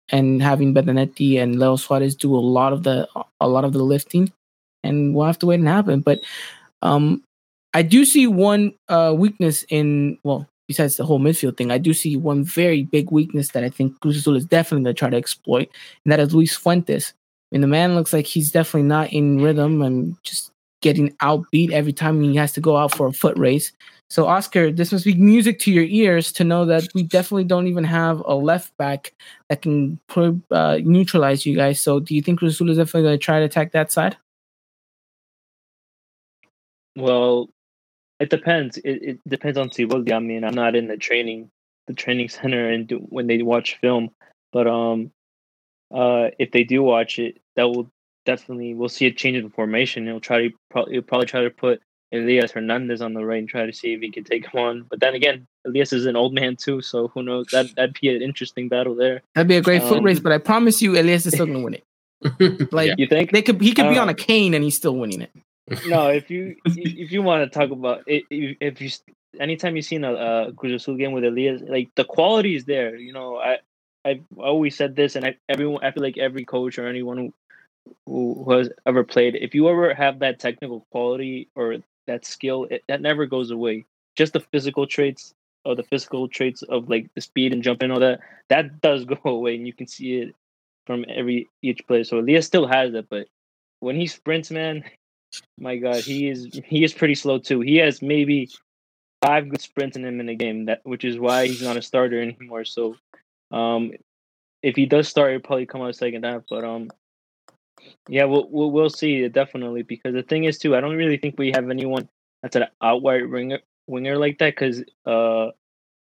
and 0.08 0.42
having 0.42 0.74
Benedetti 0.74 1.38
and 1.38 1.58
Leo 1.58 1.76
Suarez 1.76 2.14
do 2.14 2.34
a 2.34 2.38
lot 2.38 2.72
of 2.72 2.82
the 2.82 3.08
a 3.40 3.48
lot 3.48 3.64
of 3.64 3.72
the 3.72 3.82
lifting, 3.82 4.32
and 4.82 5.14
we'll 5.14 5.26
have 5.26 5.38
to 5.40 5.46
wait 5.46 5.60
and 5.60 5.68
happen. 5.68 6.00
But 6.00 6.20
um, 6.82 7.22
I 7.74 7.82
do 7.82 8.04
see 8.04 8.26
one 8.26 8.74
uh, 8.88 9.14
weakness 9.16 9.64
in 9.68 10.18
well, 10.24 10.48
besides 10.68 10.96
the 10.96 11.04
whole 11.04 11.20
midfield 11.20 11.56
thing, 11.56 11.70
I 11.70 11.78
do 11.78 11.94
see 11.94 12.16
one 12.16 12.44
very 12.44 12.82
big 12.82 13.10
weakness 13.10 13.48
that 13.50 13.64
I 13.64 13.70
think 13.70 13.98
Cruz 14.00 14.16
Azul 14.16 14.36
is 14.36 14.44
definitely 14.46 14.84
going 14.84 14.94
to 14.94 14.98
try 14.98 15.10
to 15.10 15.16
exploit, 15.16 15.68
and 16.04 16.12
that 16.12 16.20
is 16.20 16.34
Luis 16.34 16.56
Fuentes 16.56 17.14
I 17.52 17.54
mean, 17.54 17.60
the 17.60 17.66
man 17.66 17.94
looks 17.94 18.14
like 18.14 18.24
he's 18.24 18.50
definitely 18.50 18.88
not 18.88 19.12
in 19.12 19.42
rhythm 19.42 19.82
and 19.82 20.16
just 20.22 20.51
getting 20.82 21.10
outbeat 21.22 21.72
every 21.72 21.92
time 21.92 22.20
he 22.20 22.36
has 22.36 22.52
to 22.52 22.60
go 22.60 22.76
out 22.76 22.94
for 22.94 23.06
a 23.06 23.12
foot 23.12 23.36
race. 23.38 23.72
So, 24.10 24.26
Oscar, 24.26 24.70
this 24.70 24.92
must 24.92 25.06
be 25.06 25.14
music 25.14 25.58
to 25.60 25.72
your 25.72 25.84
ears 25.84 26.32
to 26.32 26.44
know 26.44 26.66
that 26.66 26.86
we 26.94 27.02
definitely 27.02 27.44
don't 27.44 27.66
even 27.66 27.84
have 27.84 28.20
a 28.26 28.34
left 28.34 28.76
back 28.76 29.14
that 29.48 29.62
can 29.62 29.98
uh, 30.50 30.78
neutralize 30.82 31.46
you 31.46 31.56
guys. 31.56 31.80
So, 31.80 31.98
do 31.98 32.14
you 32.14 32.20
think 32.20 32.42
Rasul 32.42 32.68
is 32.68 32.76
definitely 32.76 33.08
going 33.08 33.18
to 33.18 33.24
try 33.24 33.38
to 33.38 33.46
attack 33.46 33.72
that 33.72 33.90
side? 33.90 34.18
Well, 36.94 37.48
it 38.20 38.28
depends. 38.28 38.76
It, 38.78 39.02
it 39.02 39.20
depends 39.26 39.56
on 39.56 39.70
Siboldi. 39.70 40.12
I 40.12 40.18
mean, 40.18 40.44
I'm 40.44 40.54
not 40.54 40.76
in 40.76 40.88
the 40.88 40.98
training, 40.98 41.50
the 41.86 41.94
training 41.94 42.28
center, 42.28 42.68
and 42.68 42.86
do, 42.86 42.98
when 42.98 43.28
they 43.28 43.40
watch 43.42 43.78
film, 43.80 44.10
but 44.52 44.66
um, 44.66 45.10
uh, 45.90 46.28
if 46.38 46.50
they 46.50 46.64
do 46.64 46.82
watch 46.82 47.18
it, 47.18 47.40
that 47.56 47.68
will 47.68 47.90
definitely 48.24 48.74
we'll 48.74 48.88
see 48.88 49.06
a 49.06 49.12
change 49.12 49.36
in 49.36 49.50
formation. 49.50 50.06
He'll 50.06 50.20
try 50.20 50.48
to 50.48 50.50
probably 50.70 50.94
he'll 50.94 51.02
probably 51.02 51.26
try 51.26 51.42
to 51.42 51.50
put 51.50 51.82
Elias 52.12 52.52
Hernandez 52.52 53.00
on 53.00 53.14
the 53.14 53.24
right 53.24 53.38
and 53.38 53.48
try 53.48 53.66
to 53.66 53.72
see 53.72 53.94
if 53.94 54.00
he 54.00 54.10
can 54.10 54.24
take 54.24 54.46
him 54.46 54.60
on. 54.60 54.86
But 54.88 55.00
then 55.00 55.14
again, 55.14 55.46
Elias 55.66 55.92
is 55.92 56.06
an 56.06 56.16
old 56.16 56.34
man 56.34 56.56
too, 56.56 56.82
so 56.82 57.08
who 57.08 57.22
knows? 57.22 57.46
That 57.52 57.74
that'd 57.76 57.98
be 58.00 58.14
an 58.14 58.22
interesting 58.22 58.68
battle 58.68 58.94
there. 58.94 59.22
That'd 59.34 59.48
be 59.48 59.56
a 59.56 59.62
great 59.62 59.82
um, 59.82 59.88
foot 59.88 60.02
race, 60.02 60.20
but 60.20 60.32
I 60.32 60.38
promise 60.38 60.82
you, 60.82 60.92
Elias 60.98 61.26
is 61.26 61.34
still 61.34 61.46
gonna 61.46 61.60
win 61.60 61.74
it. 61.74 61.84
Like 62.72 62.92
you 62.98 63.06
think 63.06 63.32
they 63.32 63.42
could 63.42 63.60
he 63.60 63.72
could 63.72 63.88
be 63.88 63.98
on 63.98 64.08
a 64.08 64.14
cane 64.14 64.54
and 64.54 64.62
he's 64.62 64.76
still 64.76 64.96
winning 64.96 65.22
it. 65.22 65.30
No, 65.86 66.08
if 66.20 66.30
you 66.30 66.56
if 66.64 67.10
you 67.10 67.22
want 67.22 67.50
to 67.50 67.58
talk 67.58 67.70
about 67.70 68.02
it, 68.06 68.24
if 68.30 68.80
you 68.80 68.90
anytime 69.40 69.76
you've 69.76 69.84
seen 69.84 70.04
a, 70.04 70.14
a 70.14 70.52
Cruz 70.52 70.82
Azul 70.82 70.96
game 70.96 71.12
with 71.12 71.24
Elias, 71.24 71.62
like 71.66 71.90
the 71.96 72.04
quality 72.04 72.54
is 72.54 72.64
there. 72.64 72.96
You 72.96 73.12
know, 73.12 73.38
I 73.38 73.58
I've 74.04 74.24
always 74.36 74.76
said 74.76 74.96
this, 74.96 75.16
and 75.16 75.24
I, 75.24 75.36
everyone, 75.48 75.84
I 75.84 75.92
feel 75.92 76.02
like 76.02 76.18
every 76.18 76.44
coach 76.44 76.78
or 76.78 76.88
anyone 76.88 77.32
who, 78.06 78.44
has 78.50 78.70
ever 78.86 79.04
played, 79.04 79.36
if 79.36 79.54
you 79.54 79.68
ever 79.68 79.94
have 79.94 80.18
that 80.20 80.38
technical 80.38 80.86
quality 80.90 81.48
or 81.54 81.76
that 82.06 82.24
skill, 82.24 82.66
it, 82.70 82.82
that 82.88 83.00
never 83.00 83.26
goes 83.26 83.50
away. 83.50 83.84
Just 84.16 84.32
the 84.32 84.40
physical 84.40 84.86
traits 84.86 85.34
or 85.64 85.74
the 85.74 85.84
physical 85.84 86.28
traits 86.28 86.62
of 86.62 86.88
like 86.88 87.08
the 87.14 87.20
speed 87.20 87.52
and 87.52 87.62
jumping, 87.62 87.90
all 87.90 88.00
that, 88.00 88.20
that 88.48 88.80
does 88.80 89.04
go 89.04 89.18
away, 89.24 89.56
and 89.56 89.66
you 89.66 89.72
can 89.72 89.86
see 89.86 90.18
it 90.18 90.34
from 90.86 91.04
every 91.08 91.48
each 91.62 91.86
player. 91.86 92.04
So 92.04 92.18
Elias 92.18 92.46
still 92.46 92.66
has 92.66 92.94
it, 92.94 93.06
but 93.08 93.28
when 93.80 93.96
he 93.96 94.06
sprints, 94.06 94.50
man, 94.50 94.84
my 95.58 95.76
God, 95.76 95.96
he 95.96 96.28
is 96.28 96.60
he 96.66 96.84
is 96.84 96.92
pretty 96.92 97.14
slow 97.14 97.38
too. 97.38 97.60
He 97.60 97.76
has 97.76 98.02
maybe 98.02 98.50
five 99.22 99.48
good 99.48 99.60
sprints 99.60 99.96
in 99.96 100.04
him 100.04 100.20
in 100.20 100.28
a 100.28 100.34
game, 100.34 100.66
that 100.66 100.80
which 100.84 101.04
is 101.04 101.18
why 101.18 101.46
he's 101.46 101.62
not 101.62 101.76
a 101.76 101.82
starter 101.82 102.20
anymore. 102.20 102.64
So 102.64 102.96
um, 103.50 103.92
if 104.62 104.76
he 104.76 104.86
does 104.86 105.08
start, 105.08 105.32
he'll 105.32 105.40
probably 105.40 105.66
come 105.66 105.82
out 105.82 105.94
second 105.94 106.24
half. 106.24 106.42
But 106.48 106.64
um, 106.64 106.90
yeah, 108.08 108.24
we'll, 108.24 108.48
we'll 108.50 108.90
see 108.90 109.28
definitely 109.28 109.82
because 109.82 110.14
the 110.14 110.22
thing 110.22 110.44
is 110.44 110.58
too, 110.58 110.76
I 110.76 110.80
don't 110.80 110.96
really 110.96 111.16
think 111.16 111.38
we 111.38 111.52
have 111.52 111.70
anyone 111.70 112.08
that's 112.42 112.56
an 112.56 112.66
outright 112.82 113.28
winger 113.28 113.60
winger 113.86 114.18
like 114.18 114.38
that 114.38 114.54
because 114.54 114.82
uh, 115.06 115.50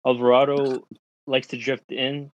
Alvarado 0.05 0.87
likes 1.27 1.47
to 1.47 1.57
drift 1.57 1.91
in 1.91 2.31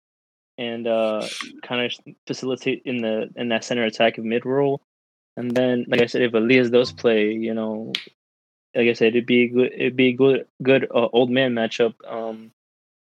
and 0.57 0.87
uh, 0.87 1.27
kind 1.63 1.85
of 1.85 2.15
facilitate 2.27 2.81
in 2.85 3.01
the 3.01 3.29
in 3.35 3.49
that 3.49 3.63
center 3.63 3.83
attack 3.83 4.17
of 4.17 4.25
mid 4.25 4.45
role. 4.45 4.81
And 5.37 5.51
then, 5.51 5.85
like 5.89 6.01
I 6.01 6.05
said, 6.05 6.21
if 6.21 6.33
Elias 6.33 6.69
does 6.69 6.93
play, 6.93 7.31
you 7.33 7.53
know, 7.53 7.91
like 8.73 8.87
I 8.87 8.93
said, 8.93 9.09
it'd 9.09 9.25
be 9.25 9.47
good. 9.49 9.73
It'd 9.73 9.95
be 9.95 10.13
good, 10.13 10.47
good 10.63 10.87
uh, 10.93 11.07
old 11.11 11.29
man 11.29 11.53
matchup. 11.53 11.93
Um, 12.07 12.51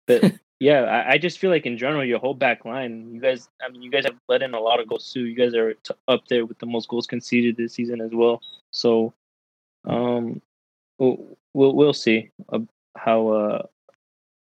but 0.07 0.23
Yeah, 0.61 0.81
I, 0.83 1.13
I, 1.13 1.17
just 1.17 1.39
feel 1.39 1.49
like 1.49 1.65
in 1.65 1.75
general, 1.75 2.05
your 2.05 2.19
whole 2.19 2.35
back 2.35 2.65
line, 2.65 3.09
you 3.15 3.19
guys, 3.19 3.49
I 3.65 3.71
mean, 3.71 3.81
you 3.81 3.89
guys 3.89 4.05
have 4.05 4.13
let 4.29 4.43
in 4.43 4.53
a 4.53 4.59
lot 4.59 4.79
of 4.79 4.87
goals 4.87 5.11
too. 5.11 5.25
You 5.25 5.35
guys 5.35 5.55
are 5.55 5.73
t- 5.73 5.95
up 6.07 6.27
there 6.27 6.45
with 6.45 6.59
the 6.59 6.67
most 6.67 6.87
goals 6.87 7.07
conceded 7.07 7.57
this 7.57 7.73
season 7.73 7.99
as 7.99 8.11
well. 8.13 8.43
So, 8.69 9.11
um, 9.85 10.39
we'll 10.99 11.35
we'll, 11.55 11.73
we'll 11.73 11.93
see 11.93 12.29
uh, 12.53 12.59
how 12.95 13.29
uh 13.29 13.65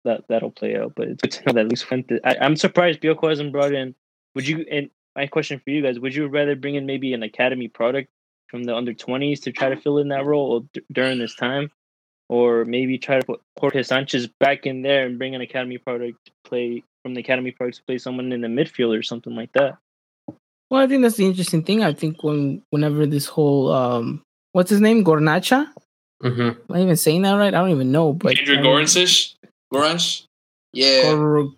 that 0.05 0.25
that'll 0.29 0.51
play 0.51 0.77
out. 0.77 0.93
But 0.95 1.09
it's 1.09 1.23
good 1.23 1.31
to 1.31 1.45
know 1.47 1.53
that 1.55 1.61
at 1.61 1.69
least 1.69 1.91
went. 1.91 2.13
I, 2.25 2.37
I'm 2.43 2.57
surprised 2.57 3.01
Bielko 3.01 3.31
hasn't 3.31 3.51
brought 3.51 3.73
in. 3.73 3.95
Would 4.35 4.47
you? 4.47 4.67
And 4.71 4.91
my 5.17 5.27
question 5.27 5.63
for 5.65 5.71
you 5.71 5.81
guys: 5.81 5.99
Would 5.99 6.15
you 6.15 6.27
rather 6.27 6.57
bring 6.57 6.75
in 6.75 6.85
maybe 6.85 7.15
an 7.15 7.23
academy 7.23 7.69
product 7.69 8.11
from 8.49 8.65
the 8.65 8.77
under 8.77 8.93
20s 8.93 9.41
to 9.45 9.51
try 9.51 9.71
to 9.71 9.81
fill 9.81 9.97
in 9.97 10.09
that 10.09 10.27
role 10.27 10.61
d- 10.75 10.83
during 10.93 11.19
this 11.19 11.35
time, 11.35 11.71
or 12.33 12.64
maybe 12.64 12.97
try 12.97 13.20
to 13.20 13.26
put 13.26 13.43
Jorge 13.61 13.83
Sanchez 13.83 14.26
back 14.41 14.64
in 14.64 14.80
there 14.80 15.05
and 15.05 15.18
bring 15.18 15.35
an 15.35 15.43
academy 15.43 15.76
product 15.76 16.16
to 16.24 16.33
play 16.45 16.83
from 17.03 17.12
the 17.12 17.20
academy 17.20 17.51
product 17.51 17.76
to 17.76 17.85
play 17.85 17.99
someone 17.99 18.33
in 18.33 18.41
the 18.41 18.49
midfield 18.49 18.99
or 18.99 19.03
something 19.03 19.37
like 19.37 19.53
that. 19.53 19.76
Well, 20.70 20.80
I 20.80 20.87
think 20.87 21.03
that's 21.03 21.16
the 21.16 21.26
interesting 21.26 21.62
thing. 21.62 21.85
I 21.85 21.93
think 21.93 22.24
when 22.24 22.62
whenever 22.70 23.05
this 23.05 23.26
whole 23.26 23.70
um, 23.70 24.22
what's 24.53 24.70
his 24.70 24.80
name, 24.80 25.05
Gornacha. 25.05 25.68
Mm-hmm. 26.22 26.41
Am 26.41 26.57
I 26.70 26.80
even 26.80 26.97
saying 26.97 27.20
that 27.22 27.35
right? 27.35 27.53
I 27.53 27.59
don't 27.59 27.68
even 27.68 27.93
know. 27.93 28.14
But 28.14 28.39
Andrew 28.39 28.57
um, 28.57 28.64
Goransish? 28.64 29.35
Gorans? 29.74 30.24
Yeah. 30.72 31.12
Gor- 31.12 31.53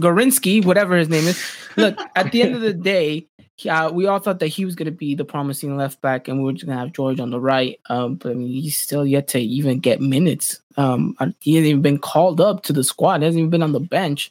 Gorinsky, 0.00 0.64
whatever 0.64 0.96
his 0.96 1.08
name 1.08 1.28
is. 1.28 1.40
Look, 1.76 1.96
at 2.16 2.32
the 2.32 2.42
end 2.42 2.56
of 2.56 2.62
the 2.62 2.72
day, 2.72 3.28
he- 3.56 3.68
uh, 3.68 3.90
we 3.90 4.06
all 4.06 4.18
thought 4.18 4.40
that 4.40 4.48
he 4.48 4.64
was 4.64 4.74
going 4.74 4.86
to 4.86 4.92
be 4.92 5.14
the 5.14 5.24
promising 5.24 5.76
left 5.76 6.00
back, 6.02 6.28
and 6.28 6.38
we 6.38 6.44
were 6.44 6.52
just 6.52 6.66
going 6.66 6.76
to 6.76 6.84
have 6.84 6.92
George 6.92 7.20
on 7.20 7.30
the 7.30 7.40
right. 7.40 7.80
Um, 7.88 8.16
but 8.16 8.32
I 8.32 8.34
mean, 8.34 8.48
he's 8.48 8.78
still 8.78 9.06
yet 9.06 9.28
to 9.28 9.40
even 9.40 9.78
get 9.78 10.00
minutes. 10.00 10.60
Um, 10.76 11.16
he 11.40 11.54
hasn't 11.54 11.70
even 11.70 11.82
been 11.82 11.98
called 11.98 12.40
up 12.40 12.62
to 12.64 12.72
the 12.72 12.84
squad. 12.84 13.20
He 13.20 13.24
hasn't 13.24 13.38
even 13.38 13.50
been 13.50 13.62
on 13.62 13.72
the 13.72 13.80
bench. 13.80 14.30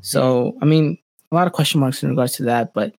So, 0.00 0.56
I 0.62 0.64
mean, 0.64 0.98
a 1.30 1.34
lot 1.34 1.46
of 1.46 1.52
question 1.52 1.80
marks 1.80 2.02
in 2.02 2.08
regards 2.10 2.32
to 2.34 2.44
that. 2.44 2.72
But 2.72 2.94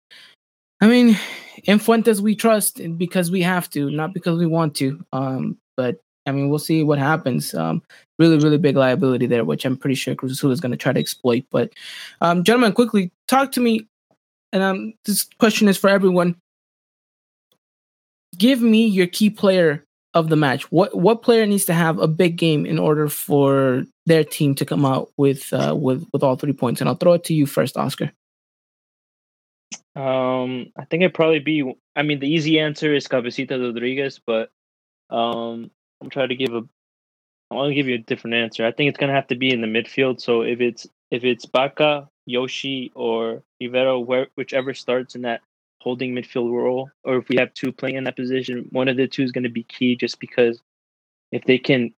I 0.80 0.86
mean, 0.86 1.18
in 1.64 1.78
Fuentes 1.78 2.20
we 2.20 2.34
trust 2.34 2.80
because 2.98 3.30
we 3.30 3.40
have 3.42 3.70
to, 3.70 3.90
not 3.90 4.12
because 4.12 4.38
we 4.38 4.46
want 4.46 4.74
to. 4.76 5.02
Um, 5.12 5.56
but 5.76 6.00
I 6.26 6.32
mean, 6.32 6.50
we'll 6.50 6.58
see 6.58 6.82
what 6.82 6.98
happens. 6.98 7.54
Um, 7.54 7.82
really, 8.18 8.38
really 8.38 8.58
big 8.58 8.76
liability 8.76 9.26
there, 9.26 9.44
which 9.44 9.64
I'm 9.64 9.76
pretty 9.76 9.94
sure 9.94 10.14
Cruz 10.14 10.32
Azul 10.32 10.50
is 10.50 10.60
going 10.60 10.72
to 10.72 10.78
try 10.78 10.92
to 10.92 11.00
exploit. 11.00 11.44
But, 11.50 11.72
um, 12.20 12.44
gentlemen, 12.44 12.72
quickly 12.72 13.10
talk 13.26 13.52
to 13.52 13.60
me. 13.60 13.88
And 14.52 14.62
um, 14.62 14.94
this 15.04 15.24
question 15.38 15.68
is 15.68 15.78
for 15.78 15.88
everyone. 15.88 16.36
Give 18.36 18.60
me 18.60 18.86
your 18.86 19.06
key 19.06 19.30
player 19.30 19.84
of 20.14 20.28
the 20.28 20.36
match. 20.36 20.70
What 20.70 20.96
what 20.96 21.22
player 21.22 21.46
needs 21.46 21.64
to 21.66 21.74
have 21.74 21.98
a 21.98 22.08
big 22.08 22.36
game 22.36 22.66
in 22.66 22.78
order 22.78 23.08
for 23.08 23.84
their 24.06 24.24
team 24.24 24.54
to 24.56 24.64
come 24.64 24.84
out 24.84 25.10
with 25.16 25.52
uh, 25.52 25.74
with 25.78 26.06
with 26.12 26.22
all 26.22 26.36
three 26.36 26.52
points? 26.52 26.80
And 26.80 26.88
I'll 26.88 26.96
throw 26.96 27.14
it 27.14 27.24
to 27.24 27.34
you 27.34 27.46
first, 27.46 27.76
Oscar. 27.76 28.12
Um, 29.94 30.72
I 30.76 30.84
think 30.84 31.02
it'd 31.02 31.14
probably 31.14 31.40
be. 31.40 31.74
I 31.94 32.02
mean, 32.02 32.20
the 32.20 32.28
easy 32.28 32.58
answer 32.58 32.94
is 32.94 33.08
Cabecita 33.08 33.60
Rodriguez, 33.60 34.20
but 34.24 34.50
um, 35.10 35.70
I'm 36.00 36.10
trying 36.10 36.30
to 36.30 36.36
give 36.36 36.54
a. 36.54 36.62
I 37.50 37.54
want 37.54 37.70
to 37.70 37.74
give 37.74 37.88
you 37.88 37.96
a 37.96 37.98
different 37.98 38.34
answer. 38.34 38.66
I 38.66 38.72
think 38.72 38.88
it's 38.88 38.98
gonna 38.98 39.12
have 39.12 39.28
to 39.28 39.36
be 39.36 39.52
in 39.52 39.60
the 39.60 39.66
midfield. 39.66 40.20
So 40.20 40.42
if 40.42 40.60
it's 40.60 40.86
if 41.10 41.24
it's 41.24 41.44
Baca, 41.44 42.08
Yoshi, 42.26 42.92
or 42.94 43.42
Rivero, 43.60 44.00
whichever 44.34 44.74
starts 44.74 45.14
in 45.14 45.22
that 45.22 45.40
holding 45.80 46.14
midfield 46.14 46.52
role, 46.52 46.90
or 47.04 47.16
if 47.16 47.28
we 47.28 47.36
have 47.36 47.52
two 47.54 47.72
playing 47.72 47.96
in 47.96 48.04
that 48.04 48.16
position, 48.16 48.68
one 48.70 48.88
of 48.88 48.96
the 48.96 49.08
two 49.08 49.22
is 49.22 49.32
going 49.32 49.44
to 49.44 49.50
be 49.50 49.64
key. 49.64 49.96
Just 49.96 50.20
because 50.20 50.60
if 51.32 51.44
they 51.44 51.58
can 51.58 51.92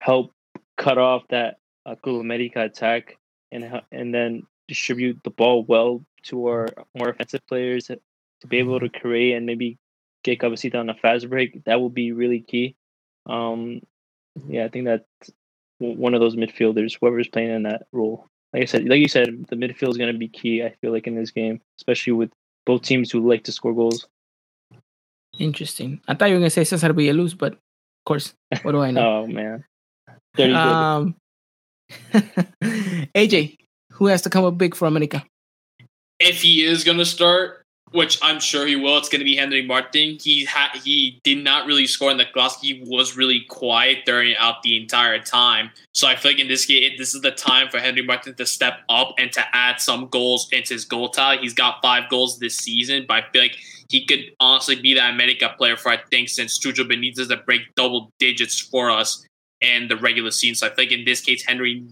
help 0.00 0.32
cut 0.76 0.98
off 0.98 1.22
that 1.30 1.58
uh, 1.86 1.96
America 2.06 2.62
attack 2.62 3.18
and 3.50 3.82
and 3.90 4.14
then 4.14 4.46
distribute 4.68 5.18
the 5.24 5.30
ball 5.30 5.64
well 5.64 6.04
to 6.22 6.46
our 6.46 6.68
more 6.94 7.08
offensive 7.08 7.46
players 7.48 7.86
to 7.86 8.46
be 8.46 8.58
able 8.58 8.78
to 8.78 8.88
create 8.88 9.34
and 9.34 9.46
maybe 9.46 9.78
get 10.22 10.38
Cabecita 10.38 10.78
on 10.78 10.90
a 10.90 10.94
fast 10.94 11.28
break, 11.28 11.64
that 11.64 11.80
will 11.80 11.90
be 11.90 12.12
really 12.12 12.40
key. 12.40 12.76
Um, 13.26 13.80
yeah, 14.48 14.64
I 14.64 14.68
think 14.68 14.86
that's 14.86 15.30
w- 15.80 15.98
one 15.98 16.14
of 16.14 16.20
those 16.20 16.36
midfielders, 16.36 16.96
whoever's 17.00 17.28
playing 17.28 17.50
in 17.50 17.62
that 17.64 17.86
role. 17.92 18.28
Like 18.52 18.62
I 18.62 18.66
said, 18.66 18.88
like 18.88 19.00
you 19.00 19.08
said, 19.08 19.46
the 19.48 19.56
midfield 19.56 19.90
is 19.90 19.98
going 19.98 20.12
to 20.12 20.18
be 20.18 20.28
key. 20.28 20.62
I 20.62 20.74
feel 20.80 20.92
like 20.92 21.06
in 21.06 21.14
this 21.14 21.30
game, 21.30 21.60
especially 21.78 22.14
with 22.14 22.30
both 22.64 22.82
teams 22.82 23.10
who 23.10 23.28
like 23.28 23.44
to 23.44 23.52
score 23.52 23.74
goals. 23.74 24.06
Interesting. 25.38 26.00
I 26.08 26.14
thought 26.14 26.30
you 26.30 26.34
were 26.34 26.40
gonna 26.40 26.50
say 26.50 26.64
Cesar 26.64 26.92
Villaluz, 26.92 27.36
but 27.36 27.52
of 27.52 27.58
course, 28.06 28.34
what 28.62 28.72
do 28.72 28.80
I 28.80 28.90
know? 28.90 29.00
Oh 29.22 29.26
man, 29.26 29.64
um, 30.38 31.14
AJ, 33.14 33.56
who 33.92 34.06
has 34.06 34.22
to 34.22 34.30
come 34.30 34.44
up 34.44 34.58
big 34.58 34.74
for 34.74 34.88
America? 34.88 35.24
if 36.18 36.42
he 36.42 36.64
is 36.64 36.84
going 36.84 36.98
to 36.98 37.06
start, 37.06 37.57
which 37.92 38.18
I'm 38.22 38.40
sure 38.40 38.66
he 38.66 38.76
will, 38.76 38.98
it's 38.98 39.08
going 39.08 39.20
to 39.20 39.24
be 39.24 39.36
Henry 39.36 39.64
Martin. 39.64 40.18
He 40.20 40.44
had 40.44 40.70
he 40.82 41.20
did 41.24 41.42
not 41.42 41.66
really 41.66 41.86
score 41.86 42.10
in 42.10 42.16
the 42.16 42.26
class. 42.26 42.60
He 42.60 42.82
was 42.86 43.16
really 43.16 43.40
quiet 43.48 44.04
during 44.04 44.36
out 44.36 44.62
the 44.62 44.80
entire 44.80 45.18
time. 45.18 45.70
So 45.94 46.06
I 46.06 46.16
feel 46.16 46.32
like 46.32 46.40
in 46.40 46.48
this 46.48 46.66
game, 46.66 46.92
this 46.98 47.14
is 47.14 47.22
the 47.22 47.30
time 47.30 47.68
for 47.68 47.78
Henry 47.78 48.02
Martin 48.02 48.34
to 48.34 48.46
step 48.46 48.80
up 48.88 49.14
and 49.18 49.32
to 49.32 49.44
add 49.52 49.80
some 49.80 50.08
goals 50.08 50.48
into 50.52 50.74
his 50.74 50.84
goal 50.84 51.08
tally. 51.08 51.38
He's 51.38 51.54
got 51.54 51.80
five 51.82 52.08
goals 52.08 52.38
this 52.38 52.56
season, 52.56 53.04
but 53.06 53.24
I 53.24 53.30
feel 53.30 53.42
like 53.42 53.56
he 53.88 54.04
could 54.04 54.32
honestly 54.38 54.76
be 54.76 54.94
that 54.94 55.14
America 55.14 55.54
player 55.56 55.76
for 55.76 55.90
I 55.90 55.98
think 56.10 56.28
since 56.28 56.58
Chucho 56.58 56.88
Benitez 56.88 57.28
to 57.28 57.36
break 57.38 57.74
double 57.74 58.12
digits 58.18 58.60
for 58.60 58.90
us 58.90 59.24
and 59.60 59.90
the 59.90 59.96
regular 59.96 60.30
season. 60.30 60.54
So 60.54 60.66
I 60.66 60.74
think 60.74 60.92
in 60.92 61.04
this 61.04 61.20
case, 61.20 61.44
Henry 61.44 61.84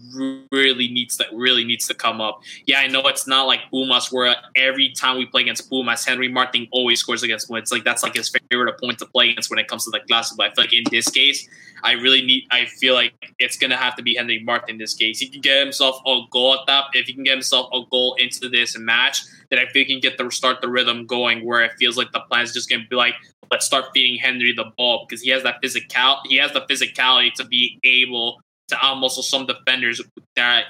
really 0.51 0.87
needs 0.87 1.17
to 1.17 1.25
really 1.33 1.65
needs 1.65 1.87
to 1.87 1.93
come 1.93 2.21
up. 2.21 2.41
Yeah, 2.65 2.79
I 2.79 2.87
know 2.87 3.01
it's 3.07 3.27
not 3.27 3.47
like 3.47 3.59
Pumas 3.69 4.11
where 4.11 4.35
every 4.55 4.89
time 4.89 5.17
we 5.17 5.25
play 5.25 5.41
against 5.41 5.69
Pumas, 5.69 6.05
Henry 6.05 6.27
Martin 6.29 6.67
always 6.71 6.99
scores 6.99 7.23
against 7.23 7.47
Pumas. 7.47 7.63
It's 7.63 7.71
like 7.71 7.83
that's 7.83 8.03
like 8.03 8.15
his 8.15 8.33
favorite 8.51 8.79
point 8.79 8.99
to 8.99 9.05
play 9.05 9.31
against 9.31 9.49
when 9.49 9.59
it 9.59 9.67
comes 9.67 9.83
to 9.85 9.91
the 9.91 9.99
classic. 10.07 10.37
But 10.37 10.51
I 10.51 10.53
feel 10.53 10.63
like 10.63 10.73
in 10.73 10.83
this 10.89 11.09
case, 11.09 11.47
I 11.83 11.93
really 11.93 12.21
need. 12.21 12.45
I 12.51 12.65
feel 12.65 12.93
like 12.93 13.13
it's 13.39 13.57
gonna 13.57 13.77
have 13.77 13.95
to 13.97 14.03
be 14.03 14.15
Henry 14.15 14.41
Martin 14.43 14.71
in 14.71 14.77
this 14.77 14.93
case. 14.93 15.19
He 15.19 15.29
can 15.29 15.41
get 15.41 15.59
himself 15.59 15.99
a 16.05 16.21
goal 16.31 16.53
at 16.53 16.61
that. 16.67 16.85
If 16.93 17.07
he 17.07 17.13
can 17.13 17.23
get 17.23 17.33
himself 17.33 17.69
a 17.73 17.81
goal 17.89 18.15
into 18.15 18.49
this 18.49 18.77
match, 18.77 19.21
then 19.49 19.59
I 19.59 19.65
feel 19.71 19.85
he 19.85 19.93
can 19.93 19.99
get 19.99 20.17
the 20.17 20.29
start 20.31 20.61
the 20.61 20.69
rhythm 20.69 21.05
going. 21.05 21.45
Where 21.45 21.63
it 21.63 21.71
feels 21.79 21.97
like 21.97 22.11
the 22.11 22.21
plan 22.21 22.43
is 22.43 22.53
just 22.53 22.69
gonna 22.69 22.85
be 22.89 22.95
like, 22.95 23.13
let's 23.51 23.65
start 23.65 23.85
feeding 23.93 24.19
Henry 24.19 24.53
the 24.53 24.71
ball 24.77 25.05
because 25.07 25.21
he 25.21 25.29
has 25.31 25.43
that 25.43 25.57
physical. 25.61 26.17
He 26.25 26.37
has 26.37 26.51
the 26.53 26.61
physicality 26.61 27.33
to 27.33 27.45
be 27.45 27.79
able 27.83 28.39
to 28.69 28.75
outmuscle 28.75 29.23
some 29.23 29.45
defenders 29.45 30.01
that 30.35 30.65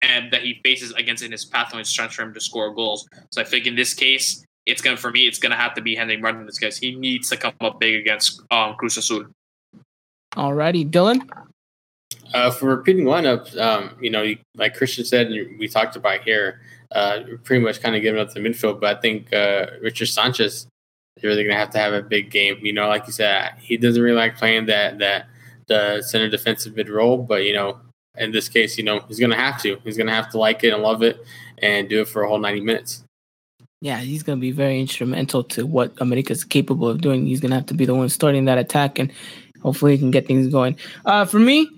and 0.00 0.32
that 0.32 0.42
he 0.42 0.60
faces 0.64 0.92
against 0.92 1.22
in 1.22 1.30
his 1.30 1.44
path 1.44 1.72
when 1.72 1.80
it's 1.80 1.92
trying 1.92 2.10
for 2.10 2.22
him 2.22 2.34
to 2.34 2.40
score 2.40 2.74
goals. 2.74 3.06
So 3.30 3.40
I 3.40 3.44
think 3.44 3.66
in 3.66 3.76
this 3.76 3.94
case, 3.94 4.44
it's 4.66 4.80
gonna 4.82 4.96
for 4.96 5.10
me, 5.10 5.26
it's 5.26 5.38
gonna 5.38 5.56
have 5.56 5.74
to 5.74 5.80
be 5.80 5.94
Henry 5.94 6.16
Martin. 6.16 6.40
in 6.40 6.46
This 6.46 6.58
case, 6.58 6.76
he 6.78 6.94
needs 6.94 7.28
to 7.30 7.36
come 7.36 7.54
up 7.60 7.78
big 7.80 7.94
against 8.00 8.42
um, 8.50 8.74
Cruz 8.74 8.96
Azul. 8.96 9.26
Alrighty, 10.34 10.88
Dylan. 10.90 11.28
Uh, 12.32 12.50
for 12.50 12.66
repeating 12.66 13.04
lineups, 13.04 13.58
um, 13.60 13.96
you 14.00 14.08
know, 14.10 14.22
you- 14.22 14.38
like 14.56 14.74
Christian 14.74 15.04
said, 15.04 15.26
and 15.26 15.58
we 15.58 15.68
talked 15.68 15.96
about 15.96 16.22
here, 16.22 16.62
uh, 16.94 17.20
pretty 17.44 17.64
much 17.64 17.80
kind 17.80 17.96
of 17.96 18.02
giving 18.02 18.20
up 18.20 18.32
the 18.32 18.40
midfield. 18.40 18.80
But 18.80 18.96
I 18.96 19.00
think 19.00 19.32
uh, 19.32 19.66
Richard 19.80 20.06
Sanchez 20.06 20.66
is 21.16 21.24
really 21.24 21.42
going 21.42 21.54
to 21.54 21.60
have 21.60 21.70
to 21.70 21.78
have 21.78 21.92
a 21.92 22.02
big 22.02 22.30
game. 22.30 22.58
You 22.62 22.72
know, 22.72 22.88
like 22.88 23.06
you 23.06 23.12
said, 23.12 23.54
he 23.58 23.76
doesn't 23.76 24.02
really 24.02 24.16
like 24.16 24.36
playing 24.36 24.66
that 24.66 24.98
that 24.98 25.26
the 25.68 26.02
center 26.02 26.28
defensive 26.28 26.76
mid 26.76 26.88
role. 26.88 27.18
But 27.18 27.44
you 27.44 27.54
know, 27.54 27.80
in 28.18 28.32
this 28.32 28.48
case, 28.48 28.78
you 28.78 28.84
know, 28.84 29.00
he's 29.08 29.18
going 29.18 29.30
to 29.30 29.36
have 29.36 29.60
to. 29.62 29.78
He's 29.84 29.96
going 29.96 30.08
to 30.08 30.12
have 30.12 30.30
to 30.30 30.38
like 30.38 30.64
it 30.64 30.72
and 30.72 30.82
love 30.82 31.02
it 31.02 31.24
and 31.58 31.88
do 31.88 32.00
it 32.02 32.08
for 32.08 32.22
a 32.22 32.28
whole 32.28 32.38
ninety 32.38 32.60
minutes. 32.60 33.04
Yeah, 33.80 33.98
he's 33.98 34.22
going 34.22 34.38
to 34.38 34.40
be 34.40 34.52
very 34.52 34.80
instrumental 34.80 35.42
to 35.44 35.66
what 35.66 35.92
America's 35.98 36.44
capable 36.44 36.88
of 36.88 37.00
doing. 37.00 37.26
He's 37.26 37.40
going 37.40 37.50
to 37.50 37.56
have 37.56 37.66
to 37.66 37.74
be 37.74 37.84
the 37.84 37.96
one 37.96 38.08
starting 38.08 38.44
that 38.44 38.56
attack, 38.58 38.98
and 38.98 39.12
hopefully 39.60 39.92
he 39.92 39.98
can 39.98 40.12
get 40.12 40.26
things 40.26 40.46
going. 40.46 40.76
Uh, 41.04 41.24
for 41.24 41.40
me, 41.40 41.68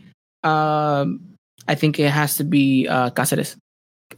um, 0.43 1.21
I 1.67 1.75
think 1.75 1.99
it 1.99 2.11
has 2.11 2.37
to 2.37 2.45
be 2.45 2.87
uh, 2.89 3.09
Cáceres. 3.11 3.57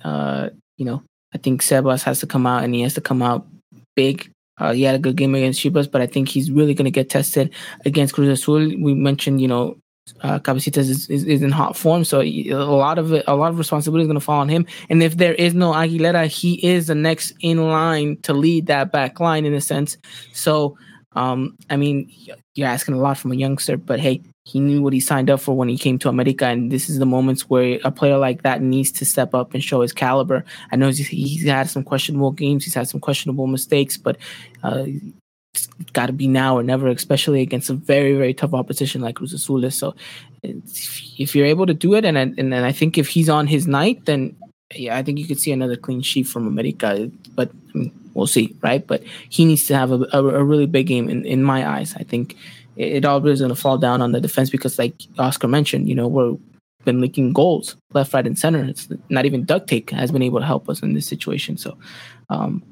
Uh, 0.02 0.50
you 0.76 0.84
know, 0.84 1.02
I 1.34 1.38
think 1.38 1.62
Sebas 1.62 2.02
has 2.04 2.20
to 2.20 2.26
come 2.26 2.46
out, 2.46 2.64
and 2.64 2.74
he 2.74 2.82
has 2.82 2.94
to 2.94 3.00
come 3.00 3.22
out 3.22 3.46
big. 3.94 4.30
Uh, 4.58 4.72
he 4.72 4.82
had 4.82 4.94
a 4.94 4.98
good 4.98 5.16
game 5.16 5.34
against 5.34 5.60
Chivas, 5.60 5.90
but 5.90 6.00
I 6.00 6.06
think 6.06 6.28
he's 6.28 6.50
really 6.50 6.74
going 6.74 6.86
to 6.86 6.90
get 6.90 7.10
tested 7.10 7.52
against 7.84 8.14
Cruz 8.14 8.28
Azul. 8.28 8.68
We 8.80 8.94
mentioned, 8.94 9.40
you 9.40 9.48
know, 9.48 9.76
uh, 10.22 10.38
Cabecitas 10.38 10.88
is, 10.88 11.10
is, 11.10 11.24
is 11.24 11.42
in 11.42 11.50
hot 11.50 11.76
form, 11.76 12.04
so 12.04 12.22
a 12.22 12.54
lot 12.54 12.98
of 12.98 13.12
it, 13.12 13.24
a 13.26 13.34
lot 13.34 13.50
of 13.50 13.58
responsibility 13.58 14.02
is 14.02 14.06
going 14.06 14.18
to 14.18 14.24
fall 14.24 14.40
on 14.40 14.48
him. 14.48 14.64
And 14.88 15.02
if 15.02 15.16
there 15.16 15.34
is 15.34 15.52
no 15.52 15.72
Aguilera, 15.72 16.26
he 16.26 16.64
is 16.66 16.86
the 16.86 16.94
next 16.94 17.32
in 17.40 17.68
line 17.68 18.16
to 18.22 18.32
lead 18.32 18.66
that 18.66 18.92
back 18.92 19.20
line 19.20 19.44
in 19.44 19.52
a 19.52 19.60
sense. 19.60 19.98
So, 20.32 20.78
um, 21.12 21.56
I 21.70 21.76
mean, 21.76 22.10
you're 22.54 22.68
asking 22.68 22.94
a 22.94 22.98
lot 22.98 23.18
from 23.18 23.32
a 23.32 23.36
youngster, 23.36 23.76
but 23.76 23.98
hey, 24.00 24.22
he 24.46 24.60
knew 24.60 24.80
what 24.80 24.92
he 24.92 25.00
signed 25.00 25.28
up 25.28 25.40
for 25.40 25.56
when 25.56 25.68
he 25.68 25.76
came 25.76 25.98
to 25.98 26.08
America, 26.08 26.46
and 26.46 26.70
this 26.70 26.88
is 26.88 27.00
the 27.00 27.04
moments 27.04 27.50
where 27.50 27.80
a 27.82 27.90
player 27.90 28.16
like 28.16 28.42
that 28.42 28.62
needs 28.62 28.92
to 28.92 29.04
step 29.04 29.34
up 29.34 29.54
and 29.54 29.64
show 29.64 29.80
his 29.80 29.92
caliber. 29.92 30.44
I 30.70 30.76
know 30.76 30.86
he's, 30.86 31.08
he's 31.08 31.44
had 31.44 31.68
some 31.68 31.82
questionable 31.82 32.30
games, 32.30 32.64
he's 32.64 32.74
had 32.74 32.88
some 32.88 33.00
questionable 33.00 33.48
mistakes, 33.48 33.96
but 33.96 34.16
uh, 34.62 34.84
it's 35.52 35.90
got 35.92 36.06
to 36.06 36.12
be 36.12 36.28
now 36.28 36.56
or 36.56 36.62
never, 36.62 36.86
especially 36.86 37.42
against 37.42 37.70
a 37.70 37.74
very, 37.74 38.14
very 38.14 38.34
tough 38.34 38.54
opposition 38.54 39.00
like 39.00 39.16
Cruz 39.16 39.32
Azul. 39.32 39.68
So, 39.72 39.96
if 40.44 41.34
you're 41.34 41.46
able 41.46 41.66
to 41.66 41.74
do 41.74 41.94
it, 41.94 42.04
and 42.04 42.16
and 42.16 42.52
then 42.52 42.62
I 42.62 42.70
think 42.70 42.98
if 42.98 43.08
he's 43.08 43.28
on 43.28 43.48
his 43.48 43.66
night, 43.66 44.04
then 44.04 44.36
yeah, 44.76 44.96
I 44.96 45.02
think 45.02 45.18
you 45.18 45.26
could 45.26 45.40
see 45.40 45.50
another 45.50 45.76
clean 45.76 46.02
sheet 46.02 46.28
from 46.28 46.46
America. 46.46 47.10
But 47.34 47.50
I 47.74 47.78
mean, 47.78 48.10
we'll 48.14 48.28
see, 48.28 48.54
right? 48.62 48.86
But 48.86 49.02
he 49.28 49.44
needs 49.44 49.66
to 49.66 49.76
have 49.76 49.90
a, 49.90 50.06
a, 50.12 50.24
a 50.24 50.44
really 50.44 50.66
big 50.66 50.86
game 50.86 51.08
in, 51.08 51.24
in 51.24 51.42
my 51.42 51.68
eyes. 51.68 51.96
I 51.96 52.04
think 52.04 52.36
it, 52.76 52.96
it 52.96 53.04
all 53.04 53.26
is 53.26 53.40
going 53.40 53.48
to 53.48 53.54
fall 53.54 53.78
down 53.78 54.02
on 54.02 54.12
the 54.12 54.20
defense 54.20 54.50
because, 54.50 54.78
like 54.78 54.94
Oscar 55.18 55.48
mentioned, 55.48 55.88
you 55.88 55.94
know, 55.94 56.08
we're 56.08 56.36
been 56.84 57.00
leaking 57.00 57.32
goals 57.32 57.76
left, 57.92 58.14
right, 58.14 58.26
and 58.26 58.38
center. 58.38 58.64
It's 58.64 58.88
not 59.10 59.26
even 59.26 59.44
duct 59.44 59.68
tape 59.68 59.90
has 59.90 60.12
been 60.12 60.22
able 60.22 60.38
to 60.38 60.46
help 60.46 60.68
us 60.70 60.82
in 60.82 60.94
this 60.94 61.06
situation. 61.06 61.58
So, 61.58 61.76
um, 62.30 62.62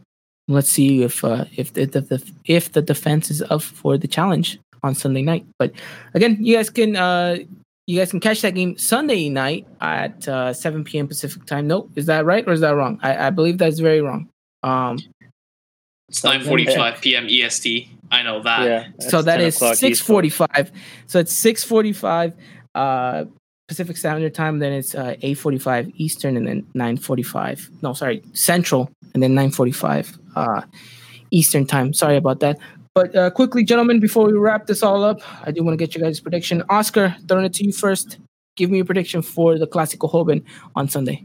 let's 0.48 0.70
see 0.70 1.02
if 1.02 1.22
uh, 1.24 1.44
if 1.56 1.74
the, 1.74 1.86
the, 1.86 2.32
if 2.46 2.72
the 2.72 2.80
defense 2.80 3.30
is 3.30 3.42
up 3.42 3.62
for 3.62 3.98
the 3.98 4.08
challenge 4.08 4.58
on 4.82 4.94
Sunday 4.94 5.22
night. 5.22 5.44
But 5.58 5.72
again, 6.14 6.38
you 6.40 6.56
guys 6.56 6.70
can 6.70 6.96
uh, 6.96 7.38
you 7.86 7.98
guys 7.98 8.10
can 8.10 8.20
catch 8.20 8.40
that 8.42 8.54
game 8.54 8.78
Sunday 8.78 9.28
night 9.28 9.66
at 9.80 10.26
uh, 10.26 10.54
7 10.54 10.84
p.m. 10.84 11.06
Pacific 11.06 11.44
time. 11.44 11.66
Nope, 11.66 11.90
is 11.96 12.06
that 12.06 12.24
right 12.24 12.46
or 12.46 12.52
is 12.52 12.60
that 12.60 12.74
wrong? 12.74 12.98
I, 13.02 13.26
I 13.26 13.30
believe 13.30 13.58
that's 13.58 13.80
very 13.80 14.00
wrong. 14.00 14.28
Um, 14.62 14.98
It's 16.08 16.20
9:45 16.20 17.00
p.m. 17.00 17.26
EST. 17.28 17.88
I 18.10 18.22
know 18.22 18.42
that. 18.42 18.62
yeah. 18.62 18.88
so 19.00 19.22
that's 19.22 19.24
that 19.24 19.36
10 19.38 19.46
is 19.46 19.56
o'clock 19.56 19.74
six 19.76 20.00
forty 20.00 20.28
five. 20.28 20.70
So 21.06 21.18
it's 21.18 21.32
six 21.32 21.64
forty 21.64 21.92
five 21.92 22.34
uh, 22.74 23.24
Pacific 23.68 23.96
Standard 23.96 24.34
Time. 24.34 24.58
Then 24.58 24.72
it's 24.72 24.94
uh, 24.94 25.16
eight 25.22 25.34
forty 25.34 25.58
five 25.58 25.90
Eastern, 25.96 26.36
and 26.36 26.46
then 26.46 26.66
nine 26.74 26.96
forty 26.96 27.22
five. 27.22 27.68
No, 27.82 27.92
sorry, 27.92 28.22
Central, 28.32 28.90
and 29.14 29.22
then 29.22 29.34
nine 29.34 29.50
forty 29.50 29.72
five 29.72 30.16
uh, 30.36 30.62
Eastern 31.30 31.66
Time. 31.66 31.92
Sorry 31.92 32.16
about 32.16 32.40
that. 32.40 32.58
But 32.94 33.16
uh, 33.16 33.30
quickly, 33.30 33.64
gentlemen, 33.64 33.98
before 33.98 34.26
we 34.26 34.34
wrap 34.34 34.66
this 34.66 34.82
all 34.82 35.02
up, 35.02 35.20
I 35.42 35.50
do 35.50 35.64
want 35.64 35.76
to 35.76 35.84
get 35.84 35.96
you 35.96 36.00
guys' 36.00 36.20
prediction. 36.20 36.62
Oscar, 36.68 37.16
throwing 37.26 37.44
it 37.44 37.54
to 37.54 37.64
you 37.64 37.72
first. 37.72 38.18
Give 38.56 38.70
me 38.70 38.78
a 38.78 38.84
prediction 38.84 39.20
for 39.20 39.58
the 39.58 39.66
Clasico 39.66 40.10
Joven 40.12 40.44
on 40.76 40.88
Sunday. 40.88 41.24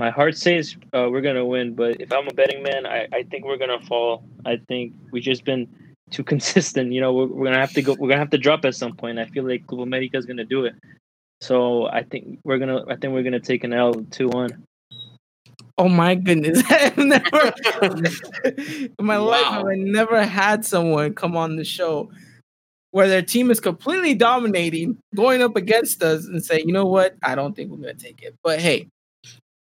My 0.00 0.08
heart 0.08 0.34
says 0.34 0.76
uh, 0.94 1.08
we're 1.10 1.20
gonna 1.20 1.44
win, 1.44 1.74
but 1.74 2.00
if 2.00 2.10
I'm 2.10 2.26
a 2.26 2.32
betting 2.32 2.62
man, 2.62 2.86
I, 2.86 3.06
I 3.12 3.22
think 3.24 3.44
we're 3.44 3.58
gonna 3.58 3.82
fall. 3.82 4.24
I 4.46 4.56
think 4.66 4.94
we've 5.12 5.22
just 5.22 5.44
been 5.44 5.68
too 6.10 6.24
consistent. 6.32 6.94
You 6.94 7.02
know, 7.02 7.12
we're, 7.12 7.26
we're 7.26 7.44
gonna 7.44 7.60
have 7.60 7.74
to 7.74 7.82
go. 7.82 7.92
We're 7.98 8.08
gonna 8.08 8.20
have 8.20 8.30
to 8.30 8.38
drop 8.38 8.64
at 8.64 8.74
some 8.74 8.96
point. 8.96 9.18
I 9.18 9.26
feel 9.26 9.46
like 9.46 9.66
Club 9.66 9.82
America 9.82 10.16
is 10.16 10.24
gonna 10.24 10.46
do 10.46 10.64
it. 10.64 10.74
So 11.42 11.86
I 11.88 12.02
think 12.02 12.38
we're 12.44 12.56
gonna. 12.56 12.82
I 12.88 12.96
think 12.96 13.12
we're 13.12 13.22
gonna 13.22 13.40
take 13.40 13.62
an 13.62 13.74
L 13.74 13.92
two 14.10 14.28
one. 14.28 14.64
Oh 15.76 15.90
my 15.90 16.14
goodness! 16.14 16.62
I've 16.70 16.96
never 16.96 17.52
in 17.82 19.04
my 19.04 19.18
life 19.18 19.44
have 19.44 19.66
I 19.66 19.74
never 19.74 20.24
had 20.24 20.64
someone 20.64 21.12
come 21.12 21.36
on 21.36 21.56
the 21.56 21.64
show 21.64 22.10
where 22.92 23.06
their 23.06 23.20
team 23.20 23.50
is 23.50 23.60
completely 23.60 24.14
dominating, 24.14 24.96
going 25.14 25.42
up 25.42 25.56
against 25.56 26.02
us, 26.02 26.24
and 26.24 26.42
say, 26.42 26.62
"You 26.64 26.72
know 26.72 26.86
what? 26.86 27.16
I 27.22 27.34
don't 27.34 27.54
think 27.54 27.70
we're 27.70 27.76
gonna 27.76 27.92
take 27.92 28.22
it." 28.22 28.34
But 28.42 28.60
hey, 28.60 28.88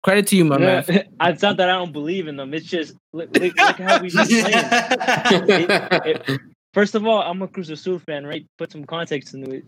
credit 0.04 0.28
to 0.28 0.36
you, 0.38 0.46
my 0.46 0.58
man. 0.58 0.84
it's 1.22 1.42
not 1.42 1.58
that 1.58 1.70
I 1.70 1.74
don't 1.74 1.92
believe 1.94 2.28
in 2.28 2.38
them. 2.38 2.54
It's 2.54 2.66
just 2.66 2.96
look, 3.14 3.30
look, 3.38 3.56
look 3.58 3.78
how 3.80 4.02
we've 4.02 4.14
been 4.14 4.28
playing. 4.28 5.68
it- 5.70 6.42
First 6.74 6.94
of 6.94 7.06
all, 7.08 7.22
I'm 7.24 7.42
a 7.42 7.48
Cruz 7.48 7.72
Azul 7.72 7.98
fan, 7.98 8.28
right? 8.28 8.46
Put 8.60 8.72
some 8.72 8.86
context 8.86 9.34
into 9.34 9.50
it. 9.52 9.64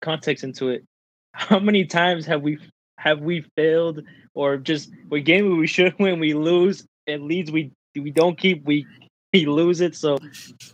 Context 0.00 0.44
into 0.44 0.68
it. 0.68 0.84
How 1.32 1.58
many 1.58 1.84
times 1.84 2.24
have 2.26 2.42
we 2.42 2.58
have 2.98 3.20
we 3.20 3.44
failed 3.56 4.02
or 4.34 4.56
just 4.56 4.90
we 5.10 5.20
game 5.20 5.58
we 5.58 5.66
should 5.66 5.94
win, 5.98 6.20
we 6.20 6.32
lose, 6.32 6.86
and 7.08 7.24
leads 7.24 7.50
we 7.50 7.72
we 7.96 8.10
don't 8.12 8.38
keep, 8.38 8.64
we 8.64 8.86
we 9.32 9.46
lose 9.46 9.80
it. 9.80 9.96
So 9.96 10.16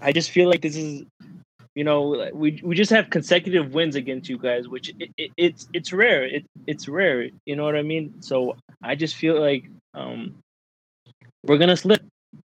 I 0.03 0.13
just 0.13 0.31
feel 0.31 0.51
like 0.51 0.61
this 0.61 0.77
is, 0.77 1.03
you 1.81 1.85
know, 1.85 2.29
we 2.35 2.61
we 2.63 2.75
just 2.75 2.91
have 2.91 3.09
consecutive 3.09 3.73
wins 3.73 3.97
against 3.97 4.29
you 4.29 4.37
guys, 4.37 4.69
which 4.69 4.91
it, 4.99 5.11
it, 5.17 5.31
it's 5.39 5.67
it's 5.73 5.95
rare. 5.95 6.27
It 6.27 6.45
it's 6.67 6.87
rare. 6.89 7.31
You 7.47 7.57
know 7.57 7.65
what 7.65 7.75
I 7.75 7.81
mean? 7.81 8.21
So 8.21 8.57
I 8.83 8.95
just 8.97 9.17
feel 9.17 9.41
like 9.41 9.65
um 9.95 10.35
we're 11.47 11.57
gonna 11.57 11.79
slip 11.79 12.03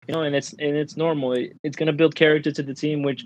you 0.07 0.13
know, 0.13 0.21
and 0.21 0.35
it's 0.35 0.53
and 0.53 0.77
it's 0.77 0.95
normal. 0.97 1.33
It, 1.33 1.57
it's 1.63 1.75
gonna 1.75 1.93
build 1.93 2.13
character 2.13 2.51
to 2.51 2.61
the 2.61 2.75
team, 2.75 3.01
which 3.01 3.25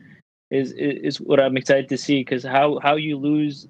is 0.49 0.71
is, 0.71 0.95
is 1.03 1.17
what 1.19 1.41
I'm 1.41 1.57
excited 1.57 1.89
to 1.89 1.97
see. 1.97 2.21
Because 2.21 2.41
how 2.41 2.79
how 2.81 2.95
you 2.95 3.17
lose, 3.17 3.67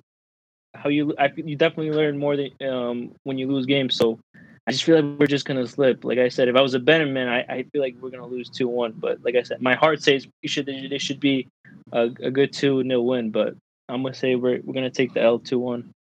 how 0.76 0.90
you 0.90 1.16
I, 1.18 1.32
you 1.36 1.56
definitely 1.56 1.92
learn 1.92 2.20
more 2.20 2.38
than 2.38 2.52
um 2.70 3.16
when 3.24 3.40
you 3.40 3.48
lose 3.48 3.66
games. 3.66 3.96
So 3.96 4.20
I 4.68 4.72
just 4.74 4.84
feel 4.84 5.02
like 5.02 5.20
we're 5.20 5.26
just 5.26 5.46
gonna 5.48 5.66
slip. 5.66 6.06
Like 6.06 6.20
I 6.20 6.30
said, 6.30 6.50
if 6.50 6.56
I 6.56 6.62
was 6.62 6.76
a 6.76 6.80
betting 6.80 7.14
man, 7.14 7.30
I, 7.30 7.40
I 7.50 7.64
feel 7.72 7.82
like 7.82 7.96
we're 8.00 8.12
gonna 8.12 8.28
lose 8.28 8.48
two 8.48 8.68
one. 8.68 8.94
But 8.96 9.24
like 9.24 9.36
I 9.36 9.42
said, 9.42 9.60
my 9.60 9.74
heart 9.74 10.04
says 10.04 10.28
it 10.44 10.52
should 10.52 10.70
it 10.70 11.02
should 11.02 11.20
be 11.20 11.48
a, 11.92 12.04
a 12.22 12.32
good 12.32 12.54
two 12.54 12.84
0 12.84 13.02
win. 13.02 13.32
But 13.32 13.56
I'm 13.90 14.04
gonna 14.04 14.14
say 14.14 14.36
we're 14.36 14.62
we're 14.64 14.74
gonna 14.74 14.90
take 14.90 15.14
the 15.14 15.22
L 15.22 15.40
two 15.40 15.60
one. 15.60 15.92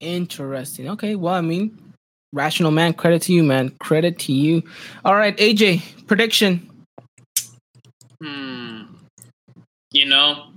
Interesting. 0.00 0.90
Okay, 0.90 1.16
well, 1.16 1.34
I 1.34 1.40
mean, 1.40 1.78
rational 2.32 2.70
man. 2.70 2.92
Credit 2.92 3.22
to 3.22 3.32
you, 3.32 3.42
man. 3.42 3.70
Credit 3.80 4.18
to 4.20 4.32
you. 4.32 4.62
All 5.04 5.14
right, 5.14 5.36
AJ, 5.38 6.06
prediction. 6.06 6.70
Hmm. 8.22 8.82
You 9.92 10.06
know, 10.06 10.48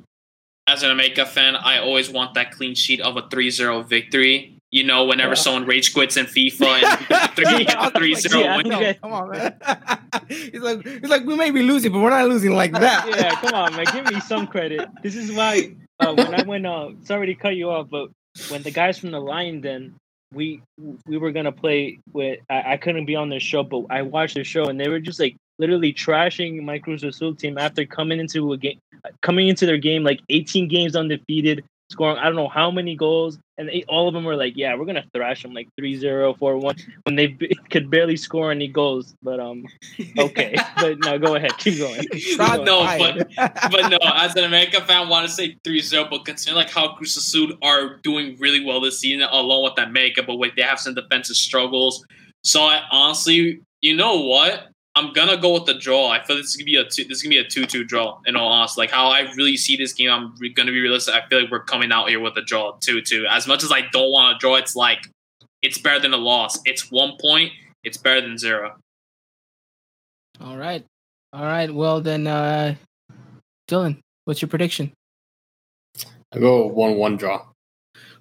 as 0.67 0.83
an 0.83 0.91
America 0.91 1.25
fan, 1.25 1.55
I 1.55 1.79
always 1.79 2.09
want 2.09 2.33
that 2.35 2.51
clean 2.51 2.75
sheet 2.75 3.01
of 3.01 3.17
a 3.17 3.23
3-0 3.23 3.85
victory. 3.87 4.58
You 4.71 4.83
know, 4.83 5.05
whenever 5.05 5.31
Yeah. 5.31 5.35
someone 5.35 5.65
rage 5.65 5.93
quits 5.93 6.15
in 6.17 6.25
FIFA 6.27 6.83
and 7.11 7.31
three, 7.31 7.63
Yeah, 7.65 7.89
three 7.89 8.13
zero 8.15 8.41
yeah, 8.43 8.57
win. 8.57 8.67
think 8.69 9.01
Come 9.01 9.13
on, 9.13 9.29
man. 9.31 9.55
he's 10.29 10.61
like, 10.61 10.85
he's 10.85 11.09
like, 11.09 11.25
we 11.25 11.35
may 11.35 11.49
be 11.51 11.63
losing, 11.63 11.91
but 11.91 11.99
we're 11.99 12.09
not 12.11 12.27
losing 12.27 12.53
like 12.53 12.71
that. 12.85 13.07
yeah, 13.09 13.31
come 13.41 13.53
on, 13.55 13.75
man. 13.75 13.85
Give 13.91 14.05
me 14.13 14.19
some 14.21 14.45
credit. 14.47 14.87
This 15.01 15.15
is 15.15 15.31
why 15.31 15.75
uh, 15.99 16.13
when 16.13 16.35
I 16.39 16.43
went, 16.43 16.65
uh, 16.67 16.89
sorry 17.03 17.27
to 17.27 17.35
cut 17.35 17.55
you 17.55 17.69
off, 17.71 17.89
but 17.89 18.09
when 18.49 18.61
the 18.61 18.71
guys 18.71 18.99
from 18.99 19.11
the 19.11 19.19
Lion 19.19 19.61
Den, 19.61 19.95
we 20.33 20.61
we 21.07 21.17
were 21.17 21.31
gonna 21.31 21.51
play 21.51 21.97
with, 22.13 22.39
I, 22.49 22.73
I 22.73 22.77
couldn't 22.77 23.05
be 23.05 23.15
on 23.15 23.29
their 23.29 23.39
show, 23.39 23.63
but 23.63 23.85
I 23.89 24.03
watched 24.03 24.35
their 24.35 24.43
show 24.43 24.65
and 24.65 24.79
they 24.79 24.87
were 24.87 24.99
just 24.99 25.19
like 25.19 25.35
literally 25.57 25.91
trashing 25.91 26.61
my 26.61 26.77
Cruz 26.77 27.03
Azul 27.03 27.33
team 27.33 27.57
after 27.57 27.83
coming 27.87 28.19
into 28.19 28.53
a 28.53 28.57
game, 28.57 28.77
coming 29.23 29.47
into 29.47 29.65
their 29.65 29.77
game 29.79 30.03
like 30.03 30.19
18 30.29 30.67
games 30.67 30.95
undefeated, 30.95 31.63
scoring 31.89 32.17
I 32.17 32.25
don't 32.25 32.35
know 32.35 32.47
how 32.47 32.71
many 32.71 32.95
goals, 32.95 33.39
and 33.57 33.67
they, 33.67 33.83
all 33.87 34.07
of 34.07 34.13
them 34.13 34.23
were 34.23 34.35
like, 34.35 34.53
yeah, 34.55 34.75
we're 34.75 34.85
gonna 34.85 35.05
thrash 35.13 35.43
them 35.43 35.53
like 35.53 35.67
3-0, 35.79 36.37
4-1 36.37 36.81
when 37.03 37.15
they 37.15 37.27
b- 37.27 37.55
could 37.69 37.89
barely 37.89 38.15
score 38.15 38.51
any 38.51 38.67
goals. 38.67 39.15
But 39.21 39.39
um, 39.39 39.65
okay, 40.17 40.55
but 40.77 40.99
no, 40.99 41.17
go 41.17 41.35
ahead, 41.35 41.57
keep 41.57 41.77
going. 41.77 42.01
Keep 42.11 42.37
going. 42.37 42.65
No, 42.65 42.85
but 42.97 43.27
but 43.35 43.89
no, 43.89 43.97
as 44.15 44.35
an 44.35 44.43
America 44.43 44.81
fan, 44.81 45.07
I 45.07 45.09
want 45.09 45.27
to 45.27 45.33
say 45.33 45.55
3-0, 45.65 46.09
but 46.09 46.25
considering 46.25 46.57
like 46.57 46.69
how 46.69 46.93
Cruz 46.93 47.17
Azul 47.17 47.53
are 47.61 47.97
doing 47.97 48.37
really 48.39 48.63
well 48.63 48.81
this 48.81 48.99
season, 48.99 49.27
along 49.31 49.63
with 49.63 49.75
that 49.75 49.91
makeup, 49.91 50.27
but 50.27 50.35
wait, 50.35 50.55
they 50.55 50.61
have 50.61 50.79
some 50.79 50.93
defensive 50.93 51.35
struggles. 51.35 52.05
So 52.43 52.61
I 52.61 52.81
honestly, 52.91 53.61
you 53.81 53.95
know 53.95 54.21
what? 54.21 54.68
I'm 54.99 55.13
gonna 55.13 55.37
go 55.37 55.53
with 55.53 55.65
the 55.65 55.75
draw. 55.75 56.09
I 56.09 56.21
feel 56.23 56.35
this 56.35 56.47
is 56.47 56.57
gonna 56.57 56.65
be 56.65 56.75
a 56.75 56.83
two, 56.83 57.05
this 57.05 57.17
is 57.17 57.23
gonna 57.23 57.29
be 57.31 57.37
a 57.37 57.47
two-two 57.47 57.85
draw. 57.85 58.19
In 58.25 58.35
all 58.35 58.49
honesty, 58.51 58.81
like 58.81 58.91
how 58.91 59.07
I 59.07 59.21
really 59.37 59.55
see 59.55 59.77
this 59.77 59.93
game, 59.93 60.09
I'm 60.11 60.35
re- 60.39 60.53
gonna 60.53 60.71
be 60.71 60.81
realistic. 60.81 61.13
I 61.15 61.25
feel 61.29 61.41
like 61.41 61.51
we're 61.51 61.63
coming 61.63 61.91
out 61.91 62.09
here 62.09 62.19
with 62.19 62.37
a 62.37 62.41
draw, 62.41 62.77
two-two. 62.81 63.25
As 63.29 63.47
much 63.47 63.63
as 63.63 63.71
I 63.71 63.81
don't 63.93 64.11
want 64.11 64.35
to 64.35 64.39
draw, 64.39 64.55
it's 64.55 64.75
like 64.75 64.99
it's 65.61 65.77
better 65.77 65.99
than 65.99 66.13
a 66.13 66.17
loss. 66.17 66.59
It's 66.65 66.91
one 66.91 67.13
point. 67.21 67.53
It's 67.83 67.97
better 67.97 68.19
than 68.19 68.37
zero. 68.37 68.75
All 70.41 70.57
right, 70.57 70.85
all 71.31 71.43
right. 71.43 71.73
Well 71.73 72.01
then, 72.01 72.27
uh 72.27 72.75
Dylan, 73.69 73.99
what's 74.25 74.41
your 74.41 74.49
prediction? 74.49 74.91
I 76.33 76.39
go 76.39 76.67
one 76.67 76.97
one 76.97 77.15
draw. 77.15 77.45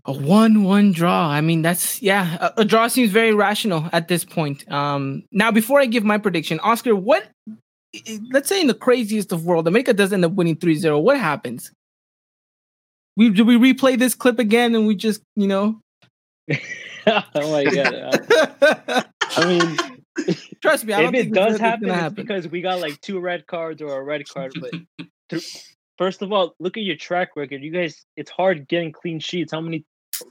A 0.08 0.12
one-one 0.12 0.92
draw. 0.92 1.28
I 1.28 1.42
mean, 1.42 1.60
that's 1.60 2.00
yeah. 2.00 2.38
A, 2.40 2.62
a 2.62 2.64
draw 2.64 2.88
seems 2.88 3.10
very 3.10 3.34
rational 3.34 3.88
at 3.92 4.08
this 4.08 4.24
point. 4.24 4.70
Um, 4.72 5.22
now 5.32 5.50
before 5.50 5.80
I 5.80 5.86
give 5.86 6.02
my 6.02 6.16
prediction, 6.16 6.58
Oscar, 6.60 6.96
what? 6.96 7.28
Let's 8.32 8.48
say 8.48 8.60
in 8.60 8.68
the 8.68 8.74
craziest 8.74 9.32
of 9.32 9.44
world, 9.44 9.68
America 9.68 9.92
does 9.92 10.12
end 10.12 10.24
up 10.24 10.32
winning 10.32 10.56
3-0. 10.56 11.02
What 11.02 11.18
happens? 11.18 11.72
We 13.16 13.30
do 13.30 13.44
we 13.44 13.56
replay 13.56 13.98
this 13.98 14.14
clip 14.14 14.38
again 14.38 14.74
and 14.74 14.86
we 14.86 14.94
just 14.94 15.22
you 15.36 15.46
know? 15.46 15.80
oh 16.50 17.52
my 17.52 17.64
god. 17.64 18.26
I 19.36 19.44
mean, 19.46 19.98
Trust 20.62 20.84
me, 20.84 20.92
I 20.92 21.00
if 21.00 21.04
don't 21.04 21.14
it 21.14 21.22
think 21.24 21.34
does 21.34 21.58
happen, 21.60 21.88
it's 21.88 21.94
happen. 21.98 22.14
because 22.14 22.48
we 22.48 22.60
got 22.60 22.80
like 22.80 23.00
two 23.00 23.20
red 23.20 23.46
cards 23.46 23.82
or 23.82 24.00
a 24.00 24.02
red 24.02 24.28
card. 24.28 24.52
But 24.58 24.72
th- 25.28 25.64
first 25.96 26.22
of 26.22 26.32
all, 26.32 26.54
look 26.58 26.76
at 26.76 26.82
your 26.82 26.96
track 26.96 27.30
record. 27.36 27.62
You 27.62 27.70
guys, 27.70 28.04
it's 28.16 28.30
hard 28.30 28.68
getting 28.68 28.92
clean 28.92 29.20
sheets. 29.20 29.52
How 29.52 29.60
many 29.60 29.84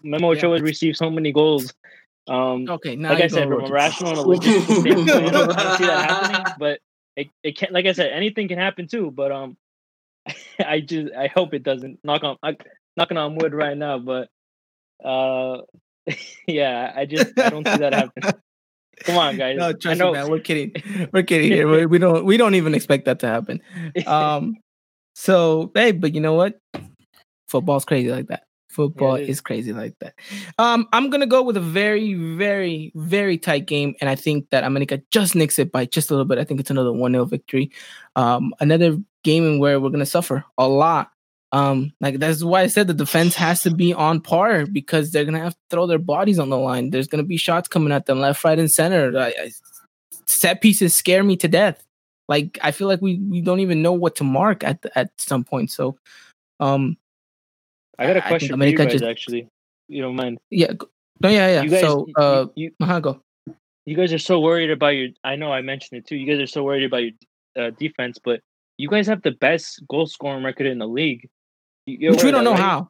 Memo 0.03 0.31
Yeah. 0.31 0.39
Ochoa 0.39 0.53
has 0.53 0.61
received 0.61 0.97
so 0.97 1.09
many 1.09 1.31
goals? 1.31 1.73
Um, 2.27 2.69
Okay, 2.69 2.95
now 2.95 3.09
like 3.13 3.23
I 3.23 3.27
said, 3.27 3.47
from 3.47 3.63
a 3.63 3.69
rational 3.69 4.11
and 4.11 4.19
a 4.19 4.23
logistical 4.23 4.81
standpoint, 4.81 5.09
I 5.09 5.31
don't, 5.31 5.77
see 5.77 5.85
that 5.85 6.09
happening. 6.09 6.53
But 6.59 6.79
it, 7.15 7.29
it 7.43 7.57
can 7.57 7.69
like 7.71 7.85
I 7.85 7.93
said, 7.93 8.11
anything 8.11 8.47
can 8.47 8.57
happen 8.57 8.87
too. 8.87 9.11
But 9.11 9.31
um, 9.31 9.57
I 10.59 10.81
just 10.81 11.13
I 11.13 11.27
hope 11.27 11.53
it 11.53 11.63
doesn't. 11.63 11.99
Knock 12.03 12.23
on 12.23 12.37
I, 12.43 12.57
knocking 12.95 13.17
on 13.17 13.35
wood 13.35 13.53
right 13.53 13.77
now, 13.77 13.97
but 13.99 14.29
uh, 15.03 15.61
yeah, 16.47 16.91
I 16.95 17.05
just 17.05 17.37
I 17.39 17.49
don't 17.49 17.67
see 17.67 17.77
that 17.77 17.93
happening. 17.93 18.33
Come 19.03 19.17
on, 19.17 19.37
guys. 19.37 19.57
No, 19.57 19.69
I 19.69 19.73
trust 19.73 19.99
know. 19.99 20.07
me, 20.07 20.13
man. 20.13 20.29
We're 20.29 20.39
kidding. 20.39 20.73
We're 21.13 21.23
kidding 21.23 21.51
here. 21.51 21.67
We, 21.67 21.85
we 21.85 21.97
don't. 21.99 22.25
We 22.25 22.35
don't 22.35 22.55
even 22.55 22.73
expect 22.73 23.05
that 23.05 23.19
to 23.19 23.27
happen. 23.27 23.61
Um. 24.05 24.57
So, 25.15 25.71
hey, 25.73 25.93
but 25.93 26.13
you 26.13 26.21
know 26.21 26.33
what? 26.33 26.59
Football's 27.47 27.85
crazy 27.85 28.11
like 28.11 28.27
that. 28.27 28.43
Football 28.69 29.15
it 29.15 29.23
is. 29.23 29.29
is. 29.29 29.41
crazy 29.41 29.73
like 29.73 29.97
that. 29.99 30.13
Um, 30.57 30.87
I'm 30.93 31.09
gonna 31.09 31.25
go 31.25 31.41
with 31.41 31.57
a 31.57 31.61
very, 31.61 32.13
very, 32.13 32.91
very 32.95 33.37
tight 33.37 33.65
game, 33.65 33.95
and 34.01 34.09
I 34.09 34.15
think 34.15 34.49
that 34.49 34.63
America 34.63 35.01
just 35.11 35.35
nicks 35.35 35.57
it 35.57 35.71
by 35.71 35.85
just 35.85 36.09
a 36.09 36.13
little 36.13 36.25
bit. 36.25 36.37
I 36.37 36.43
think 36.43 36.59
it's 36.59 36.69
another 36.69 36.93
one 36.93 37.13
0 37.13 37.25
victory. 37.25 37.71
Um, 38.15 38.53
another 38.59 38.97
game 39.23 39.45
in 39.45 39.59
where 39.59 39.79
we're 39.79 39.89
gonna 39.89 40.05
suffer 40.05 40.43
a 40.57 40.67
lot. 40.67 41.11
Um, 41.53 41.93
like 42.01 42.19
that's 42.19 42.43
why 42.43 42.61
I 42.61 42.67
said 42.67 42.87
the 42.87 42.93
defense 42.93 43.35
has 43.35 43.63
to 43.63 43.71
be 43.71 43.93
on 43.93 44.19
par 44.19 44.65
because 44.65 45.11
they're 45.11 45.25
gonna 45.25 45.39
have 45.39 45.53
to 45.53 45.59
throw 45.69 45.87
their 45.87 45.99
bodies 45.99 46.39
on 46.39 46.49
the 46.49 46.57
line. 46.57 46.89
There's 46.89 47.07
gonna 47.07 47.23
be 47.23 47.37
shots 47.37 47.67
coming 47.67 47.93
at 47.93 48.05
them 48.05 48.19
left, 48.19 48.43
right, 48.43 48.59
and 48.59 48.71
center. 48.71 49.17
I, 49.17 49.27
I, 49.27 49.51
set 50.25 50.61
pieces 50.61 50.93
scare 50.93 51.23
me 51.23 51.37
to 51.37 51.47
death. 51.47 51.83
Like 52.27 52.59
I 52.61 52.71
feel 52.71 52.87
like 52.87 53.01
we 53.01 53.15
we 53.15 53.41
don't 53.41 53.61
even 53.61 53.81
know 53.81 53.93
what 53.93 54.17
to 54.17 54.25
mark 54.25 54.63
at 54.63 54.85
at 54.95 55.11
some 55.17 55.45
point. 55.45 55.71
So, 55.71 55.97
um, 56.59 56.97
I 57.99 58.07
got 58.07 58.17
a 58.17 58.21
question 58.21 58.57
for 58.57 58.65
you 58.65 58.77
guys. 58.77 58.91
just- 58.91 59.03
actually, 59.03 59.47
you 59.87 60.01
don't 60.01 60.15
mind? 60.15 60.37
Yeah. 60.49 60.73
No, 61.21 61.29
yeah, 61.29 61.47
yeah. 61.47 61.61
You 61.63 61.69
guys, 61.69 61.81
so, 61.81 62.05
uh, 62.15 62.45
you, 62.55 62.71
uh 62.79 62.99
go. 62.99 63.21
you 63.85 63.95
guys 63.95 64.13
are 64.13 64.19
so 64.19 64.39
worried 64.39 64.69
about 64.69 64.89
your. 64.89 65.09
I 65.23 65.35
know 65.35 65.51
I 65.51 65.61
mentioned 65.61 65.97
it 65.99 66.07
too. 66.07 66.15
You 66.15 66.27
guys 66.31 66.39
are 66.41 66.47
so 66.47 66.63
worried 66.63 66.83
about 66.83 67.01
your 67.03 67.11
uh, 67.57 67.71
defense, 67.71 68.19
but 68.23 68.41
you 68.77 68.87
guys 68.87 69.07
have 69.07 69.23
the 69.23 69.31
best 69.31 69.81
goal 69.89 70.05
scoring 70.05 70.43
record 70.43 70.67
in 70.67 70.77
the 70.77 70.87
league. 70.87 71.27
You- 71.87 72.11
Which 72.11 72.23
we 72.23 72.29
don't 72.31 72.43
know 72.43 72.51
right? 72.51 72.59
how. 72.59 72.89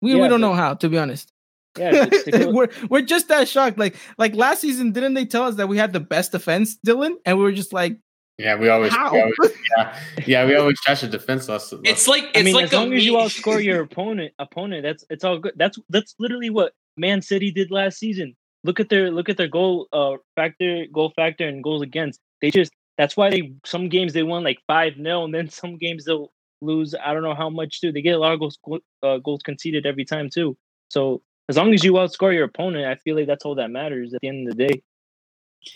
We, 0.00 0.14
we 0.14 0.20
don't 0.20 0.30
but- 0.30 0.36
know 0.48 0.54
how, 0.54 0.74
to 0.74 0.88
be 0.88 0.96
honest. 0.98 1.32
Yeah, 1.78 2.06
we're 2.46 2.68
we're 2.88 3.02
just 3.02 3.28
that 3.28 3.48
shocked. 3.48 3.78
Like 3.78 3.94
like 4.18 4.34
last 4.34 4.60
season, 4.60 4.90
didn't 4.92 5.14
they 5.14 5.24
tell 5.24 5.44
us 5.44 5.54
that 5.56 5.68
we 5.68 5.76
had 5.76 5.92
the 5.92 6.00
best 6.00 6.32
defense, 6.32 6.76
Dylan? 6.84 7.14
And 7.24 7.38
we 7.38 7.44
were 7.44 7.52
just 7.52 7.72
like, 7.72 7.96
Yeah, 8.40 8.56
we 8.56 8.70
always, 8.70 8.92
we 8.92 9.20
always 9.20 9.34
yeah, 9.76 10.00
yeah, 10.26 10.46
we 10.46 10.56
always 10.56 10.80
trash 10.80 11.02
the 11.02 11.08
defense 11.08 11.46
last. 11.46 11.72
last 11.72 11.82
It's 11.84 12.08
like 12.08 12.24
it's 12.24 12.38
I 12.38 12.42
mean, 12.42 12.54
like 12.54 12.64
as 12.64 12.72
a 12.72 12.76
long 12.78 12.94
as 12.94 13.04
you 13.04 13.12
meme- 13.12 13.26
outscore 13.26 13.62
your 13.62 13.82
opponent, 13.88 14.32
opponent, 14.38 14.82
that's 14.82 15.04
it's 15.10 15.24
all 15.24 15.38
good. 15.38 15.52
That's 15.56 15.78
that's 15.90 16.14
literally 16.18 16.48
what 16.48 16.72
Man 16.96 17.20
City 17.20 17.50
did 17.50 17.70
last 17.70 17.98
season. 17.98 18.34
Look 18.64 18.80
at 18.80 18.88
their 18.88 19.10
look 19.10 19.28
at 19.28 19.36
their 19.36 19.48
goal 19.48 19.88
uh 19.92 20.14
factor, 20.36 20.86
goal 20.90 21.12
factor, 21.14 21.46
and 21.46 21.62
goals 21.62 21.82
against. 21.82 22.18
They 22.40 22.50
just 22.50 22.72
that's 22.96 23.14
why 23.14 23.28
they 23.28 23.52
some 23.66 23.90
games 23.90 24.14
they 24.14 24.22
won 24.22 24.42
like 24.42 24.58
five 24.66 24.94
0 24.94 25.24
and 25.24 25.34
then 25.34 25.48
some 25.60 25.76
games 25.76 26.06
they'll 26.06 26.32
lose. 26.62 26.94
I 26.94 27.12
don't 27.12 27.22
know 27.22 27.34
how 27.34 27.50
much 27.50 27.82
too. 27.82 27.92
They 27.92 28.00
get 28.00 28.14
a 28.14 28.18
lot 28.18 28.32
of 28.32 28.40
goals 28.40 28.58
uh, 29.02 29.18
goals 29.18 29.42
conceded 29.42 29.84
every 29.84 30.06
time 30.06 30.30
too. 30.30 30.56
So 30.88 31.20
as 31.50 31.58
long 31.58 31.74
as 31.74 31.84
you 31.84 31.92
outscore 31.92 32.32
your 32.32 32.44
opponent, 32.44 32.86
I 32.86 32.94
feel 32.94 33.16
like 33.16 33.26
that's 33.26 33.44
all 33.44 33.56
that 33.56 33.70
matters 33.70 34.14
at 34.14 34.20
the 34.22 34.28
end 34.28 34.48
of 34.48 34.56
the 34.56 34.68
day. 34.68 34.82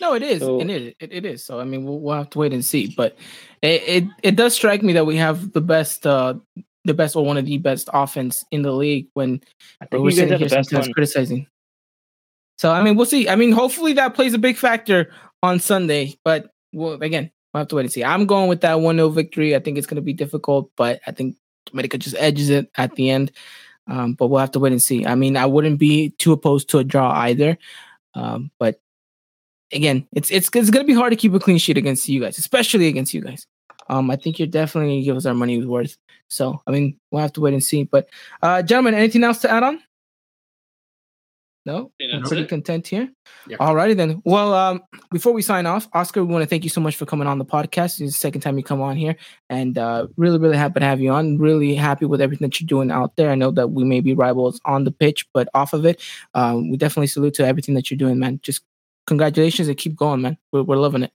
No, 0.01 0.13
it 0.13 0.23
is, 0.23 0.41
So- 0.41 0.59
and 0.59 0.71
it, 0.71 0.95
it 0.99 1.11
it 1.11 1.25
is. 1.25 1.43
So 1.45 1.59
I 1.59 1.63
mean, 1.63 1.83
we'll, 1.85 1.99
we'll 1.99 2.15
have 2.15 2.29
to 2.31 2.39
wait 2.39 2.53
and 2.53 2.65
see. 2.65 2.93
But 2.95 3.17
it, 3.61 3.83
it 3.87 4.03
it 4.23 4.35
does 4.35 4.53
strike 4.53 4.83
me 4.83 4.93
that 4.93 5.05
we 5.05 5.15
have 5.17 5.53
the 5.53 5.61
best, 5.61 6.05
uh 6.07 6.35
the 6.85 6.93
best 6.93 7.15
or 7.15 7.25
one 7.25 7.37
of 7.37 7.45
the 7.45 7.57
best 7.57 7.89
offense 7.93 8.43
in 8.51 8.61
the 8.61 8.71
league. 8.71 9.07
When 9.13 9.41
I 9.81 9.87
we're 9.91 9.99
think 9.99 10.03
you 10.03 10.09
guys 10.09 10.15
sitting 10.17 10.39
here 10.39 10.49
sometimes 10.49 10.87
criticizing. 10.93 11.47
So 12.57 12.71
I 12.71 12.81
mean, 12.81 12.95
we'll 12.95 13.05
see. 13.05 13.27
I 13.29 13.35
mean, 13.35 13.51
hopefully 13.51 13.93
that 13.93 14.13
plays 14.15 14.33
a 14.33 14.37
big 14.39 14.57
factor 14.57 15.11
on 15.43 15.59
Sunday. 15.59 16.15
But 16.23 16.51
well, 16.73 16.93
again, 17.01 17.31
we'll 17.53 17.61
have 17.61 17.67
to 17.69 17.75
wait 17.75 17.83
and 17.83 17.91
see. 17.91 18.03
I'm 18.03 18.25
going 18.25 18.49
with 18.49 18.61
that 18.61 18.79
one 18.79 18.95
0 18.95 19.09
victory. 19.09 19.55
I 19.55 19.59
think 19.59 19.77
it's 19.77 19.87
going 19.87 19.95
to 19.97 20.01
be 20.01 20.13
difficult, 20.13 20.71
but 20.75 20.99
I 21.05 21.11
think 21.11 21.37
America 21.73 21.97
just 21.97 22.15
edges 22.17 22.49
it 22.49 22.69
at 22.77 22.95
the 22.95 23.09
end. 23.09 23.31
Um, 23.87 24.13
but 24.13 24.27
we'll 24.27 24.39
have 24.39 24.51
to 24.51 24.59
wait 24.59 24.71
and 24.71 24.81
see. 24.81 25.05
I 25.05 25.15
mean, 25.15 25.37
I 25.37 25.45
wouldn't 25.45 25.79
be 25.79 26.09
too 26.17 26.31
opposed 26.31 26.69
to 26.69 26.79
a 26.79 26.83
draw 26.83 27.11
either. 27.11 27.57
Um, 28.15 28.49
but 28.57 28.79
again, 29.71 30.07
it's 30.13 30.31
it's 30.31 30.49
it's 30.53 30.69
gonna 30.69 30.85
be 30.85 30.93
hard 30.93 31.11
to 31.11 31.17
keep 31.17 31.33
a 31.33 31.39
clean 31.39 31.57
sheet 31.57 31.77
against 31.77 32.07
you 32.07 32.21
guys, 32.21 32.37
especially 32.37 32.87
against 32.87 33.13
you 33.13 33.21
guys. 33.21 33.45
Um, 33.87 34.09
I 34.09 34.15
think 34.15 34.39
you're 34.39 34.47
definitely 34.47 34.95
gonna 34.95 35.05
give 35.05 35.17
us 35.17 35.25
our 35.25 35.33
money 35.33 35.63
worth. 35.63 35.97
So 36.29 36.61
I 36.67 36.71
mean, 36.71 36.97
we'll 37.11 37.21
have 37.21 37.33
to 37.33 37.41
wait 37.41 37.53
and 37.53 37.63
see. 37.63 37.83
But 37.83 38.09
uh, 38.41 38.61
gentlemen, 38.61 38.93
anything 38.93 39.23
else 39.23 39.39
to 39.39 39.51
add 39.51 39.63
on? 39.63 39.81
No, 41.67 41.91
I'm 42.13 42.21
pretty 42.21 42.43
it. 42.43 42.49
content 42.49 42.85
here. 42.85 43.09
Yeah. 43.47 43.57
Alrighty 43.57 43.97
then. 43.97 44.21
Well, 44.23 44.53
um, 44.53 44.83
before 45.11 45.33
we 45.33 45.41
sign 45.41 45.65
off, 45.65 45.87
Oscar, 45.93 46.23
we 46.23 46.31
want 46.31 46.43
to 46.43 46.47
thank 46.47 46.63
you 46.63 46.69
so 46.69 46.79
much 46.79 46.95
for 46.95 47.07
coming 47.07 47.27
on 47.27 47.39
the 47.39 47.45
podcast. 47.45 47.99
It's 47.99 47.99
the 47.99 48.11
second 48.11 48.41
time 48.41 48.55
you 48.59 48.63
come 48.63 48.81
on 48.81 48.95
here, 48.95 49.15
and 49.49 49.75
uh, 49.75 50.05
really, 50.15 50.37
really 50.37 50.57
happy 50.57 50.79
to 50.79 50.85
have 50.85 51.01
you 51.01 51.09
on. 51.09 51.39
Really 51.39 51.73
happy 51.73 52.05
with 52.05 52.21
everything 52.21 52.45
that 52.45 52.61
you're 52.61 52.67
doing 52.67 52.91
out 52.91 53.15
there. 53.15 53.31
I 53.31 53.35
know 53.35 53.49
that 53.49 53.69
we 53.69 53.83
may 53.83 53.99
be 53.99 54.13
rivals 54.13 54.61
on 54.65 54.83
the 54.83 54.91
pitch, 54.91 55.25
but 55.33 55.49
off 55.55 55.73
of 55.73 55.87
it, 55.87 55.99
um, 56.35 56.69
we 56.69 56.77
definitely 56.77 57.07
salute 57.07 57.33
to 57.35 57.47
everything 57.47 57.73
that 57.73 57.89
you're 57.89 57.97
doing, 57.97 58.19
man. 58.19 58.39
Just 58.43 58.61
congratulations 59.05 59.67
and 59.67 59.77
keep 59.77 59.95
going, 59.95 60.21
man. 60.21 60.37
We're, 60.51 60.63
we're 60.63 60.77
loving 60.77 61.03
it. 61.03 61.11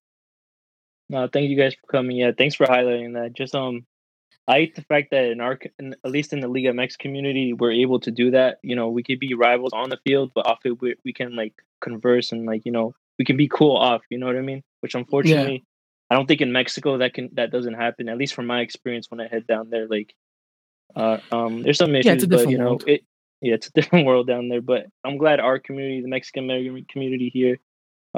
No, 1.09 1.29
thank 1.29 1.51
you 1.51 1.57
guys 1.57 1.75
for 1.75 1.87
coming. 1.91 2.17
Yeah, 2.17 2.31
thanks 2.37 2.55
for 2.55 2.67
highlighting 2.67 3.15
that. 3.15 3.33
Just 3.33 3.55
um, 3.55 3.85
I 4.47 4.55
hate 4.55 4.77
the 4.77 4.83
fact 4.83 5.11
that 5.11 5.25
in 5.25 5.41
our, 5.41 5.59
in, 5.79 5.95
at 6.05 6.11
least 6.11 6.33
in 6.33 6.41
the 6.41 6.49
Liga 6.49 6.73
MX 6.73 6.99
community, 6.99 7.53
we're 7.53 7.73
able 7.73 7.99
to 8.01 8.11
do 8.11 8.31
that. 8.31 8.59
You 8.63 8.77
know, 8.77 8.89
we 8.89 9.03
could 9.03 9.19
be 9.19 9.35
rivals 9.35 9.73
on 9.73 9.91
the 9.91 9.99
field, 10.05 10.31
but 10.35 10.47
off 10.47 10.61
it, 10.65 10.81
we, 10.81 10.95
we 11.05 11.13
can 11.13 11.35
like 11.35 11.55
converse 11.81 12.33
and 12.33 12.47
like 12.47 12.65
you 12.65 12.73
know, 12.73 12.95
we 13.19 13.25
can 13.25 13.37
be 13.37 13.49
cool 13.49 13.77
off. 13.77 14.03
You 14.09 14.19
know 14.19 14.27
what 14.27 14.37
I 14.37 14.41
mean? 14.41 14.63
Which 14.81 14.95
unfortunately, 14.95 15.65
I 16.11 16.15
don't 16.15 16.27
think 16.27 16.41
in 16.41 16.53
Mexico 16.53 16.99
that 16.99 17.15
can 17.15 17.31
that 17.35 17.51
doesn't 17.51 17.75
happen. 17.75 18.09
At 18.09 18.19
least 18.19 18.35
from 18.35 18.47
my 18.47 18.61
experience 18.61 19.11
when 19.11 19.21
I 19.21 19.29
head 19.29 19.47
down 19.47 19.71
there, 19.71 19.89
like, 19.89 20.15
uh, 20.97 21.19
um, 21.33 21.63
there's 21.63 21.79
some 21.79 21.95
issues, 21.95 22.07
Yeah, 22.07 22.13
it's 22.13 22.25
a 22.25 22.29
but 22.29 22.49
you 22.51 22.59
know, 22.59 22.67
world. 22.67 22.85
it 22.87 23.05
yeah, 23.41 23.55
it's 23.55 23.69
a 23.69 23.73
different 23.75 24.07
world 24.07 24.27
down 24.27 24.49
there. 24.49 24.61
But 24.61 24.87
I'm 25.05 25.17
glad 25.19 25.41
our 25.41 25.59
community, 25.59 26.03
the 26.03 26.09
Mexican 26.09 26.45
American 26.45 26.87
community 26.89 27.31
here, 27.33 27.59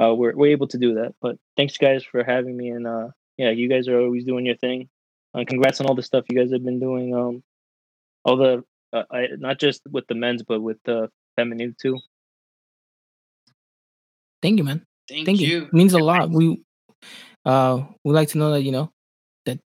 uh, 0.01 0.13
we're 0.13 0.35
we're 0.35 0.51
able 0.51 0.67
to 0.67 0.77
do 0.77 0.95
that. 0.95 1.13
But 1.21 1.37
thanks 1.57 1.77
guys 1.77 2.03
for 2.03 2.23
having 2.23 2.57
me, 2.57 2.69
and 2.69 2.87
uh, 2.87 3.09
yeah, 3.37 3.51
you 3.51 3.69
guys 3.69 3.87
are 3.87 3.99
always 3.99 4.25
doing 4.25 4.45
your 4.45 4.57
thing. 4.57 4.89
Uh, 5.33 5.43
congrats 5.47 5.81
on 5.81 5.87
all 5.87 5.95
the 5.95 6.03
stuff 6.03 6.25
you 6.29 6.37
guys 6.37 6.51
have 6.51 6.63
been 6.63 6.79
doing. 6.79 7.15
Um, 7.15 7.43
all 8.23 8.37
the 8.37 8.63
uh, 8.91 9.03
I, 9.11 9.27
not 9.37 9.59
just 9.59 9.81
with 9.89 10.07
the 10.07 10.15
men's, 10.15 10.43
but 10.43 10.61
with 10.61 10.77
the 10.85 11.09
feminine 11.35 11.75
too. 11.79 11.99
Thank 14.41 14.57
you, 14.57 14.63
man. 14.63 14.85
Thank, 15.07 15.25
Thank 15.25 15.39
you. 15.39 15.47
you. 15.47 15.63
It 15.65 15.73
means 15.73 15.93
a 15.93 15.99
lot. 15.99 16.29
We 16.29 16.61
uh 17.45 17.83
we 18.03 18.13
like 18.13 18.29
to 18.29 18.37
know 18.37 18.51
that 18.51 18.61
you 18.61 18.71
know 18.71 18.91
that 19.45 19.59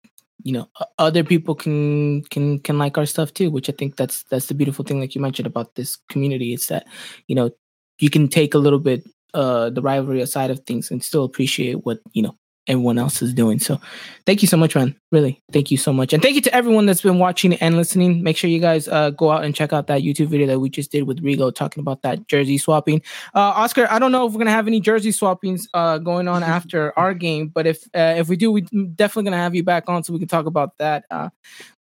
you 0.43 0.53
know 0.53 0.69
other 0.99 1.25
people 1.25 1.55
can 1.55 2.23
can 2.25 2.59
can 2.61 2.79
like 2.79 2.99
our 2.99 3.07
stuff 3.07 3.33
too, 3.33 3.51
which 3.51 3.69
I 3.69 3.73
think 3.73 3.97
that's 3.97 4.25
that's 4.25 4.47
the 4.47 4.55
beautiful 4.55 4.85
thing, 4.85 5.01
like 5.01 5.15
you 5.15 5.21
mentioned 5.21 5.47
about 5.47 5.75
this 5.75 5.97
community. 6.09 6.53
It's 6.53 6.67
that 6.69 6.87
you 7.27 7.35
know 7.35 7.51
you 7.99 8.11
can 8.11 8.29
take 8.29 8.55
a 8.55 8.59
little 8.59 8.79
bit 8.79 9.05
uh 9.35 9.71
the 9.71 9.83
rivalry 9.83 10.25
side 10.27 10.51
of 10.51 10.61
things 10.61 10.91
and 10.91 11.03
still 11.03 11.25
appreciate 11.25 11.85
what 11.85 12.01
you 12.13 12.23
know 12.23 12.37
everyone 12.67 12.99
else 12.99 13.21
is 13.21 13.35
doing. 13.35 13.59
So 13.59 13.79
thank 14.27 14.41
you 14.41 14.49
so 14.49 14.57
much, 14.57 14.75
man. 14.75 14.97
Really, 15.13 15.43
thank 15.53 15.71
you 15.71 15.77
so 15.77 15.93
much, 15.93 16.13
and 16.13 16.23
thank 16.23 16.35
you 16.35 16.41
to 16.43 16.55
everyone 16.55 16.87
that's 16.87 17.03
been 17.03 17.19
watching 17.19 17.55
and 17.55 17.77
listening. 17.77 18.23
Make 18.23 18.37
sure 18.37 18.51
you 18.51 18.61
guys 18.61 18.89
uh 18.89 19.11
go 19.11 19.31
out 19.31 19.45
and 19.45 19.55
check 19.55 19.73
out 19.73 19.87
that 19.89 20.03
YouTube 20.03 20.29
video 20.29 20.47
that 20.47 20.61
we 20.61 20.71
just 20.71 20.91
did 20.91 21.05
with 21.05 21.23
Rigo 21.23 21.55
talking 21.55 21.81
about 21.81 22.03
that 22.03 22.27
jersey 22.27 22.59
swapping. 22.59 23.03
Uh, 23.35 23.53
Oscar, 23.55 23.87
I 23.91 23.99
don't 23.99 24.13
know 24.13 24.27
if 24.27 24.33
we're 24.33 24.39
gonna 24.39 24.51
have 24.51 24.67
any 24.67 24.81
jersey 24.81 25.11
swappings 25.11 25.69
uh, 25.75 25.99
going 25.99 26.27
on 26.29 26.43
after 26.43 26.93
our 26.99 27.15
game, 27.15 27.49
but 27.49 27.67
if 27.67 27.85
uh, 27.95 28.15
if 28.17 28.29
we 28.29 28.37
do, 28.37 28.51
we 28.51 28.63
definitely 28.63 29.25
gonna 29.25 29.43
have 29.43 29.55
you 29.55 29.63
back 29.63 29.89
on 29.89 30.03
so 30.03 30.13
we 30.13 30.19
can 30.19 30.29
talk 30.29 30.47
about 30.47 30.77
that. 30.79 31.05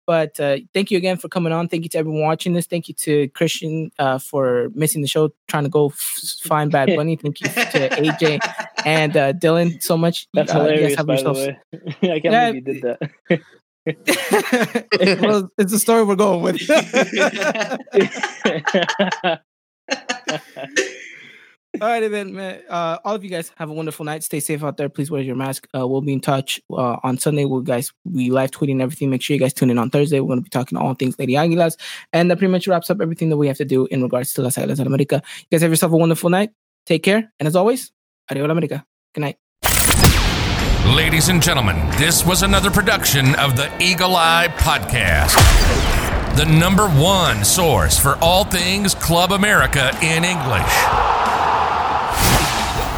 But 0.06 0.38
uh, 0.38 0.58
thank 0.74 0.90
you 0.90 0.98
again 0.98 1.16
for 1.16 1.28
coming 1.28 1.52
on. 1.52 1.68
Thank 1.68 1.84
you 1.84 1.88
to 1.90 1.98
everyone 1.98 2.20
watching 2.22 2.52
this. 2.52 2.66
Thank 2.66 2.88
you 2.88 2.94
to 2.94 3.28
Christian 3.28 3.90
uh, 3.98 4.18
for 4.18 4.68
missing 4.74 5.00
the 5.02 5.08
show, 5.08 5.30
trying 5.48 5.64
to 5.64 5.70
go 5.70 5.86
f- 5.88 6.20
find 6.42 6.70
Bad 6.70 6.88
Bunny. 6.96 7.16
Thank 7.16 7.40
you 7.40 7.48
to 7.48 7.88
AJ 7.88 8.40
and 8.84 9.16
uh, 9.16 9.32
Dylan 9.32 9.82
so 9.82 9.96
much. 9.96 10.26
That's 10.34 10.50
Uh, 10.52 10.60
hilarious, 10.60 10.94
have 10.96 11.06
by 11.06 11.22
the 11.22 11.32
way. 11.32 11.58
I 12.12 12.20
can't 12.20 12.24
Yeah, 12.24 12.50
believe 12.52 12.66
you 12.68 12.74
did 12.74 12.82
that. 12.82 13.40
it 15.00 15.20
was, 15.20 15.44
it's 15.58 15.72
the 15.72 15.78
story 15.78 16.04
we're 16.04 16.16
going 16.16 16.42
with. 16.42 16.60
All 21.80 21.88
right, 21.88 22.08
then, 22.08 22.34
man. 22.34 22.62
Uh, 22.68 22.98
all 23.04 23.16
of 23.16 23.24
you 23.24 23.30
guys 23.30 23.50
have 23.56 23.68
a 23.68 23.72
wonderful 23.72 24.04
night. 24.04 24.22
Stay 24.22 24.38
safe 24.38 24.62
out 24.62 24.76
there. 24.76 24.88
Please 24.88 25.10
wear 25.10 25.22
your 25.22 25.34
mask. 25.34 25.66
Uh, 25.76 25.86
we'll 25.86 26.00
be 26.00 26.12
in 26.12 26.20
touch 26.20 26.60
uh, 26.70 26.98
on 27.02 27.18
Sunday. 27.18 27.44
We'll 27.44 27.62
guys 27.62 27.92
we 28.04 28.30
live 28.30 28.52
tweeting 28.52 28.80
everything. 28.80 29.10
Make 29.10 29.22
sure 29.22 29.34
you 29.34 29.40
guys 29.40 29.52
tune 29.52 29.70
in 29.70 29.78
on 29.78 29.90
Thursday. 29.90 30.20
We're 30.20 30.28
going 30.28 30.38
to 30.38 30.44
be 30.44 30.50
talking 30.50 30.78
all 30.78 30.94
things 30.94 31.18
Lady 31.18 31.34
Aguilas, 31.34 31.76
and 32.12 32.30
that 32.30 32.38
pretty 32.38 32.52
much 32.52 32.68
wraps 32.68 32.90
up 32.90 33.00
everything 33.00 33.28
that 33.30 33.36
we 33.36 33.48
have 33.48 33.56
to 33.56 33.64
do 33.64 33.86
in 33.86 34.02
regards 34.02 34.32
to 34.34 34.42
Las 34.42 34.56
Aguilas 34.56 34.76
de 34.76 34.84
America. 34.84 35.20
You 35.38 35.46
guys 35.50 35.62
have 35.62 35.70
yourself 35.70 35.92
a 35.92 35.96
wonderful 35.96 36.30
night. 36.30 36.50
Take 36.86 37.02
care, 37.02 37.32
and 37.40 37.46
as 37.48 37.56
always, 37.56 37.90
adios 38.30 38.48
America. 38.48 38.84
Good 39.12 39.22
night. 39.22 39.36
Ladies 40.94 41.28
and 41.28 41.42
gentlemen, 41.42 41.76
this 41.96 42.24
was 42.24 42.42
another 42.42 42.70
production 42.70 43.34
of 43.36 43.56
the 43.56 43.72
Eagle 43.82 44.14
Eye 44.14 44.48
Podcast, 44.58 45.34
the 46.36 46.44
number 46.44 46.86
one 46.88 47.44
source 47.44 47.98
for 47.98 48.16
all 48.20 48.44
things 48.44 48.94
Club 48.94 49.32
America 49.32 49.90
in 50.02 50.24
English. 50.24 51.13